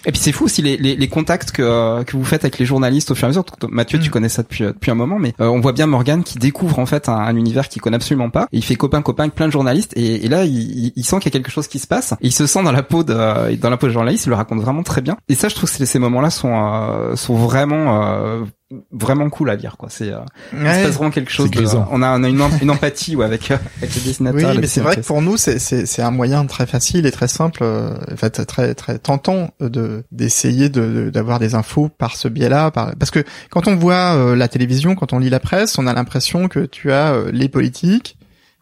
Et 0.06 0.12
puis 0.12 0.20
c'est 0.20 0.30
fou 0.30 0.44
aussi 0.44 0.62
les, 0.62 0.76
les, 0.76 0.94
les 0.94 1.08
contacts 1.08 1.50
que, 1.50 1.60
euh, 1.60 2.04
que 2.04 2.16
vous 2.16 2.24
faites 2.24 2.44
avec 2.44 2.60
les 2.60 2.64
journalistes 2.64 3.10
au 3.10 3.16
fur 3.16 3.24
et 3.24 3.26
à 3.26 3.28
mesure. 3.30 3.44
Mathieu, 3.68 3.98
tu 3.98 4.08
Mm. 4.08 4.12
connais 4.12 4.28
ça 4.28 4.42
depuis 4.44 4.62
euh, 4.62 4.68
depuis 4.72 4.92
un 4.92 4.94
moment, 4.94 5.18
mais 5.18 5.34
euh, 5.40 5.48
on 5.48 5.58
voit 5.60 5.72
bien 5.72 5.86
Morgan 5.88 6.22
qui 6.22 6.38
découvre 6.38 6.78
en 6.78 6.86
fait 6.86 7.08
un, 7.08 7.14
un 7.16 7.34
univers 7.34 7.68
qu'il 7.68 7.82
connaît 7.82 7.96
absolument 7.96 8.30
pas. 8.30 8.46
Et 8.52 8.58
il 8.58 8.64
fait 8.64 8.76
copain 8.76 9.02
copain 9.02 9.24
avec 9.24 9.34
plein 9.34 9.48
de 9.48 9.52
journalistes 9.52 9.92
et, 9.96 10.24
et 10.24 10.28
là 10.28 10.44
il, 10.44 10.92
il- 10.94 11.04
sent 11.04 11.16
qu'il 11.16 11.24
y 11.26 11.28
a 11.28 11.36
quelque 11.36 11.50
chose 11.50 11.66
qui 11.66 11.80
se 11.80 11.88
passe. 11.88 12.12
Et 12.20 12.28
il 12.28 12.32
se 12.32 12.46
sent 12.46 12.62
dans 12.62 12.70
la 12.70 12.84
peau 12.84 13.02
de 13.02 13.56
dans 13.56 13.70
la 13.70 13.76
peau 13.76 13.88
de 13.88 13.92
journaliste. 13.92 14.26
Il 14.26 14.28
le 14.28 14.36
raconte 14.36 14.60
vraiment 14.60 14.84
très 14.84 15.00
bien. 15.02 15.16
Et 15.28 15.34
ça, 15.34 15.48
je 15.48 15.56
trouve 15.56 15.68
que 15.68 15.76
ces- 15.76 15.84
ces 15.84 15.98
moments-là 15.98 16.30
sont 16.30 16.52
euh, 16.54 17.16
sont 17.16 17.34
vraiment 17.34 18.00
euh, 18.00 18.42
vraiment 18.92 19.30
cool 19.30 19.48
à 19.50 19.56
lire 19.56 19.76
quoi. 19.78 19.88
C'est 19.90 20.12
euh, 20.12 20.18
il 20.52 20.58
se 20.58 20.62
Ouais. 20.64 20.82
passe 20.84 20.94
vraiment 20.94 21.10
quelque 21.10 21.30
chose. 21.30 21.50
De, 21.50 21.64
on 21.90 22.02
a, 22.02 22.18
on 22.18 22.22
a 22.24 22.28
une, 22.28 22.42
une 22.60 22.70
empathie 22.70 23.16
ouais, 23.16 23.24
avec 23.24 23.50
euh, 23.50 23.56
avec 23.78 23.94
les 23.94 24.00
Oui, 24.02 24.06
dessinateurs. 24.08 24.52
les 24.54 24.60
mais 24.60 24.66
c'est 24.66 24.80
vrai 24.82 24.96
que 24.96 25.00
pour 25.00 25.22
nous, 25.22 25.36
c'est 25.38 25.58
c'est 25.58 25.86
c'est 25.86 26.02
un 26.02 26.10
moyen 26.10 26.44
très 26.46 26.66
facile 26.66 27.06
et 27.06 27.10
très 27.10 27.28
simple, 27.28 27.60
euh, 27.62 27.94
en 28.12 28.16
fait 28.16 28.44
très 28.44 28.74
très 28.74 28.98
tentant 28.98 29.50
euh, 29.62 29.68
de 29.70 30.04
d'essayer 30.12 30.68
de 30.68 31.04
de- 31.04 31.10
d'avoir 31.10 31.38
des 31.38 31.54
infos 31.54 31.88
par 31.88 32.16
ce 32.16 32.28
biais-là, 32.28 32.70
par 32.70 32.94
parce 32.96 33.10
que 33.10 33.24
quand 33.50 33.68
on 33.68 33.76
voit 33.76 34.14
euh, 34.16 34.36
la 34.36 34.48
télévision, 34.48 34.94
quand 34.94 35.12
on 35.14 35.18
lit 35.18 35.30
la 35.30 35.40
presse, 35.40 35.78
on 35.78 35.86
a 35.86 35.94
l'impression 35.94 36.48
que 36.48 36.60
tu 36.66 36.92
as 36.92 37.12
euh, 37.12 37.30
les 37.32 37.48
politiques 37.48 38.16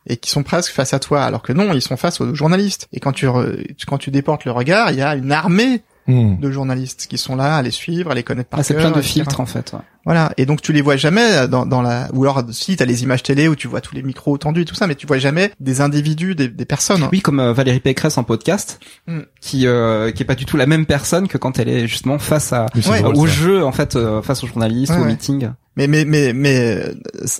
et 0.08 0.16
qui 0.16 0.30
sont 0.30 0.44
presque 0.44 0.70
face 0.72 0.94
à 0.94 1.00
toi, 1.00 1.24
alors 1.24 1.42
que 1.42 1.52
non, 1.52 1.72
ils 1.72 1.82
sont 1.82 1.96
face 1.96 2.20
aux 2.20 2.32
journalistes. 2.32 2.86
Et 2.92 3.00
quand 3.00 3.10
tu 3.10 3.26
re- 3.26 3.66
quand 3.88 3.98
tu 3.98 4.12
déportes 4.12 4.44
le 4.44 4.52
regard, 4.52 4.92
il 4.92 4.98
y 4.98 5.02
a 5.02 5.16
une 5.16 5.32
armée 5.32 5.82
Hmm. 6.08 6.38
de 6.38 6.52
journalistes 6.52 7.08
qui 7.10 7.18
sont 7.18 7.34
là 7.34 7.56
à 7.56 7.62
les 7.62 7.72
suivre, 7.72 8.12
à 8.12 8.14
les 8.14 8.22
connaître 8.22 8.48
par 8.48 8.60
Ah, 8.60 8.62
c'est 8.62 8.74
plein 8.74 8.92
de 8.92 9.00
filtres 9.02 9.40
en 9.40 9.44
fait. 9.46 9.72
ouais. 9.72 9.80
Voilà. 10.06 10.32
Et 10.38 10.46
donc 10.46 10.62
tu 10.62 10.72
les 10.72 10.80
vois 10.82 10.96
jamais 10.96 11.46
dans, 11.48 11.66
dans 11.66 11.82
la 11.82 12.08
ou 12.14 12.22
alors 12.24 12.42
si 12.52 12.76
t'as 12.76 12.84
les 12.86 13.02
images 13.02 13.22
télé 13.24 13.48
où 13.48 13.56
tu 13.56 13.66
vois 13.68 13.80
tous 13.82 13.94
les 13.94 14.02
micros 14.02 14.38
tendus 14.38 14.62
et 14.62 14.64
tout 14.64 14.74
ça, 14.76 14.86
mais 14.86 14.94
tu 14.94 15.06
vois 15.06 15.18
jamais 15.18 15.50
des 15.60 15.80
individus, 15.82 16.34
des, 16.36 16.48
des 16.48 16.64
personnes. 16.64 17.08
Oui, 17.12 17.20
comme 17.20 17.40
euh, 17.40 17.52
Valérie 17.52 17.80
Pécresse 17.80 18.16
en 18.16 18.22
podcast, 18.24 18.78
Mm. 19.08 19.20
qui 19.40 19.66
euh, 19.66 20.10
qui 20.12 20.22
est 20.22 20.26
pas 20.26 20.34
du 20.36 20.46
tout 20.46 20.56
la 20.56 20.66
même 20.66 20.86
personne 20.86 21.26
que 21.28 21.36
quand 21.38 21.58
elle 21.58 21.68
est 21.68 21.86
justement 21.88 22.18
face 22.18 22.52
à 22.52 22.66
Ouais. 22.88 23.02
drôle, 23.02 23.16
au 23.16 23.26
ça. 23.26 23.32
jeu 23.32 23.64
en 23.64 23.72
fait, 23.72 23.96
euh, 23.96 24.22
face 24.22 24.42
aux 24.44 24.46
journalistes, 24.46 24.92
Ouais, 24.92 24.98
au 24.98 25.02
ouais. 25.02 25.08
meeting. 25.08 25.50
Mais 25.76 25.88
mais 25.88 26.04
mais 26.04 26.32
mais 26.32 26.56
euh, 26.78 26.94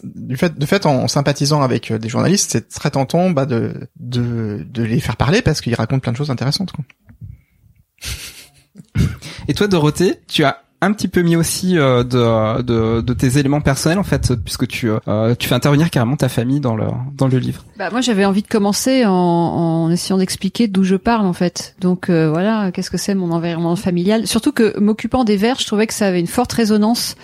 du 0.05 0.37
fait 0.37 0.59
de 0.59 0.67
fait 0.67 0.85
en 0.87 1.09
sympathisant 1.09 1.63
avec 1.63 1.93
des 1.93 2.09
journalistes, 2.09 2.51
c'est 2.51 2.69
très 2.69 2.91
tentant 2.91 3.31
bah, 3.31 3.47
de 3.47 3.89
de 4.01 4.67
de 4.69 4.83
les 4.83 5.01
faire 5.01 5.17
parler 5.17 5.41
parce 5.41 5.61
qu'ils 5.61 5.75
racontent 5.77 6.01
plein 6.01 6.13
de 6.13 6.17
choses 6.19 6.31
intéressantes. 6.31 6.73
Quoi. 6.73 6.85
Et 9.49 9.55
toi, 9.55 9.69
Dorothée, 9.69 10.21
tu 10.29 10.45
as 10.45 10.63
un 10.81 10.93
petit 10.93 11.09
peu 11.09 11.23
mis 11.23 11.37
aussi 11.37 11.79
euh, 11.79 12.05
de, 12.05 12.63
de 12.63 13.01
de 13.01 13.13
tes 13.15 13.39
éléments 13.39 13.61
personnels 13.61 13.99
en 13.99 14.05
fait, 14.05 14.35
puisque 14.35 14.67
tu 14.67 14.91
euh, 14.91 15.35
tu 15.39 15.49
fais 15.49 15.55
intervenir 15.55 15.91
carrément 15.91 16.17
ta 16.17 16.29
famille 16.29 16.61
dans 16.61 16.77
le 16.77 16.87
dans 17.17 17.29
le 17.29 17.39
livre. 17.39 17.65
Bah 17.79 17.89
moi 17.91 18.01
j'avais 18.01 18.25
envie 18.25 18.43
de 18.43 18.49
commencer 18.49 19.05
en, 19.05 19.13
en 19.13 19.91
essayant 19.91 20.19
d'expliquer 20.19 20.69
d'où 20.69 20.85
je 20.85 20.97
parle 20.97 21.27
en 21.27 21.33
fait. 21.33 21.75
Donc 21.81 22.11
euh, 22.11 22.29
voilà, 22.31 22.71
qu'est-ce 22.73 22.91
que 22.91 22.99
c'est 22.99 23.15
mon 23.15 23.33
environnement 23.33 23.77
familial? 23.77 24.27
Surtout 24.27 24.53
que 24.53 24.79
m'occupant 24.79 25.25
des 25.25 25.37
vers, 25.37 25.59
je 25.59 25.67
trouvais 25.67 25.87
que 25.87 25.95
ça 25.95 26.07
avait 26.07 26.21
une 26.21 26.27
forte 26.27 26.53
résonance 26.53 27.17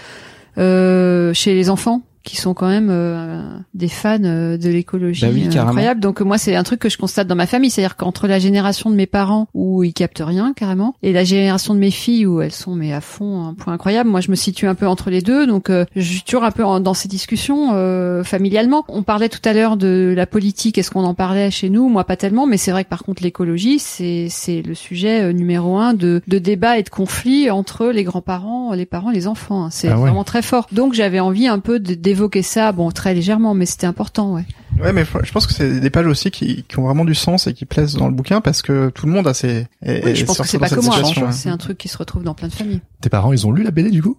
euh, 0.58 1.32
chez 1.34 1.54
les 1.54 1.70
enfants 1.70 2.02
qui 2.22 2.36
sont 2.36 2.54
quand 2.54 2.68
même 2.68 2.88
euh, 2.90 3.42
des 3.74 3.88
fans 3.88 4.18
euh, 4.24 4.56
de 4.56 4.68
l'écologie 4.68 5.22
Bah 5.26 5.32
oui, 5.32 5.48
euh, 5.54 5.60
incroyable. 5.60 6.00
Donc 6.00 6.20
moi 6.20 6.38
c'est 6.38 6.54
un 6.56 6.62
truc 6.62 6.80
que 6.80 6.88
je 6.88 6.98
constate 6.98 7.26
dans 7.26 7.34
ma 7.34 7.46
famille, 7.46 7.70
c'est-à-dire 7.70 7.96
qu'entre 7.96 8.26
la 8.28 8.38
génération 8.38 8.90
de 8.90 8.94
mes 8.94 9.06
parents 9.06 9.48
où 9.54 9.82
ils 9.84 9.92
captent 9.92 10.22
rien 10.24 10.52
carrément 10.54 10.94
et 11.02 11.12
la 11.12 11.24
génération 11.24 11.74
de 11.74 11.78
mes 11.80 11.90
filles 11.90 12.26
où 12.26 12.40
elles 12.40 12.52
sont 12.52 12.74
mais 12.74 12.92
à 12.92 13.00
fond 13.00 13.44
un 13.44 13.54
point 13.54 13.72
incroyable, 13.74 14.08
moi 14.10 14.20
je 14.20 14.30
me 14.30 14.36
situe 14.36 14.66
un 14.66 14.74
peu 14.74 14.86
entre 14.86 15.10
les 15.10 15.20
deux. 15.22 15.46
Donc 15.46 15.70
euh, 15.70 15.84
je 15.96 16.02
suis 16.02 16.22
toujours 16.22 16.44
un 16.44 16.50
peu 16.50 16.64
en- 16.64 16.80
dans 16.80 16.94
ces 16.94 17.08
discussions 17.08 17.70
euh, 17.72 18.22
familialement. 18.24 18.84
On 18.88 19.02
parlait 19.02 19.28
tout 19.28 19.40
à 19.44 19.52
l'heure 19.52 19.76
de 19.76 20.12
la 20.16 20.26
politique, 20.26 20.78
est-ce 20.78 20.90
qu'on 20.90 21.04
en 21.04 21.14
parlait 21.14 21.50
chez 21.50 21.70
nous? 21.70 21.88
Moi 21.88 22.04
pas 22.04 22.16
tellement, 22.16 22.46
mais 22.46 22.56
c'est 22.56 22.70
vrai 22.70 22.84
que 22.84 22.88
par 22.90 23.02
contre 23.02 23.22
l'écologie 23.22 23.78
c'est 23.78 24.28
c'est 24.30 24.62
le 24.62 24.74
sujet 24.74 25.22
euh, 25.22 25.32
numéro 25.32 25.76
un 25.78 25.94
de 25.94 26.22
de 26.28 26.38
débat 26.38 26.78
et 26.78 26.82
de 26.82 26.88
conflit 26.90 27.50
entre 27.50 27.86
les 27.86 28.04
grands-parents, 28.04 28.72
les 28.74 28.86
parents, 28.86 29.10
les 29.10 29.26
enfants. 29.26 29.64
hein. 29.64 29.68
C'est 29.70 29.88
Ah 29.88 29.94
ouais. 29.96 30.00
vraiment 30.02 30.24
très 30.24 30.42
fort. 30.42 30.66
Donc 30.72 30.92
j'avais 30.94 31.20
envie 31.20 31.46
un 31.48 31.58
peu 31.58 31.78
de- 31.78 31.94
d'évoquer 32.14 32.42
ça, 32.42 32.72
bon 32.72 32.90
très 32.90 33.14
légèrement, 33.14 33.54
mais 33.54 33.66
c'était 33.66 33.86
important, 33.86 34.34
ouais. 34.34 34.44
Ouais, 34.80 34.92
mais 34.92 35.04
je 35.22 35.32
pense 35.32 35.46
que 35.46 35.52
c'est 35.52 35.80
des 35.80 35.90
pages 35.90 36.06
aussi 36.06 36.30
qui, 36.30 36.64
qui 36.68 36.78
ont 36.78 36.82
vraiment 36.84 37.04
du 37.04 37.14
sens 37.14 37.46
et 37.46 37.54
qui 37.54 37.64
plaisent 37.66 37.94
dans 37.94 38.08
le 38.08 38.14
bouquin 38.14 38.40
parce 38.40 38.62
que 38.62 38.90
tout 38.90 39.06
le 39.06 39.12
monde 39.12 39.26
a 39.28 39.34
ses. 39.34 39.66
est- 39.82 40.04
Oui, 40.04 40.14
je 40.16 40.24
pense 40.24 40.38
que 40.38 40.46
c'est 40.46 40.58
pas 40.58 40.68
que 40.68 40.80
moi. 40.80 40.98
ouais. 41.00 41.32
C'est 41.32 41.48
un 41.50 41.56
truc 41.58 41.78
qui 41.78 41.88
se 41.88 41.98
retrouve 41.98 42.22
dans 42.22 42.34
plein 42.34 42.48
de 42.48 42.52
familles. 42.54 42.80
Tes 43.00 43.08
parents, 43.08 43.32
ils 43.32 43.46
ont 43.46 43.52
lu 43.52 43.62
la 43.62 43.70
BD 43.70 43.90
du 43.90 44.02
coup? 44.02 44.16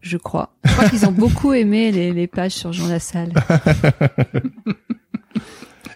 Je 0.00 0.16
crois. 0.16 0.52
Je 0.64 0.72
crois 0.72 0.88
qu'ils 0.88 1.06
ont 1.06 1.12
beaucoup 1.12 1.52
aimé 1.52 1.92
les, 1.92 2.12
les 2.12 2.26
pages 2.26 2.52
sur 2.52 2.72
Jean 2.72 2.88
Lassalle. 2.88 3.32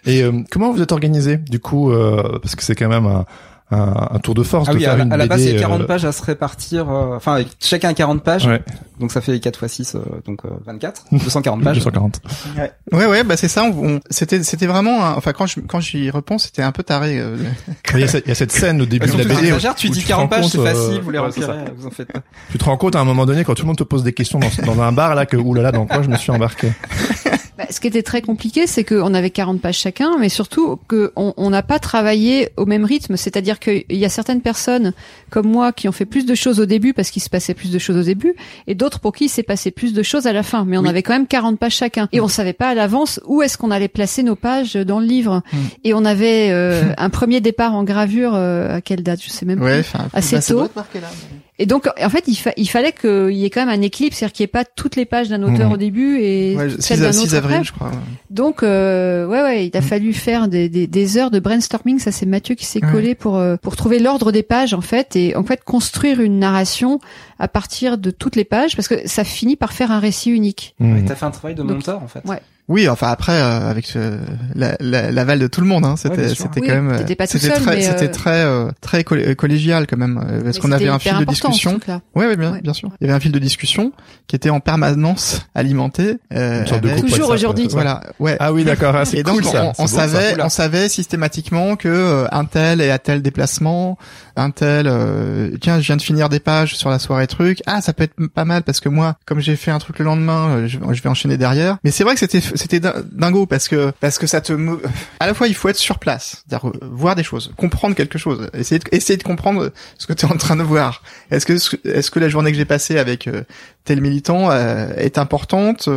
Et 0.05 0.23
euh, 0.23 0.41
comment 0.51 0.71
vous 0.71 0.81
êtes 0.81 0.91
organisé 0.93 1.37
du 1.37 1.59
coup 1.59 1.91
euh, 1.91 2.39
Parce 2.41 2.55
que 2.55 2.63
c'est 2.63 2.75
quand 2.75 2.87
même 2.87 3.05
un, 3.05 3.25
un, 3.69 4.07
un 4.11 4.19
tour 4.19 4.33
de 4.33 4.43
force 4.43 4.67
Ah 4.69 4.71
de 4.71 4.77
oui, 4.77 4.83
faire 4.85 4.93
à 4.93 4.97
la, 4.97 5.03
une 5.03 5.11
à 5.13 5.17
la 5.17 5.25
base, 5.27 5.43
il 5.43 5.53
y 5.53 5.57
a 5.57 5.59
40 5.59 5.81
euh, 5.81 5.85
pages 5.85 6.05
à 6.05 6.11
se 6.13 6.23
répartir. 6.23 6.89
euh, 6.89 7.15
Enfin, 7.17 7.43
chacun 7.59 7.93
40 7.93 8.23
pages, 8.23 8.45
Ouais, 8.47 8.61
donc 8.99 9.11
ça 9.11 9.19
fait 9.19 9.39
4 9.39 9.57
fois 9.59 9.67
6, 9.67 9.95
euh, 9.95 9.99
donc 10.25 10.45
euh, 10.45 10.49
24, 10.65 11.03
240 11.11 11.63
pages. 11.65 11.75
240. 11.75 12.21
Ouais, 12.57 12.71
ouais, 12.93 13.05
ouais, 13.07 13.23
bah 13.25 13.35
c'est 13.35 13.49
ça. 13.49 13.63
On, 13.65 13.95
on- 13.95 13.99
c'était, 14.09 14.41
c'était 14.43 14.67
vraiment. 14.67 15.05
un- 15.05 15.15
enfin, 15.15 15.33
quand 15.33 15.47
je, 15.47 15.59
quand 15.59 15.81
j'y 15.81 16.09
repense, 16.09 16.45
c'était 16.45 16.61
un 16.63 16.71
peu 16.71 16.83
taré. 16.83 17.19
euh, 17.19 17.35
Il 17.93 17.99
y, 17.99 18.03
a 18.03 18.07
cette, 18.07 18.25
il 18.25 18.29
y 18.29 18.31
a 18.31 18.35
cette 18.35 18.51
scène 18.53 18.81
au 18.81 18.85
début 18.85 19.07
de 19.07 19.17
la 19.17 19.23
BD. 19.25 19.51
où- 19.51 19.57
tu 19.75 19.87
où 19.87 19.91
dis 19.91 20.01
te 20.03 20.07
40 20.07 20.23
rends 20.23 20.27
pages, 20.29 20.47
c'est 20.47 20.57
facile, 20.63 20.97
euh, 20.97 20.99
vous 21.03 21.11
les 21.11 21.19
vous 21.19 21.87
en 21.87 21.91
faites 21.91 22.11
pas. 22.11 22.21
Tu 22.51 22.57
te 22.57 22.63
rends 22.63 22.77
compte 22.77 22.95
à 22.95 22.99
un 22.99 23.05
moment 23.05 23.25
donné 23.25 23.43
quand 23.43 23.53
tout 23.53 23.63
le 23.63 23.67
monde 23.67 23.77
te 23.77 23.83
pose 23.83 24.03
des 24.03 24.13
questions 24.13 24.39
dans, 24.39 24.49
dans 24.65 24.81
un 24.81 24.91
bar 24.93 25.13
là 25.15 25.25
que 25.25 25.35
oulala 25.35 25.71
dans 25.71 25.85
quoi 25.85 26.01
je 26.03 26.07
me 26.09 26.15
suis 26.15 26.31
embarqué? 26.31 26.71
Bah, 27.57 27.65
ce 27.71 27.79
qui 27.79 27.87
était 27.87 28.03
très 28.03 28.21
compliqué, 28.21 28.67
c'est 28.67 28.83
qu'on 28.83 29.13
avait 29.15 29.31
40 29.31 29.59
pages 29.61 29.79
chacun, 29.79 30.17
mais 30.19 30.29
surtout 30.29 30.77
qu'on 30.87 31.33
on 31.37 31.49
n'a 31.49 31.63
pas 31.63 31.79
travaillé 31.79 32.49
au 32.55 32.65
même 32.67 32.85
rythme. 32.85 33.17
C'est-à-dire 33.17 33.59
qu'il 33.59 33.83
y 33.89 34.05
a 34.05 34.09
certaines 34.09 34.41
personnes 34.41 34.93
comme 35.31 35.47
moi 35.47 35.71
qui 35.71 35.87
ont 35.89 35.91
fait 35.91 36.05
plus 36.05 36.25
de 36.25 36.35
choses 36.35 36.59
au 36.59 36.65
début 36.67 36.93
parce 36.93 37.09
qu'il 37.09 37.21
se 37.21 37.29
passait 37.29 37.55
plus 37.55 37.71
de 37.71 37.79
choses 37.79 37.97
au 37.97 38.03
début, 38.03 38.35
et 38.67 38.75
d'autres 38.75 38.99
pour 38.99 39.11
qui 39.13 39.25
il 39.25 39.29
s'est 39.29 39.41
passé 39.43 39.71
plus 39.71 39.93
de 39.93 40.03
choses 40.03 40.27
à 40.27 40.33
la 40.33 40.43
fin. 40.43 40.65
Mais 40.65 40.77
on 40.77 40.81
Oui. 40.83 40.89
avait 40.89 41.01
quand 41.03 41.13
même 41.13 41.25
40 41.27 41.57
pages 41.57 41.75
chacun, 41.75 42.07
et 42.11 42.21
on 42.21 42.27
savait 42.27 42.53
pas 42.53 42.69
à 42.69 42.73
l'avance 42.75 43.19
où 43.25 43.41
est-ce 43.41 43.57
qu'on 43.57 43.71
allait 43.71 43.87
placer 43.87 44.21
nos 44.23 44.35
pages 44.35 44.75
dans 44.75 44.99
le 44.99 45.05
livre. 45.07 45.41
Mm. 45.51 45.57
Et 45.83 45.93
on 45.95 46.05
avait 46.05 46.49
euh, 46.51 46.83
un 46.97 47.09
premier 47.09 47.41
départ 47.41 47.73
en 47.73 47.83
gravure 47.83 48.33
euh, 48.35 48.75
à 48.77 48.81
quelle 48.81 49.01
date? 49.03 49.21
Je 49.23 49.29
sais 49.29 49.45
même 49.45 49.61
ouais, 49.61 49.81
plus. 49.81 49.91
enfin, 49.95 50.07
Assez 50.13 50.35
bah, 50.35 50.41
ça 50.41 50.53
tôt. 50.53 50.59
doit 50.59 50.65
être 50.67 50.75
marqué 50.75 50.99
là, 50.99 51.07
mais- 51.31 51.37
Et 51.59 51.65
donc, 51.65 51.87
en 52.01 52.09
fait, 52.09 52.23
il, 52.27 52.35
fa- 52.35 52.53
il 52.55 52.67
fallait 52.69 52.91
qu'il 52.91 53.31
y 53.33 53.43
ait 53.43 53.49
quand 53.49 53.65
même 53.65 53.79
un 53.79 53.81
équilibre, 53.81 54.15
c'est-à-dire 54.15 54.33
qu'il 54.33 54.43
n'y 54.43 54.45
ait 54.45 54.51
pas 54.51 54.63
toutes 54.63 54.95
les 54.95 55.05
pages 55.05 55.27
d'un 55.29 55.41
auteur 55.41 55.67
Mhm. 55.67 55.71
au 55.73 55.77
début 55.77 56.19
et 56.19 56.55
Ouais, 56.55 56.69
celles 56.79 56.97
6, 56.97 57.01
d'un 57.01 57.11
6 57.11 57.23
autre 57.25 57.35
avril, 57.35 57.55
après. 57.55 57.63
je 57.65 57.71
crois. 57.73 57.91
Donc, 58.29 58.61
euh, 58.61 59.25
ouais, 59.25 59.41
ouais, 59.41 59.67
il 59.67 59.75
a 59.75 59.81
fallu 59.81 60.13
faire 60.13 60.47
des, 60.49 60.69
des, 60.69 60.85
des 60.85 61.17
heures 61.17 61.31
de 61.31 61.39
brainstorming. 61.39 61.97
Ça, 61.97 62.11
c'est 62.11 62.27
Mathieu 62.27 62.53
qui 62.53 62.65
s'est 62.65 62.83
Ouais. 62.85 62.91
collé 62.91 63.15
pour 63.15 63.37
euh, 63.37 63.55
pour 63.57 63.75
trouver 63.75 63.97
l'ordre 63.97 64.31
des 64.31 64.43
pages, 64.43 64.75
en 64.75 64.81
fait, 64.81 65.15
et 65.15 65.35
en 65.35 65.43
fait 65.43 65.63
construire 65.63 66.21
une 66.21 66.37
narration 66.37 66.99
à 67.39 67.47
partir 67.47 67.97
de 67.97 68.11
toutes 68.11 68.35
les 68.35 68.45
pages, 68.45 68.75
parce 68.75 68.87
que 68.87 69.07
ça 69.07 69.23
finit 69.23 69.55
par 69.55 69.73
faire 69.73 69.91
un 69.91 69.99
récit 69.99 70.29
unique. 70.29 70.75
Hmm. 70.79 71.05
T'as 71.07 71.15
fait 71.15 71.25
un 71.25 71.31
travail 71.31 71.55
de 71.55 71.63
Donc, 71.63 71.71
monteur, 71.71 72.03
en 72.03 72.07
fait. 72.07 72.21
ouais. 72.25 72.39
Oui, 72.69 72.89
enfin 72.89 73.07
après 73.07 73.31
euh, 73.31 73.69
avec 73.69 73.95
euh, 73.95 74.17
la- 74.53 74.75
la- 74.81 75.09
l'aval 75.09 75.39
de 75.39 75.47
tout 75.47 75.61
le 75.61 75.67
monde, 75.67 75.85
hein, 75.85 75.95
c'était 75.95 76.27
c'était 76.27 76.59
Oui, 76.59 76.67
quand 76.67 76.73
même 76.73 76.89
euh, 76.91 76.97
tout 76.99 77.07
c'était 77.27 77.39
seul, 77.47 77.61
très 77.63 77.75
mais, 77.77 77.87
euh, 77.87 77.91
c'était 77.91 78.11
très 78.11 78.43
euh, 78.43 78.69
très 78.81 79.03
collé- 79.03 79.35
collégial 79.37 79.87
quand 79.87 79.95
même 79.95 80.21
euh, 80.29 80.43
parce 80.43 80.59
qu'on 80.59 80.73
avait 80.73 80.89
un 80.89 80.99
fil 80.99 81.17
de 81.17 81.23
discussion. 81.23 81.79
Ouais, 82.13 82.25
ouais, 82.27 82.35
bien, 82.35 82.51
Ouais. 82.51 82.61
bien 82.61 82.73
sûr. 82.73 82.89
Il 82.99 83.07
y 83.07 83.09
avait 83.09 83.15
un 83.15 83.21
fil 83.21 83.31
de 83.31 83.39
discussion 83.39 83.93
qui 84.27 84.35
était 84.35 84.49
en 84.49 84.59
permanence 84.59 85.43
alimenté. 85.55 86.17
Euh, 86.33 86.61
Une 86.61 86.67
sorte 86.67 86.81
de 86.83 86.89
avec- 86.89 86.99
groupe 87.03 87.11
Toujours 87.13 87.29
aujourd'hui. 87.29 87.65
euh, 87.67 87.71
Voilà, 87.71 88.01
ouais. 88.19 88.35
Ah 88.41 88.51
oui 88.51 88.65
d'accord, 88.65 88.95
ah, 88.97 89.05
c'est 89.05 89.19
et 89.19 89.23
donc 89.23 89.35
cool 89.35 89.45
ça. 89.45 89.71
on, 89.77 89.83
on 89.83 89.87
ça. 89.87 90.07
savait, 90.07 90.41
on 90.41 90.49
savait 90.49 90.89
systématiquement 90.89 91.77
que 91.77 91.87
euh, 91.87 92.27
un 92.33 92.43
tel 92.43 92.81
est 92.81 92.91
à 92.91 92.99
tel 92.99 93.21
déplacement, 93.21 93.97
un 94.37 94.51
tel, 94.51 94.87
euh, 94.87 95.49
tiens, 95.59 95.79
je 95.79 95.87
viens 95.87 95.97
de 95.97 96.01
finir 96.01 96.29
des 96.29 96.39
pages 96.39 96.75
sur 96.75 96.89
la 96.89 96.99
soirée 96.99 97.27
truc. 97.27 97.61
Ah, 97.65 97.81
ça 97.81 97.91
peut 97.91 98.03
être 98.03 98.15
pas 98.27 98.45
mal 98.45 98.63
parce 98.63 98.79
que 98.79 98.87
moi, 98.87 99.17
comme 99.25 99.39
j'ai 99.39 99.55
fait 99.55 99.71
un 99.71 99.79
truc 99.79 99.99
le 99.99 100.05
lendemain, 100.05 100.49
euh, 100.49 100.67
je, 100.67 100.77
vais 100.77 101.09
enchaîner 101.09 101.37
derrière. 101.37 101.77
Mais 101.83 101.91
c'est 101.91 102.03
vrai 102.03 102.13
que 102.13 102.19
c'était 102.19 102.39
c'était 102.39 102.79
din- 102.79 103.03
dingo 103.11 103.47
parce 103.47 103.67
que 103.67 103.91
parce 103.99 104.19
que 104.19 104.27
ça 104.27 104.39
te, 104.39 104.53
à 105.19 105.27
la 105.27 105.33
fois 105.33 105.47
il 105.47 105.55
faut 105.55 105.69
être 105.69 105.77
sur 105.77 105.97
place, 105.99 106.43
euh, 106.53 106.57
voir 106.83 107.15
des 107.15 107.23
choses, 107.23 107.51
comprendre 107.57 107.95
quelque 107.95 108.19
chose, 108.19 108.47
essayer 108.53 108.79
de, 108.79 108.85
essayer 108.91 109.17
de 109.17 109.23
comprendre 109.23 109.71
ce 109.97 110.05
que 110.05 110.13
tu 110.13 110.25
es 110.25 110.31
en 110.31 110.37
train 110.37 110.55
de 110.55 110.63
voir. 110.63 111.01
Est-ce 111.31 111.45
que 111.45 111.53
est-ce 111.87 112.11
que 112.11 112.19
la 112.19 112.29
journée 112.29 112.51
que 112.51 112.57
j'ai 112.57 112.65
passée 112.65 112.99
avec 112.99 113.27
euh, 113.27 113.43
tel 113.85 114.01
militant 114.01 114.51
est 114.51 115.17
importante 115.17 115.87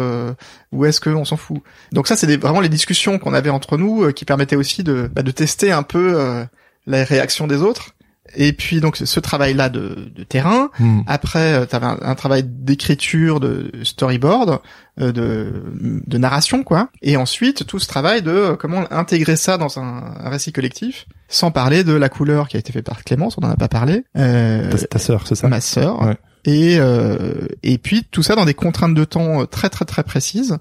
ou 0.71 0.85
est-ce 0.85 1.01
qu'on 1.01 1.25
s'en 1.25 1.37
fout? 1.37 1.61
Donc 1.91 2.07
ça, 2.07 2.17
c'est 2.17 2.37
vraiment 2.37 2.61
les 2.61 2.69
discussions 2.69 3.19
qu'on 3.19 3.35
avait 3.35 3.51
entre 3.51 3.77
nous 3.77 4.13
qui 4.13 4.25
permettaient 4.25 4.55
aussi 4.55 4.85
de, 4.85 5.11
bah, 5.13 5.23
de 5.23 5.31
tester 5.33 5.73
un 5.73 5.83
peu 5.83 6.47
la 6.87 7.05
réaction 7.05 7.49
des 7.49 7.57
autres. 7.57 7.91
Et 8.37 8.53
puis 8.53 8.81
donc 8.81 8.97
ce 8.97 9.21
travail-là 9.21 9.69
de, 9.69 10.11
de 10.15 10.25
terrain. 10.25 10.71
Hmm. 10.79 11.01
Après, 11.07 11.67
tu 11.67 11.77
avais 11.77 11.87
un, 11.87 11.99
un 12.01 12.15
travail 12.15 12.45
d'écriture, 12.45 13.41
de 13.41 13.71
storyboard, 13.83 14.61
euh, 15.01 15.13
de, 15.13 15.63
de 16.07 16.19
narration, 16.19 16.63
quoi. 16.63 16.89
Et 17.03 17.17
ensuite 17.17 17.67
tout 17.67 17.79
ce 17.79 17.89
travail 17.89 18.23
de 18.23 18.31
euh, 18.31 18.57
comment 18.57 18.85
intégrer 18.93 19.37
ça 19.37 19.57
dans 19.59 19.79
un, 19.79 20.15
un 20.25 20.29
récit 20.31 20.53
collectif, 20.53 21.07
sans 21.29 21.51
parler 21.51 21.85
de 21.85 21.93
la 21.93 22.09
couleur 22.09 22.49
qui 22.49 22.57
a 22.57 22.61
été 22.61 22.73
faite 22.73 22.85
par 22.87 23.03
Clémence, 23.05 23.37
on 23.39 23.47
en 23.47 23.51
a 23.51 23.57
pas 23.57 23.69
parlé. 23.69 24.05
Euh, 24.17 24.71
Ta, 24.71 24.87
ta 24.87 24.99
sœur, 24.99 25.27
c'est 25.27 25.35
ça? 25.35 25.49
Ma 25.49 25.61
sœur, 25.61 26.03
Ouais. 26.03 26.17
Et 26.47 26.77
euh, 26.79 27.47
et 27.63 27.77
puis 27.77 28.03
tout 28.11 28.23
ça 28.23 28.35
dans 28.35 28.47
des 28.47 28.55
contraintes 28.55 28.95
de 28.95 29.05
temps 29.05 29.45
très 29.45 29.69
très 29.69 29.85
très 29.85 30.03
précises 30.03 30.57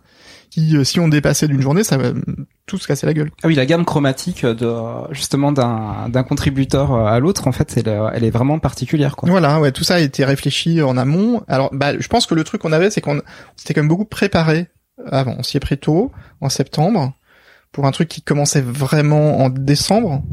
qui, 0.49 0.75
euh, 0.75 0.83
si 0.83 0.99
on 0.99 1.07
dépassait 1.07 1.47
d'une 1.47 1.61
journée, 1.61 1.83
ça 1.83 1.97
va 1.97 2.11
tout 2.65 2.77
se 2.77 2.87
casser 2.87 3.05
la 3.05 3.13
gueule. 3.13 3.31
Ah 3.43 3.47
oui, 3.47 3.55
la 3.55 3.65
gamme 3.65 3.85
chromatique 3.85 4.45
de 4.45 4.73
justement 5.11 5.51
d'un 5.51 6.09
d'un 6.09 6.23
contributeur 6.23 6.93
à 6.93 7.19
l'autre, 7.19 7.47
en 7.47 7.51
fait, 7.51 7.77
elle, 7.77 8.01
elle 8.13 8.23
est 8.23 8.29
vraiment 8.29 8.59
particulière, 8.59 9.15
quoi. 9.15 9.29
Voilà, 9.29 9.59
ouais, 9.59 9.71
tout 9.71 9.83
ça 9.83 9.95
a 9.95 9.99
été 9.99 10.25
réfléchi 10.25 10.81
en 10.81 10.97
amont. 10.97 11.43
Alors, 11.47 11.69
bah, 11.73 11.97
je 11.99 12.07
pense 12.07 12.25
que 12.25 12.35
le 12.35 12.43
truc 12.43 12.61
qu'on 12.61 12.71
avait, 12.71 12.89
c'est 12.89 13.01
qu'on 13.01 13.21
s'était 13.55 13.73
quand 13.73 13.81
même 13.81 13.89
beaucoup 13.89 14.05
préparé 14.05 14.67
avant. 15.05 15.35
On 15.37 15.43
s'y 15.43 15.57
est 15.57 15.61
pris 15.61 15.77
tôt, 15.77 16.11
en 16.41 16.49
septembre, 16.49 17.13
pour 17.71 17.85
un 17.85 17.91
truc 17.91 18.07
qui 18.07 18.21
commençait 18.21 18.61
vraiment 18.61 19.39
en 19.39 19.49
décembre 19.49 20.23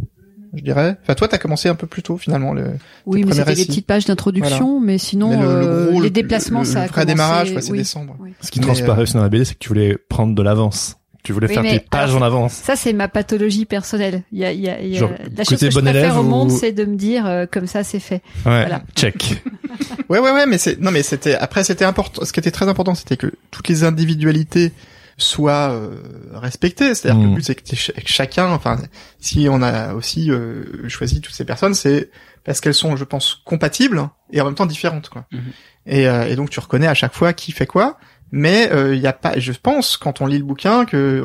je 0.57 0.63
dirais. 0.63 0.97
Enfin, 1.03 1.15
toi, 1.15 1.29
t'as 1.29 1.39
commencé 1.39 1.69
un 1.69 1.75
peu 1.75 1.87
plus 1.87 2.03
tôt 2.03 2.17
finalement. 2.17 2.53
Le, 2.53 2.73
oui, 3.07 3.25
mais 3.25 3.35
c'était 3.35 3.55
des 3.55 3.67
petites 3.67 3.87
pages 3.87 4.07
d'introduction, 4.07 4.81
mais 4.81 4.99
sinon 4.99 5.41
le, 5.41 5.49
euh, 5.49 6.01
les 6.01 6.11
déplacements, 6.11 6.65
ça 6.65 6.83
a 6.83 6.87
vrai 6.87 7.07
démarrage, 7.07 7.55
c'est 7.61 7.73
décembre. 7.73 8.17
Ce 8.41 8.51
qui 8.51 8.61
transparaît 8.61 9.03
aussi 9.03 9.15
dans 9.15 9.23
la 9.23 9.29
BD, 9.29 9.45
c'est 9.45 9.55
que 9.55 9.59
tu 9.59 9.69
voulais 9.69 9.97
prendre 9.97 10.35
de 10.35 10.43
l'avance. 10.43 10.97
Tu 11.27 11.33
voulais 11.33 11.49
faire 11.49 11.63
tes 11.63 11.81
pages 11.81 12.15
en 12.15 12.23
avance. 12.23 12.53
Ça, 12.53 12.77
c'est 12.77 12.93
ma 12.93 13.09
pathologie 13.09 13.65
personnelle. 13.65 14.23
Il 14.31 14.39
y 14.39 14.45
a, 14.45 14.53
il 14.53 14.61
y 14.61 14.69
a, 14.69 14.81
il 14.81 14.91
y 14.91 14.99
a 14.99 15.01
la 15.37 15.43
chose 15.43 15.59
que 15.59 15.71
je 15.71 15.81
préfère 15.81 16.19
au 16.19 16.23
monde, 16.23 16.53
c'est 16.53 16.71
de 16.71 16.85
me 16.85 16.95
dire 16.95 17.27
euh, 17.27 17.47
comme 17.51 17.67
ça, 17.67 17.83
c'est 17.83 17.99
fait. 17.99 18.23
Ouais, 18.45 18.63
voilà. 18.63 18.83
check. 18.95 19.43
ouais, 20.09 20.21
ouais, 20.21 20.31
ouais, 20.31 20.47
mais 20.47 20.57
c'est 20.57 20.81
non, 20.81 20.93
mais 20.93 21.03
c'était 21.03 21.35
après, 21.35 21.65
c'était 21.65 21.85
important. 21.85 22.25
Ce 22.25 22.33
qui 22.33 22.39
était 22.39 22.53
très 22.53 22.69
important, 22.69 22.95
c'était 22.95 23.17
que 23.17 23.33
toutes 23.51 23.67
les 23.67 23.83
individualités 23.83 24.71
soit 25.17 25.71
euh, 25.71 25.97
respecté. 26.35 26.95
C'est-à-dire 26.95 27.21
que 27.21 27.27
le 27.27 27.31
mm. 27.33 27.35
but 27.35 27.45
c'est 27.45 27.55
que 27.55 28.11
chacun, 28.11 28.51
enfin, 28.51 28.79
si 29.19 29.49
on 29.51 29.63
a 29.63 29.95
aussi 29.95 30.31
euh, 30.31 30.89
choisi 30.89 31.21
toutes 31.21 31.35
ces 31.35 31.45
personnes, 31.45 31.75
c'est 31.75 32.11
parce 32.45 32.61
qu'elles 32.61 32.75
sont, 32.75 32.97
je 32.97 33.05
pense, 33.05 33.43
compatibles 33.45 34.09
et 34.33 34.41
en 34.41 34.45
même 34.45 34.55
temps 34.55 34.67
différentes, 34.67 35.09
quoi. 35.09 35.27
Mm-hmm. 35.33 35.39
Et, 35.87 36.09
euh, 36.09 36.29
et, 36.29 36.37
donc 36.37 36.51
tu 36.51 36.61
reconnais 36.61 36.89
à 36.89 36.95
chaque 36.95 37.15
fois 37.15 37.33
qui 37.33 37.53
fait 37.53 37.67
quoi 37.67 37.99
mais 38.33 38.65
il 38.71 38.77
euh, 38.77 38.97
y 38.97 39.07
a 39.07 39.13
pas 39.13 39.39
je 39.39 39.53
pense 39.53 39.97
quand 39.97 40.21
on 40.21 40.27
lit 40.27 40.39
le 40.39 40.45
bouquin 40.45 40.85
que 40.85 41.25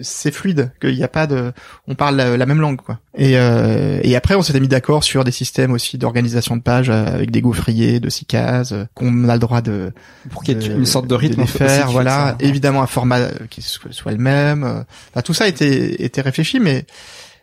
c'est 0.00 0.32
fluide 0.32 0.72
qu'il 0.80 0.94
n'y 0.94 1.02
a 1.02 1.08
pas 1.08 1.26
de 1.26 1.52
on 1.86 1.94
parle 1.94 2.16
la, 2.16 2.46
même 2.46 2.60
langue 2.60 2.80
quoi. 2.80 2.98
Et 3.14 3.38
euh, 3.38 4.00
et 4.02 4.16
après 4.16 4.34
on 4.34 4.42
s'était 4.42 4.60
mis 4.60 4.68
d'accord 4.68 5.04
sur 5.04 5.24
des 5.24 5.30
systèmes 5.30 5.72
aussi 5.72 5.98
d'organisation 5.98 6.56
de 6.56 6.62
pages 6.62 6.88
euh, 6.88 7.06
avec 7.06 7.30
des 7.30 7.42
gaufriers 7.42 8.00
de 8.00 8.08
six 8.08 8.24
cases 8.24 8.74
qu'on 8.94 9.28
a 9.28 9.34
le 9.34 9.38
droit 9.38 9.60
de 9.60 9.92
pour 10.30 10.42
qu'il 10.42 10.60
y 10.60 10.66
ait 10.66 10.74
une 10.74 10.86
sorte 10.86 11.06
de 11.06 11.14
rythme 11.14 11.42
de 11.42 11.46
faire 11.46 11.90
voilà. 11.90 12.36
évidemment 12.40 12.82
un 12.82 12.86
format 12.86 13.28
qui 13.50 13.60
soit 13.60 14.12
le 14.12 14.18
même 14.18 14.64
enfin, 15.10 15.22
tout 15.22 15.34
ça 15.34 15.48
était 15.48 16.02
était 16.02 16.22
réfléchi 16.22 16.60
mais 16.60 16.86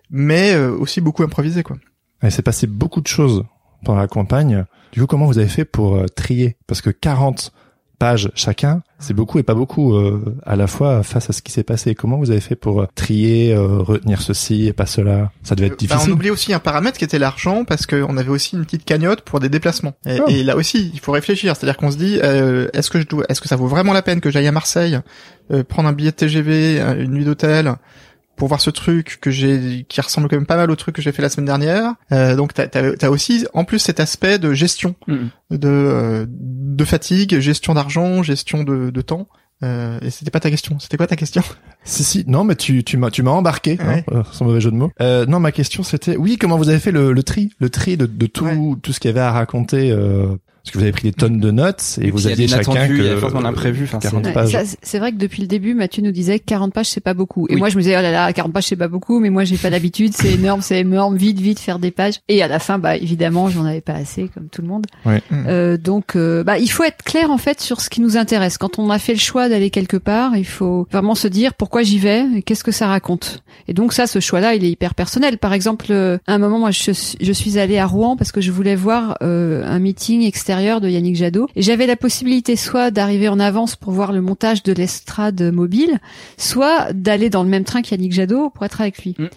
mais 0.09 0.55
aussi 0.55 0.99
beaucoup 1.01 1.23
improvisé 1.23 1.61
quoi. 1.63 1.77
Il 2.23 2.31
s'est 2.31 2.41
passé 2.41 2.65
beaucoup 2.65 3.01
de 3.01 3.07
choses 3.07 3.43
pendant 3.85 3.99
la 3.99 4.07
campagne. 4.07 4.65
Du 4.91 5.01
coup 5.01 5.05
comment 5.05 5.27
vous 5.27 5.37
avez 5.37 5.47
fait 5.47 5.65
pour 5.65 6.03
trier? 6.15 6.57
Parce 6.65 6.81
que 6.81 6.89
40 6.89 7.51
pages 7.97 8.31
chacun, 8.35 8.81
c'est 8.99 9.13
beaucoup 9.13 9.39
et 9.39 9.43
pas 9.43 9.53
beaucoup 9.53 9.95
euh, 9.95 10.35
à 10.45 10.55
la 10.55 10.67
fois 10.67 11.03
face 11.03 11.29
à 11.29 11.33
ce 11.33 11.41
qui 11.41 11.51
s'est 11.51 11.63
passé. 11.63 11.95
Comment 11.95 12.17
vous 12.17 12.31
avez 12.31 12.39
fait 12.39 12.55
pour 12.55 12.81
euh, 12.81 12.87
trier, 12.95 13.53
euh, 13.53 13.79
retenir 13.79 14.21
ceci 14.21 14.67
et 14.67 14.73
pas 14.73 14.85
cela? 14.85 15.31
Ça 15.43 15.55
devait 15.55 15.67
être 15.67 15.79
difficile. 15.79 16.05
Bah, 16.05 16.05
on 16.07 16.13
oublie 16.13 16.29
aussi 16.29 16.53
un 16.53 16.59
paramètre 16.59 16.97
qui 16.97 17.03
était 17.03 17.19
l'argent 17.19 17.65
parce 17.65 17.85
qu'on 17.85 18.17
avait 18.17 18.29
aussi 18.29 18.55
une 18.55 18.65
petite 18.65 18.85
cagnotte 18.85 19.21
pour 19.21 19.39
des 19.39 19.49
déplacements. 19.49 19.93
Et, 20.05 20.19
oh. 20.19 20.29
là 20.43 20.55
aussi, 20.55 20.91
il 20.93 20.99
faut 20.99 21.11
réfléchir. 21.11 21.55
C'est-à-dire 21.55 21.77
qu'on 21.77 21.91
se 21.91 21.97
dit, 21.97 22.15
est-ce 22.15 22.89
que 22.89 22.99
je 22.99 23.07
dois, 23.07 23.25
est-ce 23.29 23.41
que 23.41 23.47
ça 23.47 23.55
vaut 23.55 23.67
vraiment 23.67 23.93
la 23.93 24.01
peine 24.01 24.21
que 24.21 24.29
j'aille 24.29 24.47
à 24.47 24.51
Marseille, 24.51 24.99
prendre 25.67 25.89
un 25.89 25.93
billet 25.93 26.11
de 26.11 26.15
TGV, 26.15 26.79
une 26.99 27.11
nuit 27.11 27.25
d'hôtel 27.25 27.75
pour 28.37 28.47
voir 28.47 28.61
ce 28.61 28.69
truc 28.69 29.17
que 29.19 29.31
j'ai 29.31 29.85
qui 29.89 29.99
ressemble 29.99 30.29
quand 30.29 30.37
même 30.37 30.45
pas 30.45 30.55
mal 30.55 30.71
au 30.71 30.75
truc 30.75 30.95
que 30.95 31.01
j'ai 31.01 31.11
fait 31.11 31.21
la 31.21 31.29
semaine 31.29 31.47
dernière. 31.47 31.95
Euh, 32.11 32.35
donc 32.35 32.53
t'as 32.53 32.67
as, 33.01 33.09
aussi 33.09 33.45
en 33.53 33.65
plus 33.65 33.79
cet 33.79 33.99
aspect 33.99 34.39
de 34.39 34.53
gestion, 34.53 34.95
mm. 35.07 35.15
de 35.51 35.67
euh, 35.67 36.25
de 36.29 36.85
fatigue, 36.85 37.39
gestion 37.39 37.73
d'argent, 37.73 38.23
gestion 38.23 38.63
de, 38.63 38.91
de 38.91 39.01
temps. 39.01 39.27
Euh, 39.63 39.97
et 40.01 40.11
c'était 40.11 40.29
pas 40.29 40.39
ta 40.39 40.51
question. 40.51 40.77
C'était 40.79 40.97
quoi 40.97 41.07
ta 41.07 41.15
question? 41.15 41.41
Si 41.83 42.03
si, 42.03 42.23
non, 42.27 42.43
mais 42.43 42.55
tu 42.55 42.83
tu 42.83 42.95
m'as 42.95 43.09
tu 43.09 43.23
m'as 43.23 43.31
embarqué, 43.31 43.77
hein, 43.81 44.01
euh, 44.11 44.23
sans 44.31 44.45
mauvais 44.45 44.61
jeu 44.61 44.69
de 44.69 44.75
mots. 44.75 44.91
Euh, 45.01 45.25
non, 45.25 45.39
ma 45.39 45.51
question 45.51 45.81
c'était, 45.81 46.15
oui, 46.15 46.37
comment 46.37 46.57
vous 46.57 46.69
avez 46.69 46.79
fait 46.79 46.91
le, 46.91 47.11
le 47.11 47.23
tri, 47.23 47.49
le 47.59 47.71
tri 47.71 47.97
de, 47.97 48.05
de 48.05 48.27
tout 48.27 48.77
tout 48.83 48.93
ce 48.93 48.99
qu'il 48.99 49.09
y 49.09 49.11
avait 49.11 49.19
à 49.19 49.31
raconter 49.31 49.91
euh, 49.91 50.35
parce 50.67 50.73
que 50.73 50.79
vous 50.79 50.83
avez 50.83 50.91
pris 50.91 51.03
des 51.03 51.13
tonnes 51.13 51.39
de 51.39 51.49
notes 51.49 51.97
et, 52.01 52.11
vous 52.11 52.27
aviez 52.27 52.47
chacun 52.47 52.87
que 52.87 53.45
imprévu. 53.45 53.85
Enfin, 53.85 53.99
40 53.99 54.33
pages. 54.33 54.57
C'est 54.81 54.99
vrai 54.99 55.11
que 55.13 55.17
depuis 55.17 55.41
le 55.41 55.47
début, 55.47 55.73
Mathieu 55.73 56.03
nous 56.03 56.11
disait 56.11 56.39
que 56.39 56.45
40 56.45 56.73
pages 56.73 56.87
c'est 56.87 57.01
pas 57.01 57.13
beaucoup. 57.13 57.47
Et 57.49 57.55
moi 57.55 57.69
je 57.69 57.77
me 57.77 57.81
disais 57.81 57.95
oh 57.97 58.01
là 58.01 58.11
là, 58.11 58.33
40 58.33 58.51
pages 58.51 58.65
c'est 58.65 58.75
pas 58.75 58.89
beaucoup, 58.89 59.19
mais 59.19 59.29
moi 59.29 59.45
j'ai 59.45 59.57
pas 59.57 59.69
l'habitude, 59.69 60.13
c'est 60.13 60.33
énorme, 60.33 60.61
c'est 60.61 60.79
énorme, 60.79 61.15
vite 61.15 61.39
vite 61.39 61.59
faire 61.59 61.79
des 61.79 61.91
pages. 61.91 62.15
Et 62.27 62.43
à 62.43 62.47
la 62.47 62.59
fin, 62.59 62.79
bah 62.79 62.97
évidemment, 62.97 63.49
j'en 63.49 63.65
avais 63.65 63.81
pas 63.81 63.93
assez 63.93 64.29
comme 64.33 64.49
tout 64.49 64.61
le 64.61 64.67
monde. 64.67 64.85
Oui. 65.05 65.15
Euh, 65.31 65.77
donc 65.77 66.15
euh, 66.15 66.43
bah 66.43 66.59
il 66.59 66.69
faut 66.69 66.83
être 66.83 67.03
clair 67.03 67.31
en 67.31 67.37
fait 67.37 67.61
sur 67.61 67.79
ce 67.79 67.89
qui 67.89 68.01
nous 68.01 68.17
intéresse. 68.17 68.57
Quand 68.57 68.77
on 68.77 68.89
a 68.89 68.99
fait 68.99 69.13
le 69.13 69.19
choix 69.19 69.47
d'aller 69.47 69.69
quelque 69.69 69.97
part, 69.97 70.35
il 70.35 70.45
faut 70.45 70.87
vraiment 70.91 71.15
se 71.15 71.29
dire 71.29 71.53
pourquoi 71.53 71.83
j'y 71.83 71.99
vais, 71.99 72.25
et 72.35 72.41
qu'est-ce 72.41 72.63
que 72.63 72.71
ça 72.71 72.87
raconte. 72.87 73.41
Et 73.69 73.73
donc 73.73 73.93
ça, 73.93 74.05
ce 74.05 74.19
choix-là, 74.19 74.55
il 74.55 74.65
est 74.65 74.71
hyper 74.71 74.95
personnel. 74.95 75.37
Par 75.37 75.53
exemple, 75.53 75.87
euh, 75.91 76.17
à 76.27 76.33
un 76.33 76.37
moment, 76.37 76.59
moi 76.59 76.71
je, 76.71 76.91
je 77.19 77.31
suis 77.31 77.57
allée 77.57 77.77
à 77.77 77.85
Rouen 77.85 78.17
parce 78.17 78.31
que 78.31 78.41
je 78.41 78.51
voulais 78.51 78.75
voir 78.75 79.17
euh, 79.21 79.63
un 79.65 79.79
meeting 79.79 80.23
extérieur 80.23 80.56
de 80.57 80.89
Yannick 80.89 81.15
Jadot 81.15 81.47
j'avais 81.55 81.85
la 81.85 81.95
possibilité 81.95 82.55
soit 82.55 82.89
d'arriver 82.89 83.29
en 83.29 83.39
avance 83.39 83.75
pour 83.75 83.93
voir 83.93 84.11
le 84.11 84.21
montage 84.21 84.63
de 84.63 84.73
l'estrade 84.73 85.41
mobile, 85.53 85.99
soit 86.37 86.91
d'aller 86.93 87.29
dans 87.29 87.43
le 87.43 87.49
même 87.49 87.63
train 87.63 87.81
qu'Yannick 87.81 88.11
Jadot 88.11 88.49
pour 88.49 88.65
être 88.65 88.81
avec 88.81 89.03
lui. 89.03 89.15
Mm. 89.17 89.27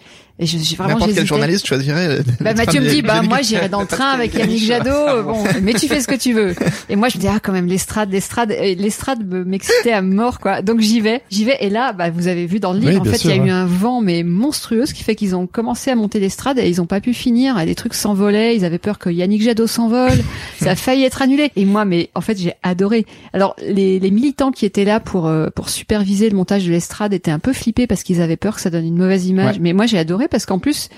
Et 0.41 0.47
je, 0.47 0.57
j'ai 0.57 0.75
vraiment 0.75 0.93
N'importe 0.93 1.13
quel 1.13 1.27
journaliste 1.27 1.67
choisirait. 1.67 2.21
Bah, 2.39 2.55
Mathieu 2.55 2.81
me 2.81 2.89
dit, 2.89 3.03
bah, 3.03 3.21
moi, 3.21 3.43
j'irai 3.43 3.69
dans 3.69 3.81
le 3.81 3.85
train 3.85 4.09
avec 4.13 4.33
Yannick 4.33 4.63
Jadot. 4.63 5.23
Bon, 5.23 5.43
mais 5.61 5.73
tu 5.73 5.87
fais 5.87 6.01
ce 6.01 6.07
que 6.07 6.15
tu 6.15 6.33
veux. 6.33 6.55
Et 6.89 6.95
moi, 6.95 7.09
je 7.09 7.17
me 7.17 7.21
dis, 7.21 7.27
ah, 7.27 7.39
quand 7.39 7.51
même, 7.51 7.67
l'estrade, 7.67 8.11
l'estrade, 8.11 8.49
l'estrade 8.49 9.23
m'excitait 9.45 9.91
à 9.91 10.01
mort, 10.01 10.39
quoi. 10.39 10.63
Donc, 10.63 10.79
j'y 10.79 10.99
vais, 10.99 11.21
j'y 11.29 11.45
vais. 11.45 11.57
Et 11.61 11.69
là, 11.69 11.93
bah, 11.93 12.09
vous 12.09 12.27
avez 12.27 12.47
vu 12.47 12.59
dans 12.59 12.73
le 12.73 12.79
livre, 12.79 13.01
en 13.01 13.03
fait, 13.03 13.23
il 13.23 13.29
y 13.29 13.33
a 13.33 13.35
eu 13.35 13.51
un 13.51 13.67
vent, 13.67 14.01
mais 14.01 14.23
monstrueux, 14.23 14.87
ce 14.87 14.95
qui 14.95 15.03
fait 15.03 15.13
qu'ils 15.13 15.35
ont 15.35 15.45
commencé 15.45 15.91
à 15.91 15.95
monter 15.95 16.19
l'estrade 16.19 16.57
et 16.57 16.67
ils 16.67 16.81
ont 16.81 16.87
pas 16.87 17.01
pu 17.01 17.13
finir. 17.13 17.59
Et 17.59 17.67
les 17.67 17.75
trucs 17.75 17.93
s'envolaient. 17.93 18.55
Ils 18.55 18.65
avaient 18.65 18.79
peur 18.79 18.97
que 18.97 19.11
Yannick 19.11 19.43
Jadot 19.43 19.67
s'envole. 19.67 20.23
Ça 20.59 20.71
a 20.71 20.75
failli 20.75 21.03
être 21.03 21.21
annulé. 21.21 21.51
Et 21.55 21.65
moi, 21.65 21.85
mais, 21.85 22.09
en 22.15 22.21
fait, 22.21 22.39
j'ai 22.39 22.53
adoré. 22.63 23.05
Alors, 23.33 23.55
les, 23.61 23.99
les 23.99 24.11
militants 24.11 24.51
qui 24.51 24.65
étaient 24.65 24.85
là 24.85 24.99
pour, 24.99 25.27
euh, 25.27 25.49
pour 25.53 25.69
superviser 25.69 26.31
le 26.31 26.35
montage 26.35 26.65
de 26.65 26.71
l'estrade 26.71 27.13
étaient 27.13 27.29
un 27.29 27.37
peu 27.37 27.53
flippés 27.53 27.85
parce 27.85 28.01
qu'ils 28.01 28.23
avaient 28.23 28.37
peur 28.37 28.55
que 28.55 28.61
ça 28.61 28.71
donne 28.71 28.87
une 28.87 28.97
mauvaise 28.97 29.27
image. 29.27 29.59
Mais 29.59 29.73
moi, 29.73 29.85
j'ai 29.85 29.99
adoré 29.99 30.29
parce 30.31 30.45
qu'en 30.47 30.59
plus, 30.59 30.89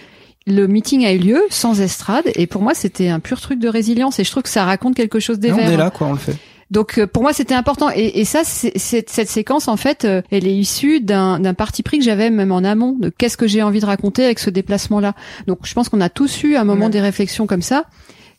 le 0.45 0.67
meeting 0.67 1.05
a 1.05 1.13
eu 1.13 1.17
lieu 1.17 1.41
sans 1.49 1.81
estrade 1.81 2.25
et 2.35 2.47
pour 2.47 2.61
moi 2.61 2.73
c'était 2.73 3.09
un 3.09 3.19
pur 3.19 3.39
truc 3.39 3.59
de 3.59 3.67
résilience 3.67 4.19
et 4.19 4.23
je 4.23 4.31
trouve 4.31 4.43
que 4.43 4.49
ça 4.49 4.65
raconte 4.65 4.95
quelque 4.95 5.19
chose 5.19 5.39
d'éveillé. 5.39 5.67
On 5.67 5.71
est 5.71 5.77
là 5.77 5.89
quoi, 5.89 6.07
on 6.07 6.13
le 6.13 6.19
fait. 6.19 6.35
Donc 6.71 6.97
euh, 6.97 7.07
pour 7.07 7.21
moi 7.23 7.33
c'était 7.33 7.53
important 7.53 7.89
et, 7.95 8.19
et 8.19 8.25
ça 8.25 8.41
c'est, 8.43 8.77
cette 8.77 9.29
séquence 9.29 9.67
en 9.67 9.77
fait 9.77 10.05
euh, 10.05 10.21
elle 10.31 10.47
est 10.47 10.55
issue 10.55 10.99
d'un, 10.99 11.39
d'un 11.39 11.53
parti 11.53 11.83
pris 11.83 11.99
que 11.99 12.03
j'avais 12.03 12.29
même 12.29 12.51
en 12.51 12.63
amont 12.63 12.97
de 12.99 13.09
qu'est-ce 13.09 13.37
que 13.37 13.47
j'ai 13.47 13.63
envie 13.63 13.79
de 13.79 13.85
raconter 13.85 14.25
avec 14.25 14.39
ce 14.39 14.49
déplacement 14.49 14.99
là. 14.99 15.13
Donc 15.47 15.59
je 15.63 15.73
pense 15.73 15.87
qu'on 15.87 16.01
a 16.01 16.09
tous 16.09 16.43
eu 16.43 16.55
à 16.55 16.61
un 16.61 16.65
moment 16.65 16.89
des 16.89 17.01
réflexions 17.01 17.47
comme 17.47 17.61
ça 17.61 17.85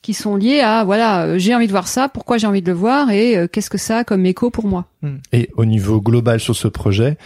qui 0.03 0.13
sont 0.13 0.37
liées 0.37 0.61
à 0.61 0.85
voilà 0.85 1.25
euh, 1.25 1.39
j'ai 1.39 1.55
envie 1.55 1.67
de 1.67 1.73
voir 1.73 1.89
ça, 1.89 2.09
pourquoi 2.11 2.37
j'ai 2.37 2.47
envie 2.47 2.63
de 2.63 2.71
le 2.71 2.77
voir 2.77 3.11
et 3.11 3.49
qu'est-ce 3.51 3.71
que 3.71 3.79
ça 3.79 3.99
a 3.99 4.05
comme 4.05 4.27
écho 4.27 4.51
pour 4.51 4.67
moi. 4.67 4.87
Et 5.33 5.49
au 5.57 5.65
niveau 5.65 6.01
global 6.03 6.41
sur 6.41 6.57
ce 6.57 6.69
projet, 6.69 7.17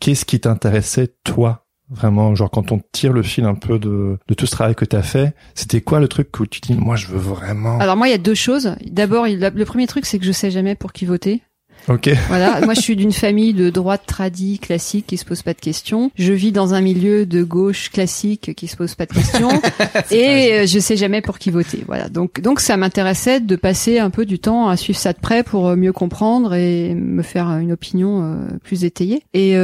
qu'est-ce 0.00 0.24
qui 0.24 0.40
t'intéressait 0.40 1.14
toi 1.22 1.63
Vraiment, 1.90 2.34
genre 2.34 2.50
quand 2.50 2.72
on 2.72 2.80
tire 2.92 3.12
le 3.12 3.22
fil 3.22 3.44
un 3.44 3.54
peu 3.54 3.78
de, 3.78 4.18
de 4.26 4.34
tout 4.34 4.46
ce 4.46 4.52
travail 4.52 4.74
que 4.74 4.84
tu 4.84 4.96
as 4.96 5.02
fait, 5.02 5.34
c'était 5.54 5.82
quoi 5.82 6.00
le 6.00 6.08
truc 6.08 6.40
où 6.40 6.46
tu 6.46 6.60
dis 6.60 6.74
moi 6.74 6.96
je 6.96 7.08
veux 7.08 7.18
vraiment 7.18 7.78
Alors 7.78 7.96
moi 7.96 8.08
il 8.08 8.10
y 8.10 8.14
a 8.14 8.18
deux 8.18 8.34
choses. 8.34 8.74
D'abord 8.86 9.26
le 9.26 9.64
premier 9.64 9.86
truc 9.86 10.06
c'est 10.06 10.18
que 10.18 10.24
je 10.24 10.32
sais 10.32 10.50
jamais 10.50 10.74
pour 10.74 10.92
qui 10.92 11.04
voter. 11.04 11.42
Ok. 11.88 12.10
Voilà, 12.28 12.60
moi 12.62 12.74
je 12.74 12.80
suis 12.80 12.96
d'une 12.96 13.12
famille 13.12 13.52
de 13.52 13.70
droite 13.70 14.02
tradie 14.06 14.58
classique 14.58 15.06
qui 15.06 15.16
se 15.16 15.24
pose 15.24 15.42
pas 15.42 15.52
de 15.52 15.60
questions. 15.60 16.10
Je 16.16 16.32
vis 16.32 16.52
dans 16.52 16.74
un 16.74 16.80
milieu 16.80 17.26
de 17.26 17.42
gauche 17.42 17.90
classique 17.90 18.54
qui 18.56 18.66
se 18.66 18.76
pose 18.76 18.94
pas 18.94 19.06
de 19.06 19.12
questions 19.12 19.50
et 20.10 20.52
euh, 20.52 20.66
je 20.66 20.78
sais 20.78 20.96
jamais 20.96 21.20
pour 21.20 21.38
qui 21.38 21.50
voter. 21.50 21.84
Voilà. 21.86 22.08
Donc 22.08 22.40
donc 22.40 22.60
ça 22.60 22.76
m'intéressait 22.76 23.40
de 23.40 23.56
passer 23.56 23.98
un 23.98 24.10
peu 24.10 24.24
du 24.24 24.38
temps 24.38 24.68
à 24.68 24.76
suivre 24.76 24.98
ça 24.98 25.12
de 25.12 25.18
près 25.20 25.42
pour 25.42 25.68
euh, 25.68 25.76
mieux 25.76 25.92
comprendre 25.92 26.54
et 26.54 26.94
me 26.94 27.22
faire 27.22 27.48
une 27.48 27.72
opinion 27.72 28.22
euh, 28.22 28.36
plus 28.62 28.84
étayée. 28.84 29.22
Et 29.34 29.54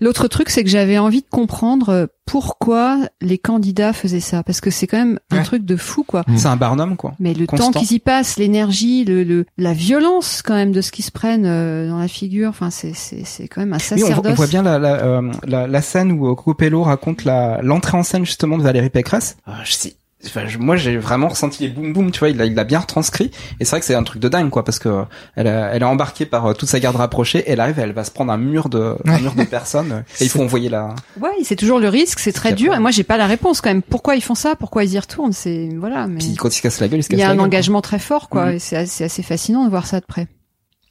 l'autre 0.00 0.28
truc 0.28 0.50
c'est 0.50 0.64
que 0.64 0.70
j'avais 0.70 0.98
envie 0.98 1.20
de 1.20 1.26
comprendre 1.30 2.08
pourquoi 2.24 2.98
les 3.20 3.38
candidats 3.38 3.92
faisaient 3.92 4.20
ça 4.20 4.42
parce 4.42 4.60
que 4.60 4.70
c'est 4.70 4.86
quand 4.86 4.98
même 4.98 5.18
un 5.30 5.42
truc 5.42 5.64
de 5.64 5.76
fou 5.76 6.04
quoi. 6.04 6.24
C'est 6.36 6.46
un 6.46 6.56
barnum 6.56 6.96
quoi. 6.96 7.14
Mais 7.18 7.34
le 7.34 7.46
temps 7.46 7.70
qu'ils 7.70 7.92
y 7.92 7.98
passent, 7.98 8.36
l'énergie, 8.36 9.04
le, 9.04 9.24
le, 9.24 9.44
la 9.58 9.72
violence 9.72 10.42
quand 10.42 10.54
même 10.54 10.72
de 10.72 10.80
ce 10.80 10.92
qui 10.92 11.02
se 11.02 11.10
prennent 11.10 11.46
euh, 11.46 11.88
dans 11.88 11.98
la 11.98 12.08
figure, 12.08 12.48
enfin 12.48 12.70
c'est 12.70 12.94
c'est 12.94 13.24
c'est 13.24 13.48
quand 13.48 13.60
même 13.60 13.72
un 13.72 13.78
sacerdoce. 13.78 14.32
on, 14.32 14.34
voit 14.34 14.46
bien 14.46 14.62
la 14.62 14.78
la, 14.78 15.04
euh, 15.04 15.32
la, 15.46 15.66
la 15.66 15.82
scène 15.82 16.12
où 16.12 16.34
Copello 16.34 16.82
raconte 16.82 17.24
la 17.24 17.60
l'entrée 17.62 17.98
en 17.98 18.02
scène 18.02 18.24
justement 18.24 18.56
de 18.56 18.62
Valérie 18.62 18.90
Pécresse. 18.90 19.36
Ah, 19.46 19.60
je 19.64 19.72
sais 19.72 19.96
enfin, 20.26 20.46
je- 20.46 20.58
moi 20.58 20.76
j'ai 20.76 20.96
vraiment 20.96 21.28
ressenti 21.28 21.62
les 21.64 21.68
boum 21.68 21.92
boum, 21.92 22.10
tu 22.10 22.18
vois, 22.20 22.28
il 22.28 22.36
l'a 22.36 22.46
il 22.46 22.54
l'a 22.54 22.64
bien 22.64 22.78
retranscrit 22.78 23.30
et 23.60 23.64
c'est 23.64 23.70
vrai 23.70 23.80
que 23.80 23.86
c'est 23.86 23.94
un 23.94 24.02
truc 24.02 24.20
de 24.22 24.28
dingue 24.28 24.50
quoi 24.50 24.64
parce 24.64 24.78
que 24.78 24.88
euh, 24.88 25.02
elle 25.36 25.46
a- 25.48 25.74
elle 25.74 25.82
est 25.82 25.86
embarquée 25.86 26.26
par 26.26 26.46
euh, 26.46 26.52
toute 26.54 26.68
sa 26.68 26.80
garde 26.80 26.96
rapprochée, 26.96 27.44
elle 27.46 27.60
arrive, 27.60 27.78
elle 27.78 27.92
va 27.92 28.04
se 28.04 28.10
prendre 28.10 28.32
un 28.32 28.36
mur 28.36 28.68
de 28.68 28.96
un 29.06 29.18
mur 29.20 29.34
de 29.34 29.44
personnes 29.44 30.04
et 30.20 30.24
il 30.24 30.28
faut 30.30 30.42
envoyer 30.42 30.68
la 30.68 30.94
Ouais, 31.20 31.30
c'est 31.44 31.56
toujours 31.56 31.78
le 31.80 31.88
risque, 31.88 32.18
c'est 32.18 32.32
très 32.32 32.52
dur. 32.52 32.74
Et 32.74 32.78
moi, 32.78 32.90
j'ai 32.90 33.04
pas 33.04 33.16
la 33.16 33.26
réponse 33.26 33.60
quand 33.60 33.70
même. 33.70 33.82
Pourquoi 33.82 34.14
ils 34.16 34.22
font 34.22 34.34
ça? 34.34 34.56
Pourquoi 34.56 34.84
ils 34.84 34.92
y 34.92 34.98
retournent? 34.98 35.32
C'est 35.32 35.68
voilà. 35.76 36.06
Mais 36.06 36.18
puis 36.18 36.34
quand 36.36 36.48
il 36.48 36.56
se 36.56 36.62
casse 36.62 36.80
la 36.80 36.88
gueule, 36.88 37.00
il 37.00 37.02
se 37.02 37.12
il 37.12 37.18
y 37.18 37.22
a 37.22 37.28
un 37.28 37.32
gueule, 37.34 37.40
engagement 37.40 37.80
très 37.82 37.98
fort, 37.98 38.28
quoi. 38.28 38.46
Mhm. 38.46 38.52
Et 38.54 38.58
c'est 38.58 38.76
assez, 38.76 39.04
assez 39.04 39.22
fascinant 39.22 39.64
de 39.64 39.70
voir 39.70 39.86
ça 39.86 40.00
de 40.00 40.06
près. 40.06 40.28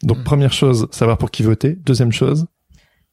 Donc 0.04 0.24
première 0.24 0.52
chose, 0.52 0.88
savoir 0.92 1.18
pour 1.18 1.30
qui 1.32 1.44
voter. 1.44 1.78
Deuxième 1.86 2.12
chose, 2.12 2.48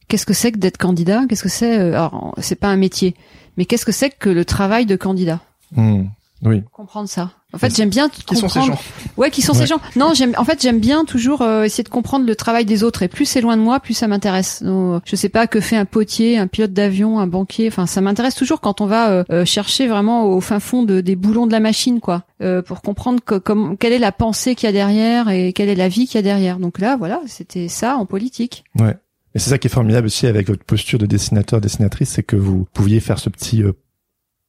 Qu'est-ce 0.09 0.25
que 0.25 0.33
c'est 0.33 0.53
que 0.53 0.59
d'être 0.59 0.79
candidat? 0.79 1.25
Qu'est-ce 1.29 1.43
que 1.43 1.51
c'est 1.51 1.79
euh, 1.79 1.89
Alors, 1.93 2.35
c'est 2.41 2.55
pas 2.59 2.69
un 2.69 2.79
métier, 2.79 3.15
mais 3.59 3.67
qu'est-ce 3.67 3.85
que 3.85 3.93
c'est 3.93 4.09
que 4.09 4.31
le 4.31 4.47
travail 4.47 4.87
de 4.87 4.97
candidat? 4.97 5.41
Hmm, 5.77 6.05
oui, 6.45 6.63
Comprendre 6.73 7.09
ça. 7.09 7.33
En 7.53 7.59
fait, 7.59 7.75
j'aime 7.75 7.89
bien 7.89 8.09
Qui 8.11 8.37
sont 8.37 8.47
ces 8.49 8.61
comprendre. 8.61 8.67
gens 8.67 8.79
Ouais, 9.17 9.31
qui 9.31 9.43
sont 9.43 9.53
Ouais. 9.55 9.59
ces 9.61 9.67
gens 9.67 9.81
Non, 9.97 10.13
j'aime. 10.15 10.35
En 10.37 10.45
fait, 10.45 10.61
j'aime 10.63 10.79
bien 10.79 11.05
toujours 11.05 11.41
euh, 11.43 11.65
essayer 11.65 11.83
de 11.83 11.89
comprendre 11.89 12.27
le 12.27 12.37
travail 12.37 12.65
des 12.67 12.85
autres. 12.85 13.03
Et 13.03 13.09
plus 13.09 13.25
c'est 13.25 13.41
loin 13.41 13.57
de 13.57 13.63
moi, 13.63 13.81
plus 13.81 13.95
ça 13.95 14.07
m'intéresse. 14.07 14.63
Donc, 14.63 15.03
Je 15.07 15.17
sais 15.17 15.31
pas 15.31 15.47
que 15.49 15.59
fait 15.61 15.77
un 15.77 15.87
potier, 15.87 16.39
un 16.39 16.47
pilote 16.47 16.73
d'avion, 16.73 17.19
un 17.19 17.27
banquier. 17.27 17.67
Enfin, 17.69 17.87
ça 17.87 18.01
m'intéresse 18.03 18.35
toujours 18.37 18.61
quand 18.61 18.81
on 18.83 18.87
va 18.87 19.11
euh, 19.11 19.25
euh, 19.31 19.45
chercher 19.45 19.89
vraiment 19.89 20.27
au 20.27 20.41
fin 20.41 20.61
fond 20.61 20.83
de, 20.85 21.01
des 21.01 21.17
boulons 21.17 21.47
de 21.47 21.53
la 21.53 21.59
machine, 21.61 21.99
quoi, 22.01 22.23
euh, 22.43 22.63
pour 22.63 22.83
comprendre 22.83 23.21
que, 23.25 23.37
comme, 23.37 23.77
quelle 23.79 23.95
est 23.95 23.99
la 23.99 24.13
pensée 24.13 24.55
qu'il 24.55 24.67
y 24.67 24.71
a 24.71 24.73
derrière 24.73 25.31
et 25.31 25.53
quelle 25.55 25.71
est 25.71 25.75
la 25.75 25.89
vie 25.89 26.07
qu'il 26.07 26.17
y 26.17 26.19
a 26.19 26.23
derrière. 26.23 26.59
Donc 26.59 26.79
là, 26.79 26.97
voilà, 26.97 27.21
c'était 27.27 27.67
ça 27.69 27.97
en 27.97 28.07
politique. 28.07 28.63
ouais. 28.79 28.97
Et 29.35 29.41
c'est 29.41 29.51
ça 29.51 29.59
qui 29.59 29.67
est 29.69 29.71
formidable 29.71 30.07
aussi 30.07 30.27
avec 30.27 30.49
votre 30.49 30.65
posture 30.65 30.99
de 30.99 31.05
dessinateur, 31.07 31.61
dessinatrice, 31.61 32.09
c'est 32.11 32.23
que 32.23 32.35
vous 32.35 32.67
pouviez 32.73 32.99
faire 33.01 33.19
ce 33.19 33.29
petit 33.29 33.63
euh, 33.63 33.73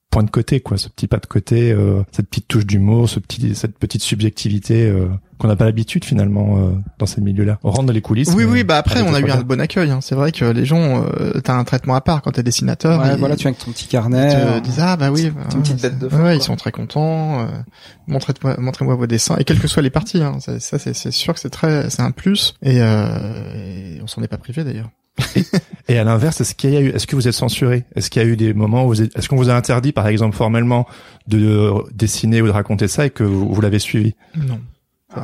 point 0.10 0.24
de 0.24 0.30
côté, 0.32 0.60
quoi, 0.60 0.78
ce 0.78 0.90
petit 0.90 1.08
pas 1.08 1.18
de 1.18 1.26
côté, 1.28 1.72
euh, 1.72 2.02
cette 2.12 2.28
petite 2.30 2.48
touche 2.48 2.66
d'humour, 2.66 3.08
ce 3.08 3.20
petit, 3.20 3.54
cette 3.54 3.78
petite 3.78 4.02
subjectivité 4.02 4.88
euh, 4.90 5.08
qu'on 5.38 5.48
n'a 5.48 5.56
pas 5.56 5.66
l'habitude 5.66 6.04
finalement 6.04 6.58
euh, 6.58 6.72
dans 6.98 7.06
ces 7.06 7.22
milieux-là. 7.22 7.60
On 7.64 7.70
rentre 7.70 7.86
dans 7.86 7.94
les 7.94 8.02
coulisses. 8.02 8.34
Oui, 8.36 8.44
oui, 8.44 8.64
bah 8.64 8.78
après, 8.78 9.02
on 9.02 9.14
a 9.14 9.20
le 9.20 9.28
eu 9.28 9.32
un 9.32 9.42
bon 9.42 9.62
accueil. 9.62 9.92
hein. 9.92 10.00
C'est 10.02 10.16
vrai 10.16 10.32
que 10.32 10.46
les 10.46 10.66
gens, 10.66 11.04
euh, 11.20 11.40
t'as 11.44 11.54
un 11.56 11.64
traitement 11.64 11.94
à 11.96 12.02
part 12.02 12.22
quand 12.24 12.32
t'es 12.32 12.42
dessinateur. 12.44 13.00
Ouais, 13.00 13.16
voilà, 13.18 13.36
tu 13.36 13.44
viens 13.44 13.52
avec 13.52 13.64
ton 13.64 13.72
petit 13.72 13.88
carnet. 13.88 14.30
te 14.30 14.36
euh, 14.36 14.60
disent 14.60 14.80
ah 14.80 14.98
bah 14.98 15.12
oui, 15.12 15.30
petite- 15.30 15.54
une 15.54 15.62
petite 15.62 15.82
bête 15.82 16.00
de 16.00 16.10
fond, 16.10 16.30
ils 16.32 16.42
sont 16.42 16.56
très 16.56 16.72
contents. 16.72 17.42
Euh, 17.42 17.46
montrez-moi, 18.08 18.56
montrez-moi 18.60 18.96
vos 18.96 19.08
dessins 19.08 19.38
et 19.38 19.44
quelles 19.44 19.60
que 19.60 19.68
soient 19.68 19.84
les 19.84 19.90
parties. 19.92 20.24
Hein, 20.24 20.38
ça, 20.40 20.60
ça, 20.60 20.80
c'est, 20.80 20.94
c'est 20.96 21.12
sûr 21.12 21.36
que 21.36 21.40
c'est 21.40 21.50
très, 21.52 21.90
c'est 21.92 22.02
un 22.02 22.12
plus 22.12 22.56
et, 22.64 22.82
euh, 22.82 23.54
et 23.96 24.02
on 24.02 24.08
s'en 24.08 24.24
est 24.24 24.28
pas 24.28 24.38
privé 24.40 24.64
d'ailleurs. 24.64 24.90
Et 25.88 25.98
à 25.98 26.04
l'inverse, 26.04 26.40
est-ce 26.42 26.56
qu'il 26.56 26.70
y 26.72 26.78
a 26.78 26.82
eu, 26.82 26.90
est-ce 26.90 27.08
que 27.08 27.16
vous 27.16 27.28
êtes 27.28 27.34
censuré? 27.34 27.84
Est-ce 27.96 28.10
qu'il 28.10 28.22
y 28.22 28.26
a 28.26 28.28
eu 28.28 28.38
des 28.38 28.54
moments 28.54 28.86
où 28.86 28.90
vous 28.90 29.02
êtes- 29.02 29.18
est-ce 29.18 29.28
qu'on 29.28 29.36
vous 29.36 29.50
a 29.50 29.54
interdit, 29.56 29.92
par 29.92 30.08
exemple, 30.08 30.36
formellement, 30.36 30.88
de 31.28 31.40
euh, 31.46 31.74
dessiner 31.94 32.42
ou 32.42 32.46
de 32.46 32.52
raconter 32.52 32.88
ça 32.88 33.06
et 33.06 33.10
que 33.10 33.24
vous, 33.24 33.52
vous 33.54 33.62
l'avez 33.62 33.80
suivi? 33.80 34.14
Non. 34.38 34.60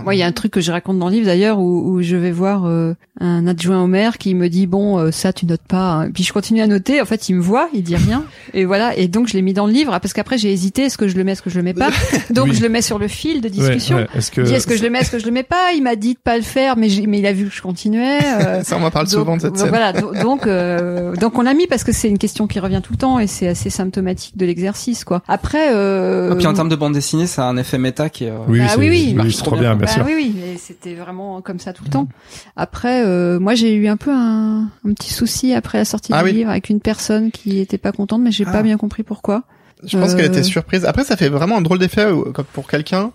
Moi, 0.04 0.16
il 0.16 0.18
y 0.18 0.24
a 0.24 0.26
un 0.26 0.32
truc 0.32 0.52
que 0.52 0.62
je 0.62 0.72
raconte 0.72 0.98
dans 0.98 1.08
le 1.10 1.14
livre 1.14 1.28
d'ailleurs 1.28 1.60
où, 1.60 1.92
où 1.92 2.02
je 2.02 2.16
vais 2.16 2.32
voir 2.32 2.66
euh, 2.66 2.96
un 3.22 3.46
adjoint 3.46 3.84
au 3.84 3.88
maire 3.88 4.18
qui 4.18 4.34
me 4.34 4.50
dit 4.50 4.66
bon 4.66 4.98
euh, 4.98 5.12
ça 5.12 5.32
tu 5.32 5.46
notes 5.46 5.62
pas. 5.68 5.92
hein. 5.94 6.12
Puis 6.12 6.24
je 6.24 6.34
continue 6.34 6.62
à 6.62 6.68
noter. 6.68 7.02
En 7.02 7.06
fait, 7.06 7.30
il 7.30 7.36
me 7.36 7.42
voit, 7.42 7.70
il 7.74 7.84
dit 7.84 7.96
rien 7.96 8.24
et 8.56 8.66
voilà. 8.66 8.98
Et 8.98 9.08
donc 9.08 9.28
je 9.28 9.34
l'ai 9.34 9.44
mis 9.44 9.54
dans 9.54 9.68
le 9.68 9.74
livre 9.74 9.94
ah, 9.94 10.00
parce 10.00 10.14
qu'après 10.14 10.40
j'ai 10.40 10.52
hésité 10.52 10.84
est-ce 10.84 10.98
que 10.98 11.08
je 11.08 11.16
le 11.16 11.24
mets, 11.24 11.34
est-ce 11.34 11.44
que 11.44 11.50
je 11.52 11.58
le 11.58 11.64
mets 11.64 11.76
pas? 11.76 11.90
Donc 12.32 12.46
Oui. 12.48 12.56
je 12.56 12.64
le 12.64 12.70
mets 12.70 12.82
sur 12.82 12.98
le 12.98 13.08
fil 13.08 13.42
de 13.42 13.48
discussion. 13.48 13.98
Ouais, 13.98 14.02
ouais. 14.04 14.10
Est-ce 14.18 14.32
que 14.32 14.42
est-ce 14.42 14.66
que 14.66 14.76
je 14.76 14.82
le 14.84 14.90
mets, 14.90 15.00
est-ce 15.00 15.12
que 15.12 15.20
je 15.20 15.26
le 15.26 15.32
mets 15.32 15.44
pas? 15.44 15.74
Il 15.76 15.84
m'a 15.84 15.96
dit 15.96 16.16
de 16.16 16.20
pas 16.20 16.36
le 16.38 16.44
faire, 16.44 16.78
mais 16.78 16.90
j'ai- 16.90 17.06
mais 17.06 17.20
il 17.20 17.26
a 17.28 17.34
vu 17.34 17.46
que 17.48 17.54
je 17.56 17.62
continuais. 17.62 18.20
euh, 18.24 18.64
Ça, 18.64 18.78
on 18.78 18.80
m'en 18.80 18.90
parle 18.92 19.06
donc, 19.06 19.14
souvent 19.14 19.36
de 19.38 19.42
cette 19.42 19.52
donc 19.52 19.60
scène. 19.60 19.70
Voilà, 19.70 19.94
do- 19.94 20.14
donc 20.22 20.48
euh, 20.48 21.16
donc 21.16 21.38
on 21.38 21.44
l'a 21.44 21.54
mis 21.54 21.68
parce 21.68 21.84
que 21.84 21.92
c'est 21.92 22.10
une 22.10 22.18
question 22.18 22.48
qui 22.48 22.60
revient 22.60 22.82
tout 22.84 22.94
le 22.94 22.98
temps 22.98 23.20
et 23.20 23.28
c'est 23.28 23.48
assez 23.48 23.70
symptomatique 23.70 24.36
de 24.36 24.46
l'exercice 24.48 25.04
quoi. 25.04 25.22
Après, 25.28 25.74
euh, 25.76 26.34
Et 26.34 26.38
puis 26.38 26.48
en 26.48 26.54
termes 26.56 26.70
de 26.70 26.76
bande 26.76 26.94
dessinée, 26.94 27.28
c'est 27.28 27.42
un 27.42 27.56
effet 27.58 27.78
méta 27.78 28.10
qui 28.10 28.24
est. 28.26 28.32
euh, 28.32 28.38
oui, 28.48 28.62
Ah 28.64 28.70
c'est- 28.70 28.80
oui, 28.80 28.90
oui, 28.90 29.02
il 29.04 29.08
oui, 29.10 29.14
marche 29.14 29.38
trop 29.38 29.52
trop 29.52 29.56
bien, 29.60 29.70
bien, 29.75 29.75
bien 29.78 29.86
Bah 29.88 29.92
sûr. 29.92 30.04
oui, 30.06 30.14
oui, 30.16 30.36
mais 30.36 30.58
c'était 30.58 30.94
vraiment 30.96 31.42
comme 31.42 31.60
ça 31.60 31.74
tout 31.74 31.84
le 31.84 31.90
temps. 31.90 32.08
Après, 32.56 33.06
euh, 33.06 33.40
moi 33.40 33.56
j'ai 33.56 33.74
eu 33.76 33.88
un 33.88 33.98
peu 33.98 34.12
un, 34.12 34.70
un 34.86 34.94
petit 34.94 35.14
souci 35.14 35.54
après 35.54 35.78
la 35.80 35.86
sortie 35.86 36.12
Ah 36.14 36.20
du 36.24 36.30
oui. 36.30 36.34
livre 36.38 36.50
avec 36.50 36.70
une 36.70 36.80
personne 36.82 37.32
qui 37.32 37.60
était 37.60 37.78
pas 37.78 37.92
contente, 37.92 38.22
mais 38.22 38.32
j'ai 38.32 38.46
Ah. 38.48 38.52
pas 38.52 38.64
bien 38.64 38.78
compris 38.78 39.04
pourquoi. 39.04 39.44
Je 39.84 39.98
pense 39.98 40.14
Euh, 40.14 40.16
qu'elle 40.18 40.26
était 40.28 40.44
surprise. 40.44 40.86
Après, 40.86 41.04
ça 41.04 41.18
fait 41.18 41.30
vraiment 41.30 41.58
un 41.58 41.62
drôle 41.62 41.80
d'effet 41.80 42.06
euh, 42.06 42.32
pour 42.54 42.68
quelqu'un 42.68 43.12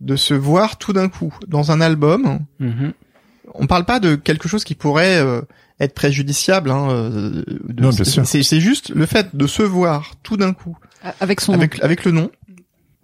de 0.00 0.16
se 0.16 0.32
voir 0.34 0.78
tout 0.78 0.92
d'un 0.92 1.08
coup 1.08 1.34
dans 1.46 1.70
un 1.70 1.80
album. 1.80 2.40
mhm. 2.60 2.92
On 3.54 3.66
parle 3.66 3.84
pas 3.86 3.98
de 3.98 4.14
quelque 4.14 4.46
chose 4.48 4.62
qui 4.62 4.74
pourrait 4.74 5.18
euh, 5.18 5.40
être 5.80 5.94
préjudiciable. 5.94 6.70
Hein, 6.70 6.88
euh, 6.90 7.30
de- 7.68 7.82
Non, 7.82 7.88
bien 7.90 8.04
sûr. 8.04 8.26
C'est 8.26 8.60
juste 8.60 8.90
le 8.90 9.06
fait 9.06 9.34
de 9.34 9.46
se 9.46 9.62
voir 9.62 10.12
tout 10.22 10.36
d'un 10.36 10.52
coup 10.52 10.76
Avec 11.20 11.40
son 11.40 11.56
nom. 11.56 11.66
avec 11.82 12.04
le 12.04 12.12
nom. 12.12 12.30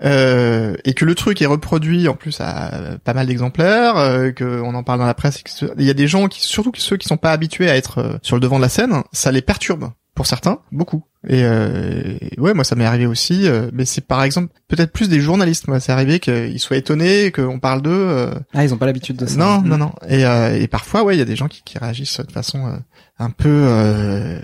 Euh, 0.03 0.74
et 0.84 0.92
que 0.92 1.05
le 1.05 1.14
truc 1.14 1.40
est 1.40 1.47
reproduit 1.47 2.09
en 2.09 2.14
plus 2.14 2.40
à 2.40 2.74
euh, 2.74 2.99
pas 2.99 3.14
mal 3.14 3.26
d'exemplaires, 3.28 3.97
euh, 3.97 4.32
que 4.32 4.61
on 4.61 4.74
en 4.74 4.82
parle 4.82 4.99
dans 4.99 5.07
la 5.07 5.14
presse. 5.14 5.42
Il 5.78 5.84
y 5.84 5.90
a 5.90 5.95
des 5.95 6.09
gens 6.09 6.26
qui, 6.26 6.40
surtout 6.42 6.72
ceux 6.74 6.97
qui 6.97 7.07
sont 7.07 7.16
pas 7.16 7.30
habitués 7.32 7.70
à 7.70 7.76
être 7.76 7.99
euh, 7.99 8.16
sur 8.22 8.34
le 8.36 8.40
devant 8.40 8.57
de 8.57 8.62
la 8.62 8.68
scène, 8.68 9.03
ça 9.12 9.30
les 9.30 9.40
perturbe 9.40 9.90
pour 10.16 10.26
certains, 10.26 10.59
beaucoup. 10.72 11.05
Et 11.26 11.42
euh, 11.45 12.16
et 12.20 12.38
ouais, 12.40 12.55
moi 12.55 12.64
ça 12.64 12.74
m'est 12.76 12.84
arrivé 12.84 13.07
aussi, 13.07 13.47
euh, 13.49 13.70
mais 13.72 13.84
c'est 13.84 14.01
par 14.07 14.22
exemple 14.24 14.53
peut-être 14.68 14.92
plus 14.92 15.09
des 15.09 15.20
journalistes. 15.20 15.68
Moi, 15.68 15.78
c'est 15.80 15.90
arrivé 15.92 16.18
qu'ils 16.20 16.59
soient 16.61 16.76
étonnés 16.76 17.30
qu'on 17.32 17.59
parle 17.61 17.80
d'eux. 17.82 17.90
euh, 17.92 18.34
Ah, 18.53 18.64
ils 18.64 18.74
ont 18.74 18.76
pas 18.76 18.86
l'habitude 18.86 19.16
de 19.16 19.26
ça. 19.26 19.36
non, 19.38 19.62
non, 19.62 19.78
non. 19.78 19.92
Et, 20.09 20.24
euh, 20.26 20.57
et 20.61 20.66
parfois, 20.68 21.03
ouais, 21.05 21.14
il 21.16 21.18
y 21.18 21.22
a 21.22 21.24
des 21.24 21.36
gens 21.36 21.49
qui, 21.49 21.62
qui 21.64 21.78
réagissent 21.78 22.20
de 22.20 22.30
façon 22.32 22.66
euh, 22.66 22.76
un 23.18 23.30
peu, 23.30 23.49
euh, 23.49 24.38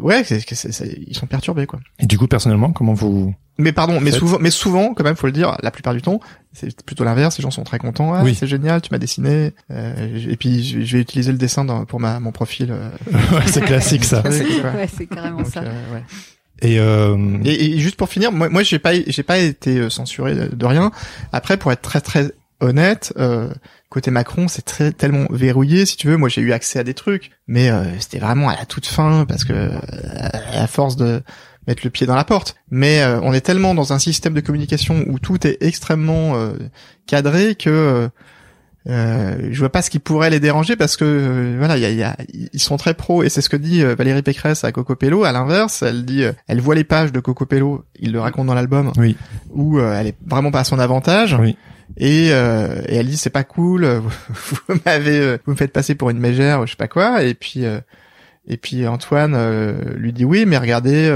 ouais, 0.00 0.22
ils 0.22 1.16
sont 1.16 1.26
perturbés, 1.26 1.66
quoi. 1.66 1.80
Et 1.98 2.06
du 2.06 2.18
coup, 2.18 2.26
personnellement, 2.26 2.72
comment 2.72 2.94
vous 2.94 3.34
Mais 3.60 3.72
pardon, 3.72 4.00
mais 4.00 4.12
souvent, 4.12 4.38
mais 4.40 4.50
souvent, 4.50 4.94
quand 4.94 5.02
même, 5.02 5.16
faut 5.16 5.26
le 5.26 5.32
dire, 5.32 5.56
la 5.62 5.70
plupart 5.72 5.92
du 5.92 6.00
temps, 6.00 6.20
c'est 6.52 6.80
plutôt 6.82 7.02
l'inverse. 7.02 7.36
Les 7.38 7.42
gens 7.42 7.50
sont 7.50 7.64
très 7.64 7.78
contents. 7.78 8.14
Ah, 8.14 8.22
Oui. 8.22 8.36
c'est 8.36 8.46
génial, 8.46 8.80
tu 8.80 8.90
m'as 8.92 8.98
dessiné. 8.98 9.52
Euh, 9.72 10.28
et 10.30 10.36
puis, 10.36 10.62
je, 10.62 10.96
vais 10.96 11.02
utiliser 11.02 11.32
le 11.32 11.38
dessin 11.38 11.64
dans, 11.64 11.84
pour 11.84 11.98
ma 11.98 12.20
mon 12.20 12.30
profil. 12.30 12.68
euh, 12.70 12.88
Ouais, 13.32 13.42
C'est 13.46 13.60
classique 13.62 14.04
ça. 14.04 14.22
ouais, 14.22 14.88
c'est 14.96 15.06
carrément 15.06 15.38
Donc, 15.38 15.48
ça. 15.48 15.60
euh, 15.62 15.94
ouais. 15.94 16.02
Et, 16.62 16.78
euh, 16.78 17.16
Et, 17.44 17.72
et 17.74 17.78
juste 17.78 17.96
pour 17.96 18.08
finir, 18.08 18.30
moi, 18.32 18.48
moi, 18.48 18.62
j'ai 18.62 18.78
pas, 18.78 18.92
j'ai 19.06 19.22
pas 19.24 19.38
été 19.38 19.78
euh, 19.78 19.90
censuré 19.90 20.34
de, 20.34 20.54
de 20.54 20.66
rien. 20.66 20.92
Après, 21.32 21.56
pour 21.56 21.72
être 21.72 21.82
très 21.82 22.00
très 22.00 22.30
honnête, 22.60 23.12
euh, 23.18 23.48
côté 23.90 24.10
Macron, 24.10 24.46
c'est 24.48 24.62
très 24.64 24.92
tellement 24.92 25.26
verrouillé, 25.30 25.84
si 25.86 25.96
tu 25.96 26.06
veux. 26.08 26.16
Moi, 26.16 26.28
j'ai 26.28 26.40
eu 26.42 26.52
accès 26.52 26.78
à 26.78 26.84
des 26.84 26.94
trucs, 26.94 27.30
mais 27.48 27.70
euh, 27.70 27.84
c'était 28.00 28.18
vraiment 28.18 28.48
à 28.48 28.56
la 28.56 28.66
toute 28.66 28.86
fin 28.86 29.24
parce 29.26 29.44
que 29.44 29.52
euh, 29.52 29.70
à 30.52 30.66
force 30.66 30.96
de 30.96 31.22
mettre 31.68 31.82
le 31.84 31.90
pied 31.90 32.06
dans 32.06 32.16
la 32.16 32.24
porte. 32.24 32.56
Mais 32.72 33.02
euh, 33.02 33.20
on 33.22 33.32
est 33.32 33.40
tellement 33.42 33.74
dans 33.76 33.92
un 33.92 34.00
système 34.00 34.34
de 34.34 34.40
communication 34.40 35.04
où 35.06 35.20
tout 35.20 35.46
est 35.46 35.58
extrêmement 35.60 36.34
euh, 36.34 36.54
cadré 37.06 37.54
que 37.54 37.70
euh, 37.70 38.08
euh, 38.88 39.48
je 39.50 39.58
vois 39.58 39.70
pas 39.70 39.82
ce 39.82 39.90
qui 39.90 39.98
pourrait 39.98 40.30
les 40.30 40.40
déranger 40.40 40.74
parce 40.74 40.96
que 40.96 41.04
euh, 41.04 41.56
voilà, 41.58 41.76
il 41.76 41.82
y 41.82 41.86
a, 41.86 41.90
y 41.90 42.02
a- 42.02 42.16
ils 42.54 42.60
sont 42.60 42.78
très 42.78 42.94
pros 42.94 43.22
et 43.22 43.28
c'est 43.28 43.42
ce 43.42 43.48
que 43.50 43.56
dit 43.56 43.82
euh, 43.82 43.94
Valérie 43.94 44.22
Pécresse 44.22 44.64
à 44.64 44.72
Cocopello. 44.72 45.24
À 45.24 45.32
l'inverse, 45.32 45.82
elle 45.82 46.04
dit, 46.06 46.24
elle 46.46 46.60
voit 46.60 46.74
les 46.74 46.84
pages 46.84 47.12
de 47.12 47.20
Cocopello, 47.20 47.84
il 48.00 48.12
le 48.12 48.20
raconte 48.20 48.46
dans 48.46 48.54
l'album, 48.54 48.92
Oui. 48.96 49.14
où 49.50 49.78
euh, 49.78 49.94
elle 50.00 50.06
est 50.06 50.16
vraiment 50.26 50.50
pas 50.50 50.60
à 50.60 50.64
son 50.64 50.78
avantage. 50.78 51.36
Oui. 51.38 51.56
Et, 51.98 52.28
euh, 52.32 52.80
et 52.86 52.96
elle 52.96 53.08
dit 53.08 53.16
c'est 53.18 53.28
pas 53.30 53.44
cool, 53.44 53.84
vous, 54.34 54.56
vous 54.68 54.74
m'avez, 54.86 55.36
vous 55.44 55.52
me 55.52 55.56
faites 55.56 55.72
passer 55.72 55.94
pour 55.94 56.08
une 56.08 56.18
mégère, 56.18 56.60
ou 56.60 56.66
je 56.66 56.70
sais 56.70 56.76
pas 56.76 56.88
quoi. 56.88 57.22
Et 57.24 57.34
puis 57.34 57.66
euh, 57.66 57.80
et 58.46 58.56
puis 58.56 58.86
Antoine 58.86 59.34
euh, 59.36 59.74
lui 59.96 60.14
dit 60.14 60.24
oui, 60.24 60.44
mais 60.46 60.56
regardez, 60.56 61.08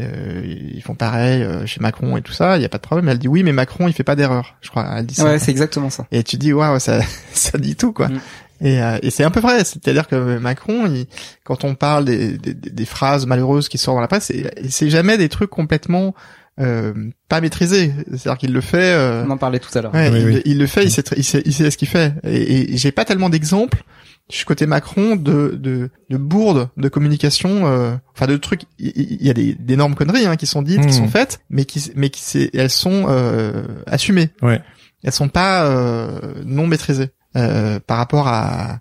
euh, 0.00 0.42
ils 0.44 0.82
font 0.82 0.94
pareil 0.94 1.42
euh, 1.42 1.66
chez 1.66 1.80
Macron 1.80 2.16
et 2.16 2.22
tout 2.22 2.32
ça, 2.32 2.56
il 2.56 2.62
y 2.62 2.64
a 2.64 2.68
pas 2.68 2.78
de 2.78 2.82
problème. 2.82 3.08
Elle 3.08 3.18
dit 3.18 3.28
oui, 3.28 3.42
mais 3.42 3.52
Macron 3.52 3.86
il 3.88 3.92
fait 3.94 4.02
pas 4.04 4.16
d'erreur, 4.16 4.56
je 4.60 4.70
crois. 4.70 4.86
Elle 4.96 5.06
dit 5.06 5.14
ça. 5.14 5.24
Ouais, 5.24 5.38
c'est 5.38 5.50
exactement 5.50 5.90
ça. 5.90 6.06
Et 6.10 6.22
tu 6.22 6.36
dis 6.36 6.52
waouh, 6.52 6.78
ça 6.80 7.00
ça 7.32 7.58
dit 7.58 7.76
tout 7.76 7.92
quoi. 7.92 8.08
Mm. 8.08 8.20
Et, 8.60 8.80
euh, 8.82 8.98
et 9.02 9.10
c'est 9.10 9.24
un 9.24 9.30
peu 9.30 9.40
vrai, 9.40 9.64
c'est-à-dire 9.64 10.06
que 10.06 10.38
Macron, 10.38 10.86
il, 10.86 11.06
quand 11.44 11.64
on 11.64 11.74
parle 11.74 12.04
des, 12.04 12.38
des, 12.38 12.54
des 12.54 12.84
phrases 12.84 13.26
malheureuses 13.26 13.68
qui 13.68 13.78
sortent 13.78 13.96
dans 13.96 14.00
la 14.00 14.08
presse, 14.08 14.26
c'est 14.26 14.50
c'est 14.70 14.90
jamais 14.90 15.18
des 15.18 15.28
trucs 15.28 15.50
complètement 15.50 16.14
euh, 16.60 16.92
pas 17.28 17.40
maîtrisés. 17.40 17.92
C'est-à-dire 18.10 18.38
qu'il 18.38 18.52
le 18.52 18.60
fait. 18.60 18.94
euh, 18.94 19.24
On 19.26 19.30
en 19.30 19.36
parlait 19.36 19.58
tout 19.58 19.76
à 19.76 19.82
l'heure. 19.82 19.92
Ouais, 19.92 20.08
Oui, 20.10 20.18
il, 20.20 20.26
oui. 20.26 20.42
il 20.44 20.58
le 20.58 20.66
fait, 20.66 20.84
il 20.84 20.90
sait, 20.90 21.02
tr- 21.02 21.14
il 21.16 21.24
sait, 21.24 21.42
il 21.44 21.52
sait 21.52 21.68
ce 21.70 21.76
qu'il 21.76 21.88
fait. 21.88 22.14
Et, 22.24 22.72
et 22.74 22.76
j'ai 22.76 22.92
pas 22.92 23.04
tellement 23.04 23.28
d'exemples. 23.28 23.82
Je 24.30 24.36
suis 24.36 24.44
côté 24.46 24.66
Macron 24.66 25.16
de 25.16 25.50
de, 25.60 25.90
de 26.08 26.16
bourdes 26.16 26.70
de 26.78 26.88
communication, 26.88 27.66
euh, 27.66 27.94
enfin 28.14 28.26
de 28.26 28.36
trucs. 28.38 28.62
Il 28.78 29.22
y 29.22 29.28
a 29.28 29.34
des 29.34 29.54
d'énormes 29.54 29.94
conneries 29.94 30.24
hein, 30.26 30.36
qui 30.36 30.46
sont 30.46 30.62
dites, 30.62 30.86
qui 30.86 30.94
sont 30.94 31.08
faites, 31.08 31.40
mais 31.50 31.64
qui 31.66 31.92
mais 31.94 32.08
qui 32.10 32.22
c'est- 32.22 32.50
elles 32.54 32.70
sont 32.70 33.04
euh, 33.08 33.64
assumées. 33.86 34.30
Ouais. 34.40 34.62
Elles 35.02 35.12
sont 35.12 35.28
pas 35.28 35.66
euh, 35.66 36.42
non 36.46 36.66
maîtrisées 36.66 37.10
euh, 37.36 37.78
par 37.86 37.98
rapport 37.98 38.26
à 38.28 38.78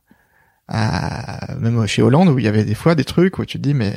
à 0.70 1.56
même 1.60 1.86
chez 1.88 2.02
Hollande 2.02 2.30
où 2.30 2.40
il 2.40 2.46
y 2.46 2.48
avait 2.48 2.64
des 2.64 2.74
fois 2.74 2.96
des 2.96 3.04
trucs 3.04 3.38
où 3.38 3.46
tu 3.46 3.58
te 3.58 3.64
dis 3.64 3.74
mais 3.74 3.94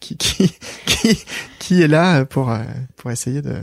qui 0.00 0.18
qui 0.18 0.52
qui 0.86 1.18
qui 1.58 1.82
est 1.82 1.88
là 1.88 2.26
pour 2.26 2.50
euh, 2.50 2.58
pour 2.96 3.10
essayer 3.10 3.40
de 3.40 3.56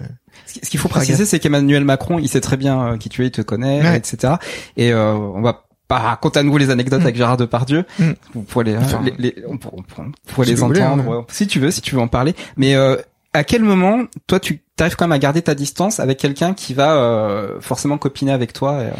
Ce 0.48 0.54
qui- 0.54 0.66
ce 0.66 0.70
qu'il 0.72 0.80
faut 0.80 0.90
préciser, 0.90 1.26
c'est 1.26 1.38
qu'Emmanuel 1.40 1.86
Macron, 1.86 2.18
il 2.18 2.28
sait 2.30 2.42
très 2.42 2.58
bien 2.58 2.94
euh, 2.94 2.98
qui 2.98 3.10
tu 3.10 3.24
es, 3.24 3.28
il 3.28 3.32
te 3.32 3.42
connaît, 3.44 3.82
Ouais. 3.82 3.98
etc. 3.98 4.34
Et 4.76 4.92
euh, 4.92 5.14
on 5.14 5.42
va 5.42 5.67
à 5.90 6.44
nouveau 6.44 6.58
les 6.58 6.70
anecdotes 6.70 7.00
Mm. 7.00 7.04
avec 7.04 7.16
Gérard 7.16 7.38
Depardieu. 7.38 7.86
Mm. 8.00 8.12
Vous 8.34 8.42
pourrez 8.44 8.66
les, 8.66 8.78
Enfin, 8.78 9.02
les, 9.04 9.14
les- 9.18 9.44
on 9.48 9.58
pourrait, 9.58 9.76
on 9.80 9.84
pourrait- 9.84 10.08
on 10.08 10.32
pourrait 10.34 10.48
si 10.48 10.54
les 10.54 10.60
voulez, 10.60 10.82
entendre, 10.82 11.04
hein. 11.12 11.18
ouais. 11.20 11.24
si 11.30 11.48
tu 11.48 11.60
veux, 11.60 11.72
si 11.72 11.82
tu 11.82 11.96
veux 11.96 12.02
en 12.02 12.08
parler. 12.08 12.34
Mais 12.58 12.76
euh, 12.76 12.96
à 13.34 13.44
quel 13.44 13.62
moment, 13.64 14.04
toi, 14.26 14.40
tu 14.40 14.62
t'arrives 14.76 14.96
quand 14.96 15.06
même 15.06 15.12
à 15.14 15.20
garder 15.20 15.42
ta 15.42 15.56
distance 15.56 16.00
avec 16.00 16.18
quelqu'un 16.20 16.54
qui 16.54 16.74
va 16.76 16.96
euh, 16.98 17.60
forcément 17.62 17.98
copiner 17.98 18.32
avec 18.32 18.54
toi. 18.54 18.82
Et, 18.84 18.86
euh, 18.88 18.92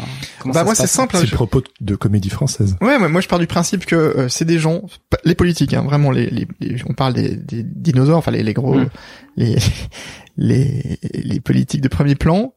Bah 0.46 0.52
ça 0.54 0.64
moi 0.64 0.74
c'est 0.74 0.86
simple. 0.88 1.16
hein, 1.16 1.20
C'est 1.20 1.26
je- 1.26 1.30
le 1.32 1.36
propos 1.36 1.62
de 1.80 1.94
comédie 1.94 2.30
française. 2.30 2.76
Ouais, 2.80 2.98
moi, 2.98 3.08
moi 3.08 3.20
je 3.20 3.28
pars 3.28 3.38
du 3.38 3.46
principe 3.46 3.84
que 3.86 3.94
euh, 3.96 4.28
c'est 4.28 4.44
des 4.44 4.58
gens, 4.58 4.82
les 5.24 5.34
politiques, 5.34 5.74
hein, 5.74 5.82
vraiment 5.82 6.10
les, 6.10 6.26
les, 6.30 6.48
les- 6.60 6.82
on 6.88 6.94
parle 6.94 7.14
des, 7.14 7.36
des 7.36 7.62
dinosaures, 7.62 8.18
enfin 8.18 8.30
les, 8.32 8.42
les 8.42 8.54
gros, 8.54 8.74
Mm. 8.74 8.88
les, 9.36 9.56
les 10.36 10.98
les 11.14 11.40
politiques 11.40 11.80
de 11.80 11.88
premier 11.88 12.14
plan. 12.14 12.54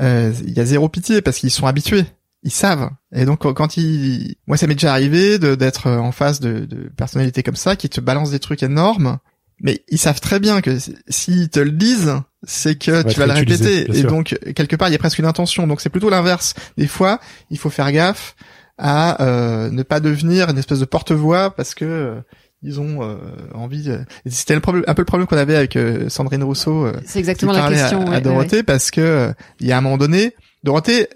euh, 0.00 0.32
Il 0.44 0.52
y 0.52 0.60
a 0.60 0.64
zéro 0.64 0.88
pitié 0.88 1.22
parce 1.22 1.38
qu'ils 1.38 1.50
sont 1.50 1.66
habitués, 1.66 2.04
ils 2.42 2.50
savent. 2.50 2.90
Et 3.14 3.24
donc 3.24 3.40
quand- 3.54 3.76
ils, 3.76 4.36
moi 4.46 4.56
ça 4.56 4.66
m'est 4.66 4.74
déjà 4.74 4.92
arrivé 4.92 5.38
de- 5.38 5.54
d'être 5.54 5.86
euh, 5.88 5.98
en 5.98 6.12
face 6.12 6.40
de, 6.40 6.60
de 6.64 6.88
personnalités 6.96 7.42
comme 7.42 7.56
ça 7.56 7.76
qui 7.76 7.88
te 7.88 8.00
balancent 8.00 8.30
des 8.30 8.38
trucs 8.38 8.62
énormes, 8.62 9.18
mais 9.62 9.82
ils 9.88 9.98
savent 9.98 10.20
très 10.20 10.40
bien 10.40 10.60
que 10.62 10.78
s'ils 11.08 11.50
te 11.50 11.60
le 11.60 11.70
disent, 11.72 12.14
c'est 12.44 12.76
que 12.78 12.90
va 12.92 13.04
tu 13.04 13.18
vas 13.20 13.26
le 13.26 13.32
répéter. 13.34 13.86
Et 13.98 14.02
donc 14.08 14.38
quelque 14.54 14.76
part 14.76 14.88
il 14.88 14.92
y 14.92 14.94
a 14.94 14.98
presque 14.98 15.18
une 15.18 15.26
intention. 15.26 15.66
Donc 15.66 15.80
c'est 15.82 15.90
plutôt 15.90 16.08
l'inverse. 16.10 16.54
Des 16.78 16.86
fois 16.86 17.20
il 17.50 17.58
faut 17.58 17.68
faire 17.70 17.92
gaffe 17.92 18.34
à 18.78 19.22
euh, 19.22 19.70
ne 19.70 19.82
pas 19.82 20.00
devenir 20.00 20.48
une 20.48 20.56
espèce 20.56 20.78
de 20.80 20.86
porte-voix 20.86 21.50
parce 21.54 21.74
que 21.74 21.84
euh, 21.84 22.20
ils 22.62 22.80
ont 22.80 23.02
euh, 23.02 23.16
envie. 23.54 23.82
de- 23.82 24.00
et 24.24 24.30
C'était 24.30 24.54
le 24.54 24.60
problème, 24.60 24.84
un 24.86 24.94
peu 24.94 25.02
le 25.02 25.06
problème 25.06 25.26
qu'on 25.26 25.36
avait 25.36 25.56
avec 25.56 25.76
euh, 25.76 26.08
Sandrine 26.08 26.42
Rousseau. 26.42 26.86
euh, 26.86 26.92
C'est 27.04 27.12
qui 27.12 27.18
exactement 27.18 27.52
la 27.52 27.68
question. 27.68 28.00
à, 28.00 28.04
ouais, 28.04 28.08
à 28.08 28.12
ouais, 28.14 28.20
Dorothée 28.22 28.62
parce 28.62 28.90
que 28.90 29.00
euh, 29.02 29.32
il 29.60 29.66
y 29.66 29.72
a 29.72 29.76
un 29.78 29.80
moment 29.82 29.98
donné, 29.98 30.34
Dorothée. 30.64 31.08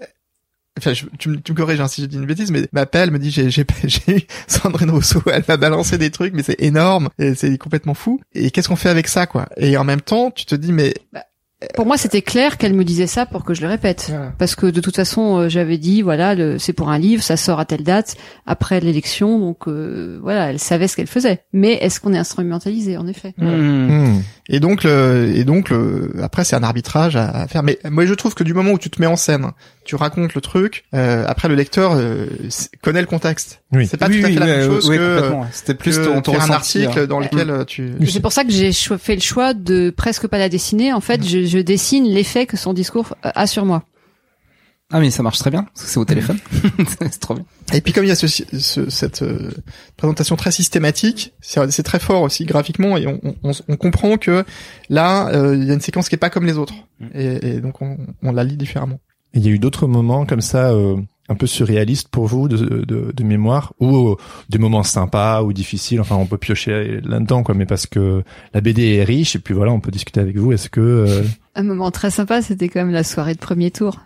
Enfin, 0.77 0.93
je- 0.93 1.05
tu, 1.17 1.29
me- 1.29 1.37
tu 1.39 1.53
me 1.53 1.57
corriges 1.57 1.79
hein, 1.79 1.87
si 1.87 2.01
j'ai 2.01 2.07
dit 2.07 2.17
une 2.17 2.25
bêtise, 2.25 2.51
mais 2.51 2.67
m'appelle, 2.73 3.09
me 3.11 3.19
dit 3.19 3.31
j'ai 3.31 3.49
j'ai 3.49 3.65
j'ai 3.85 4.17
eu 4.17 4.21
Sandrine 4.47 4.89
Rousseau, 4.91 5.21
elle 5.31 5.43
m'a 5.47 5.57
balancé 5.57 5.97
des 5.97 6.11
trucs, 6.11 6.33
mais 6.33 6.43
c'est 6.43 6.61
énorme, 6.61 7.09
et 7.17 7.33
c'est 7.35 7.57
complètement 7.57 7.93
fou. 7.93 8.19
Et 8.33 8.51
qu'est-ce 8.51 8.67
qu'on 8.67 8.75
fait 8.75 8.89
avec 8.89 9.07
ça, 9.07 9.25
quoi? 9.25 9.47
Et 9.57 9.77
en 9.77 9.83
même 9.85 10.01
temps, 10.01 10.31
tu 10.31 10.45
te 10.45 10.55
dis 10.55 10.71
mais 10.73 10.93
ouais. 11.13 11.21
Pour 11.73 11.85
moi, 11.85 11.97
c'était 11.97 12.21
clair 12.21 12.57
qu'elle 12.57 12.73
me 12.73 12.83
disait 12.83 13.07
ça 13.07 13.25
pour 13.25 13.43
que 13.45 13.53
je 13.53 13.61
le 13.61 13.67
répète. 13.69 14.07
Voilà. 14.09 14.33
Parce 14.37 14.55
que 14.55 14.67
de 14.67 14.81
toute 14.81 14.95
façon, 14.97 15.37
euh, 15.39 15.49
j'avais 15.49 15.77
dit, 15.77 16.01
voilà, 16.01 16.35
le- 16.35 16.59
c'est 16.59 16.73
pour 16.73 16.89
un 16.89 16.99
livre, 16.99 17.23
ça 17.23 17.37
sort 17.37 17.59
à 17.61 17.65
telle 17.65 17.81
date, 17.83 18.17
après 18.45 18.81
l'élection, 18.81 19.39
donc 19.39 19.67
euh, 19.69 20.19
voilà, 20.21 20.49
elle 20.51 20.59
savait 20.59 20.87
ce 20.89 20.97
qu'elle 20.97 21.07
faisait. 21.07 21.39
Mais 21.53 21.71
est-ce 21.75 22.01
qu'on 22.01 22.13
est 22.13 22.17
instrumentalisé, 22.19 22.97
en 22.97 23.07
effet? 23.07 23.33
Hmm. 23.37 23.47
Hmm. 24.17 24.21
Et 24.47 24.59
donc, 24.59 24.83
le, 24.83 25.31
et 25.35 25.43
donc, 25.43 25.69
le, 25.69 26.13
après, 26.21 26.43
c'est 26.43 26.55
un 26.55 26.61
arbitrage 26.61 27.15
à, 27.15 27.29
à 27.29 27.47
faire. 27.47 27.63
Mais 27.63 27.79
moi, 27.89 28.05
je 28.05 28.13
trouve 28.13 28.35
que 28.35 28.43
du 28.43 28.53
moment 28.53 28.71
où 28.71 28.77
tu 28.77 28.91
te 28.91 29.01
mets 29.01 29.07
en 29.07 29.15
scène, 29.15 29.51
tu 29.85 29.95
racontes 29.95 30.35
le 30.35 30.41
truc. 30.41 30.85
euh, 30.93 31.25
après, 31.27 31.47
le 31.47 31.55
lecteur 31.55 31.93
euh, 31.95 32.27
connaît 32.83 33.01
le 33.01 33.07
contexte. 33.07 33.63
Oui. 33.71 33.87
C'est 33.87 33.97
pas 33.97 34.07
oui, 34.07 34.19
tout 34.19 34.25
à 34.25 34.29
fait 34.29 34.33
oui, 34.33 34.39
la 34.39 34.45
même 34.45 34.59
ouais, 34.59 34.65
chose 34.67 34.89
que, 34.89 35.15
complètement. 35.15 35.47
C'était 35.51 35.73
plus 35.73 35.97
que 35.97 36.05
ton, 36.05 36.21
ton 36.21 36.33
faire 36.33 36.43
un 36.43 36.51
article 36.51 36.99
hein. 36.99 37.05
dans 37.07 37.19
lequel 37.19 37.49
euh, 37.49 37.63
tu. 37.63 37.93
C'est 38.07 38.19
pour 38.19 38.33
ça 38.33 38.43
que 38.43 38.51
j'ai 38.51 38.71
fait 38.71 39.15
le 39.15 39.21
choix 39.21 39.55
de 39.55 39.89
presque 39.89 40.27
pas 40.27 40.37
la 40.37 40.49
dessiner. 40.49 40.93
En 40.93 41.01
fait, 41.01 41.27
je, 41.27 41.45
je 41.45 41.57
dessine 41.57 42.05
l'effet 42.05 42.45
que 42.45 42.55
son 42.55 42.73
discours 42.73 43.15
euh, 43.25 43.31
a 43.33 43.47
sur 43.47 43.65
moi. 43.65 43.83
Ah 44.93 44.99
mais 44.99 45.09
ça 45.09 45.23
marche 45.23 45.39
très 45.39 45.49
bien 45.49 45.63
parce 45.63 45.83
que 45.85 45.89
c'est 45.91 45.99
au 45.99 46.05
téléphone. 46.05 46.37
c'est 46.99 47.19
trop 47.19 47.33
bien. 47.33 47.43
Et 47.73 47.81
puis 47.81 47.91
comme 47.91 48.03
il 48.05 48.09
y 48.09 48.11
a 48.11 48.15
ce, 48.15 48.27
ce- 48.27 48.89
cette 48.89 49.23
euh, 49.23 49.49
présentation 49.97 50.35
très 50.35 50.51
systématique, 50.51 51.33
c'est 51.41 51.83
très 51.83 51.99
fort 51.99 52.21
aussi 52.21 52.45
graphiquement 52.45 52.95
et 52.95 53.07
on, 53.07 53.19
on, 53.43 53.51
on 53.67 53.77
comprend 53.77 54.17
que 54.17 54.43
là, 54.89 55.29
euh, 55.29 55.55
il 55.55 55.63
y 55.65 55.71
a 55.71 55.73
une 55.73 55.81
séquence 55.81 56.07
qui 56.07 56.15
est 56.15 56.19
pas 56.19 56.29
comme 56.29 56.45
les 56.45 56.57
autres. 56.57 56.75
Mm. 56.99 57.05
Et, 57.15 57.47
et 57.47 57.61
donc 57.61 57.81
on, 57.81 57.97
on 58.21 58.31
la 58.31 58.43
lit 58.43 58.57
différemment. 58.57 58.99
Il 59.33 59.43
y 59.43 59.49
a 59.49 59.51
eu 59.51 59.59
d'autres 59.59 59.87
moments 59.87 60.25
comme 60.25 60.39
ça, 60.41 60.69
euh, 60.71 60.95
un 61.27 61.35
peu 61.35 61.47
surréalistes 61.47 62.07
pour 62.09 62.27
vous 62.27 62.47
de, 62.47 62.55
de, 62.85 63.11
de 63.11 63.23
mémoire, 63.23 63.73
ou 63.79 64.09
euh, 64.11 64.15
des 64.49 64.59
moments 64.59 64.83
sympas 64.83 65.41
ou 65.41 65.51
difficiles. 65.51 65.99
Enfin, 65.99 66.15
on 66.15 66.27
peut 66.27 66.37
piocher 66.37 67.01
là-dedans, 67.03 67.41
quoi. 67.43 67.53
Mais 67.55 67.65
parce 67.65 67.87
que 67.87 68.23
la 68.53 68.61
BD 68.61 68.93
est 68.93 69.03
riche, 69.03 69.35
et 69.35 69.39
puis 69.39 69.53
voilà, 69.55 69.73
on 69.73 69.79
peut 69.81 69.91
discuter 69.91 70.21
avec 70.21 70.37
vous. 70.37 70.53
Est-ce 70.53 70.69
que 70.69 70.79
euh, 70.79 71.23
Un 71.55 71.63
moment 71.63 71.91
très 71.91 72.11
sympa, 72.11 72.41
c'était 72.43 72.69
quand 72.69 72.79
même 72.79 72.93
la 72.93 73.03
soirée 73.03 73.33
de 73.33 73.39
premier 73.39 73.71
tour. 73.71 73.99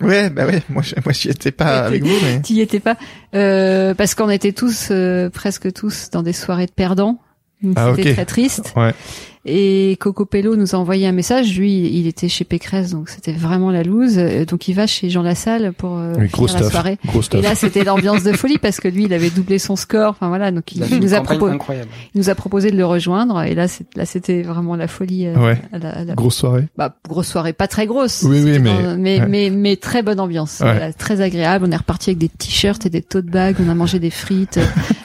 Ouais, 0.00 0.30
bah 0.30 0.46
ouais. 0.46 0.62
Moi, 0.68 0.82
moi, 1.04 1.12
j'y 1.12 1.30
étais 1.30 1.52
pas 1.52 1.84
avec 1.86 2.02
vous, 2.02 2.16
mais. 2.22 2.40
T'y 2.42 2.60
étais 2.60 2.80
pas 2.80 2.96
euh, 3.34 3.94
Parce 3.94 4.14
qu'on 4.14 4.30
était 4.30 4.52
tous, 4.52 4.88
euh, 4.90 5.30
presque 5.30 5.72
tous, 5.72 6.10
dans 6.10 6.22
des 6.22 6.32
soirées 6.32 6.66
de 6.66 6.72
perdants. 6.72 7.18
Donc, 7.66 7.74
Ah, 7.78 7.92
C'était 7.96 8.10
ok. 8.10 8.14
très 8.16 8.24
triste. 8.26 8.72
Ouais. 8.76 8.92
Et 9.48 9.96
Coco 10.00 10.26
Pello 10.26 10.56
nous 10.56 10.74
a 10.74 10.78
envoyé 10.78 11.06
un 11.06 11.12
message. 11.12 11.56
Lui, 11.56 11.88
il 11.96 12.08
était 12.08 12.28
chez 12.28 12.42
Pécresse, 12.44 12.90
donc 12.90 13.08
c'était 13.08 13.30
vraiment 13.30 13.70
la 13.70 13.84
loose. 13.84 14.18
Euh, 14.18 14.44
Donc 14.44 14.66
il 14.66 14.72
va 14.74 14.88
chez 14.88 15.08
Jean 15.08 15.22
Lassalle 15.22 15.72
pour 15.72 15.98
euh, 15.98 16.14
finir 16.14 16.30
la 16.42 16.48
stuff, 16.48 16.70
soirée. 16.72 16.98
gros 17.06 17.20
Et 17.32 17.40
là, 17.42 17.54
c'était 17.54 17.84
l'ambiance 17.84 18.24
de 18.24 18.32
folie 18.32 18.58
parce 18.58 18.80
que 18.80 18.88
lui, 18.88 19.04
il 19.04 19.12
avait 19.14 19.30
doublé 19.30 19.60
son 19.60 19.76
score. 19.76 20.10
Enfin 20.10 20.26
voilà, 20.28 20.50
donc 20.50 20.72
il, 20.74 20.80
nous 21.00 21.14
a 21.14 21.20
proposé, 21.20 21.56
il 22.14 22.18
nous 22.20 22.28
a 22.28 22.34
proposé 22.34 22.72
de 22.72 22.76
le 22.76 22.84
rejoindre. 22.84 23.40
Et 23.44 23.54
là, 23.54 23.68
c'est- 23.68 23.86
là, 23.96 24.04
c'était 24.04 24.42
vraiment 24.42 24.74
la 24.74 24.88
folie. 24.88 25.28
euh, 25.28 25.36
Ouais. 25.36 25.62
à 25.72 25.78
la- 25.78 25.90
à 25.90 26.04
la- 26.04 26.14
Grosse 26.16 26.34
soirée. 26.38 26.64
bah, 26.76 26.96
grosse 27.08 27.28
soirée, 27.28 27.52
pas 27.52 27.68
très 27.68 27.86
grosse. 27.86 28.24
Oui, 28.26 28.40
oui, 28.42 28.58
mais- 28.58 28.82
dans- 28.82 28.98
mais, 28.98 29.20
ouais. 29.20 29.28
mais, 29.28 29.50
mais 29.50 29.76
très 29.76 30.02
bonne 30.02 30.18
ambiance. 30.18 30.58
Ouais. 30.58 30.72
Voilà, 30.72 30.92
très 30.92 31.20
agréable. 31.20 31.66
On 31.68 31.70
est 31.70 31.76
reparti 31.76 32.10
avec 32.10 32.18
des 32.18 32.28
t-shirts 32.30 32.84
et 32.86 32.90
des 32.90 33.02
tote 33.02 33.26
bags. 33.26 33.54
On 33.64 33.68
a 33.70 33.74
mangé 33.76 34.00
des 34.00 34.10
frites. 34.10 34.58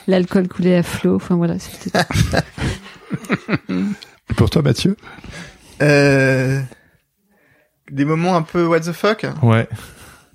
L'alcool 0.06 0.48
coulait 0.48 0.76
à 0.76 0.82
flot. 0.82 1.16
Enfin 1.16 1.36
voilà, 1.36 1.58
c'était 1.58 1.98
Et 3.68 4.34
pour 4.34 4.50
toi, 4.50 4.62
Mathieu 4.62 4.96
Euh, 5.80 6.60
des 7.90 8.04
moments 8.04 8.36
un 8.36 8.42
peu 8.42 8.64
what 8.66 8.80
the 8.80 8.92
fuck. 8.92 9.26
Ouais. 9.42 9.68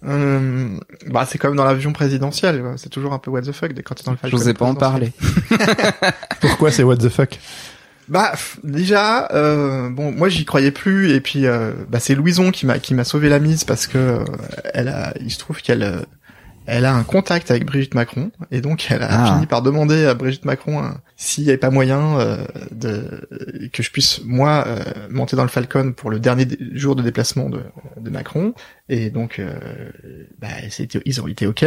Euh, 0.05 0.77
bah, 1.07 1.25
c'est 1.27 1.37
comme 1.37 1.55
dans 1.55 1.65
l'avion 1.65 1.91
présidentiel. 1.91 2.63
C'est 2.77 2.89
toujours 2.89 3.13
un 3.13 3.19
peu 3.19 3.31
what 3.31 3.41
the 3.41 3.51
fuck 3.51 3.73
dès 3.73 3.81
quand 3.83 3.95
t'es 3.95 4.03
dans 4.03 4.11
le 4.11 4.29
J'osais 4.29 4.53
pas 4.53 4.65
en 4.65 4.75
parler. 4.75 5.11
Pourquoi 6.41 6.71
c'est 6.71 6.83
what 6.83 6.97
the 6.97 7.09
fuck 7.09 7.39
Bah 8.07 8.33
déjà, 8.63 9.27
euh, 9.33 9.89
bon, 9.89 10.11
moi 10.11 10.29
j'y 10.29 10.45
croyais 10.45 10.71
plus 10.71 11.11
et 11.11 11.19
puis 11.19 11.47
euh, 11.47 11.71
bah 11.89 11.99
c'est 11.99 12.13
Louison 12.13 12.51
qui 12.51 12.65
m'a 12.67 12.77
qui 12.79 12.93
m'a 12.93 13.03
sauvé 13.03 13.27
la 13.27 13.39
mise 13.39 13.63
parce 13.63 13.87
que 13.87 13.97
euh, 13.97 14.23
elle 14.73 14.87
a, 14.89 15.13
il 15.19 15.31
se 15.31 15.39
trouve 15.39 15.61
qu'elle 15.61 15.83
euh, 15.83 16.01
elle 16.67 16.85
a 16.85 16.93
un 16.93 17.03
contact 17.03 17.49
avec 17.49 17.65
Brigitte 17.65 17.95
Macron 17.95 18.29
et 18.51 18.61
donc 18.61 18.87
elle 18.91 19.01
a 19.01 19.07
Ah. 19.09 19.33
fini 19.33 19.45
par 19.47 19.61
demander 19.61 20.05
à 20.05 20.13
Brigitte 20.13 20.45
Macron 20.45 20.83
euh, 20.83 20.89
s'il 21.15 21.45
n'y 21.45 21.49
avait 21.49 21.57
pas 21.57 21.69
moyen 21.71 22.19
euh, 22.19 22.37
de 22.71 23.27
que 23.73 23.81
je 23.81 23.89
puisse 23.89 24.21
moi 24.25 24.65
euh, 24.67 24.83
monter 25.09 25.35
dans 25.35 25.43
le 25.43 25.49
Falcon 25.49 25.93
pour 25.93 26.11
le 26.11 26.19
dernier 26.19 26.45
jour 26.73 26.95
de 26.95 27.01
déplacement 27.01 27.49
de, 27.49 27.61
de 27.99 28.09
Macron 28.09 28.53
et 28.89 29.09
donc 29.09 29.39
euh, 29.39 29.53
bah 30.39 30.47
c'était 30.69 31.01
ils 31.05 31.21
ont 31.21 31.27
été 31.27 31.47
ok. 31.47 31.65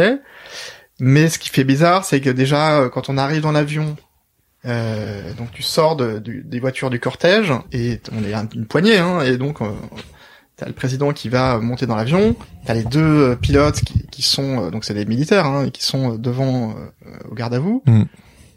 Mais 0.99 1.29
ce 1.29 1.39
qui 1.39 1.49
fait 1.49 1.63
bizarre, 1.63 2.05
c'est 2.05 2.21
que 2.21 2.29
déjà 2.29 2.79
euh, 2.81 2.89
quand 2.89 3.09
on 3.09 3.17
arrive 3.17 3.41
dans 3.41 3.51
l'avion 3.51 3.95
euh, 4.65 5.33
donc 5.33 5.51
tu 5.51 5.63
sors 5.63 5.95
de, 5.95 6.19
des 6.19 6.59
voitures 6.59 6.91
du 6.91 6.99
cortège 6.99 7.51
et 7.71 7.99
on 8.11 8.23
est 8.23 8.33
un- 8.35 8.47
une 8.53 8.67
poignée 8.67 8.97
hein, 8.99 9.21
et 9.21 9.37
donc 9.37 9.59
euh, 9.61 9.65
t'as 10.61 10.67
le 10.67 10.73
président 10.73 11.11
qui 11.11 11.27
va 11.27 11.57
monter 11.57 11.87
dans 11.87 11.95
l'avion, 11.95 12.35
t'as 12.67 12.75
les 12.75 12.83
deux 12.83 13.01
euh, 13.01 13.35
pilotes 13.35 13.81
qui, 13.81 14.05
qui 14.11 14.21
sont 14.21 14.65
euh, 14.67 14.69
donc 14.69 14.85
c'est 14.85 14.93
des 14.93 15.05
militaires 15.05 15.47
hein, 15.47 15.69
qui 15.71 15.83
sont 15.83 16.13
euh, 16.13 16.17
devant 16.19 16.75
euh, 16.77 17.09
au 17.31 17.33
garde 17.33 17.55
à 17.55 17.59
vous. 17.59 17.81
Mm. 17.87 18.03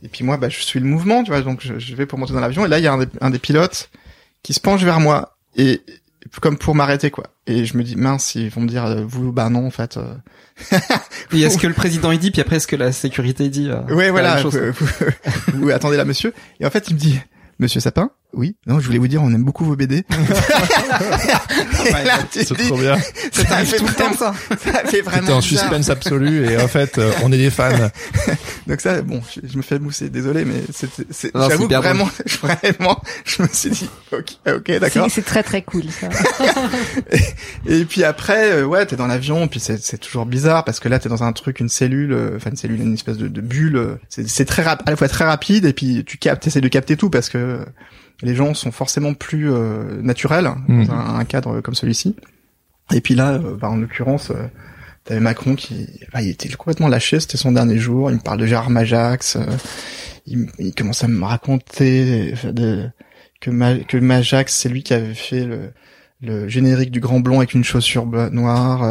Et 0.02 0.08
puis 0.08 0.22
moi 0.22 0.36
bah 0.36 0.50
je 0.50 0.58
suis 0.60 0.80
le 0.80 0.86
mouvement 0.86 1.22
tu 1.24 1.30
vois 1.30 1.40
donc 1.40 1.60
je, 1.62 1.78
je 1.78 1.94
vais 1.94 2.04
pour 2.04 2.18
monter 2.18 2.34
dans 2.34 2.40
l'avion 2.40 2.66
et 2.66 2.68
là 2.68 2.78
il 2.78 2.84
y 2.84 2.86
a 2.86 2.92
un 2.92 2.98
des, 2.98 3.06
un 3.22 3.30
des 3.30 3.38
pilotes 3.38 3.88
qui 4.42 4.52
se 4.52 4.60
penche 4.60 4.82
vers 4.82 5.00
moi 5.00 5.38
et 5.56 5.80
comme 6.42 6.58
pour 6.58 6.74
m'arrêter 6.74 7.10
quoi. 7.10 7.24
Et 7.46 7.64
je 7.64 7.76
me 7.78 7.82
dis 7.82 7.96
mince 7.96 8.34
ils 8.34 8.50
vont 8.50 8.60
me 8.60 8.68
dire 8.68 8.84
euh, 8.84 9.02
vous 9.06 9.32
bah 9.32 9.48
non 9.48 9.66
en 9.66 9.70
fait. 9.70 9.96
euh, 9.96 10.14
Et 11.32 11.40
est-ce 11.40 11.58
que 11.58 11.66
le 11.66 11.72
président 11.74 12.12
il 12.12 12.18
dit, 12.18 12.30
puis 12.30 12.40
après 12.42 12.56
est-ce 12.56 12.66
que 12.66 12.76
la 12.76 12.92
sécurité 12.92 13.48
dit 13.48 13.68
euh, 13.70 13.82
Ouais, 13.94 14.10
voilà. 14.10 14.40
chose, 14.42 14.56
Vous, 14.56 14.86
vous- 14.86 15.58
vous 15.64 15.70
attendez 15.70 15.96
là, 15.96 16.04
monsieur. 16.04 16.32
Et 16.60 16.66
en 16.66 16.70
fait, 16.70 16.88
il 16.90 16.94
me 16.94 16.98
dit, 17.00 17.18
Monsieur 17.58 17.80
Sapin, 17.80 18.10
oui. 18.36 18.56
Non, 18.66 18.80
je 18.80 18.86
voulais 18.86 18.98
vous 18.98 19.08
dire, 19.08 19.22
on 19.22 19.32
aime 19.32 19.44
beaucoup 19.44 19.64
vos 19.64 19.76
BD. 19.76 20.04
Tu 22.32 22.40
te 22.40 22.44
C'est 22.44 22.54
dis, 22.56 22.66
trop 22.68 22.78
bien. 22.78 22.96
ça 23.32 23.44
fait 23.64 23.76
tout 23.76 23.86
le 23.86 23.92
temps 23.92 24.10
vraiment, 24.10 24.16
ça. 24.16 24.34
ça 24.72 24.84
fait 24.86 25.00
vraiment 25.02 25.20
C'était 25.22 25.32
en 25.32 25.38
bizarre. 25.40 25.60
suspense 25.68 25.90
absolu 25.90 26.46
et 26.50 26.56
en 26.60 26.68
fait, 26.68 26.98
euh, 26.98 27.12
on 27.22 27.32
est 27.32 27.36
des 27.38 27.50
fans. 27.50 27.70
Donc 28.66 28.80
ça, 28.80 29.02
bon, 29.02 29.20
je, 29.34 29.46
je 29.46 29.56
me 29.56 29.62
fais 29.62 29.78
mousser, 29.78 30.08
désolé, 30.10 30.44
mais 30.44 30.62
c'est, 30.72 30.86
Non, 30.98 31.04
c'est 31.10 31.30
j'avoue 31.34 31.68
vraiment, 31.68 32.08
vraiment, 32.42 33.02
je 33.24 33.42
me 33.42 33.48
suis 33.52 33.70
dit, 33.70 33.88
ok, 34.12 34.26
ok, 34.48 34.78
d'accord. 34.78 35.06
c'est 35.08 35.14
c'est 35.14 35.22
très 35.22 35.42
très 35.42 35.62
cool. 35.62 35.84
Ça. 35.90 36.08
Et 37.66 37.84
puis 37.84 38.02
après, 38.04 38.52
euh, 38.52 38.64
ouais, 38.64 38.84
t'es 38.86 38.96
dans 38.96 39.06
l'avion, 39.06 39.46
puis 39.48 39.60
c'est, 39.60 39.80
c'est 39.82 39.98
toujours 39.98 40.26
bizarre 40.26 40.64
parce 40.64 40.80
que 40.80 40.88
là, 40.88 40.98
t'es 40.98 41.08
dans 41.08 41.22
un 41.22 41.32
truc, 41.32 41.60
une 41.60 41.68
cellule, 41.68 42.12
euh, 42.12 42.36
enfin 42.36 42.50
une 42.50 42.56
cellule, 42.56 42.80
une 42.80 42.94
espèce 42.94 43.16
de, 43.16 43.28
de 43.28 43.40
bulle. 43.40 43.98
C'est, 44.08 44.28
c'est 44.28 44.44
très 44.44 44.62
rap- 44.62 44.82
à 44.86 44.90
la 44.90 44.96
fois 44.96 45.08
très 45.08 45.24
rapide 45.24 45.64
et 45.66 45.72
puis 45.72 46.04
tu 46.04 46.16
captes, 46.18 46.42
t'essaies 46.42 46.60
de 46.60 46.68
capter 46.68 46.96
tout 46.96 47.10
parce 47.10 47.28
que 47.28 47.64
les 48.22 48.34
gens 48.34 48.54
sont 48.54 48.70
forcément 48.72 49.14
plus 49.14 49.52
euh, 49.52 50.00
naturels 50.02 50.48
dans 50.68 50.92
un, 50.92 51.18
un 51.18 51.24
cadre 51.24 51.60
comme 51.60 51.74
celui-ci. 51.74 52.16
Et 52.92 53.00
puis 53.00 53.14
là, 53.14 53.32
euh, 53.34 53.56
bah, 53.56 53.68
en 53.70 53.76
l'occurrence, 53.76 54.30
euh, 54.30 54.46
t'avais 55.04 55.20
Macron 55.20 55.54
qui, 55.54 55.88
bah, 56.12 56.22
il 56.22 56.28
était 56.30 56.48
complètement 56.50 56.88
lâché. 56.88 57.18
C'était 57.20 57.36
son 57.38 57.52
dernier 57.52 57.78
jour. 57.78 58.10
Il 58.10 58.16
me 58.16 58.20
parle 58.22 58.38
de 58.38 58.46
Gérard 58.46 58.70
Majax. 58.70 59.36
euh, 59.36 59.44
il, 60.26 60.46
il 60.58 60.74
commence 60.74 61.02
à 61.04 61.08
me 61.08 61.24
raconter 61.24 62.34
de, 62.44 62.88
que, 63.40 63.50
Ma, 63.50 63.76
que 63.76 63.96
Majax, 63.96 64.54
c'est 64.54 64.68
lui 64.68 64.82
qui 64.82 64.94
avait 64.94 65.14
fait 65.14 65.44
le, 65.44 65.72
le 66.22 66.48
générique 66.48 66.90
du 66.90 67.00
Grand 67.00 67.20
Blond 67.20 67.38
avec 67.38 67.54
une 67.54 67.64
chaussure 67.64 68.06
noire. 68.30 68.82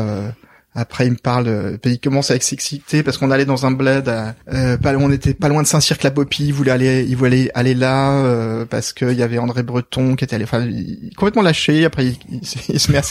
Euh, 0.76 0.82
Après, 0.82 1.06
il 1.08 1.12
me 1.12 1.18
parle, 1.18 1.48
euh, 1.48 1.78
il 1.86 2.00
commence 2.00 2.32
à 2.32 2.40
s'exciter 2.40 3.04
parce 3.04 3.18
qu'on 3.18 3.32
allait 3.32 3.46
dans 3.46 3.66
un 3.66 3.72
bled, 3.72 4.08
à, 4.10 4.36
euh, 4.54 4.78
pas 4.78 4.96
on 4.96 5.12
était 5.12 5.34
pas 5.34 5.50
loin 5.50 5.62
de 5.62 5.68
Saint-Cirque-la-Popie. 5.68 6.46
Il 6.48 6.54
voulait 6.54 6.72
aller, 6.72 7.06
il 7.08 7.16
voulait 7.16 7.52
aller 7.54 7.74
là 7.74 8.12
euh, 8.24 8.66
parce 8.66 8.94
qu'il 8.94 9.14
y 9.14 9.24
avait 9.24 9.38
André 9.38 9.64
Breton 9.64 10.16
qui 10.16 10.24
était 10.24 10.36
allé, 10.36 10.46
enfin, 10.46 10.62
il- 10.66 11.12
complètement 11.16 11.42
lâché. 11.44 11.86
Après, 11.86 12.06
il, 12.08 12.18
il 12.30 12.46
se- 12.46 12.72
il 12.72 12.80
se 12.80 12.92
met 12.92 12.98
à, 12.98 13.04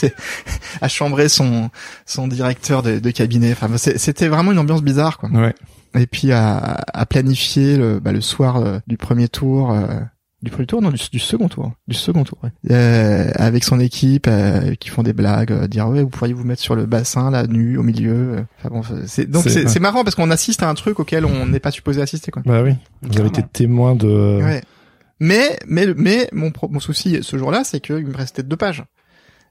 à 0.81 0.89
chambrer 0.89 1.29
son 1.29 1.71
son 2.07 2.29
directeur 2.29 2.83
de, 2.83 2.99
de 2.99 3.11
cabinet. 3.11 3.53
Enfin, 3.53 3.69
c'était 3.77 4.29
vraiment 4.29 4.53
une 4.53 4.59
ambiance 4.59 4.83
bizarre, 4.83 5.19
quoi. 5.19 5.29
Ouais. 5.31 5.55
Et 5.95 6.07
puis 6.07 6.33
à, 6.33 6.79
à 6.95 7.05
planifier 7.07 7.77
le, 7.77 8.01
bah, 8.01 8.13
le 8.13 8.21
soir 8.23 8.57
euh, 8.57 8.79
du 8.87 8.97
premier 8.97 9.29
tour. 9.29 9.73
euh, 9.73 9.87
du 10.43 10.51
premier 10.51 10.67
tour, 10.67 10.83
non, 10.83 10.91
du, 10.91 10.99
du 11.13 11.19
second 11.19 11.49
tour, 11.49 11.73
du 11.87 11.95
second 11.95 12.25
tour, 12.25 12.39
ouais. 12.43 12.51
Euh, 12.71 13.31
avec 13.37 13.63
son 13.65 13.79
équipe, 13.79 14.27
euh, 14.29 14.75
qui 14.75 14.89
font 14.91 15.03
des 15.03 15.13
blagues, 15.13 15.53
euh, 15.53 15.69
dire 15.69 15.89
ouais, 15.89 16.03
vous 16.03 16.09
pourriez 16.09 16.35
vous 16.35 16.45
mettre 16.45 16.61
sur 16.63 16.75
le 16.75 16.85
bassin, 16.87 17.31
là, 17.31 17.47
nu, 17.47 17.77
au 17.79 17.83
milieu. 17.83 18.13
euh. 18.39 18.43
Enfin 18.59 18.69
bon, 18.71 18.83
c'est 19.07 19.31
donc 19.31 19.45
C'est- 19.49 19.65
ouais. 19.67 19.81
marrant 19.81 20.03
parce 20.05 20.17
qu'on 20.17 20.31
assiste 20.31 20.63
à 20.63 20.69
un 20.69 20.75
truc 20.75 20.99
auquel 21.01 21.25
on 21.25 21.47
n'est 21.47 21.61
pas 21.61 21.71
supposé 21.71 22.03
assister, 22.03 22.31
quoi. 22.33 22.43
Bah 22.45 22.63
oui. 22.63 22.73
Vous 23.03 23.19
avez 23.19 23.29
été 23.29 23.43
témoin 23.53 23.95
de. 23.95 24.41
Ouais. 24.43 24.63
Mais 25.21 25.59
mais 25.69 25.87
mais 25.97 26.29
mon 26.33 26.51
pro- 26.51 26.69
mon 26.69 26.81
souci 26.81 27.21
ce 27.23 27.37
jour-là, 27.37 27.63
c'est 27.63 27.79
qu'il 27.79 28.05
me 28.07 28.17
restait 28.17 28.43
deux 28.43 28.57
pages. 28.57 28.83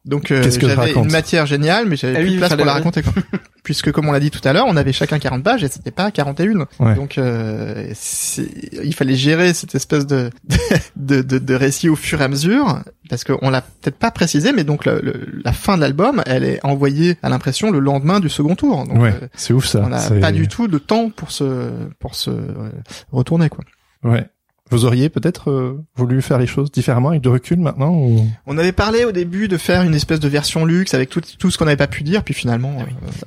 Donc 0.04 0.32
euh, 0.32 0.42
j'avais 0.60 0.94
une 0.94 1.12
matière 1.12 1.46
géniale, 1.46 1.86
mais 1.88 1.96
j'avais 1.96 2.16
Ah 2.16 2.20
plus 2.22 2.30
oui, 2.30 2.34
de 2.34 2.40
place 2.40 2.56
pour 2.56 2.66
la 2.66 2.74
raconter. 2.74 3.04
Quoi. 3.04 3.14
Puisque 3.64 3.92
comme 3.92 4.10
on 4.10 4.12
l'a 4.12 4.20
dit 4.20 4.32
tout 4.32 4.42
à 4.48 4.52
l'heure, 4.52 4.66
on 4.68 4.76
avait 4.76 4.94
chacun 4.94 5.20
40 5.20 5.44
pages 5.44 5.64
et 5.64 5.68
c'était 5.68 5.92
pas 5.92 6.10
41. 6.10 6.66
Ouais. 6.80 6.96
Donc 6.96 7.20
euh, 7.20 7.92
c'est- 7.94 8.50
il 8.84 8.96
fallait 8.96 9.16
gérer 9.16 9.54
cette 9.54 9.76
espèce 9.76 10.08
de 10.08 10.32
de, 10.96 11.22
de, 11.22 11.38
de 11.38 11.54
récit 11.54 11.88
au 11.88 11.96
fur 11.96 12.20
et 12.20 12.24
à 12.24 12.28
mesure, 12.28 12.80
parce 13.10 13.24
qu'on 13.24 13.52
l'a 13.52 13.62
peut-être 13.62 13.98
pas 13.98 14.10
précisé, 14.10 14.54
mais 14.54 14.64
donc 14.64 14.86
le- 14.86 15.00
le- 15.04 15.42
la 15.46 15.54
fin 15.54 15.76
de 15.76 15.82
l'album, 15.82 16.24
elle 16.26 16.46
est 16.46 16.60
envoyée 16.66 17.18
à 17.22 17.30
l'impression 17.30 17.70
le 17.70 17.78
lendemain 17.80 18.20
du 18.20 18.30
second 18.30 18.56
tour. 18.56 18.86
Donc, 18.88 18.98
ouais. 19.00 19.14
euh, 19.22 19.28
C'est 19.36 19.54
ouf 19.54 19.66
ça. 19.68 19.82
on 19.86 19.90
n'a 19.90 20.10
pas 20.20 20.32
du 20.32 20.48
tout 20.48 20.68
de 20.68 20.80
temps 20.80 21.12
pour 21.12 21.32
se 21.32 21.70
pour 22.00 22.16
se 22.16 22.32
euh, 22.32 22.72
retourner 23.12 23.50
quoi. 23.50 23.64
Ouais. 24.04 24.28
Vous 24.72 24.86
auriez 24.86 25.10
peut-être 25.10 25.52
euh, 25.52 25.84
voulu 25.96 26.22
faire 26.22 26.40
les 26.40 26.48
choses 26.48 26.72
différemment 26.72 27.10
avec 27.10 27.22
de 27.22 27.30
recul 27.30 27.60
maintenant 27.60 27.94
ou... 27.94 28.26
On 28.48 28.58
avait 28.58 28.72
parlé 28.72 29.04
au 29.06 29.12
début 29.12 29.48
de 29.48 29.58
faire 29.58 29.84
une 29.84 29.94
espèce 29.94 30.20
de 30.20 30.28
version 30.28 30.66
luxe 30.66 30.94
avec 30.94 31.10
tout, 31.10 31.22
tout 31.38 31.52
ce 31.52 31.58
qu'on 31.58 31.66
n'avait 31.66 31.78
pas 31.78 31.88
pu 31.88 32.04
dire, 32.04 32.24
puis 32.24 32.34
finalement, 32.34 32.78
euh, 32.80 32.84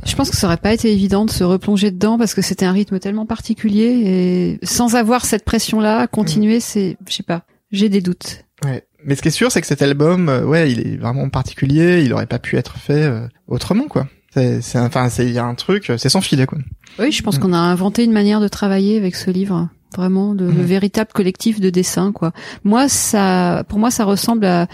Je 0.07 0.15
pense 0.17 0.31
que 0.31 0.37
ça 0.37 0.47
aurait 0.47 0.57
pas 0.57 0.73
été 0.73 0.91
évident 0.93 1.25
de 1.25 1.31
se 1.31 1.45
replonger 1.45 1.91
dedans 1.91 2.19
parce 2.19 2.35
que 2.35 2.43
c'était 2.43 2.65
un 2.65 2.73
rythre 2.73 2.97
tellement 2.99 3.27
particulier 3.27 4.59
et 4.63 4.67
sans 4.67 4.97
avoir 4.97 5.25
cette 5.25 5.45
pression-là, 5.45 6.07
continuer, 6.07 6.61
c'est, 6.61 6.97
je 7.07 7.13
sais 7.13 7.23
pas, 7.23 7.43
j'ai 7.73 7.89
des 7.89 8.01
doutes. 8.01 8.45
ouais. 8.65 8.85
Mais 9.07 9.17
ce 9.17 9.21
qui 9.21 9.29
est 9.29 9.33
sûr, 9.33 9.53
c'est 9.53 9.61
que 9.61 9.67
cet 9.67 9.83
album, 9.83 10.31
euh, 10.31 10.45
ouais, 10.47 10.73
il 10.73 10.81
est 10.81 10.97
vraiment 10.97 11.29
particulier. 11.29 12.03
Il 12.03 12.15
aurait 12.15 12.25
pas 12.25 12.39
pu 12.39 12.57
être 12.57 12.79
fait 12.79 13.03
euh, 13.03 13.29
autrement, 13.49 13.85
quoi. 13.85 14.09
C'est, 14.33 14.63
c'est, 14.63 14.79
enfin, 14.79 15.11
c'est, 15.11 15.27
il 15.27 15.33
y 15.33 15.39
a 15.39 15.45
un 15.45 15.55
truc, 15.55 15.93
c'est 15.99 16.09
sans 16.09 16.23
filet, 16.23 16.47
quoi. 16.47 16.57
Oui, 16.99 17.13
je 17.13 17.23
pense 17.23 17.37
Mm. 17.37 17.41
qu'on 17.41 17.53
a 17.53 17.59
inventé 17.59 18.03
une 18.03 18.13
manière 18.13 18.41
de 18.41 18.49
travailler 18.49 18.97
avec 18.97 19.15
ce 19.15 19.31
livre, 19.31 19.69
vraiment 19.97 20.35
de, 20.35 20.47
Mm. 20.47 20.57
le 20.57 20.63
véritable 20.63 21.11
collectif 21.13 21.61
de 21.61 21.71
dessin, 21.71 22.13
quoi. 22.13 22.33
Moi, 22.65 22.89
ça, 22.89 23.65
pour 23.69 23.79
moi, 23.79 23.91
ça 23.91 24.05
ressemble 24.05 24.45
à 24.47 24.69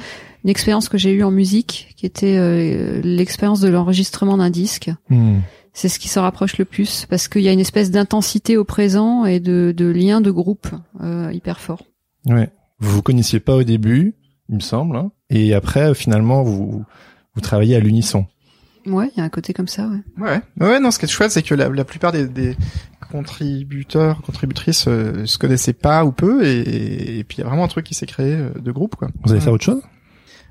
une 0.44 0.50
expérience 0.50 0.88
que 0.88 0.98
j'ai 0.98 1.12
eue 1.12 1.22
en 1.22 1.30
musique, 1.30 1.94
qui 1.96 2.06
était 2.06 2.36
euh, 2.38 3.00
l'expérience 3.02 3.60
de 3.60 3.68
l'enregistrement 3.68 4.36
d'un 4.38 4.50
disque. 4.50 4.90
Hmm. 5.10 5.40
C'est 5.72 5.88
ce 5.88 5.98
qui 5.98 6.08
s'en 6.08 6.22
rapproche 6.22 6.58
le 6.58 6.64
plus 6.64 7.06
parce 7.08 7.28
qu'il 7.28 7.42
y 7.42 7.48
a 7.48 7.52
une 7.52 7.60
espèce 7.60 7.90
d'intensité 7.90 8.56
au 8.56 8.64
présent 8.64 9.24
et 9.24 9.38
de, 9.38 9.72
de 9.76 9.86
lien 9.86 10.20
de 10.20 10.30
groupe 10.30 10.68
euh, 11.02 11.30
hyper 11.32 11.60
fort. 11.60 11.82
Ouais. 12.26 12.48
Vous 12.80 12.90
vous 12.96 13.02
connaissiez 13.02 13.38
pas 13.38 13.54
au 13.54 13.62
début, 13.62 14.14
il 14.48 14.56
me 14.56 14.60
semble, 14.60 14.96
hein, 14.96 15.12
et 15.28 15.54
après 15.54 15.94
finalement 15.94 16.42
vous 16.42 16.84
vous 17.34 17.40
travaillez 17.40 17.76
à 17.76 17.80
l'unisson. 17.80 18.26
Ouais, 18.86 19.10
il 19.14 19.18
y 19.18 19.20
a 19.20 19.24
un 19.24 19.28
côté 19.28 19.52
comme 19.52 19.68
ça, 19.68 19.88
ouais. 19.88 19.98
Ouais. 20.18 20.40
Ouais, 20.60 20.80
non, 20.80 20.90
ce 20.90 20.98
qui 20.98 21.04
est 21.04 21.08
chouette, 21.08 21.30
c'est 21.30 21.42
que 21.42 21.54
la, 21.54 21.68
la 21.68 21.84
plupart 21.84 22.12
des, 22.12 22.26
des 22.26 22.56
contributeurs, 23.12 24.22
contributrices 24.22 24.86
euh, 24.88 25.26
se 25.26 25.38
connaissaient 25.38 25.72
pas 25.72 26.04
ou 26.04 26.12
peu, 26.12 26.44
et, 26.46 27.18
et 27.18 27.24
puis 27.24 27.38
il 27.38 27.40
y 27.40 27.44
a 27.44 27.46
vraiment 27.48 27.64
un 27.64 27.68
truc 27.68 27.84
qui 27.86 27.94
s'est 27.94 28.06
créé 28.06 28.34
euh, 28.34 28.50
de 28.58 28.72
groupe, 28.72 28.96
quoi. 28.96 29.08
Vous 29.24 29.30
allez 29.32 29.40
Ouais. 29.40 29.44
faire 29.44 29.52
autre 29.52 29.64
chose? 29.64 29.82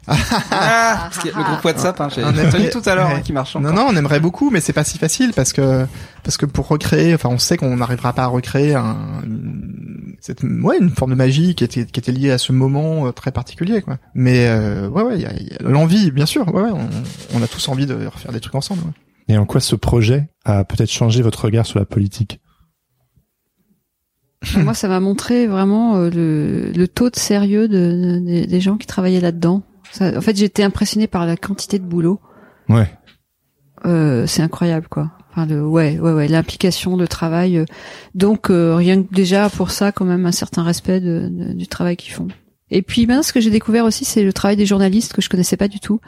Ah, 0.07 0.97
parce 1.03 1.19
qu'il 1.19 1.31
y 1.31 1.33
a 1.33 1.37
le 1.37 1.43
groupe 1.43 1.63
WhatsApp, 1.63 1.99
hein, 2.01 2.09
j'ai 2.13 2.23
entendu 2.23 2.69
tout 2.71 2.81
à 2.85 2.95
l'heure 2.95 3.09
ouais. 3.09 3.15
hein, 3.15 3.21
qui 3.21 3.31
marche 3.33 3.55
Non, 3.55 3.69
encore. 3.69 3.85
non, 3.85 3.91
on 3.91 3.95
aimerait 3.95 4.19
beaucoup, 4.19 4.49
mais 4.49 4.59
c'est 4.61 4.73
pas 4.73 4.83
si 4.83 4.97
facile 4.97 5.33
parce 5.35 5.53
que 5.53 5.85
parce 6.23 6.37
que 6.37 6.45
pour 6.45 6.67
recréer, 6.67 7.13
enfin, 7.13 7.29
on 7.29 7.37
sait 7.37 7.57
qu'on 7.57 7.75
n'arrivera 7.77 8.13
pas 8.13 8.23
à 8.23 8.27
recréer 8.27 8.75
un, 8.75 9.21
une- 9.23 10.15
cette, 10.21 10.43
ouais, 10.43 10.77
une 10.79 10.89
forme 10.89 11.11
de 11.11 11.15
magie 11.15 11.53
qui 11.55 11.63
était 11.63 11.85
qui 11.85 11.99
était 11.99 12.11
liée 12.11 12.31
à 12.31 12.37
ce 12.37 12.51
moment 12.51 13.07
euh, 13.07 13.11
très 13.11 13.31
particulier, 13.31 13.81
quoi. 13.81 13.97
Mais 14.15 14.47
euh, 14.47 14.87
ouais, 14.89 15.03
ouais, 15.03 15.15
il 15.15 15.21
y 15.21 15.25
a, 15.25 15.33
il 15.33 15.47
y 15.47 15.53
a 15.53 15.57
l'envie, 15.69 16.11
bien 16.11 16.25
sûr. 16.25 16.47
Ouais, 16.53 16.63
ouais, 16.63 16.71
on, 16.73 17.37
on 17.37 17.43
a 17.43 17.47
tous 17.47 17.67
envie 17.69 17.85
de 17.85 17.93
refaire 18.07 18.31
des 18.31 18.39
trucs 18.39 18.55
ensemble. 18.55 18.81
ouais. 18.85 18.93
Et 19.27 19.37
en 19.37 19.45
quoi 19.45 19.61
ce 19.61 19.75
projet 19.75 20.27
a 20.43 20.63
peut-être 20.63 20.91
changé 20.91 21.21
votre 21.21 21.45
regard 21.45 21.65
sur 21.67 21.77
la 21.77 21.85
politique? 21.85 22.39
Moi, 24.55 24.73
ça 24.73 24.87
m'a 24.87 24.99
montré 25.01 25.47
vraiment 25.47 25.97
euh, 25.97 26.09
le, 26.09 26.71
le 26.71 26.87
taux 26.87 27.09
de 27.09 27.17
sérieux 27.17 27.67
de, 27.67 28.21
de- 28.25 28.45
des 28.45 28.61
gens 28.61 28.77
qui 28.77 28.87
travaillaient 28.87 29.19
là-dedans. 29.19 29.61
Ça- 29.91 30.17
en 30.17 30.21
fait, 30.21 30.35
j'étais 30.37 30.63
impressionnée 30.63 31.07
par 31.07 31.25
la 31.25 31.35
quantité 31.37 31.79
de 31.79 31.85
boulot. 31.85 32.19
Ouais. 32.67 32.91
Euh, 33.85 34.27
c'est 34.27 34.41
incroyable, 34.41 34.87
quoi. 34.89 35.11
Enfin, 35.31 35.45
le, 35.45 35.65
ouais, 35.65 35.99
ouais, 35.99 36.11
ouais, 36.11 36.27
l'implication, 36.27 36.97
le 36.97 37.07
travail. 37.07 37.57
euh. 37.57 37.65
donc, 38.15 38.49
euh, 38.49 38.75
rien 38.75 39.01
que 39.03 39.13
déjà 39.13 39.49
pour 39.49 39.71
ça, 39.71 39.91
quand 39.91 40.05
même, 40.05 40.25
un 40.25 40.31
certain 40.31 40.63
respect 40.63 40.99
de, 40.99 41.29
de- 41.31 41.53
du 41.53 41.67
travail 41.67 41.95
qu'ils 41.95 42.13
font. 42.13 42.27
Et 42.71 42.81
puis, 42.81 43.05
ben, 43.05 43.23
ce 43.23 43.31
que 43.33 43.39
j'ai 43.39 43.49
découvert 43.51 43.85
aussi, 43.85 44.05
c'est 44.05 44.23
le 44.23 44.33
travail 44.33 44.57
des 44.57 44.65
journalistes 44.65 45.13
que 45.13 45.21
je 45.21 45.29
connaissais 45.29 45.57
pas 45.57 45.67
du 45.67 45.79
tout. 45.79 45.99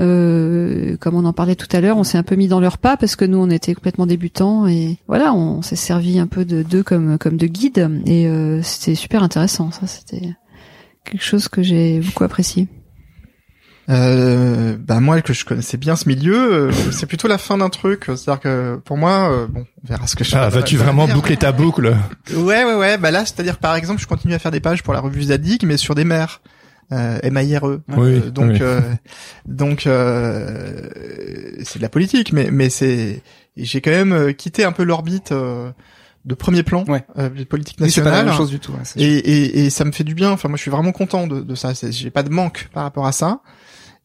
Euh, 0.00 0.96
comme 0.96 1.14
on 1.14 1.24
en 1.24 1.32
parlait 1.32 1.54
tout 1.54 1.68
à 1.76 1.80
l'heure, 1.80 1.96
on 1.98 2.02
s'est 2.04 2.18
un 2.18 2.24
peu 2.24 2.34
mis 2.34 2.48
dans 2.48 2.58
leur 2.58 2.78
pas 2.78 2.96
parce 2.96 3.14
que 3.14 3.24
nous, 3.24 3.38
on 3.38 3.48
était 3.48 3.74
complètement 3.74 4.06
débutants 4.06 4.66
et 4.66 4.98
voilà, 5.06 5.32
on 5.32 5.62
s'est 5.62 5.76
servi 5.76 6.18
un 6.18 6.26
peu 6.26 6.44
de 6.44 6.62
d'eux 6.64 6.82
comme 6.82 7.16
comme 7.18 7.36
de 7.36 7.46
guide 7.46 7.88
et 8.06 8.26
euh, 8.26 8.60
c'était 8.62 8.96
super 8.96 9.22
intéressant. 9.22 9.70
Ça, 9.70 9.86
c'était 9.86 10.32
quelque 11.04 11.22
chose 11.22 11.46
que 11.46 11.62
j'ai 11.62 12.00
beaucoup 12.00 12.24
apprécié. 12.24 12.66
Euh, 13.90 14.76
bah 14.78 15.00
moi 15.00 15.20
que 15.20 15.32
je 15.34 15.44
connaissais 15.44 15.76
bien 15.76 15.94
ce 15.96 16.08
milieu, 16.08 16.52
euh, 16.70 16.72
c'est 16.90 17.06
plutôt 17.06 17.28
la 17.28 17.36
fin 17.38 17.58
d'un 17.58 17.68
truc. 17.68 18.04
C'est-à-dire 18.06 18.40
que 18.40 18.76
pour 18.84 18.96
moi, 18.96 19.30
euh, 19.30 19.46
bon, 19.46 19.66
on 19.84 19.86
verra 19.88 20.06
ce 20.06 20.16
que 20.16 20.24
je. 20.24 20.34
Ah, 20.36 20.48
vas-tu 20.48 20.76
vraiment 20.76 21.06
boucler 21.06 21.36
ta 21.36 21.52
boucle? 21.52 21.94
Ouais, 22.34 22.64
ouais, 22.64 22.74
ouais. 22.74 22.96
Bah 22.98 23.10
là, 23.10 23.20
c'est-à-dire 23.26 23.58
par 23.58 23.74
exemple, 23.76 24.00
je 24.00 24.06
continue 24.06 24.34
à 24.34 24.38
faire 24.38 24.50
des 24.52 24.60
pages 24.60 24.82
pour 24.82 24.94
la 24.94 25.00
revue 25.00 25.22
Zadig, 25.24 25.64
mais 25.64 25.76
sur 25.76 25.94
des 25.94 26.04
mers. 26.04 26.40
Euh, 26.92 27.18
M-A-I-R-E. 27.22 27.80
Oui, 27.96 27.96
Euh, 28.26 28.30
donc, 28.30 28.50
oui. 28.52 28.58
euh, 28.60 28.80
donc, 29.46 29.86
euh, 29.86 30.88
c'est 31.62 31.78
de 31.78 31.82
la 31.82 31.88
politique, 31.88 32.32
mais 32.32 32.48
mais 32.52 32.68
c'est, 32.70 33.22
j'ai 33.56 33.80
quand 33.80 33.90
même 33.90 34.34
quitté 34.34 34.64
un 34.64 34.72
peu 34.72 34.82
l'orbite 34.84 35.32
euh, 35.32 35.70
de 36.26 36.34
premier 36.34 36.62
plan 36.62 36.84
Ouais. 36.86 37.04
euh, 37.18 37.30
de 37.30 37.44
politique 37.44 37.78
Oui, 37.80 37.90
c'est 37.90 38.00
pas 38.02 38.06
la 38.10 38.16
nationale. 38.16 38.26
même 38.32 38.36
chose 38.36 38.50
du 38.50 38.60
tout. 38.60 38.72
Et, 38.96 39.04
et, 39.04 39.64
et 39.64 39.70
ça 39.70 39.84
me 39.84 39.92
fait 39.92 40.04
du 40.04 40.14
bien. 40.14 40.30
Enfin, 40.30 40.48
moi, 40.48 40.56
je 40.56 40.62
suis 40.62 40.70
vraiment 40.70 40.92
content 40.92 41.26
de, 41.26 41.40
de 41.40 41.54
ça. 41.54 41.72
J'ai 41.90 42.10
pas 42.10 42.22
de 42.22 42.30
manque 42.30 42.68
par 42.72 42.82
rapport 42.82 43.06
à 43.06 43.12
ça. 43.12 43.40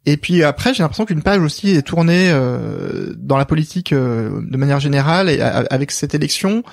Et 0.06 0.18
puis 0.18 0.44
après, 0.44 0.74
j'ai 0.74 0.82
l'impression 0.84 1.06
qu'une 1.06 1.22
page 1.22 1.40
aussi 1.42 1.72
est 1.72 1.82
tournée 1.82 2.30
euh, 2.32 3.14
dans 3.18 3.38
la 3.38 3.46
politique 3.46 3.92
euh, 3.94 4.42
de 4.50 4.58
manière 4.58 4.80
générale. 4.80 5.30
Et 5.30 5.42
a- 5.42 5.66
avec 5.70 5.92
cette 5.92 6.16
élection, 6.16 6.64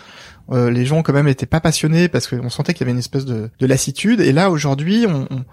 euh, 0.52 0.70
les 0.70 0.86
gens 0.86 1.02
quand 1.02 1.12
même 1.12 1.28
étaient 1.28 1.44
pas 1.44 1.60
passionnés 1.60 2.08
parce 2.08 2.28
qu'on 2.28 2.48
sentait 2.50 2.72
qu'il 2.72 2.82
y 2.82 2.84
avait 2.84 2.92
une 2.92 2.98
espèce 3.00 3.24
de, 3.24 3.50
de 3.58 3.66
lassitude. 3.66 4.20
Et 4.20 4.32
là, 4.32 4.50
aujourd'hui, 4.50 5.06
on, 5.08 5.26
on- 5.30 5.44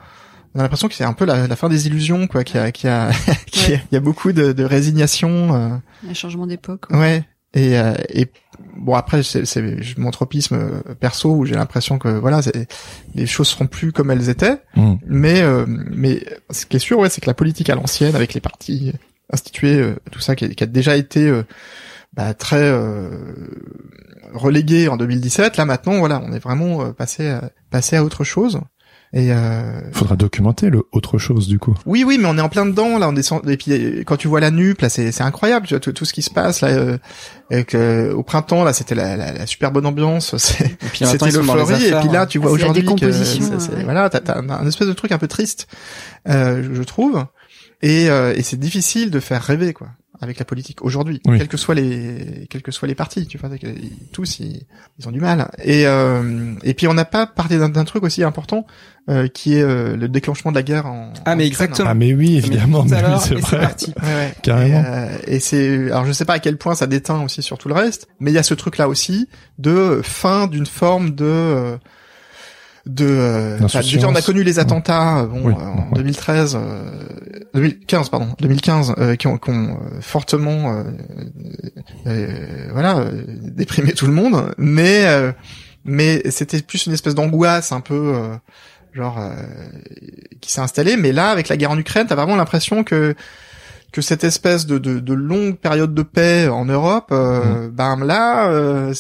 on 0.56 0.60
a 0.60 0.62
l'impression 0.62 0.88
que 0.88 0.94
c'est 0.94 1.04
un 1.04 1.14
peu 1.14 1.26
la, 1.26 1.48
la 1.48 1.56
fin 1.56 1.68
des 1.68 1.88
illusions, 1.88 2.28
quoi. 2.28 2.44
Qu'il 2.44 2.58
y 2.58 2.64
a, 2.64 2.72
qu'il 2.72 2.88
y 2.88 2.94
a, 2.94 3.10
qu'il 3.48 3.72
y 3.72 3.76
a- 3.76 3.80
il 3.92 3.96
y 3.96 3.98
a 3.98 4.02
beaucoup 4.02 4.32
de, 4.34 4.52
de 4.54 4.64
résignation. 4.64 5.56
euh, 5.56 5.70
Un 6.10 6.14
changement 6.14 6.46
d'époque. 6.46 6.86
ouais. 6.92 6.98
Ouais. 7.00 7.24
Et, 7.56 7.78
euh, 7.78 7.94
et 8.10 8.28
bon 8.78 8.96
après 8.96 9.22
c'est 9.22 9.44
mon 9.98 10.10
tropisme 10.10 10.56
euh, 10.56 10.96
perso 10.96 11.36
où 11.36 11.46
j'ai 11.46 11.54
l'impression 11.54 12.00
que 12.00 12.08
voilà 12.08 12.40
les 13.14 13.26
choses 13.28 13.50
seront 13.50 13.68
plus 13.68 13.92
comme 13.92 14.10
elles 14.10 14.30
étaient 14.30 14.58
Hmm. 14.76 14.96
mais 15.06 15.42
euh, 15.42 15.66
mais 15.68 16.26
ce 16.50 16.66
qui 16.66 16.78
est 16.78 16.80
sûr 16.80 16.98
ouais 16.98 17.10
c'est 17.10 17.22
que 17.22 17.28
la 17.28 17.36
politique 17.36 17.70
à 17.70 17.76
l'ancienne 17.76 18.16
avec 18.16 18.34
les 18.34 18.42
partis 18.42 18.94
institués 19.32 19.80
euh, 19.80 19.96
tout 20.12 20.20
ça 20.20 20.36
qui 20.36 20.46
a, 20.46 20.48
qui 20.50 20.64
a 20.64 20.68
déjà 20.68 20.98
été 20.98 21.28
euh, 21.28 21.44
bah, 22.14 22.34
très 22.34 22.62
euh, 22.62 23.10
relégué 24.34 24.88
en 24.88 24.98
2017 24.98 25.58
là 25.58 25.66
maintenant 25.66 26.00
voilà 26.00 26.20
on 26.26 26.32
est 26.34 26.40
vraiment 26.40 26.92
passé 26.92 27.30
à, 27.30 27.52
passé 27.70 27.96
à 27.98 28.04
autre 28.04 28.24
chose 28.24 28.62
et 29.16 29.32
euh, 29.32 29.80
Faudra 29.92 30.16
documenter 30.16 30.72
le 30.72 30.84
autre 30.92 31.20
chose 31.20 31.48
du 31.48 31.60
coup. 31.60 31.76
oui, 31.86 32.04
oui, 32.04 32.18
mais 32.20 32.26
on 32.28 32.36
est 32.38 32.42
en 32.42 32.50
plein 32.50 32.66
dedans 32.66 32.98
là. 32.98 33.08
On 33.10 33.14
descend 33.14 33.48
et 33.48 33.58
puis 33.58 34.04
quand 34.06 34.18
tu 34.18 34.28
vois 34.28 34.40
la 34.40 34.50
nupe 34.50 34.82
là, 34.82 34.90
c'est 34.90 35.12
c'est 35.12 35.22
incroyable. 35.24 35.68
Tu 35.68 35.76
vois 35.76 35.80
tout, 35.80 35.92
tout 35.92 36.06
ce 36.06 36.14
qui 36.14 36.24
se 36.24 36.32
passe 36.32 36.62
là. 36.62 36.70
euh, 36.70 36.98
avec, 37.52 37.76
euh, 37.76 38.12
au 38.14 38.24
printemps 38.24 38.64
là, 38.64 38.74
c'était 38.74 38.96
la, 38.96 39.16
la, 39.16 39.32
la 39.34 39.46
super 39.46 39.72
bonne 39.72 39.86
ambiance. 39.86 40.36
C'est 40.38 40.76
c'était 40.92 41.30
l'euphorie. 41.32 41.86
Et 41.86 41.92
puis 42.00 42.10
là, 42.10 42.22
hein. 42.22 42.26
tu 42.26 42.40
vois 42.40 42.52
aujourd'hui 42.52 42.84
que 42.84 43.06
ouais. 43.06 43.84
voilà, 43.84 44.10
t'as 44.10 44.20
t'as 44.20 44.40
un, 44.40 44.50
un 44.50 44.68
espèce 44.68 44.88
de 44.88 44.94
truc 44.94 45.12
un 45.12 45.20
peu 45.20 45.28
triste, 45.28 45.68
euh, 46.28 46.64
je, 46.64 46.74
je 46.74 46.84
trouve. 46.84 47.24
Et, 47.84 48.10
euh, 48.10 48.34
et 48.36 48.42
c'est 48.42 48.60
difficile 48.60 49.12
de 49.12 49.20
faire 49.20 49.44
rêver 49.44 49.74
quoi. 49.74 49.90
Avec 50.24 50.40
la 50.40 50.46
politique 50.46 50.84
aujourd'hui, 50.84 51.22
Oui. 51.28 51.38
quels 51.38 51.48
que 51.48 51.58
soient 51.58 51.76
les 51.76 52.48
quels 52.50 52.62
que 52.64 52.72
soient 52.72 52.88
les 52.88 52.96
partis, 52.96 53.28
tu 53.28 53.38
vois, 53.38 53.50
tous 54.12 54.40
ils, 54.40 54.64
ils 54.98 55.08
ont 55.08 55.12
du 55.12 55.20
mal. 55.20 55.52
Et 55.64 55.86
euh, 55.86 56.54
et 56.64 56.74
puis 56.74 56.88
on 56.88 56.94
n'a 56.96 57.06
pas 57.06 57.28
parlé 57.28 57.58
d'un 57.60 57.84
truc 57.84 58.04
aussi 58.04 58.24
important 58.24 58.66
euh, 59.10 59.28
qui 59.28 59.56
est 59.58 59.62
euh, 59.62 59.96
le 59.98 60.08
déclenchement 60.08 60.52
de 60.52 60.56
la 60.56 60.64
guerre 60.64 60.86
en 60.88 61.14
Ah, 61.26 61.34
en 61.34 61.36
mais 61.36 61.48
Ukraine. 61.48 61.66
exactement. 61.68 61.90
Ah 61.90 61.94
mais 61.94 62.14
oui, 62.14 62.38
évidemment, 62.38 62.84
mais 62.90 62.96
oui, 63.04 63.12
c'est 63.22 63.36
vrai, 63.36 63.60
parti. 63.60 63.94
Ouais, 64.02 64.08
ouais. 64.08 64.34
carrément. 64.42 64.80
Et, 64.82 64.86
euh, 64.86 65.18
et 65.28 65.40
c'est 65.40 65.92
alors 65.92 66.06
je 66.06 66.12
sais 66.14 66.26
pas 66.26 66.34
à 66.34 66.40
quel 66.40 66.58
point 66.58 66.74
ça 66.74 66.88
déteint 66.88 67.22
aussi 67.24 67.44
sur 67.44 67.58
tout 67.58 67.68
le 67.68 67.74
reste, 67.76 68.08
mais 68.20 68.32
il 68.32 68.34
y 68.34 68.38
a 68.40 68.44
ce 68.44 68.54
truc 68.54 68.78
là 68.78 68.88
aussi 68.88 69.28
de 69.60 70.02
fin 70.04 70.48
d'une 70.48 70.66
forme 70.66 71.12
de 71.12 71.26
euh, 71.26 71.78
de 72.86 73.06
euh, 73.08 73.60
enfin, 73.64 73.80
on 74.04 74.16
a 74.16 74.22
connu 74.22 74.44
les 74.44 74.60
attentats 74.60 75.20
euh, 75.22 75.26
bon 75.28 75.42
Oui, 75.46 75.54
euh, 75.54 75.64
en 75.64 75.90
ouais. 75.90 75.96
2013 75.96 76.58
euh, 76.60 76.92
2015 77.54 78.10
pardon 78.10 78.28
2015 78.42 78.96
euh, 78.98 79.16
qui 79.16 79.28
ont, 79.28 79.38
qui 79.38 79.52
ont 79.52 79.80
euh, 79.82 80.02
fortement 80.02 80.74
euh, 80.74 80.84
euh, 82.08 82.68
voilà 82.74 82.98
euh, 82.98 83.24
déprimé 83.28 83.94
tout 83.94 84.06
le 84.06 84.12
monde. 84.12 84.54
Mais 84.58 85.06
euh, 85.06 85.32
mais 85.86 86.30
c'était 86.30 86.62
plus 86.62 86.86
une 86.86 86.94
espèce 86.94 87.16
d'angoisse 87.16 87.72
un 87.72 87.80
peu 87.80 88.14
euh, 88.16 88.36
genre 88.94 89.18
euh, 89.18 89.32
qui 90.42 90.52
s'est 90.52 90.62
installée. 90.62 90.98
Mais 90.98 91.14
là 91.14 91.30
avec 91.30 91.48
la 91.48 91.56
guerre 91.56 91.72
en 91.72 91.78
Ukraine 91.78 92.08
t'as 92.08 92.16
vraiment 92.16 92.36
l'impression 92.36 92.84
que 92.84 93.16
que 93.94 94.02
cette 94.02 94.26
espèce 94.26 94.66
de, 94.66 94.78
de, 94.78 95.00
de 95.00 95.14
longue 95.14 95.56
période 95.58 95.94
de 95.94 96.02
paix 96.02 96.50
en 96.50 96.66
Europe, 96.66 97.10
euh, 97.12 97.70
ben 97.72 97.96
là, 98.04 98.50
euh, 98.50 98.94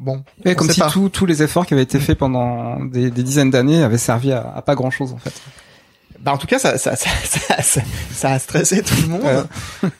bon, 0.00 0.24
Ouais, 0.46 0.52
on 0.52 0.54
comme 0.54 0.68
sait 0.68 0.74
si 0.74 0.80
pas. 0.80 0.88
tous 0.90 1.08
tous 1.10 1.26
les 1.26 1.42
efforts 1.42 1.66
qui 1.66 1.74
avaient 1.74 1.82
été 1.82 2.00
faits 2.00 2.16
pendant 2.16 2.82
des, 2.84 3.10
des 3.10 3.22
dizaines 3.22 3.50
d'années 3.50 3.82
avaient 3.82 3.98
servi 3.98 4.32
à, 4.32 4.52
à 4.56 4.62
pas 4.62 4.74
grand 4.74 4.90
chose 4.90 5.12
en 5.12 5.18
fait. 5.18 5.34
Bah 6.20 6.32
en 6.32 6.38
tout 6.38 6.46
cas, 6.46 6.60
ça, 6.60 6.78
ça, 6.78 6.94
ça, 6.94 7.10
ça, 7.24 7.60
ça, 7.62 7.80
ça 8.12 8.30
a 8.30 8.38
stressé 8.38 8.82
tout 8.84 8.94
le 9.02 9.08
monde 9.08 9.46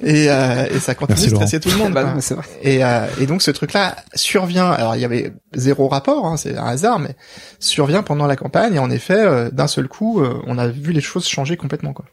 et, 0.01 0.31
euh, 0.31 0.67
et 0.71 0.79
ça 0.79 0.95
continue 0.95 1.17
Merci, 1.17 1.31
de 1.31 1.35
stresser 1.35 1.59
tout 1.59 1.71
le 1.71 1.77
monde. 1.77 1.93
Bah 1.93 2.05
non, 2.05 2.21
vrai. 2.21 2.45
Et, 2.63 2.85
euh, 2.85 3.07
et 3.21 3.27
donc 3.27 3.43
ce 3.43 3.51
truc-là 3.51 3.97
survient. 4.15 4.71
Alors 4.71 4.95
il 4.95 5.01
y 5.03 5.05
avait 5.05 5.33
zéro 5.55 5.89
rapport, 5.89 6.27
hein, 6.27 6.37
c'est 6.37 6.57
un 6.57 6.67
hasard, 6.67 7.01
mais 7.01 7.17
survient 7.59 8.05
pendant 8.05 8.29
la 8.29 8.37
campagne 8.37 8.75
et 8.75 8.79
en 8.79 8.91
effet, 8.91 9.19
euh, 9.19 9.51
d'un 9.51 9.67
seul 9.67 9.89
coup, 9.89 10.21
euh, 10.21 10.41
on 10.47 10.59
a 10.59 10.69
vu 10.69 10.93
les 10.93 11.01
choses 11.01 11.27
changer 11.27 11.57
complètement. 11.57 11.93
Quoi. 11.93 12.05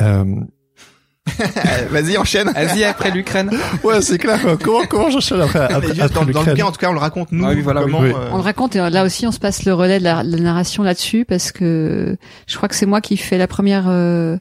Euh, 0.00 0.24
Vas-y, 1.90 2.16
enchaîne. 2.16 2.50
Asie 2.54 2.84
après 2.84 3.10
l'Ukraine. 3.10 3.50
ouais, 3.84 4.00
c'est 4.00 4.16
clair. 4.18 4.40
quoi. 4.40 4.56
Comment 4.56 4.86
comment 4.86 5.10
j'enchaîne 5.10 5.40
après, 5.42 5.60
après, 5.60 5.88
juste 5.88 6.00
après 6.00 6.14
dans, 6.14 6.20
dans 6.20 6.22
le 6.22 6.26
l'Ukraine 6.32 6.54
bouquin, 6.54 6.64
en 6.66 6.72
tout 6.72 6.78
cas, 6.78 6.88
on 6.90 6.94
le 6.94 6.98
raconte 6.98 7.32
nous. 7.32 7.44
Ah 7.44 7.50
oui, 7.54 7.60
voilà, 7.60 7.82
comment, 7.82 8.00
Oui. 8.00 8.08
euh, 8.10 8.28
On 8.32 8.36
le 8.36 8.42
raconte 8.42 8.76
et 8.76 8.90
là 8.90 9.04
aussi 9.04 9.26
on 9.26 9.32
se 9.32 9.38
passe 9.38 9.64
le 9.64 9.74
relais 9.74 9.98
de 9.98 10.04
la, 10.04 10.22
la 10.22 10.38
narration 10.38 10.82
là-dessus 10.82 11.24
parce 11.26 11.52
que 11.52 12.16
je 12.46 12.56
crois 12.56 12.68
que 12.68 12.74
c'est 12.74 12.86
moi 12.86 13.00
qui 13.02 13.16
fais 13.18 13.36
la 13.36 13.46
première 13.46 13.84
euh, 13.88 14.38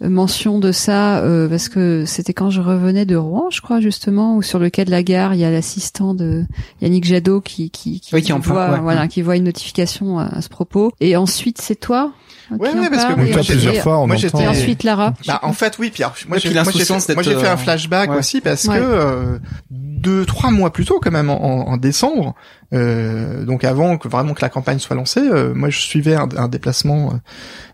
mention 0.00 0.58
de 0.58 0.72
ça 0.72 1.18
euh, 1.18 1.46
parce 1.48 1.68
que 1.68 2.04
c'était 2.06 2.32
quand 2.32 2.50
je 2.50 2.60
revenais 2.62 3.04
de 3.04 3.16
Rouen, 3.16 3.50
je 3.50 3.60
crois 3.60 3.80
justement, 3.80 4.36
où 4.36 4.42
sur 4.42 4.58
le 4.58 4.70
quai 4.70 4.84
de 4.86 4.90
la 4.90 5.02
gare 5.02 5.34
il 5.34 5.40
y 5.40 5.44
a 5.44 5.50
l'assistant 5.50 6.14
de 6.14 6.44
Yannick 6.80 7.04
Jadot 7.04 7.40
qui 7.42 7.70
qui, 7.70 8.00
qui, 8.00 8.14
Oui, 8.14 8.22
qui 8.22 8.32
voit 8.32 8.70
ouais. 8.70 8.80
voilà 8.80 9.08
qui 9.08 9.20
voit 9.22 9.36
une 9.36 9.44
notification 9.44 10.18
à, 10.18 10.24
à 10.26 10.40
ce 10.40 10.48
propos 10.48 10.92
et 11.00 11.16
ensuite 11.16 11.60
c'est 11.60 11.74
toi 11.78 12.12
En 12.50 12.56
ouais, 12.56 12.70
parce 12.90 13.04
que 13.04 13.14
moi, 13.14 13.26
toi, 13.32 13.42
plusieurs 13.46 13.82
fois, 13.82 13.98
on 13.98 14.06
moi, 14.06 14.16
entend. 14.16 14.22
j'étais- 14.38 14.42
et 14.44 14.48
ensuite 14.48 14.82
Lara. 14.84 15.14
Bah, 15.26 15.40
en 15.42 15.52
fait, 15.52 15.78
oui. 15.78 15.92
Alors, 15.98 16.14
moi, 16.28 16.38
j'ai, 16.38 16.48
fait, 16.50 16.58
un 16.58 17.52
euh, 17.52 17.56
flashback 17.56 18.10
ouais. 18.10 18.16
aussi 18.18 18.40
parce 18.40 18.64
Ouais. 18.64 18.78
que 18.78 18.82
euh, 18.82 19.38
deux, 19.70 20.24
trois 20.24 20.50
mois 20.50 20.72
plus 20.72 20.84
tôt, 20.84 21.00
quand 21.02 21.10
même, 21.10 21.28
en, 21.30 21.68
en 21.68 21.76
décembre, 21.76 22.34
euh, 22.72 23.44
donc 23.44 23.64
avant 23.64 23.98
que 23.98 24.08
vraiment 24.08 24.34
que 24.34 24.42
la 24.42 24.48
campagne 24.48 24.78
soit 24.78 24.96
lancée, 24.96 25.20
euh, 25.20 25.52
moi, 25.54 25.68
je 25.70 25.78
suivais 25.78 26.14
un, 26.14 26.28
un 26.36 26.48
déplacement 26.48 27.12
euh, 27.12 27.16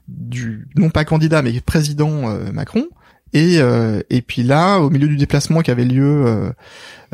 du 0.08 0.68
non 0.76 0.90
pas 0.90 1.04
candidat 1.04 1.42
mais 1.42 1.60
président 1.60 2.28
euh, 2.28 2.50
Macron. 2.52 2.84
Et 3.32 3.58
euh, 3.58 4.00
et 4.10 4.22
puis 4.22 4.42
là, 4.44 4.78
au 4.78 4.90
milieu 4.90 5.08
du 5.08 5.16
déplacement 5.16 5.60
qui 5.62 5.70
avait 5.72 5.84
lieu, 5.84 6.52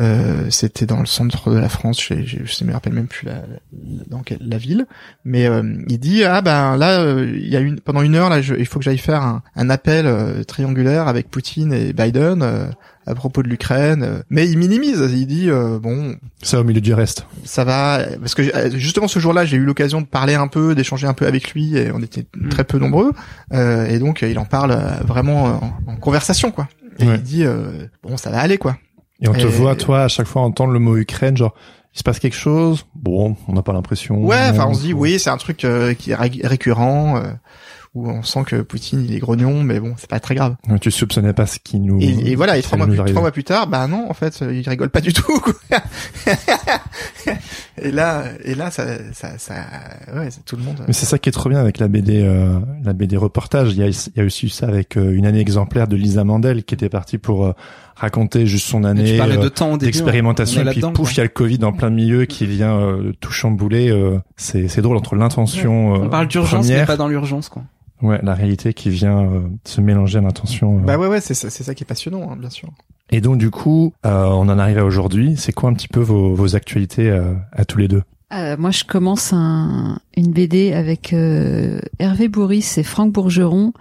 euh, 0.00 0.48
c'était 0.50 0.86
dans 0.86 0.98
le 1.00 1.06
centre 1.06 1.50
de 1.52 1.58
la 1.58 1.68
France. 1.68 2.00
Je, 2.02 2.14
je, 2.24 2.38
je 2.44 2.64
me 2.64 2.72
rappelle 2.72 2.92
même 2.94 3.06
plus 3.06 3.26
la, 3.26 3.34
la- 3.34 3.42
dans 4.08 4.20
quelle 4.20 4.38
la 4.40 4.56
ville, 4.58 4.86
mais 5.24 5.46
euh, 5.46 5.62
il 5.88 5.98
dit 5.98 6.24
ah 6.24 6.40
ben 6.40 6.76
là 6.76 7.00
euh, 7.00 7.30
il 7.34 7.48
y 7.48 7.56
a 7.56 7.60
une 7.60 7.80
pendant 7.80 8.02
une 8.02 8.14
heure 8.14 8.30
là 8.30 8.40
je- 8.40 8.54
il 8.54 8.66
faut 8.66 8.78
que 8.78 8.84
j'aille 8.84 8.98
faire 8.98 9.22
un, 9.22 9.42
un 9.56 9.68
appel 9.70 10.06
euh, 10.06 10.42
triangulaire 10.44 11.06
avec 11.08 11.30
Poutine 11.30 11.72
et 11.72 11.92
Biden 11.92 12.42
euh, 12.42 12.66
à 13.06 13.14
propos 13.14 13.42
de 13.42 13.48
l'Ukraine 13.48 14.22
mais 14.30 14.48
il 14.48 14.58
minimise 14.58 15.00
il 15.12 15.26
dit 15.26 15.50
euh, 15.50 15.78
bon 15.78 16.14
Ça 16.42 16.60
au 16.60 16.64
milieu 16.64 16.80
du 16.80 16.94
reste. 16.94 17.26
ça 17.44 17.64
va 17.64 18.00
parce 18.20 18.34
que 18.34 18.42
justement 18.78 19.08
ce 19.08 19.18
jour-là 19.18 19.44
j'ai 19.44 19.56
eu 19.56 19.64
l'occasion 19.64 20.00
de 20.00 20.06
parler 20.06 20.34
un 20.34 20.48
peu 20.48 20.74
d'échanger 20.74 21.06
un 21.06 21.14
peu 21.14 21.26
avec 21.26 21.52
lui 21.52 21.76
et 21.76 21.90
on 21.92 22.00
était 22.02 22.24
très 22.50 22.64
peu 22.64 22.78
nombreux 22.78 23.12
euh, 23.52 23.86
et 23.86 23.98
donc 23.98 24.22
il 24.22 24.38
en 24.38 24.44
parle 24.44 24.78
vraiment 25.06 25.44
en, 25.44 25.92
en 25.92 25.96
conversation 25.96 26.50
quoi 26.52 26.68
et 26.98 27.06
Ouais. 27.06 27.14
il 27.16 27.22
dit 27.22 27.44
euh, 27.44 27.86
bon 28.02 28.16
ça 28.18 28.30
va 28.30 28.40
aller 28.40 28.58
quoi 28.58 28.76
Et 29.22 29.28
on 29.28 29.32
te 29.32 29.38
Et- 29.40 29.44
voit, 29.46 29.74
toi, 29.76 30.04
à 30.04 30.08
chaque 30.08 30.26
fois 30.26 30.42
entendre 30.42 30.72
le 30.72 30.78
mot 30.78 30.96
Ukraine, 30.96 31.36
genre, 31.36 31.54
il 31.94 31.98
se 31.98 32.02
passe 32.04 32.18
quelque 32.18 32.36
chose? 32.36 32.86
Bon, 32.94 33.36
on 33.48 33.52
n'a 33.52 33.62
pas 33.62 33.72
l'impression. 33.72 34.24
Ouais, 34.24 34.36
enfin 34.50 34.66
on 34.68 34.74
se 34.74 34.80
dit 34.82 34.92
oui, 34.92 35.18
c'est 35.18 35.30
un 35.30 35.36
truc 35.36 35.64
euh, 35.64 35.92
qui 35.94 36.12
est 36.12 36.14
ré- 36.14 36.40
récurrent 36.44 37.16
euh, 37.16 37.30
où 37.94 38.08
on 38.08 38.22
sent 38.22 38.44
que 38.46 38.62
Poutine 38.62 39.04
il 39.04 39.12
est 39.12 39.18
grognon, 39.18 39.64
mais 39.64 39.80
bon, 39.80 39.94
c'est 39.98 40.08
pas 40.08 40.20
très 40.20 40.36
grave. 40.36 40.54
Ouais, 40.68 40.78
Tu 40.78 40.92
soupçonnais 40.92 41.32
pas 41.32 41.46
ce 41.46 41.58
qui 41.58 41.80
nous. 41.80 42.00
Et, 42.00 42.30
et 42.30 42.34
voilà, 42.36 42.56
et 42.56 42.62
trois 42.62 42.78
mois, 42.78 42.86
plus, 42.86 42.96
trois 42.96 43.20
mois 43.20 43.32
plus 43.32 43.42
tard, 43.42 43.66
bah 43.66 43.88
non, 43.88 44.06
en 44.08 44.14
fait, 44.14 44.40
euh, 44.42 44.54
il 44.54 44.66
rigole 44.68 44.90
pas 44.90 45.00
du 45.00 45.12
tout. 45.12 45.40
quoi. 45.40 45.52
et 47.82 47.90
là, 47.90 48.24
et 48.44 48.54
là, 48.54 48.70
ça, 48.70 48.84
ça, 49.12 49.38
ça 49.38 49.54
ouais, 50.14 50.28
c'est 50.30 50.44
tout 50.44 50.56
le 50.56 50.62
monde. 50.62 50.84
Mais 50.86 50.92
c'est 50.92 51.06
ça 51.06 51.18
qui 51.18 51.28
est 51.28 51.32
trop 51.32 51.48
bien 51.48 51.58
avec 51.60 51.78
la 51.78 51.88
BD, 51.88 52.22
euh, 52.22 52.58
la 52.84 52.92
BD 52.92 53.16
reportage. 53.16 53.72
Il 53.72 53.78
y 53.78 53.82
a, 53.82 53.88
il 53.88 54.12
y 54.16 54.20
a 54.20 54.24
aussi 54.24 54.46
eu 54.46 54.50
ça 54.50 54.66
avec 54.68 54.96
euh, 54.96 55.12
une 55.12 55.26
année 55.26 55.40
exemplaire 55.40 55.88
de 55.88 55.96
Lisa 55.96 56.24
Mandel 56.24 56.64
qui 56.64 56.74
était 56.74 56.88
partie 56.88 57.18
pour 57.18 57.44
euh, 57.46 57.52
raconter 58.00 58.46
juste 58.46 58.66
son 58.66 58.84
année 58.84 59.20
euh, 59.20 59.36
de 59.36 59.48
temps 59.48 59.72
au 59.72 59.76
début. 59.76 59.86
d'expérimentation. 59.92 60.62
on 60.62 60.66
est 60.66 60.70
Et 60.76 60.80
puis 60.80 60.92
pouf, 60.92 61.12
il 61.14 61.18
y 61.18 61.20
a 61.20 61.24
le 61.24 61.28
Covid 61.28 61.62
en 61.64 61.72
plein 61.72 61.90
milieu 61.90 62.24
qui 62.24 62.46
vient 62.46 62.76
euh, 62.78 63.12
tout 63.20 63.30
chambouler. 63.32 63.90
euh, 63.90 64.18
c'est 64.36 64.68
c'est 64.68 64.82
drôle 64.82 64.96
entre 64.96 65.14
l'intention 65.16 65.94
euh, 65.94 65.98
On 66.04 66.08
parle 66.08 66.26
d'urgence, 66.28 66.66
mais 66.68 66.84
pas 66.86 66.96
dans 66.96 67.08
l'urgence, 67.08 67.48
quoi. 67.48 67.62
ouais, 68.02 68.18
la 68.22 68.34
réalité 68.34 68.72
qui 68.74 68.90
vient 68.90 69.20
euh, 69.24 69.40
se 69.64 69.80
mélanger 69.80 70.18
à 70.18 70.22
l'intention. 70.22 70.78
euh. 70.78 70.80
Bah 70.80 70.96
ouais, 70.98 71.06
ouais, 71.08 71.20
c'est 71.20 71.34
ça, 71.34 71.50
c'est 71.50 71.62
ça 71.62 71.74
qui 71.74 71.84
est 71.84 71.86
passionnant, 71.86 72.30
hein, 72.32 72.36
bien 72.38 72.50
sûr. 72.50 72.68
Et 73.10 73.20
donc 73.20 73.38
du 73.38 73.50
coup, 73.50 73.92
euh, 74.06 74.24
on 74.24 74.48
en 74.48 74.58
arrive 74.58 74.78
à 74.78 74.84
aujourd'hui. 74.84 75.34
C'est 75.36 75.52
quoi 75.52 75.68
un 75.68 75.74
petit 75.74 75.88
peu 75.88 76.00
vos, 76.00 76.34
vos 76.34 76.56
actualités 76.56 77.10
euh, 77.10 77.34
à 77.52 77.64
tous 77.64 77.78
les 77.78 77.88
deux? 77.88 78.02
Euh, 78.32 78.56
moi, 78.56 78.70
je 78.70 78.84
commence 78.84 79.32
un, 79.32 79.98
une 80.16 80.30
BD 80.30 80.72
avec 80.72 81.12
euh, 81.12 81.80
Hervé 81.98 82.28
Bourris 82.28 82.74
et 82.76 82.84
Franck 82.84 83.10
Bourgeron 83.12 83.72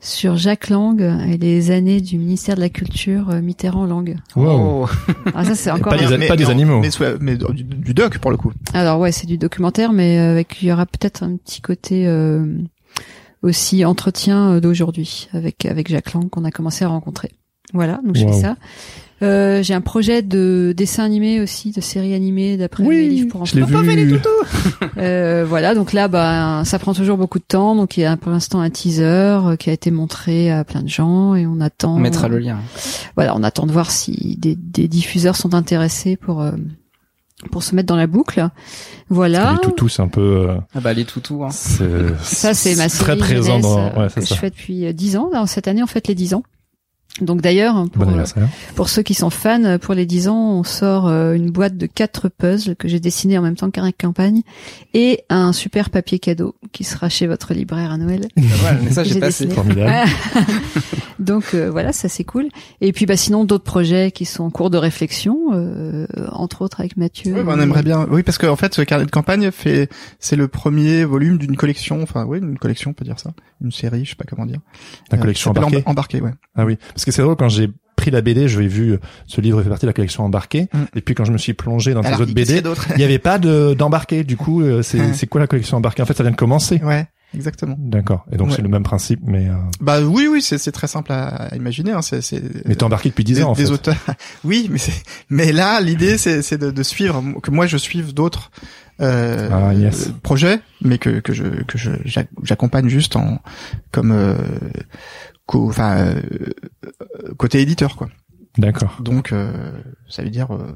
sur 0.00 0.36
Jacques 0.36 0.68
Lang 0.68 1.00
et 1.28 1.36
les 1.38 1.70
années 1.72 2.00
du 2.00 2.18
ministère 2.18 2.54
de 2.54 2.60
la 2.60 2.68
Culture 2.68 3.30
euh, 3.30 3.40
Mitterrand-Lang. 3.40 4.16
Wow. 4.36 4.84
Oh. 4.84 4.86
Ah, 5.34 5.44
ça, 5.44 5.54
c'est 5.56 5.70
encore. 5.70 5.92
Pas 5.92 5.98
des- 6.06 6.16
Mais- 6.18 6.28
pas 6.28 6.36
des 6.36 6.44
non, 6.44 6.50
animaux. 6.50 6.80
mais, 7.20 7.36
du, 7.36 7.64
du 7.64 7.94
doc 7.94 8.18
pour 8.18 8.30
le 8.30 8.36
coup. 8.36 8.52
Alors 8.74 9.00
ouais, 9.00 9.10
c'est 9.12 9.26
du 9.26 9.38
documentaire, 9.38 9.92
mais 9.92 10.18
euh, 10.18 10.30
avec 10.32 10.62
il 10.62 10.68
y 10.68 10.72
aura 10.72 10.86
peut-être 10.86 11.22
un 11.24 11.36
petit 11.36 11.60
côté 11.60 12.06
euh, 12.06 12.46
aussi 13.42 13.84
entretien 13.84 14.52
euh, 14.52 14.60
d'aujourd'hui 14.60 15.28
avec 15.32 15.66
avec 15.66 15.88
Jacques 15.88 16.12
Lang 16.14 16.30
qu'on 16.30 16.44
a 16.44 16.50
commencé 16.52 16.84
à 16.84 16.88
rencontrer. 16.88 17.32
Voilà, 17.74 18.00
donc 18.04 18.16
je 18.16 18.24
fais 18.26 18.32
ça. 18.32 18.56
Euh, 19.20 19.62
j'ai 19.64 19.74
un 19.74 19.80
projet 19.80 20.22
de 20.22 20.72
dessin 20.76 21.02
animé 21.04 21.40
aussi, 21.40 21.72
de 21.72 21.80
série 21.80 22.14
animée 22.14 22.56
d'après 22.56 22.84
les 22.84 23.08
livres 23.08 23.28
pour 23.28 23.46
je 23.46 23.56
l'ai 23.56 23.62
enfants. 23.62 23.82
vu. 23.82 24.20
Euh, 24.96 25.44
voilà, 25.48 25.74
donc 25.74 25.92
là, 25.92 26.08
bah, 26.08 26.62
ça 26.64 26.78
prend 26.78 26.92
toujours 26.94 27.16
beaucoup 27.18 27.38
de 27.38 27.44
temps. 27.44 27.74
Donc 27.76 27.96
il 27.96 28.00
y 28.00 28.04
a 28.04 28.16
pour 28.16 28.30
l'instant 28.32 28.60
un 28.60 28.70
teaser 28.70 29.02
euh, 29.04 29.56
qui 29.56 29.70
a 29.70 29.72
été 29.72 29.90
montré 29.90 30.50
à 30.50 30.64
plein 30.64 30.82
de 30.82 30.88
gens 30.88 31.34
et 31.36 31.46
on 31.46 31.60
attend. 31.60 31.94
On 31.96 31.98
mettra 32.00 32.28
le 32.28 32.38
lien. 32.38 32.58
Voilà, 33.16 33.34
on 33.36 33.42
attend 33.42 33.66
de 33.66 33.72
voir 33.72 33.90
si 33.90 34.36
des, 34.40 34.56
des 34.56 34.88
diffuseurs 34.88 35.36
sont 35.36 35.54
intéressés 35.54 36.16
pour 36.16 36.40
euh, 36.42 36.52
pour 37.52 37.62
se 37.62 37.74
mettre 37.76 37.86
dans 37.86 37.96
la 37.96 38.08
boucle. 38.08 38.48
Voilà. 39.08 39.52
Les 39.54 39.60
toutous, 39.60 39.88
c'est 39.88 40.02
un 40.02 40.08
peu. 40.08 40.48
euh, 40.48 40.54
Ah 40.74 40.80
bah 40.80 40.92
les 40.92 41.04
toutous, 41.04 41.44
hein. 41.44 41.50
c'est- 41.50 41.84
Ça, 42.22 42.54
c'est 42.54 42.74
ma 42.76 42.88
très 42.88 43.04
série 43.06 43.18
présent 43.18 43.52
jeunesse, 43.60 43.62
dans. 43.62 43.78
euh, 43.78 44.02
Ouais, 44.02 44.08
c'est 44.08 44.20
que 44.20 44.26
ça. 44.26 44.34
je 44.34 44.40
fais 44.40 44.50
depuis 44.50 44.86
euh, 44.86 44.92
10 44.92 45.16
ans. 45.16 45.30
Cette 45.46 45.68
année, 45.68 45.82
en 45.82 45.86
fait, 45.86 46.08
les 46.08 46.14
10 46.16 46.34
ans. 46.34 46.42
Donc 47.20 47.40
d'ailleurs, 47.42 47.84
pour, 47.90 48.06
Bon 48.06 48.18
euh, 48.18 48.24
pour 48.74 48.88
ceux 48.88 49.02
qui 49.02 49.14
sont 49.14 49.30
fans, 49.30 49.64
euh, 49.64 49.78
pour 49.78 49.94
les 49.94 50.06
10 50.06 50.28
ans, 50.28 50.52
on 50.58 50.62
sort 50.64 51.08
euh, 51.08 51.34
une 51.34 51.50
boîte 51.50 51.76
de 51.76 51.86
quatre 51.86 52.28
puzzles 52.28 52.76
que 52.76 52.86
j'ai 52.88 53.00
dessiné 53.00 53.36
en 53.38 53.42
même 53.42 53.56
temps 53.56 53.70
qu'un 53.70 53.90
campagne 53.92 54.42
et 54.94 55.24
un 55.28 55.52
super 55.52 55.90
papier 55.90 56.18
cadeau 56.18 56.54
qui 56.72 56.84
sera 56.84 57.08
chez 57.08 57.26
votre 57.26 57.54
libraire 57.54 57.90
à 57.92 57.96
Noël. 57.98 58.28
Voilà, 58.36 58.78
mais 58.82 58.90
ça 58.92 59.04
j'ai 59.04 59.18
passé. 59.20 59.48
Formidable. 59.48 59.92
Donc 61.18 61.54
euh, 61.54 61.68
voilà, 61.70 61.92
ça 61.92 62.08
c'est 62.08 62.22
cool. 62.24 62.48
Et 62.80 62.92
puis 62.92 63.04
bah 63.06 63.16
sinon 63.16 63.44
d'autres 63.44 63.64
projets 63.64 64.12
qui 64.12 64.24
sont 64.24 64.44
en 64.44 64.50
cours 64.50 64.70
de 64.70 64.78
réflexion, 64.78 65.36
euh, 65.52 66.06
entre 66.32 66.62
autres 66.62 66.80
avec 66.80 66.96
Mathieu. 66.96 67.34
Oui, 67.36 67.42
bah, 67.44 67.54
on 67.56 67.60
aimerait 67.60 67.82
bien. 67.82 68.06
Oui, 68.10 68.22
parce 68.22 68.38
qu'en 68.38 68.54
fait, 68.56 68.74
ce 68.74 68.82
carnet 68.82 69.04
de 69.04 69.10
campagne 69.10 69.50
fait, 69.50 69.88
c'est 70.20 70.36
le 70.36 70.46
premier 70.48 71.04
volume 71.04 71.38
d'une 71.38 71.56
collection. 71.56 72.00
Enfin, 72.02 72.24
oui, 72.24 72.38
une 72.38 72.58
collection, 72.58 72.90
on 72.90 72.94
peut 72.94 73.04
dire 73.04 73.18
ça. 73.18 73.30
Une 73.60 73.72
série, 73.72 74.04
je 74.04 74.10
sais 74.10 74.16
pas 74.16 74.24
comment 74.28 74.46
dire. 74.46 74.60
La 75.10 75.18
Euh, 75.18 75.20
collection 75.20 75.50
embarquée. 75.50 75.78
Emba- 75.78 75.82
Embarqué, 75.90 76.20
ouais. 76.20 76.30
Ah 76.56 76.64
oui, 76.64 76.76
parce 76.94 77.04
que 77.08 77.14
c'est 77.14 77.22
drôle 77.22 77.36
quand 77.36 77.48
j'ai 77.48 77.70
pris 77.96 78.10
la 78.12 78.20
BD, 78.20 78.46
je 78.48 78.60
l'ai 78.60 78.68
vu, 78.68 78.96
ce 79.26 79.40
livre 79.40 79.60
fait 79.62 79.68
partie 79.68 79.84
de 79.86 79.88
la 79.88 79.92
collection 79.92 80.24
embarquée, 80.24 80.68
Mm. 80.72 80.78
et 80.96 81.00
puis 81.00 81.14
quand 81.16 81.24
je 81.24 81.32
me 81.32 81.38
suis 81.38 81.52
plongé 81.54 81.94
dans 81.94 82.00
tes 82.02 82.08
Alors, 82.08 82.20
autres 82.20 82.30
qu'il 82.32 82.38
y 82.38 82.44
BD, 82.44 82.62
il 82.90 82.96
n'y 82.96 83.04
avait 83.04 83.18
pas 83.18 83.38
de 83.38 83.74
d'embarqué. 83.74 84.22
Du 84.24 84.36
coup, 84.36 84.62
euh, 84.62 84.82
c'est 84.82 84.98
Mm. 84.98 85.14
c'est 85.14 85.26
quoi 85.26 85.40
la 85.40 85.46
collection 85.48 85.76
embarquée 85.76 86.02
En 86.02 86.06
fait, 86.06 86.16
ça 86.16 86.22
vient 86.22 86.30
de 86.32 86.36
commencer. 86.36 86.80
Ouais. 86.84 87.06
exactement. 87.34 87.74
D'accord. 87.78 88.24
Et 88.32 88.36
donc 88.36 88.48
Ouais. 88.48 88.54
c'est 88.56 88.62
le 88.62 88.68
même 88.68 88.84
principe, 88.84 89.20
mais 89.26 89.48
euh... 89.48 89.54
Bah 89.80 90.00
oui, 90.00 90.28
oui, 90.30 90.40
c'est 90.40 90.72
très 90.72 90.86
simple 90.86 91.12
à, 91.12 91.26
à 91.26 91.56
imaginer. 91.56 91.90
Hein. 91.92 92.00
C'est 92.02 92.20
mais 92.66 92.74
t'es 92.76 92.84
embarqué 92.84 93.08
depuis 93.10 93.24
10 93.24 93.34
des, 93.34 93.42
ans 93.42 93.50
en 93.50 93.52
des 93.54 93.64
fait. 93.66 93.70
auteurs. 93.72 93.96
Oui, 94.44 94.70
mais 95.28 95.52
là 95.52 95.80
l'idée 95.80 96.16
c'est 96.18 96.56
de, 96.56 96.70
de 96.70 96.82
suivre 96.82 97.22
que 97.42 97.50
moi 97.50 97.66
je 97.66 97.76
suive 97.76 98.14
d'autres 98.14 98.50
euh, 99.00 99.48
Ah, 99.52 99.74
yes. 99.74 100.10
projets, 100.22 100.60
mais 100.82 100.98
que 100.98 101.20
que 101.20 101.32
je 101.34 101.44
que 101.66 101.76
je 101.78 101.90
j'ac- 102.04 102.30
j'accompagne 102.44 102.88
juste 102.88 103.14
en 103.16 103.40
comme 103.92 104.10
euh, 104.12 104.34
co- 105.48 105.68
enfin 105.68 105.96
euh, 106.14 106.20
côté 107.36 107.60
éditeur 107.60 107.96
quoi. 107.96 108.08
D'accord. 108.58 108.96
Donc 109.00 109.32
euh, 109.32 109.72
ça 110.08 110.22
veut 110.22 110.30
dire 110.30 110.52
euh, 110.54 110.74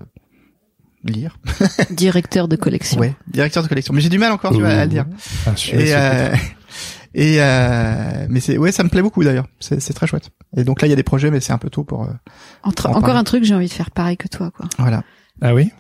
lire. 1.05 1.39
Directeur 1.91 2.49
de 2.49 2.57
collection. 2.57 2.99
Ouais, 3.01 3.15
directeur 3.27 3.63
de 3.63 3.69
collection. 3.69 3.93
Mais 3.95 4.01
j'ai 4.01 4.09
du 4.09 4.19
mal 4.19 4.33
encore 4.33 4.53
tu 4.53 4.59
vois, 4.61 4.69
à 4.71 4.85
le 4.85 4.91
dire. 4.91 5.07
Ah, 5.47 5.53
Et 5.73 5.95
euh, 5.95 6.35
et 7.15 7.43
euh, 7.43 8.27
mais 8.31 8.41
c'est 8.41 8.57
ouais 8.59 8.73
ça 8.73 8.83
me 8.85 8.89
plaît 8.89 9.03
beaucoup 9.03 9.23
d'ailleurs. 9.25 9.47
C'est 9.61 9.81
c'est 9.81 9.93
très 9.95 10.07
chouette. 10.07 10.31
Et 10.57 10.65
donc 10.65 10.81
là 10.81 10.87
il 10.89 10.91
y 10.91 10.95
a 10.95 10.97
des 10.97 11.03
projets 11.03 11.31
mais 11.31 11.41
c'est 11.41 11.53
un 11.53 11.59
peu 11.59 11.71
tôt 11.71 11.85
pour 11.85 12.05
euh, 12.05 12.13
Entre- 12.63 12.87
En 12.87 12.91
encore 12.91 13.03
parler. 13.03 13.19
un 13.19 13.25
truc, 13.25 13.45
j'ai 13.45 13.55
envie 13.55 13.69
de 13.69 13.73
faire 13.73 13.91
pareil 13.91 14.17
que 14.17 14.29
toi, 14.29 14.51
quoi. 14.51 14.67
voilà. 14.79 15.03
Ah 15.41 15.55
oui? 15.55 15.71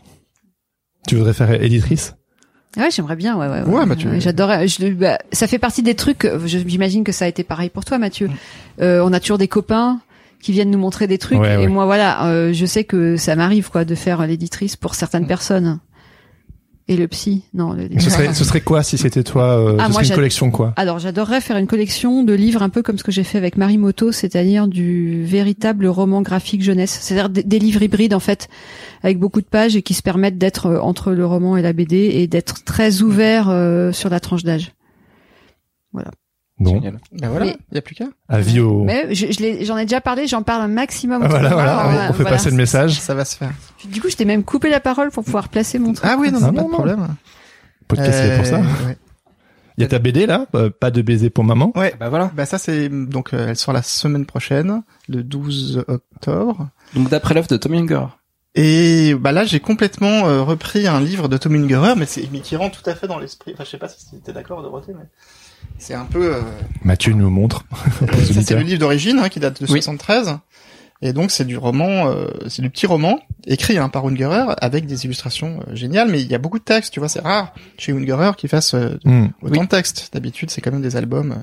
Tu 1.07 1.17
voudrais 1.17 1.35
faire 1.35 1.51
éditrice? 1.63 2.15
Ouais, 2.77 2.91
j'aimerais 2.91 3.17
bien, 3.17 3.37
ouais, 3.37 3.49
ouais. 3.49 3.63
Ouais, 3.63 3.87
bah, 3.87 3.97
tu- 3.97 4.09
J'adorais. 4.21 4.67
je- 4.67 4.93
bah, 4.93 5.19
ça 5.33 5.47
fait 5.47 5.59
partie 5.59 5.83
des 5.83 5.95
trucs. 5.95 6.27
J'imagine 6.47 7.05
que 7.05 7.13
ça 7.13 7.27
a 7.27 7.29
été 7.29 7.45
pareil 7.45 7.69
pour 7.71 7.85
toi, 7.85 7.99
Mathieu. 7.99 8.29
Mm. 8.29 8.33
Euh, 8.81 9.03
on 9.05 9.13
a 9.13 9.21
toujours 9.21 9.39
des 9.39 9.49
copains 9.49 10.01
qui 10.41 10.53
viennent 10.53 10.71
nous 10.71 10.79
montrer 10.79 11.07
des 11.07 11.19
trucs, 11.19 11.39
Ouais, 11.39 11.55
et 11.55 11.57
ouais. 11.59 11.67
moi, 11.69 11.85
voilà, 11.85 12.27
euh, 12.27 12.53
je 12.53 12.67
sais 12.67 12.85
que 12.85 13.17
ça 13.17 13.37
m'arrive, 13.37 13.71
quoi, 13.71 13.85
de 13.85 13.95
faire 13.95 14.27
l'éditrice 14.27 14.77
pour 14.77 14.93
Mm. 14.93 14.95
certaines 14.95 15.27
personnes. 15.27 15.79
Et 16.89 16.97
le 16.97 17.07
psy, 17.07 17.45
non. 17.55 17.75
Le... 17.75 17.89
ce 18.01 18.11
serait, 18.11 18.35
ce 18.35 18.45
serait 18.45 18.61
quoi 18.61 18.83
si 18.83 18.99
c'était 18.99 19.23
toi 19.23 19.59
euh, 19.59 19.77
Ah, 19.79 19.87
Ce 19.87 19.93
moi, 19.93 20.05
une 20.05 20.15
collection 20.15 20.51
quoi 20.51 20.73
Alors, 20.77 20.99
j'adorerais 20.99 21.41
faire 21.41 21.57
une 21.57 21.67
collection 21.67 22.25
de 22.25 22.33
livres 22.33 22.63
un 22.63 22.69
peu 22.69 22.83
comme 22.83 22.99
ce 22.99 23.05
que 23.05 23.13
j'ai 23.13 23.25
fait 23.25 23.39
avec 23.39 23.57
Marimoto, 23.57 24.11
c'est-à-dire 24.11 24.67
du 24.67 25.25
véritable 25.25 25.87
roman 25.87 26.23
graphique 26.23 26.63
jeunesse. 26.63 26.99
C'est-à-dire 27.01 27.29
des, 27.29 27.43
des 27.43 27.59
livres 27.59 27.83
hybrides, 27.83 28.15
en 28.15 28.21
fait, 28.21 28.49
avec 29.03 29.19
beaucoup 29.19 29.41
de 29.41 29.47
pages 29.47 29.77
et 29.77 29.83
qui 29.83 29.95
se 29.95 30.03
permettent 30.03 30.39
d'être 30.39 30.67
euh, 30.67 30.81
entre 30.81 31.13
le 31.13 31.25
roman 31.25 31.57
et 31.57 31.63
la 31.63 31.73
BD 31.73 31.97
et 31.97 32.27
d'être 32.27 32.65
très 32.65 33.03
ouverts 33.03 33.49
euh, 33.49 33.93
sur 33.93 34.11
la 34.11 34.21
tranche 34.21 34.43
d'âge. 34.43 34.73
Bon, 36.59 36.75
Génial. 36.75 36.99
Ben 37.13 37.29
voilà, 37.29 37.47
il 37.47 37.57
y 37.75 37.79
a 37.79 37.83
plus 37.83 37.95
qu'à. 37.95 38.05
avis 38.29 38.61
au... 38.61 38.85
Mais 38.85 39.15
je, 39.15 39.33
je 39.33 39.41
l'ai- 39.41 39.65
j'en 39.65 39.77
ai 39.79 39.83
déjà 39.85 40.01
parlé, 40.01 40.27
j'en 40.29 40.43
parle 40.43 40.63
un 40.63 40.69
maximum. 40.69 41.23
Ah, 41.25 41.29
voilà, 41.29 41.49
voilà, 41.51 41.79
alors, 41.79 41.91
on- 41.93 41.97
euh, 41.99 42.07
on 42.11 42.13
fait 42.13 42.23
voilà. 42.23 42.31
passer 42.37 42.51
le 42.51 42.57
message. 42.57 43.01
Ça 43.01 43.15
va 43.15 43.25
se 43.25 43.37
faire. 43.37 43.51
Du 43.87 44.01
coup, 44.01 44.09
je 44.11 44.17
t'ai 44.17 44.25
même 44.25 44.45
coupé 44.45 44.71
la 44.71 44.79
parole 44.81 45.11
pour 45.11 45.25
pouvoir 45.25 45.49
placer 45.49 45.79
mon 45.81 45.93
truc. 45.93 46.05
Ah 46.09 46.17
oui, 46.19 46.31
non, 46.31 46.39
Ah, 46.43 46.47
non, 46.47 46.53
pas 46.53 46.61
non, 46.63 46.67
de 46.67 46.71
non. 46.71 46.75
problème. 46.77 47.09
Podcast 47.89 48.19
c'est 48.23 48.37
pour 48.37 48.47
ça. 48.47 48.57
Euh, 48.59 48.87
ouais. 48.89 48.97
Il 49.79 49.81
y 49.81 49.85
a 49.85 49.89
ta 49.89 49.99
BD 49.99 50.27
là, 50.27 50.47
euh, 50.55 50.69
pas 50.71 50.91
de 50.91 51.01
baiser 51.03 51.31
pour 51.31 51.45
maman. 51.45 51.73
Ouais. 51.75 51.95
Bah 51.99 52.11
voilà. 52.11 52.31
Bah 52.37 52.45
ça 52.45 52.59
c'est 52.59 52.89
donc 52.91 53.33
euh, 53.33 53.49
elle 53.49 53.57
sort 53.57 53.73
la 53.73 53.83
semaine 53.83 54.27
prochaine, 54.27 54.83
le 55.09 55.23
12 55.25 55.85
octobre. 55.89 56.69
Donc 56.95 57.09
d'après 57.09 57.35
l'œuvre 57.35 57.49
de 57.49 57.57
Tom 57.57 57.75
Younger. 57.75 58.05
Et 58.55 59.15
bah 59.15 59.33
là 59.33 59.45
j'ai 59.45 59.61
complètement 59.61 60.29
euh, 60.29 60.43
repris 60.43 60.87
un 60.87 61.01
livre 61.01 61.27
de 61.29 61.39
Tom 61.39 61.55
Ungerer, 61.55 61.95
mais 61.97 62.05
c'est 62.07 62.29
mais 62.33 62.41
qui 62.41 62.55
rentre 62.57 62.83
tout 62.83 62.91
à 62.91 62.95
fait 62.95 63.07
dans 63.07 63.19
l'esprit. 63.19 63.53
Enfin 63.55 63.65
je 63.65 63.71
sais 63.71 63.79
pas 63.79 63.89
si 63.89 64.21
t'es 64.23 64.33
d'accord 64.35 64.63
Dorothée, 64.63 64.93
mais 64.95 65.07
c'est 65.79 65.95
un 65.95 66.05
peu. 66.05 66.35
Euh, 66.37 66.43
Mathieu 66.85 67.15
nous 67.15 67.31
montre. 67.31 67.65
euh, 68.03 68.25
ça, 68.25 68.43
c'est 68.43 68.55
le 68.55 68.61
livre 68.63 68.81
d'origine 68.81 69.19
hein, 69.21 69.29
qui 69.31 69.41
date 69.41 69.63
de 69.63 69.67
Oui. 69.73 69.81
73. 69.83 70.39
Et 71.05 71.13
donc 71.15 71.31
c'est 71.31 71.45
du 71.47 71.57
roman, 71.57 72.09
euh, 72.09 72.29
c'est 72.49 72.63
du 72.63 72.69
petit 72.71 72.87
roman 72.87 73.19
écrit 73.47 73.77
hein, 73.79 73.89
par 73.89 74.07
Ungerer 74.07 74.55
avec 74.61 74.87
des 74.87 75.05
illustrations 75.07 75.61
euh, 75.67 75.75
géniales, 75.75 76.09
mais 76.11 76.21
il 76.21 76.29
y 76.31 76.35
a 76.35 76.39
beaucoup 76.39 76.59
de 76.61 76.65
textes, 76.65 76.93
tu 76.93 77.01
vois, 77.01 77.09
c'est 77.09 77.21
rare 77.21 77.55
chez 77.79 77.91
Ungerer 77.93 78.33
qu'il 78.37 78.49
fasse 78.51 78.75
euh, 78.75 78.99
Hmm. 79.05 79.29
autant 79.41 79.65
de 79.65 79.69
textes. 79.69 80.11
D'habitude, 80.13 80.51
c'est 80.51 80.61
quand 80.61 80.71
même 80.71 80.83
des 80.83 80.95
albums 80.95 81.33
euh, 81.33 81.37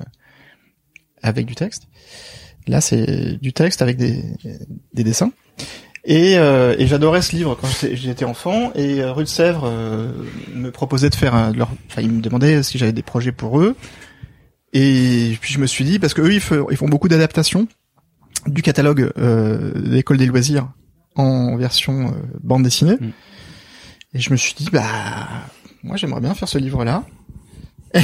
avec 1.22 1.44
du 1.44 1.54
texte. 1.56 1.88
Là, 2.68 2.80
c'est 2.80 3.36
du 3.42 3.52
texte 3.52 3.82
avec 3.82 3.96
des, 3.98 4.22
des 4.94 5.04
dessins. 5.04 5.32
Et, 6.04 6.38
euh, 6.38 6.74
et 6.78 6.86
j'adorais 6.86 7.20
ce 7.22 7.36
livre 7.36 7.56
quand 7.60 7.68
j'étais- 7.92 8.24
enfant. 8.24 8.72
Et 8.74 9.02
euh, 9.02 9.12
Rue 9.12 9.24
de 9.24 9.28
Sèvres 9.28 9.64
euh, 9.66 10.10
me 10.54 10.70
proposait 10.70 11.10
de 11.10 11.14
faire 11.14 11.34
un, 11.34 11.50
de 11.52 11.58
leur, 11.58 11.68
enfin, 11.90 12.00
ils 12.02 12.10
me 12.10 12.20
demandaient 12.22 12.62
si 12.62 12.78
j'avais 12.78 12.92
des 12.92 13.02
projets 13.02 13.32
pour 13.32 13.60
eux. 13.60 13.76
Et 14.72 15.36
puis 15.40 15.52
je 15.52 15.58
me 15.58 15.66
suis 15.66 15.84
dit 15.84 15.98
parce 15.98 16.14
que 16.14 16.22
eux 16.22 16.32
ils 16.32 16.40
font, 16.40 16.66
ils 16.70 16.76
font 16.76 16.88
beaucoup 16.88 17.08
d'adaptations 17.08 17.66
du 18.46 18.62
catalogue 18.62 19.10
euh, 19.18 19.72
de 19.74 19.90
l'école 19.90 20.16
des 20.16 20.26
loisirs 20.26 20.68
en 21.16 21.56
version 21.56 22.08
euh, 22.08 22.10
bande 22.42 22.62
dessinée. 22.62 22.96
Mm. 23.00 23.10
Et 24.14 24.20
je 24.20 24.30
me 24.30 24.36
suis 24.36 24.54
dit 24.54 24.68
bah 24.72 24.84
moi 25.82 25.96
j'aimerais 25.96 26.20
bien 26.20 26.34
faire 26.34 26.48
ce 26.48 26.58
livre 26.58 26.84
là. 26.84 27.04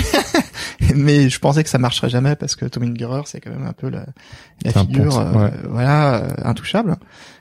mais 0.96 1.28
je 1.30 1.38
pensais 1.38 1.62
que 1.62 1.70
ça 1.70 1.78
marcherait 1.78 2.10
jamais 2.10 2.34
parce 2.34 2.56
que 2.56 2.64
Tom 2.64 2.82
Ungerer 2.82 3.22
c'est 3.26 3.40
quand 3.40 3.50
même 3.50 3.66
un 3.66 3.72
peu 3.72 3.88
la, 3.88 4.06
la 4.64 4.72
figure 4.72 5.16
euh, 5.16 5.32
ouais. 5.32 5.52
voilà 5.68 6.16
euh, 6.16 6.28
intouchable 6.42 6.96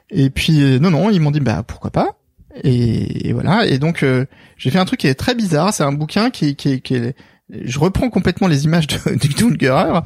et 0.10 0.30
puis 0.30 0.62
euh, 0.62 0.80
non 0.80 0.92
non 0.92 1.10
ils 1.10 1.20
m'ont 1.20 1.32
dit 1.32 1.40
bah 1.40 1.64
pourquoi 1.66 1.92
pas 1.92 2.18
et, 2.64 3.28
et 3.30 3.34
voilà 3.34 3.66
et 3.66 3.80
donc 3.80 4.04
euh, 4.04 4.26
j'ai 4.58 4.70
fait 4.70 4.80
un 4.80 4.86
truc 4.86 5.00
qui 5.00 5.08
est 5.08 5.16
très 5.16 5.36
bizarre 5.36 5.74
c'est 5.74 5.84
un 5.84 5.92
bouquin 5.92 6.30
qui 6.30 6.56
qui, 6.56 6.82
qui 6.82 6.96
est 6.96 7.16
je 7.50 7.78
reprends 7.80 8.10
complètement 8.10 8.48
les 8.48 8.66
images 8.66 8.88
de, 8.88 9.16
du 9.16 9.44
Ungerer 9.44 10.00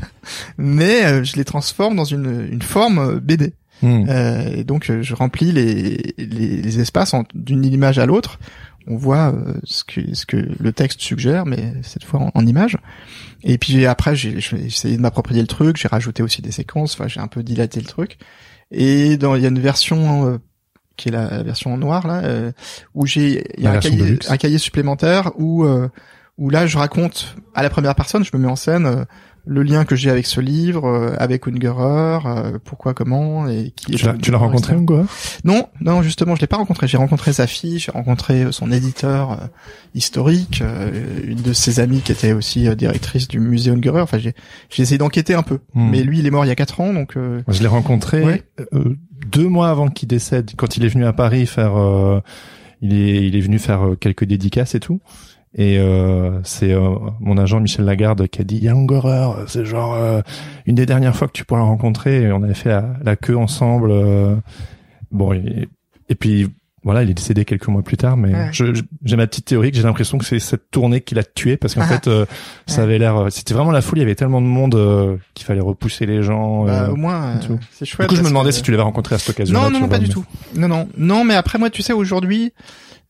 mais 0.58 1.06
euh, 1.06 1.24
je 1.24 1.36
les 1.36 1.46
transforme 1.46 1.96
dans 1.96 2.06
une 2.06 2.48
une 2.52 2.62
forme 2.62 3.20
BD 3.20 3.54
Hmm. 3.82 4.10
euh, 4.10 4.56
et 4.58 4.64
donc 4.66 4.92
je 5.02 5.16
remplis 5.16 5.54
les, 5.54 6.14
les, 6.18 6.62
les 6.62 6.80
espaces 6.82 7.16
d'une 7.34 7.64
image 7.64 7.98
à 7.98 8.06
l'autre. 8.06 8.38
On 8.88 8.98
voit 8.98 9.34
ce 9.64 9.86
que 9.86 10.14
ce 10.14 10.26
que 10.26 10.36
le 10.36 10.74
texte 10.74 11.00
suggère, 11.00 11.46
mais 11.46 11.74
cette 11.82 12.04
fois 12.04 12.20
en, 12.20 12.32
en 12.34 12.46
image. 12.46 12.78
Et 13.44 13.58
puis 13.58 13.86
après 13.86 14.18
j'ai 14.18 14.42
j'ai 14.42 14.66
essayé 14.66 14.98
de 14.98 15.02
m'approprier 15.02 15.40
le 15.40 15.48
truc. 15.48 15.78
J'ai 15.78 15.88
rajouté 15.88 16.24
aussi 16.24 16.42
des 16.42 16.52
séquences. 16.52 16.94
Enfin 16.96 17.08
j'ai 17.08 17.22
un 17.22 17.28
peu 17.28 17.42
dilaté 17.42 17.80
le 17.80 17.86
truc. 17.86 18.18
Et 18.72 19.18
dans 19.18 19.36
il 19.36 19.41
y 19.41 19.46
a 19.46 19.50
une 19.50 19.60
version 19.60 20.28
euh, 20.28 20.38
qui 20.96 21.10
est 21.10 21.12
la, 21.12 21.30
la 21.30 21.44
version 21.44 21.74
en 21.74 21.78
noir 21.78 22.06
là 22.08 22.22
euh, 22.24 22.52
où 22.94 23.06
j'ai 23.06 23.44
il 23.58 23.64
y 23.64 23.68
a 23.68 23.72
un 23.72 23.80
cahier, 23.80 24.20
un 24.28 24.38
cahier 24.38 24.58
supplémentaire 24.58 25.32
où 25.38 25.64
euh, 25.64 25.90
où 26.38 26.50
là 26.50 26.68
je 26.68 26.78
raconte 26.78 27.36
à 27.54 27.64
la 27.64 27.70
première 27.70 27.96
personne, 27.96 28.24
je 28.24 28.32
me 28.34 28.41
mets 28.41 28.48
en 28.48 28.56
scène. 28.56 29.06
Le 29.52 29.64
lien 29.64 29.84
que 29.84 29.96
j'ai 29.96 30.12
avec 30.12 30.28
ce 30.28 30.40
livre, 30.40 30.86
euh, 30.88 31.16
avec 31.18 31.48
Ungerer, 31.48 32.20
euh, 32.28 32.60
pourquoi, 32.64 32.94
comment, 32.94 33.48
et 33.48 33.74
qui 33.76 33.94
est 33.94 33.96
Tu 33.96 34.06
l'as, 34.06 34.12
Ungerer, 34.14 34.38
rencontré 34.38 34.76
quoi 34.86 35.06
Non, 35.44 35.68
non, 35.82 36.04
justement, 36.04 36.36
je 36.36 36.42
l'ai 36.42 36.48
pas 36.48 36.58
rencontré. 36.58 36.88
J'ai 36.88 36.98
rencontré 36.98 37.34
sa 37.34 37.48
fille, 37.48 37.80
j'ai 37.80 37.92
rencontré 37.92 38.46
son 38.52 38.72
éditeur 38.72 39.32
euh, 39.32 39.36
historique, 39.96 40.62
euh, 40.62 40.92
une 41.26 41.42
de 41.42 41.54
ses 41.54 41.80
amies 41.80 42.02
qui 42.02 42.12
était 42.12 42.34
aussi 42.34 42.68
euh, 42.68 42.76
directrice 42.76 43.28
du 43.28 43.40
musée 43.40 43.72
Ungerer. 43.72 44.02
Enfin, 44.02 44.20
j'ai, 44.20 44.34
j'ai 44.70 44.84
essayé 44.84 44.98
d'enquêter 45.00 45.34
un 45.34 45.44
peu. 45.44 45.60
Hmm. 45.74 45.90
Mais 45.90 46.04
lui, 46.04 46.20
il 46.20 46.28
est 46.28 46.32
mort 46.32 46.46
il 46.46 46.50
y 46.50 46.52
a 46.52 46.56
quatre 46.56 46.80
ans, 46.82 46.94
donc 46.94 47.18
euh, 47.18 47.42
Je 47.48 47.62
l'ai 47.62 47.68
rencontré 47.68 48.24
Ouais. 48.24 48.44
euh, 48.74 48.96
deux 49.32 49.48
mois 49.48 49.70
avant 49.70 49.90
qu'il 49.90 50.08
décède, 50.08 50.52
quand 50.58 50.78
il 50.78 50.86
est 50.86 50.90
venu 50.90 51.06
à 51.06 51.14
Paris 51.14 51.46
faire. 51.48 51.76
euh, 51.78 52.22
il 52.82 52.94
est 52.94 53.28
il 53.28 53.36
est 53.36 53.42
venu 53.42 53.60
faire 53.60 53.82
quelques 54.00 54.24
dédicaces 54.24 54.74
et 54.76 54.80
tout. 54.80 55.02
Et 55.56 55.80
euh, 55.80 56.40
c'est 56.44 56.72
euh, 56.74 56.96
mon 57.20 57.38
agent 57.40 57.60
Michel 57.60 57.84
Lagarde 57.86 58.28
qui 58.28 58.40
a 58.40 58.44
dit 58.44 58.58
il 58.58 58.64
y 58.64 58.70
a 58.70 58.76
c'est 59.48 59.66
genre 59.66 59.96
euh, 59.96 60.22
une 60.68 60.76
des 60.76 60.86
dernières 60.86 61.16
fois 61.16 61.28
que 61.28 61.34
tu 61.34 61.44
pourras 61.44 61.62
le 61.62 61.66
rencontrer. 61.66 62.24
Et 62.24 62.32
on 62.32 62.44
avait 62.44 62.54
fait 62.54 62.70
la, 62.70 62.94
la 63.04 63.16
queue 63.16 63.36
ensemble. 63.38 63.90
euh, 63.92 64.36
bon 65.12 65.34
et, 65.34 65.68
et 66.08 66.16
puis 66.16 66.48
voilà, 66.84 67.04
il 67.04 67.10
est 67.10 67.14
décédé 67.14 67.44
quelques 67.46 67.68
mois 67.68 67.82
plus 67.82 67.98
tard. 67.98 68.16
Mais 68.16 68.34
Ouais. 68.34 68.52
j'ai 69.04 69.16
ma 69.18 69.26
petite 69.28 69.46
théorie 69.46 69.72
que 69.72 69.78
j'ai 69.78 69.84
l'impression 69.84 70.18
que 70.20 70.24
c'est 70.24 70.38
cette 70.40 70.70
tournée 70.72 71.02
qui 71.02 71.14
l'a 71.16 71.24
tué 71.24 71.58
parce 71.58 71.74
qu'en 71.74 71.82
Ah. 71.82 71.88
fait 71.88 72.08
euh, 72.08 72.26
ça 72.68 72.78
Ouais. 72.78 72.84
avait 72.84 73.00
l'air. 73.00 73.18
euh, 73.18 73.30
C'était 73.32 73.56
vraiment 73.56 73.72
la 73.72 73.82
foule. 73.82 73.98
Il 73.98 74.02
y 74.02 74.06
avait 74.06 74.16
tellement 74.16 74.42
de 74.42 74.46
monde 74.46 74.76
euh, 74.76 75.18
qu'il 75.34 75.46
fallait 75.48 75.60
repousser 75.62 76.06
les 76.06 76.22
gens. 76.22 76.66
bah, 76.66 76.84
euh, 76.84 76.92
au 76.92 76.96
moins, 76.96 77.38
tout. 77.38 77.58
c'est 77.72 77.86
du 77.86 77.92
chouette. 77.92 78.08
coup, 78.08 78.16
je 78.16 78.22
me 78.22 78.28
demandais 78.28 78.52
que- 78.52 78.56
si 78.56 78.62
tu 78.62 78.70
l'avais 78.70 78.84
rencontré 78.84 79.16
à 79.16 79.18
cette 79.18 79.32
occasion. 79.32 79.60
Non, 79.60 79.72
non, 79.72 79.80
non, 79.82 79.88
pas 79.90 79.98
du 80.00 80.10
tout. 80.10 80.24
Non, 80.56 80.68
non, 80.68 80.88
non, 80.96 81.24
mais 81.26 81.34
après 81.34 81.58
moi, 81.58 81.70
tu 81.72 81.82
sais, 81.82 81.92
aujourd'hui, 81.92 82.54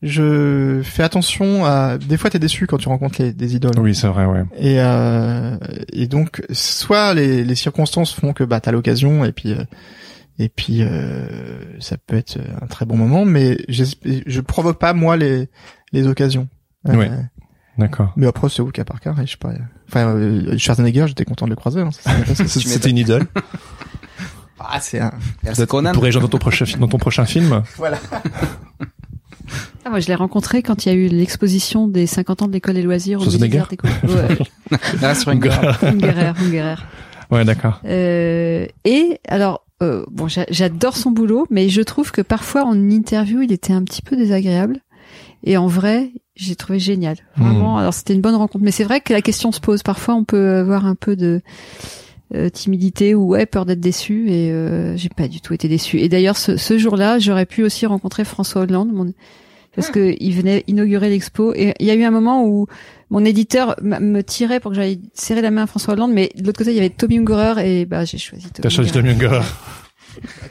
je 0.02 0.80
fais 0.82 1.02
attention 1.02 1.64
à. 1.66 1.98
Des 1.98 2.16
fois, 2.16 2.30
t'es 2.30 2.38
déçu 2.38 2.66
quand 2.66 2.78
tu 2.78 2.88
rencontres 2.88 3.20
les, 3.22 3.32
des 3.32 3.54
idoles. 3.56 3.78
Oui, 3.78 3.94
c'est 3.94 4.06
vrai, 4.08 4.24
ouais. 4.24 4.44
Et, 4.58 4.80
euh, 4.80 5.56
et 5.92 6.06
donc, 6.06 6.42
soit 6.50 7.12
les, 7.14 7.44
les 7.44 7.54
circonstances 7.54 8.12
font 8.12 8.32
que 8.32 8.44
bah 8.44 8.60
t'as 8.60 8.72
l'occasion 8.72 9.24
et 9.24 9.32
puis 9.32 9.52
euh, 9.52 9.62
et 10.38 10.48
puis 10.48 10.78
euh, 10.82 11.26
ça 11.80 11.96
peut 11.98 12.16
être 12.16 12.38
un 12.62 12.66
très 12.66 12.86
bon 12.86 12.96
moment, 12.96 13.24
mais 13.26 13.58
je 13.68 14.40
provoque 14.40 14.78
pas 14.78 14.94
moi 14.94 15.16
les 15.18 15.48
les 15.92 16.06
occasions. 16.06 16.48
Euh, 16.88 16.94
Oui. 16.96 17.06
D'accord. 17.78 18.12
Mais 18.16 18.26
après 18.26 18.48
c'est 18.48 18.60
au 18.62 18.66
cas 18.66 18.84
par 18.84 19.00
cas. 19.00 19.14
et 19.22 19.26
Je 19.26 19.32
sais 19.32 19.36
pas. 19.38 19.52
Enfin, 19.88 20.08
euh, 20.08 20.56
Schwarzenegger, 20.58 21.06
j'étais 21.08 21.24
content 21.24 21.46
de 21.46 21.50
le 21.50 21.56
croiser. 21.56 21.80
Hein, 21.80 21.90
C'était 22.34 22.90
une 22.90 22.98
idole. 22.98 23.26
ah, 24.58 24.80
c'est 24.80 25.00
un. 25.00 25.12
C'est 25.52 25.68
Conan. 25.68 25.92
Pourrais 25.92 26.10
dans 26.10 26.26
ton 26.28 26.38
prochain 26.38 26.64
dans 26.78 26.88
ton 26.88 26.98
prochain 26.98 27.24
film. 27.26 27.62
Voilà. 27.76 27.98
Ah, 29.84 29.90
moi, 29.90 30.00
je 30.00 30.08
l'ai 30.08 30.14
rencontré 30.14 30.62
quand 30.62 30.84
il 30.84 30.88
y 30.90 30.92
a 30.92 30.94
eu 30.94 31.08
l'exposition 31.08 31.88
des 31.88 32.06
50 32.06 32.42
ans 32.42 32.46
de 32.48 32.52
l'école 32.52 32.74
des 32.74 32.82
loisirs 32.82 33.20
au 33.20 33.24
musée 33.38 33.48
des. 33.48 33.58
Ouais, 34.08 34.38
Là, 35.00 35.14
sur 35.14 35.30
une 35.32 35.40
Ungerer. 35.82 36.76
Ouais, 37.30 37.44
d'accord. 37.44 37.80
Euh, 37.86 38.66
et 38.84 39.20
alors, 39.26 39.64
euh, 39.82 40.04
bon, 40.10 40.28
j'a- 40.28 40.46
j'adore 40.50 40.96
son 40.96 41.10
boulot, 41.12 41.46
mais 41.50 41.68
je 41.68 41.80
trouve 41.80 42.10
que 42.12 42.20
parfois 42.20 42.64
en 42.64 42.90
interview, 42.90 43.40
il 43.42 43.52
était 43.52 43.72
un 43.72 43.82
petit 43.84 44.02
peu 44.02 44.16
désagréable. 44.16 44.80
Et 45.44 45.56
en 45.56 45.66
vrai, 45.68 46.10
j'ai 46.36 46.56
trouvé 46.56 46.78
génial. 46.78 47.16
Hmm. 47.36 47.42
Vraiment. 47.44 47.78
Alors 47.78 47.94
c'était 47.94 48.12
une 48.14 48.20
bonne 48.20 48.34
rencontre, 48.34 48.62
mais 48.64 48.72
c'est 48.72 48.84
vrai 48.84 49.00
que 49.00 49.12
la 49.14 49.22
question 49.22 49.52
se 49.52 49.60
pose. 49.60 49.82
Parfois, 49.82 50.14
on 50.14 50.24
peut 50.24 50.56
avoir 50.56 50.84
un 50.84 50.94
peu 50.96 51.16
de 51.16 51.40
euh, 52.34 52.50
timidité 52.50 53.14
ou 53.14 53.28
ouais 53.28 53.46
peur 53.46 53.64
d'être 53.64 53.80
déçu 53.80 54.28
et 54.30 54.50
euh, 54.52 54.96
j'ai 54.98 55.08
pas 55.08 55.28
du 55.28 55.40
tout 55.40 55.54
été 55.54 55.66
déçu. 55.68 55.98
Et 56.00 56.08
d'ailleurs, 56.10 56.36
ce, 56.36 56.56
ce 56.58 56.76
jour-là, 56.76 57.18
j'aurais 57.18 57.46
pu 57.46 57.62
aussi 57.62 57.86
rencontrer 57.86 58.24
François 58.24 58.62
Hollande, 58.62 58.92
mon- 58.92 59.12
parce 59.74 59.90
que 59.90 60.14
il 60.20 60.32
venait 60.34 60.64
inaugurer 60.66 61.08
l'expo. 61.10 61.52
Et 61.54 61.74
il 61.80 61.86
y 61.86 61.90
a 61.90 61.94
eu 61.94 62.02
un 62.04 62.10
moment 62.10 62.44
où 62.46 62.66
mon 63.10 63.24
éditeur 63.24 63.76
me 63.82 64.20
tirait 64.22 64.60
pour 64.60 64.70
que 64.72 64.76
j'aille 64.76 65.00
serrer 65.14 65.42
la 65.42 65.50
main 65.50 65.62
à 65.62 65.66
François 65.66 65.94
Hollande, 65.94 66.12
mais 66.12 66.30
de 66.36 66.44
l'autre 66.46 66.58
côté, 66.58 66.70
il 66.70 66.76
y 66.76 66.80
avait 66.80 66.90
Tommy 66.90 67.18
Ungerer 67.18 67.80
et 67.80 67.86
bah 67.86 68.04
j'ai 68.04 68.18
choisi 68.18 68.44
Tommy. 68.50 68.62
T'as 68.62 68.68
choisi 68.68 68.90
Ungerer. 68.90 69.02
Tom 69.02 69.22
Younger. 69.22 69.40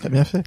T'as 0.01 0.09
bien 0.09 0.23
fait. 0.23 0.43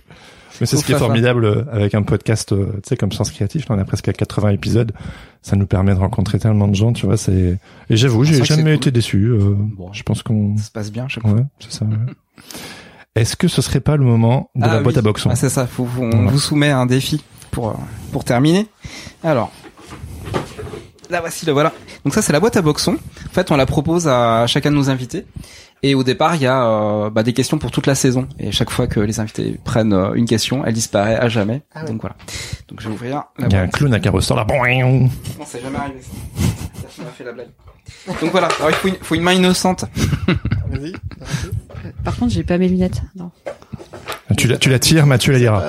Mais 0.61 0.67
c'est 0.67 0.77
ce 0.77 0.85
qui 0.85 0.93
est 0.93 0.99
formidable 0.99 1.45
euh, 1.45 1.65
avec 1.73 1.95
un 1.95 2.03
podcast, 2.03 2.53
euh, 2.53 2.67
tu 2.75 2.91
sais, 2.91 2.97
comme 2.97 3.11
Sens 3.11 3.31
Créatif. 3.31 3.69
Là, 3.69 3.75
on 3.75 3.79
a 3.79 3.85
presque 3.85 4.09
à 4.09 4.13
80 4.13 4.51
épisodes. 4.51 4.93
Ça 5.41 5.57
nous 5.57 5.67
permet 5.67 5.93
de 5.95 5.99
rencontrer 5.99 6.39
tellement 6.39 6.69
de 6.69 6.75
gens, 6.75 6.93
tu 6.93 7.07
vois. 7.07 7.17
C'est 7.17 7.59
et 7.91 7.97
j'avoue, 7.97 8.23
Ah, 8.23 8.27
j'ai 8.27 8.39
que 8.41 8.45
jamais 8.47 8.75
été 8.75 8.91
déçu. 8.91 9.25
euh, 9.27 9.55
Bon. 9.57 9.93
Je 9.93 10.03
pense 10.03 10.23
qu'on, 10.23 10.57
Ça 10.59 10.65
se 10.65 10.71
passe 10.71 10.93
bien 10.93 11.07
à 11.07 11.09
chaque 11.09 11.23
fois. 11.25 11.33
ouais, 11.33 11.45
c'est 11.59 11.73
ça. 11.73 11.85
ouais. 11.87 11.97
Est-ce 13.15 13.37
que 13.37 13.49
ce 13.49 13.61
serait 13.61 13.81
pas 13.81 13.97
le 13.97 14.05
moment 14.05 14.51
de 14.55 14.61
la 14.63 14.73
Ah 14.75 14.81
boîte 14.81 14.95
oui. 14.97 14.99
à 15.01 15.03
boxon 15.03 15.31
Ah, 15.33 15.37
c'est 15.37 15.49
ça, 15.49 15.67
faut, 15.67 15.85
faut- 15.85 16.03
on 16.03 16.11
Voilà. 16.11 16.31
vous 16.31 16.39
soumet 16.39 16.71
un 16.71 16.87
défi 16.87 17.23
pour 17.53 17.69
euh, 17.69 17.75
pour 18.11 18.25
terminer. 18.25 18.67
Alors, 19.23 19.53
là 21.11 21.21
voici 21.21 21.47
le 21.47 21.53
voilà. 21.53 21.73
Donc 22.05 22.15
ça 22.15 22.23
c'est 22.23 22.33
la 22.33 22.41
boîte 22.41 22.57
à 22.57 22.63
boxon. 22.63 22.99
En 23.29 23.33
fait, 23.33 23.53
on 23.53 23.57
la 23.57 23.67
propose 23.67 24.09
à 24.09 24.49
chacun 24.49 24.73
de 24.73 24.77
nos 24.77 24.91
invités. 24.91 25.25
Et 25.85 25.97
au 25.97 26.05
départ, 26.05 26.37
il 26.37 26.43
y 26.43 26.47
a 26.47 26.65
euh, 26.65 27.11
bah, 27.11 27.25
des 27.25 27.33
questions 27.33 27.59
pour 27.59 27.73
toute 27.73 27.87
la 27.89 27.97
saison. 27.97 28.29
Et 28.39 28.53
chaque 28.53 28.71
fois 28.71 28.87
que 28.87 29.01
les 29.01 29.19
invités 29.19 29.59
prennent 29.65 29.93
euh, 29.93 30.15
une 30.15 30.27
question, 30.27 30.65
elle 30.65 30.75
disparaît 30.75 31.17
à 31.17 31.29
jamais. 31.29 31.63
Ah 31.75 31.83
ouais. 31.83 31.89
Donc 31.91 32.01
voilà. 32.01 32.17
Donc 32.69 32.81
je 32.81 32.89
vais 32.89 32.95
ouvrir 32.95 33.25
la 33.39 33.47
Il 33.47 33.53
y 33.53 33.57
a 33.57 33.63
un 33.63 33.69
clown 33.69 33.93
à 33.93 34.01
carrosseur 34.01 34.37
là. 34.37 34.45
Boing. 34.45 34.83
Non, 34.85 35.11
c'est 35.45 35.61
jamais 35.61 35.79
arrivé 35.79 36.01
ça. 36.03 37.03
N'a 37.03 37.11
fait 37.11 37.25
la 37.25 37.33
blague. 37.33 37.49
Donc 38.21 38.31
voilà. 38.31 38.49
Alors 38.59 38.71
il 38.71 38.77
faut 38.77 38.89
une, 38.89 38.97
faut 38.97 39.15
une 39.15 39.23
main 39.23 39.33
innocente. 39.33 39.85
Vas-y. 40.71 40.93
Par 42.05 42.17
contre, 42.17 42.33
j'ai 42.33 42.45
pas 42.45 42.59
mes 42.59 42.69
lunettes. 42.69 43.03
Non. 43.17 43.31
Tu 44.37 44.47
la, 44.47 44.59
tu 44.59 44.71
la 44.71 44.79
tires, 44.79 45.07
Mathieu 45.07 45.33
la 45.33 45.39
lira. 45.39 45.63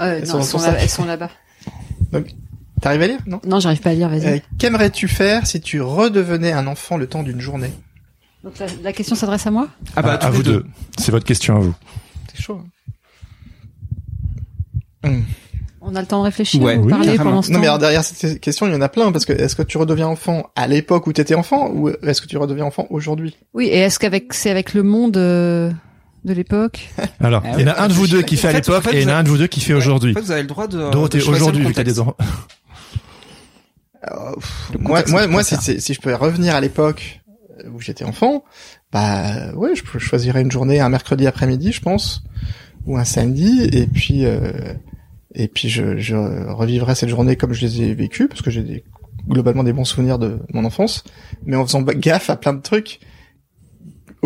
Euh, 0.00 0.18
Elles 0.20 0.28
non, 0.28 0.32
sont 0.32 0.38
elles 0.40 0.44
sont 0.44 0.58
ton 0.58 0.64
là- 0.64 0.70
sac. 0.72 0.78
elles 0.82 0.88
sont 0.90 1.04
là-bas. 1.04 1.30
T'arrives 2.80 3.02
à 3.02 3.06
lire? 3.06 3.18
Non. 3.26 3.40
Non, 3.46 3.58
j'arrive 3.60 3.80
pas 3.80 3.90
à 3.90 3.94
lire. 3.94 4.08
Vas-y. 4.08 4.26
Euh, 4.26 4.38
Qu'aimerais-tu 4.58 5.08
faire 5.08 5.46
si 5.46 5.60
tu 5.60 5.80
redevenais 5.80 6.52
un 6.52 6.66
enfant 6.66 6.96
le 6.98 7.06
temps 7.06 7.22
d'une 7.22 7.40
journée? 7.40 7.70
Donc 8.44 8.58
la, 8.58 8.66
la 8.82 8.92
question 8.92 9.16
s'adresse 9.16 9.46
à 9.46 9.50
moi? 9.50 9.68
Ah 9.96 10.02
bah 10.02 10.14
à, 10.14 10.30
vous 10.30 10.42
deux. 10.42 10.66
C'est 10.98 11.10
votre 11.10 11.24
question 11.24 11.56
à 11.56 11.60
vous. 11.60 11.74
C'est 12.34 12.42
chaud. 12.42 12.60
hein. 15.04 15.20
On 15.80 15.94
a 15.94 16.00
le 16.00 16.06
temps 16.06 16.18
de 16.18 16.24
réfléchir 16.24 16.60
Ouais, 16.62 16.76
ou 16.76 16.84
oui, 16.84 16.90
parler 16.90 17.16
pendant 17.16 17.42
ce 17.42 17.50
Non 17.50 17.54
temps. 17.56 17.60
mais 17.60 17.66
alors 17.68 17.78
derrière 17.78 18.02
cette 18.02 18.40
question, 18.40 18.66
il 18.66 18.72
y 18.72 18.76
en 18.76 18.80
a 18.80 18.88
plein 18.88 19.12
parce 19.12 19.24
que 19.24 19.32
est-ce 19.32 19.54
que 19.54 19.62
tu 19.62 19.78
redeviens 19.78 20.08
enfant 20.08 20.50
à 20.56 20.66
l'époque 20.66 21.06
où 21.06 21.12
t'étais 21.12 21.36
enfant 21.36 21.70
ou 21.70 21.90
est-ce 22.02 22.20
que 22.20 22.26
tu 22.26 22.36
redeviens 22.38 22.64
enfant 22.64 22.86
aujourd'hui? 22.90 23.36
Oui, 23.54 23.66
et 23.66 23.78
est-ce 23.78 24.00
qu'avec 24.00 24.34
c'est 24.34 24.50
avec 24.50 24.74
le 24.74 24.82
monde 24.82 25.16
euh, 25.16 25.70
de 26.26 26.32
l'époque 26.34 26.88
Alors, 27.20 27.42
Ah 27.44 27.52
il 27.56 27.62
y 27.62 27.64
en 27.64 27.72
a 27.72 27.80
un 27.82 27.88
de 27.88 27.92
vous 27.92 28.06
deux 28.06 28.22
qui 28.22 28.36
fait 28.36 28.48
à 28.48 28.52
l'époque 28.52 28.86
et 28.92 28.98
il 28.98 29.02
y 29.02 29.06
en 29.06 29.14
a 29.14 29.14
un 29.14 29.22
de 29.22 29.28
vous 29.28 29.38
deux 29.38 29.46
qui 29.46 29.60
fait 29.60 29.74
aujourd'hui. 29.74 30.12
En 30.12 30.14
fait, 30.16 30.20
vous 30.20 30.32
avez 30.32 30.42
le 30.42 30.48
droit 30.48 30.66
de. 30.66 30.90
Dorothée, 30.90 31.22
aujourd'hui, 31.22 31.62
vu 31.62 31.70
que 31.70 31.76
t'as 31.76 31.84
des 31.84 32.00
enfants. 32.00 32.16
Alors, 34.02 34.34
pff, 34.34 34.70
Le 34.74 34.78
Moi, 34.80 35.02
moi, 35.08 35.26
moi, 35.26 35.42
si, 35.42 35.54
préfères. 35.54 35.74
si 35.76 35.80
si 35.80 35.94
je 35.94 36.00
pouvais 36.00 36.14
revenir 36.14 36.54
à 36.54 36.60
l'époque 36.60 37.20
où 37.72 37.80
j'étais 37.80 38.04
enfant, 38.04 38.44
bah 38.92 39.52
ouais, 39.54 39.70
je 39.74 39.98
choisirais 39.98 40.42
une 40.42 40.50
journée, 40.50 40.80
un 40.80 40.88
mercredi 40.88 41.26
après-midi, 41.26 41.72
je 41.72 41.80
pense, 41.80 42.22
ou 42.86 42.98
un 42.98 43.04
samedi, 43.04 43.68
et 43.72 43.86
puis 43.86 44.26
euh, 44.26 44.52
et 45.34 45.48
puis 45.48 45.68
je, 45.68 45.96
je 45.96 46.16
revivrais 46.48 46.94
cette 46.94 47.08
journée 47.08 47.36
comme 47.36 47.52
je 47.52 47.66
les 47.66 47.82
ai 47.82 47.94
vécues, 47.94 48.28
parce 48.28 48.42
que 48.42 48.50
j'ai 48.50 48.62
des, 48.62 48.84
globalement 49.28 49.64
des 49.64 49.72
bons 49.72 49.84
souvenirs 49.84 50.18
de 50.18 50.38
mon 50.52 50.64
enfance, 50.64 51.04
mais 51.44 51.56
en 51.56 51.64
faisant 51.66 51.82
gaffe 51.82 52.30
à 52.30 52.36
plein 52.36 52.52
de 52.52 52.62
trucs 52.62 53.00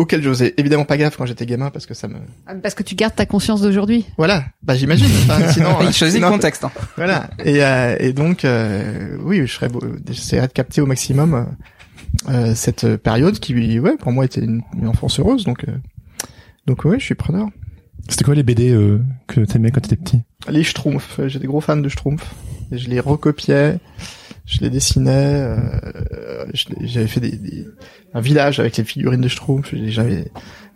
auxquels 0.01 0.21
j'osais 0.21 0.53
évidemment 0.57 0.85
pas 0.85 0.97
gaffe 0.97 1.15
quand 1.17 1.25
j'étais 1.25 1.45
gamin, 1.45 1.69
parce 1.69 1.85
que 1.85 1.93
ça 1.93 2.07
me 2.07 2.15
Ah, 2.47 2.55
Parce 2.55 2.75
que 2.75 2.83
tu 2.83 2.95
gardes 2.95 3.15
ta 3.15 3.25
conscience 3.25 3.61
d'aujourd'hui. 3.61 4.05
voilà, 4.17 4.45
bah 4.63 4.75
j'imagine. 4.75 5.07
Enfin, 5.23 5.47
sinon, 5.53 5.77
Il 5.81 5.93
choisit 5.93 6.15
sinon- 6.17 6.27
le 6.27 6.33
contexte. 6.33 6.63
hein. 6.63 6.71
voilà. 6.97 7.29
Et, 7.45 7.63
euh, 7.63 7.95
et 7.99 8.13
donc, 8.13 8.43
euh, 8.45 9.17
oui, 9.23 9.41
je 9.45 9.53
serais, 9.53 9.69
beau- 9.69 9.81
j'essaierais 10.09 10.47
de 10.47 10.53
capter 10.53 10.81
au 10.81 10.85
maximum 10.85 11.33
euh, 11.33 11.43
euh, 12.29 12.55
cette 12.55 12.97
période 12.97 13.39
qui, 13.39 13.79
ouais, 13.79 13.95
pour 13.97 14.11
moi 14.11 14.25
était 14.25 14.41
une, 14.41 14.61
une 14.77 14.87
enfance 14.87 15.19
heureuse. 15.19 15.43
Donc, 15.45 15.63
euh, 15.67 15.71
donc 16.67 16.83
ouais, 16.85 16.99
je 16.99 17.05
suis 17.05 17.15
preneur. 17.15 17.47
C'était 18.09 18.23
quoi 18.23 18.35
les 18.35 18.43
BD 18.43 18.71
euh, 18.71 18.99
que 19.27 19.41
t'aimais 19.41 19.71
quand 19.71 19.81
t'étais 19.81 19.95
petit? 19.95 20.21
Les 20.49 20.63
Schtroumpfs, 20.63 21.19
euh, 21.19 21.27
j'étais 21.27 21.45
gros 21.47 21.61
fan 21.61 21.81
de 21.81 21.87
Schtroumpfs. 21.89 22.33
Je 22.71 22.87
les 22.89 22.99
recopiais, 22.99 23.77
je 24.51 24.61
les 24.61 24.69
dessinais. 24.69 25.11
euh, 25.11 26.45
les- 26.79 26.87
J'avais 26.87 27.07
fait 27.07 27.19
des, 27.19 27.37
des- 27.37 27.67
un 28.13 28.21
village 28.21 28.59
avec 28.59 28.77
les 28.77 28.83
figurines 28.83 29.21
de 29.21 29.27
Schtroumpfs. 29.27 29.73
J'ai- 29.73 29.89
J'avais 29.91 30.25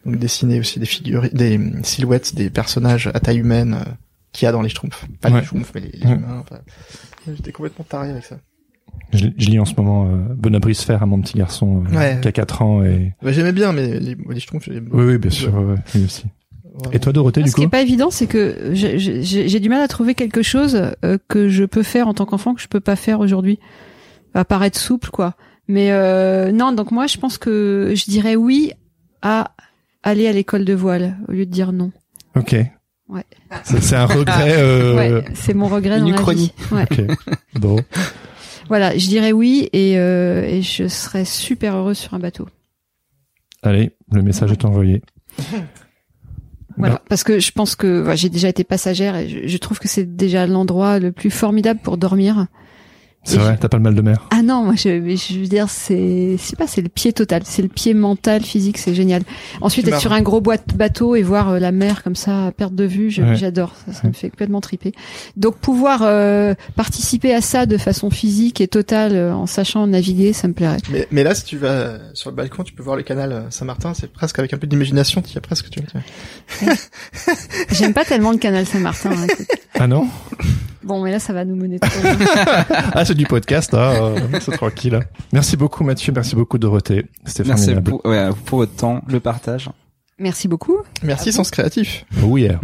donc 0.05 0.17
dessiné 0.17 0.59
aussi 0.59 0.79
des 0.79 0.85
figurines, 0.85 1.31
des 1.33 1.59
silhouettes 1.83 2.35
des 2.35 2.49
personnages 2.49 3.07
à 3.07 3.19
taille 3.19 3.39
humaine 3.39 3.73
euh, 3.79 3.91
qu'il 4.31 4.45
y 4.45 4.49
a 4.49 4.51
dans 4.51 4.61
les 4.61 4.69
Schtroumpfs. 4.69 5.05
Pas 5.21 5.29
Ouais. 5.29 5.39
les 5.39 5.45
Schtroumpfs, 5.45 5.71
mais 5.75 5.81
les, 5.81 5.91
les 5.99 6.05
Ouais. 6.07 6.13
humains. 6.15 6.39
enfin, 6.41 6.59
J'étais 7.35 7.51
complètement 7.51 7.85
taré 7.87 8.09
avec 8.11 8.23
ça. 8.23 8.37
je, 9.13 9.27
je 9.37 9.49
lis 9.49 9.59
en 9.59 9.65
ce 9.65 9.73
moment 9.75 10.07
euh, 10.07 10.33
Bon 10.35 10.53
abri 10.55 10.73
se 10.75 10.85
faire 10.85 11.01
à 11.03 11.05
mon 11.05 11.19
petit 11.21 11.37
garçon 11.37 11.83
euh, 11.91 11.95
Ouais. 11.97 12.19
qui 12.21 12.27
a 12.27 12.31
4 12.31 12.61
ans 12.61 12.83
et 12.83 13.13
Bah, 13.21 13.31
j'aimais 13.31 13.51
bien, 13.51 13.71
mais 13.73 13.99
les, 13.99 14.15
les 14.29 14.39
Schtroumpfs, 14.39 14.65
j'aimais 14.71 14.89
oui 14.91 15.05
oui 15.05 15.17
bien 15.17 15.31
sûr 15.31 15.53
ouais, 15.53 15.75
lui 15.95 16.05
aussi. 16.05 16.25
Et 16.91 16.99
toi 16.99 17.13
Dorothée 17.13 17.41
du 17.41 17.49
Ce 17.49 17.55
qui 17.55 17.61
coup 17.61 17.67
est 17.67 17.69
pas 17.71 17.81
évident, 17.81 18.09
c'est 18.11 18.27
que 18.27 18.71
j'ai- 18.73 18.99
j'ai 18.99 19.47
j'ai 19.47 19.59
du 19.59 19.69
mal 19.69 19.81
à 19.81 19.87
trouver 19.87 20.13
quelque 20.13 20.41
chose 20.41 20.91
euh, 21.03 21.17
que 21.27 21.47
je 21.49 21.63
peux 21.63 21.83
faire 21.83 22.07
en 22.07 22.13
tant 22.13 22.25
qu'enfant 22.25 22.53
que 22.53 22.61
je 22.61 22.67
peux 22.67 22.79
pas 22.81 22.95
faire 22.95 23.19
aujourd'hui. 23.21 23.59
À 24.33 24.43
paraître 24.45 24.77
souple, 24.79 25.09
quoi. 25.11 25.35
Mais 25.67 25.91
euh, 25.91 26.51
non, 26.51 26.71
donc 26.73 26.91
moi, 26.91 27.07
je 27.07 27.17
pense 27.17 27.37
que 27.37 27.93
je 27.95 28.05
dirais 28.05 28.35
oui 28.35 28.71
à 29.21 29.51
aller 30.03 30.27
à 30.27 30.31
l'école 30.33 30.65
de 30.65 30.73
voile 30.73 31.17
au 31.27 31.31
lieu 31.31 31.45
de 31.45 31.51
dire 31.51 31.71
non. 31.71 31.91
Ok. 32.35 32.55
Ouais. 33.07 33.23
C'est 33.63 33.95
un 33.95 34.05
regret. 34.05 34.55
Euh... 34.57 34.95
Ouais, 35.21 35.25
c'est 35.33 35.53
mon 35.53 35.67
regret 35.67 35.99
une 35.99 36.11
dans 36.13 36.25
la 36.25 36.33
vie. 36.33 36.51
Ouais. 36.71 36.83
Ok. 36.91 37.01
Bon. 37.59 37.79
Voilà, 38.67 38.97
je 38.97 39.07
dirais 39.07 39.31
oui 39.31 39.69
et, 39.73 39.99
euh, 39.99 40.43
et 40.43 40.63
je 40.63 40.87
serais 40.87 41.23
super 41.23 41.75
heureuse 41.75 41.99
sur 41.99 42.15
un 42.15 42.19
bateau. 42.19 42.47
Allez, 43.61 43.91
le 44.11 44.23
message 44.23 44.51
est 44.51 44.65
envoyé. 44.65 45.03
Voilà, 46.77 47.01
parce 47.07 47.23
que 47.23 47.39
je 47.39 47.51
pense 47.51 47.75
que 47.75 48.01
voilà, 48.01 48.15
j'ai 48.15 48.29
déjà 48.29 48.49
été 48.49 48.63
passagère 48.63 49.15
et 49.15 49.29
je, 49.29 49.47
je 49.47 49.57
trouve 49.57 49.79
que 49.79 49.87
c'est 49.87 50.15
déjà 50.15 50.45
l'endroit 50.45 50.99
le 50.99 51.11
plus 51.11 51.31
formidable 51.31 51.79
pour 51.81 51.97
dormir. 51.97 52.47
C'est 53.25 53.37
vrai, 53.37 53.57
t'as 53.59 53.67
pas 53.69 53.77
le 53.77 53.83
mal 53.83 53.95
de 53.95 54.01
mer. 54.01 54.25
Ah 54.31 54.41
non, 54.43 54.63
moi 54.63 54.75
je, 54.75 54.89
je 55.15 55.39
veux 55.39 55.47
dire 55.47 55.67
c'est, 55.69 56.37
je 56.37 56.41
sais 56.41 56.55
pas, 56.55 56.67
c'est 56.67 56.81
le 56.81 56.89
pied 56.89 57.11
total, 57.11 57.41
c'est 57.43 57.61
le 57.63 57.67
pied 57.67 57.93
mental, 57.93 58.43
physique, 58.43 58.77
c'est 58.77 58.93
génial. 58.93 59.23
Ensuite 59.61 59.85
C'est 59.85 59.91
être 59.93 59.99
sur 59.99 60.13
un 60.13 60.21
gros 60.21 60.41
boîte 60.41 60.75
bateau 60.75 61.15
et 61.15 61.23
voir 61.23 61.49
euh, 61.49 61.59
la 61.59 61.71
mer 61.71 62.03
comme 62.03 62.15
ça 62.15 62.45
à 62.47 62.51
perte 62.51 62.75
de 62.75 62.83
vue, 62.85 63.13
Ouais. 63.17 63.35
j'adore, 63.35 63.73
ça, 63.87 63.93
ça 63.93 64.07
me 64.07 64.13
fait 64.13 64.29
complètement 64.29 64.61
triper. 64.61 64.93
Donc 65.37 65.57
pouvoir 65.57 66.01
euh, 66.03 66.53
participer 66.75 67.33
à 67.33 67.41
ça 67.41 67.65
de 67.65 67.77
façon 67.77 68.09
physique 68.11 68.61
et 68.61 68.67
totale 68.67 69.13
euh, 69.15 69.33
en 69.33 69.47
sachant 69.47 69.87
naviguer, 69.87 70.31
ça 70.33 70.47
me 70.47 70.53
plairait. 70.53 70.77
Mais, 70.91 71.07
mais 71.11 71.23
là, 71.23 71.33
si 71.33 71.43
tu 71.45 71.57
vas 71.57 71.97
sur 72.13 72.29
le 72.29 72.35
balcon, 72.35 72.63
tu 72.63 72.73
peux 72.73 72.83
voir 72.83 72.95
le 72.95 73.03
canal 73.03 73.31
euh, 73.31 73.41
Saint-Martin. 73.49 73.93
C'est 73.95 74.11
presque 74.11 74.37
avec 74.39 74.53
un 74.53 74.57
peu 74.57 74.67
d'imagination, 74.67 75.21
tu 75.23 75.33
y 75.33 75.37
as 75.37 75.41
presque. 75.41 75.69
Tu 75.71 75.79
vois. 75.81 76.73
J'aime 77.71 77.93
pas 77.93 78.05
tellement 78.05 78.31
le 78.31 78.37
canal 78.37 78.65
Saint-Martin. 78.65 79.11
hein. 79.11 79.27
Ah 79.79 79.87
non? 79.87 80.07
Bon, 80.83 81.03
mais 81.03 81.11
là 81.11 81.17
ça 81.19 81.33
va 81.33 81.45
nous 81.45 81.55
mener 81.55 81.79
trop 81.79 82.01
loin. 82.03 82.15
Ah 82.93 83.05
c'est 83.15 83.19
du 83.19 83.25
podcast, 83.27 83.73
hein, 83.73 84.15
c'est 84.41 84.51
tranquille. 84.51 84.99
Merci 85.31 85.55
beaucoup 85.55 85.85
Mathieu, 85.85 86.11
merci 86.13 86.35
beaucoup 86.35 86.57
Dorothée. 86.57 87.05
C'était 87.25 87.45
Merci 87.45 87.71
formidable. 87.73 87.89
pour, 88.01 88.05
ouais, 88.05 88.29
pour 88.45 88.59
votre 88.59 88.75
temps, 88.75 89.01
le 89.07 89.21
partage. 89.21 89.69
Merci 90.19 90.47
beaucoup. 90.47 90.79
Merci, 91.01 91.31
Sens 91.31 91.49
Créatif. 91.49 92.05
Oh 92.23 92.37
yeah. 92.37 92.59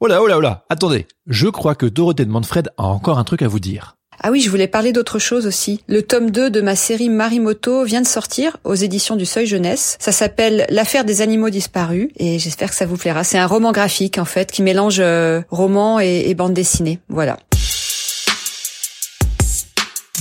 Oh 0.00 0.06
là, 0.06 0.22
oh 0.22 0.26
là, 0.26 0.38
oh 0.38 0.40
là, 0.40 0.64
attendez. 0.68 1.06
Je 1.26 1.48
crois 1.48 1.74
que 1.74 1.86
Dorothée 1.86 2.24
de 2.24 2.30
Manfred 2.30 2.70
a 2.78 2.84
encore 2.84 3.18
un 3.18 3.24
truc 3.24 3.42
à 3.42 3.48
vous 3.48 3.60
dire. 3.60 3.96
Ah 4.22 4.30
oui, 4.30 4.40
je 4.42 4.50
voulais 4.50 4.68
parler 4.68 4.92
d'autre 4.92 5.18
chose 5.18 5.46
aussi. 5.46 5.80
Le 5.88 6.02
tome 6.02 6.30
2 6.30 6.50
de 6.50 6.60
ma 6.60 6.76
série 6.76 7.08
Marimoto 7.08 7.84
vient 7.84 8.02
de 8.02 8.06
sortir 8.06 8.58
aux 8.64 8.74
éditions 8.74 9.16
du 9.16 9.24
Seuil 9.24 9.46
Jeunesse. 9.46 9.96
Ça 9.98 10.12
s'appelle 10.12 10.66
L'affaire 10.68 11.06
des 11.06 11.22
animaux 11.22 11.48
disparus 11.48 12.10
et 12.18 12.38
j'espère 12.38 12.68
que 12.68 12.76
ça 12.76 12.84
vous 12.84 12.98
plaira. 12.98 13.24
C'est 13.24 13.38
un 13.38 13.46
roman 13.46 13.72
graphique 13.72 14.18
en 14.18 14.26
fait 14.26 14.52
qui 14.52 14.62
mélange 14.62 15.00
euh, 15.00 15.40
roman 15.48 16.00
et, 16.00 16.24
et 16.26 16.34
bande 16.34 16.52
dessinée. 16.52 16.98
Voilà. 17.08 17.38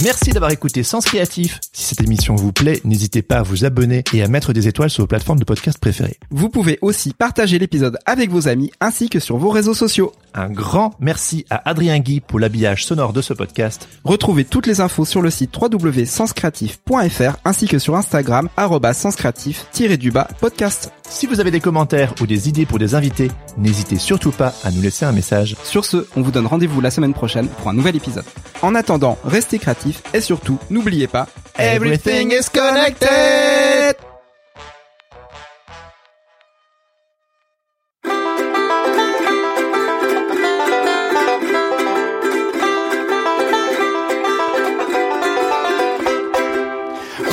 Merci 0.02 0.32
d'avoir 0.32 0.52
écouté 0.52 0.84
Sens 0.84 1.04
Créatif. 1.04 1.60
Si 1.74 1.84
cette 1.84 2.02
émission 2.02 2.36
vous 2.36 2.54
plaît, 2.54 2.80
n'hésitez 2.86 3.22
pas 3.22 3.40
à 3.40 3.42
vous 3.42 3.66
abonner 3.66 4.04
et 4.14 4.24
à 4.24 4.30
mettre 4.30 4.54
des 4.54 4.70
étoiles 4.70 4.90
sur 4.90 5.04
vos 5.04 5.08
plateformes 5.08 5.40
de 5.40 5.44
podcast 5.44 5.78
préférées. 5.78 6.18
Vous 6.30 6.48
pouvez 6.48 6.80
aussi 6.82 7.14
partager 7.14 7.60
l'épisode 7.60 7.98
avec 8.06 8.30
vos 8.30 8.48
amis 8.48 8.72
ainsi 8.80 9.10
que 9.10 9.20
sur 9.20 9.36
vos 9.38 9.50
réseaux 9.50 9.74
sociaux. 9.74 10.14
Un 10.34 10.50
grand 10.50 10.94
merci 11.00 11.46
à 11.50 11.70
Adrien 11.70 12.00
Guy 12.00 12.22
pour 12.22 12.40
l'habillage 12.40 12.86
sonore 12.86 13.12
de 13.12 13.22
ce 13.22 13.34
podcast. 13.34 13.90
Retrouvez 14.06 14.46
toutes 14.46 14.68
les 14.68 14.80
infos 14.80 15.06
sur 15.06 15.22
le 15.22 15.30
site 15.30 15.52
www.senscreatif.fr 15.60 17.38
ainsi 17.44 17.68
que 17.68 17.80
sur 17.80 17.96
Instagram 17.96 18.48
senscreatif-du-bas 18.94 20.30
podcast. 20.40 20.92
Si 21.10 21.26
vous 21.26 21.40
avez 21.40 21.52
des 21.52 21.60
commentaires 21.60 22.14
ou 22.22 22.27
des 22.27 22.48
idées 22.49 22.65
pour 22.65 22.77
des 22.77 22.94
invités, 22.94 23.31
n'hésitez 23.57 23.98
surtout 23.98 24.31
pas 24.31 24.53
à 24.64 24.72
nous 24.72 24.81
laisser 24.81 25.06
un 25.06 25.11
message. 25.11 25.56
Sur 25.64 25.84
ce, 25.84 26.06
on 26.15 26.22
vous 26.22 26.31
donne 26.31 26.45
rendez-vous 26.45 26.81
la 26.81 26.91
semaine 26.91 27.14
prochaine 27.14 27.48
pour 27.48 27.68
un 27.69 27.73
nouvel 27.73 27.95
épisode. 27.95 28.26
En 28.61 28.76
attendant, 28.76 29.18
restez 29.26 29.57
créatifs 29.57 30.03
et 30.14 30.22
surtout, 30.22 30.60
n'oubliez 30.69 31.07
pas, 31.07 31.27
Everything 31.57 32.31
is 32.31 32.49
connected 32.53 33.98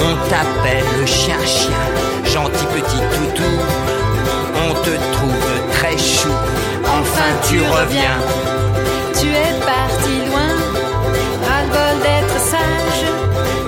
On 0.09 0.15
t'appelle 0.29 0.85
le 1.01 1.07
chien-chien, 1.07 1.83
gentil 2.25 2.67
petit 2.67 3.03
toutou. 3.15 3.53
On 4.65 4.73
te 4.85 4.95
trouve 5.13 5.51
très 5.73 5.99
chou, 5.99 6.31
enfin 6.85 7.31
tu 7.49 7.59
reviens. 7.61 8.19
Tu 9.19 9.27
es 9.27 9.55
parti 9.73 10.15
loin, 10.29 10.53
ras-le-bol 11.47 11.97
d'être 12.05 12.39
sage. 12.53 13.05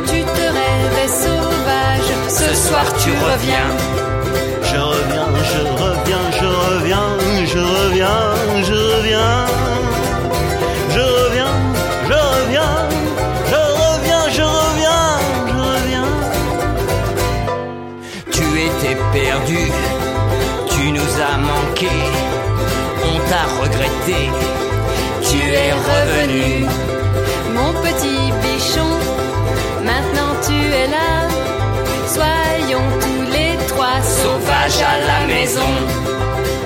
Tu 0.06 0.22
te 0.22 0.46
rêvais 0.58 1.08
sauvage, 1.08 2.10
ce 2.28 2.68
soir 2.68 2.84
tu 3.02 3.10
reviens, 3.10 3.70
je 4.62 4.76
reviens, 4.76 5.26
tu 25.22 25.38
es 25.38 25.72
revenu. 25.72 26.66
Mon 27.54 27.72
petit 27.82 28.32
bichon, 28.42 28.90
maintenant 29.84 30.32
tu 30.46 30.54
es 30.54 30.86
là. 30.86 31.28
Soyons 32.16 32.88
tous 33.00 33.32
les 33.32 33.56
trois 33.66 34.00
sauvages 34.02 34.82
à 34.92 34.96
la 35.10 35.26
maison. 35.26 35.72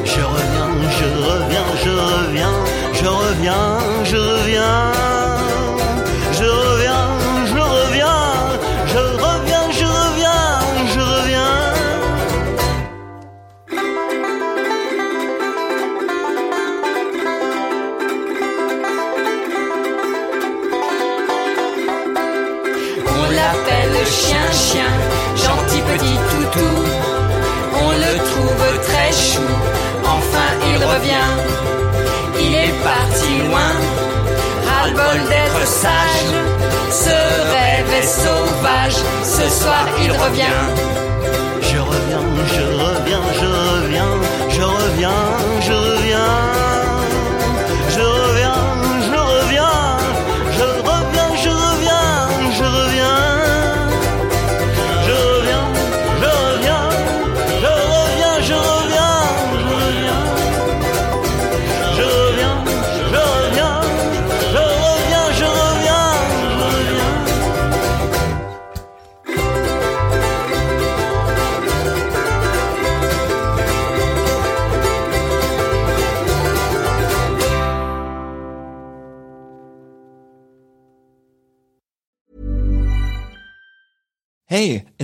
Je 0.04 0.22
reviens, 0.34 0.70
je 0.98 1.08
reviens, 1.30 1.68
je 1.84 1.90
reviens, 1.90 2.54
je 2.94 3.06
reviens, 3.06 3.78
je 4.04 4.16
reviens. 4.16 5.11
Sage. 35.72 36.24
Ce 36.90 37.16
rêve 37.54 37.90
est 38.00 38.10
sauvage, 38.24 38.98
ce 39.36 39.46
soir 39.60 39.84
il 40.04 40.10
revient. 40.12 40.60
Je 41.68 41.78
reviens, 41.78 42.26
je 42.54 42.64
reviens, 42.82 43.24
je 43.40 43.46
reviens, 43.60 44.12
je 44.50 44.62
reviens, 44.62 44.62
je 44.62 44.62
reviens. 44.62 45.51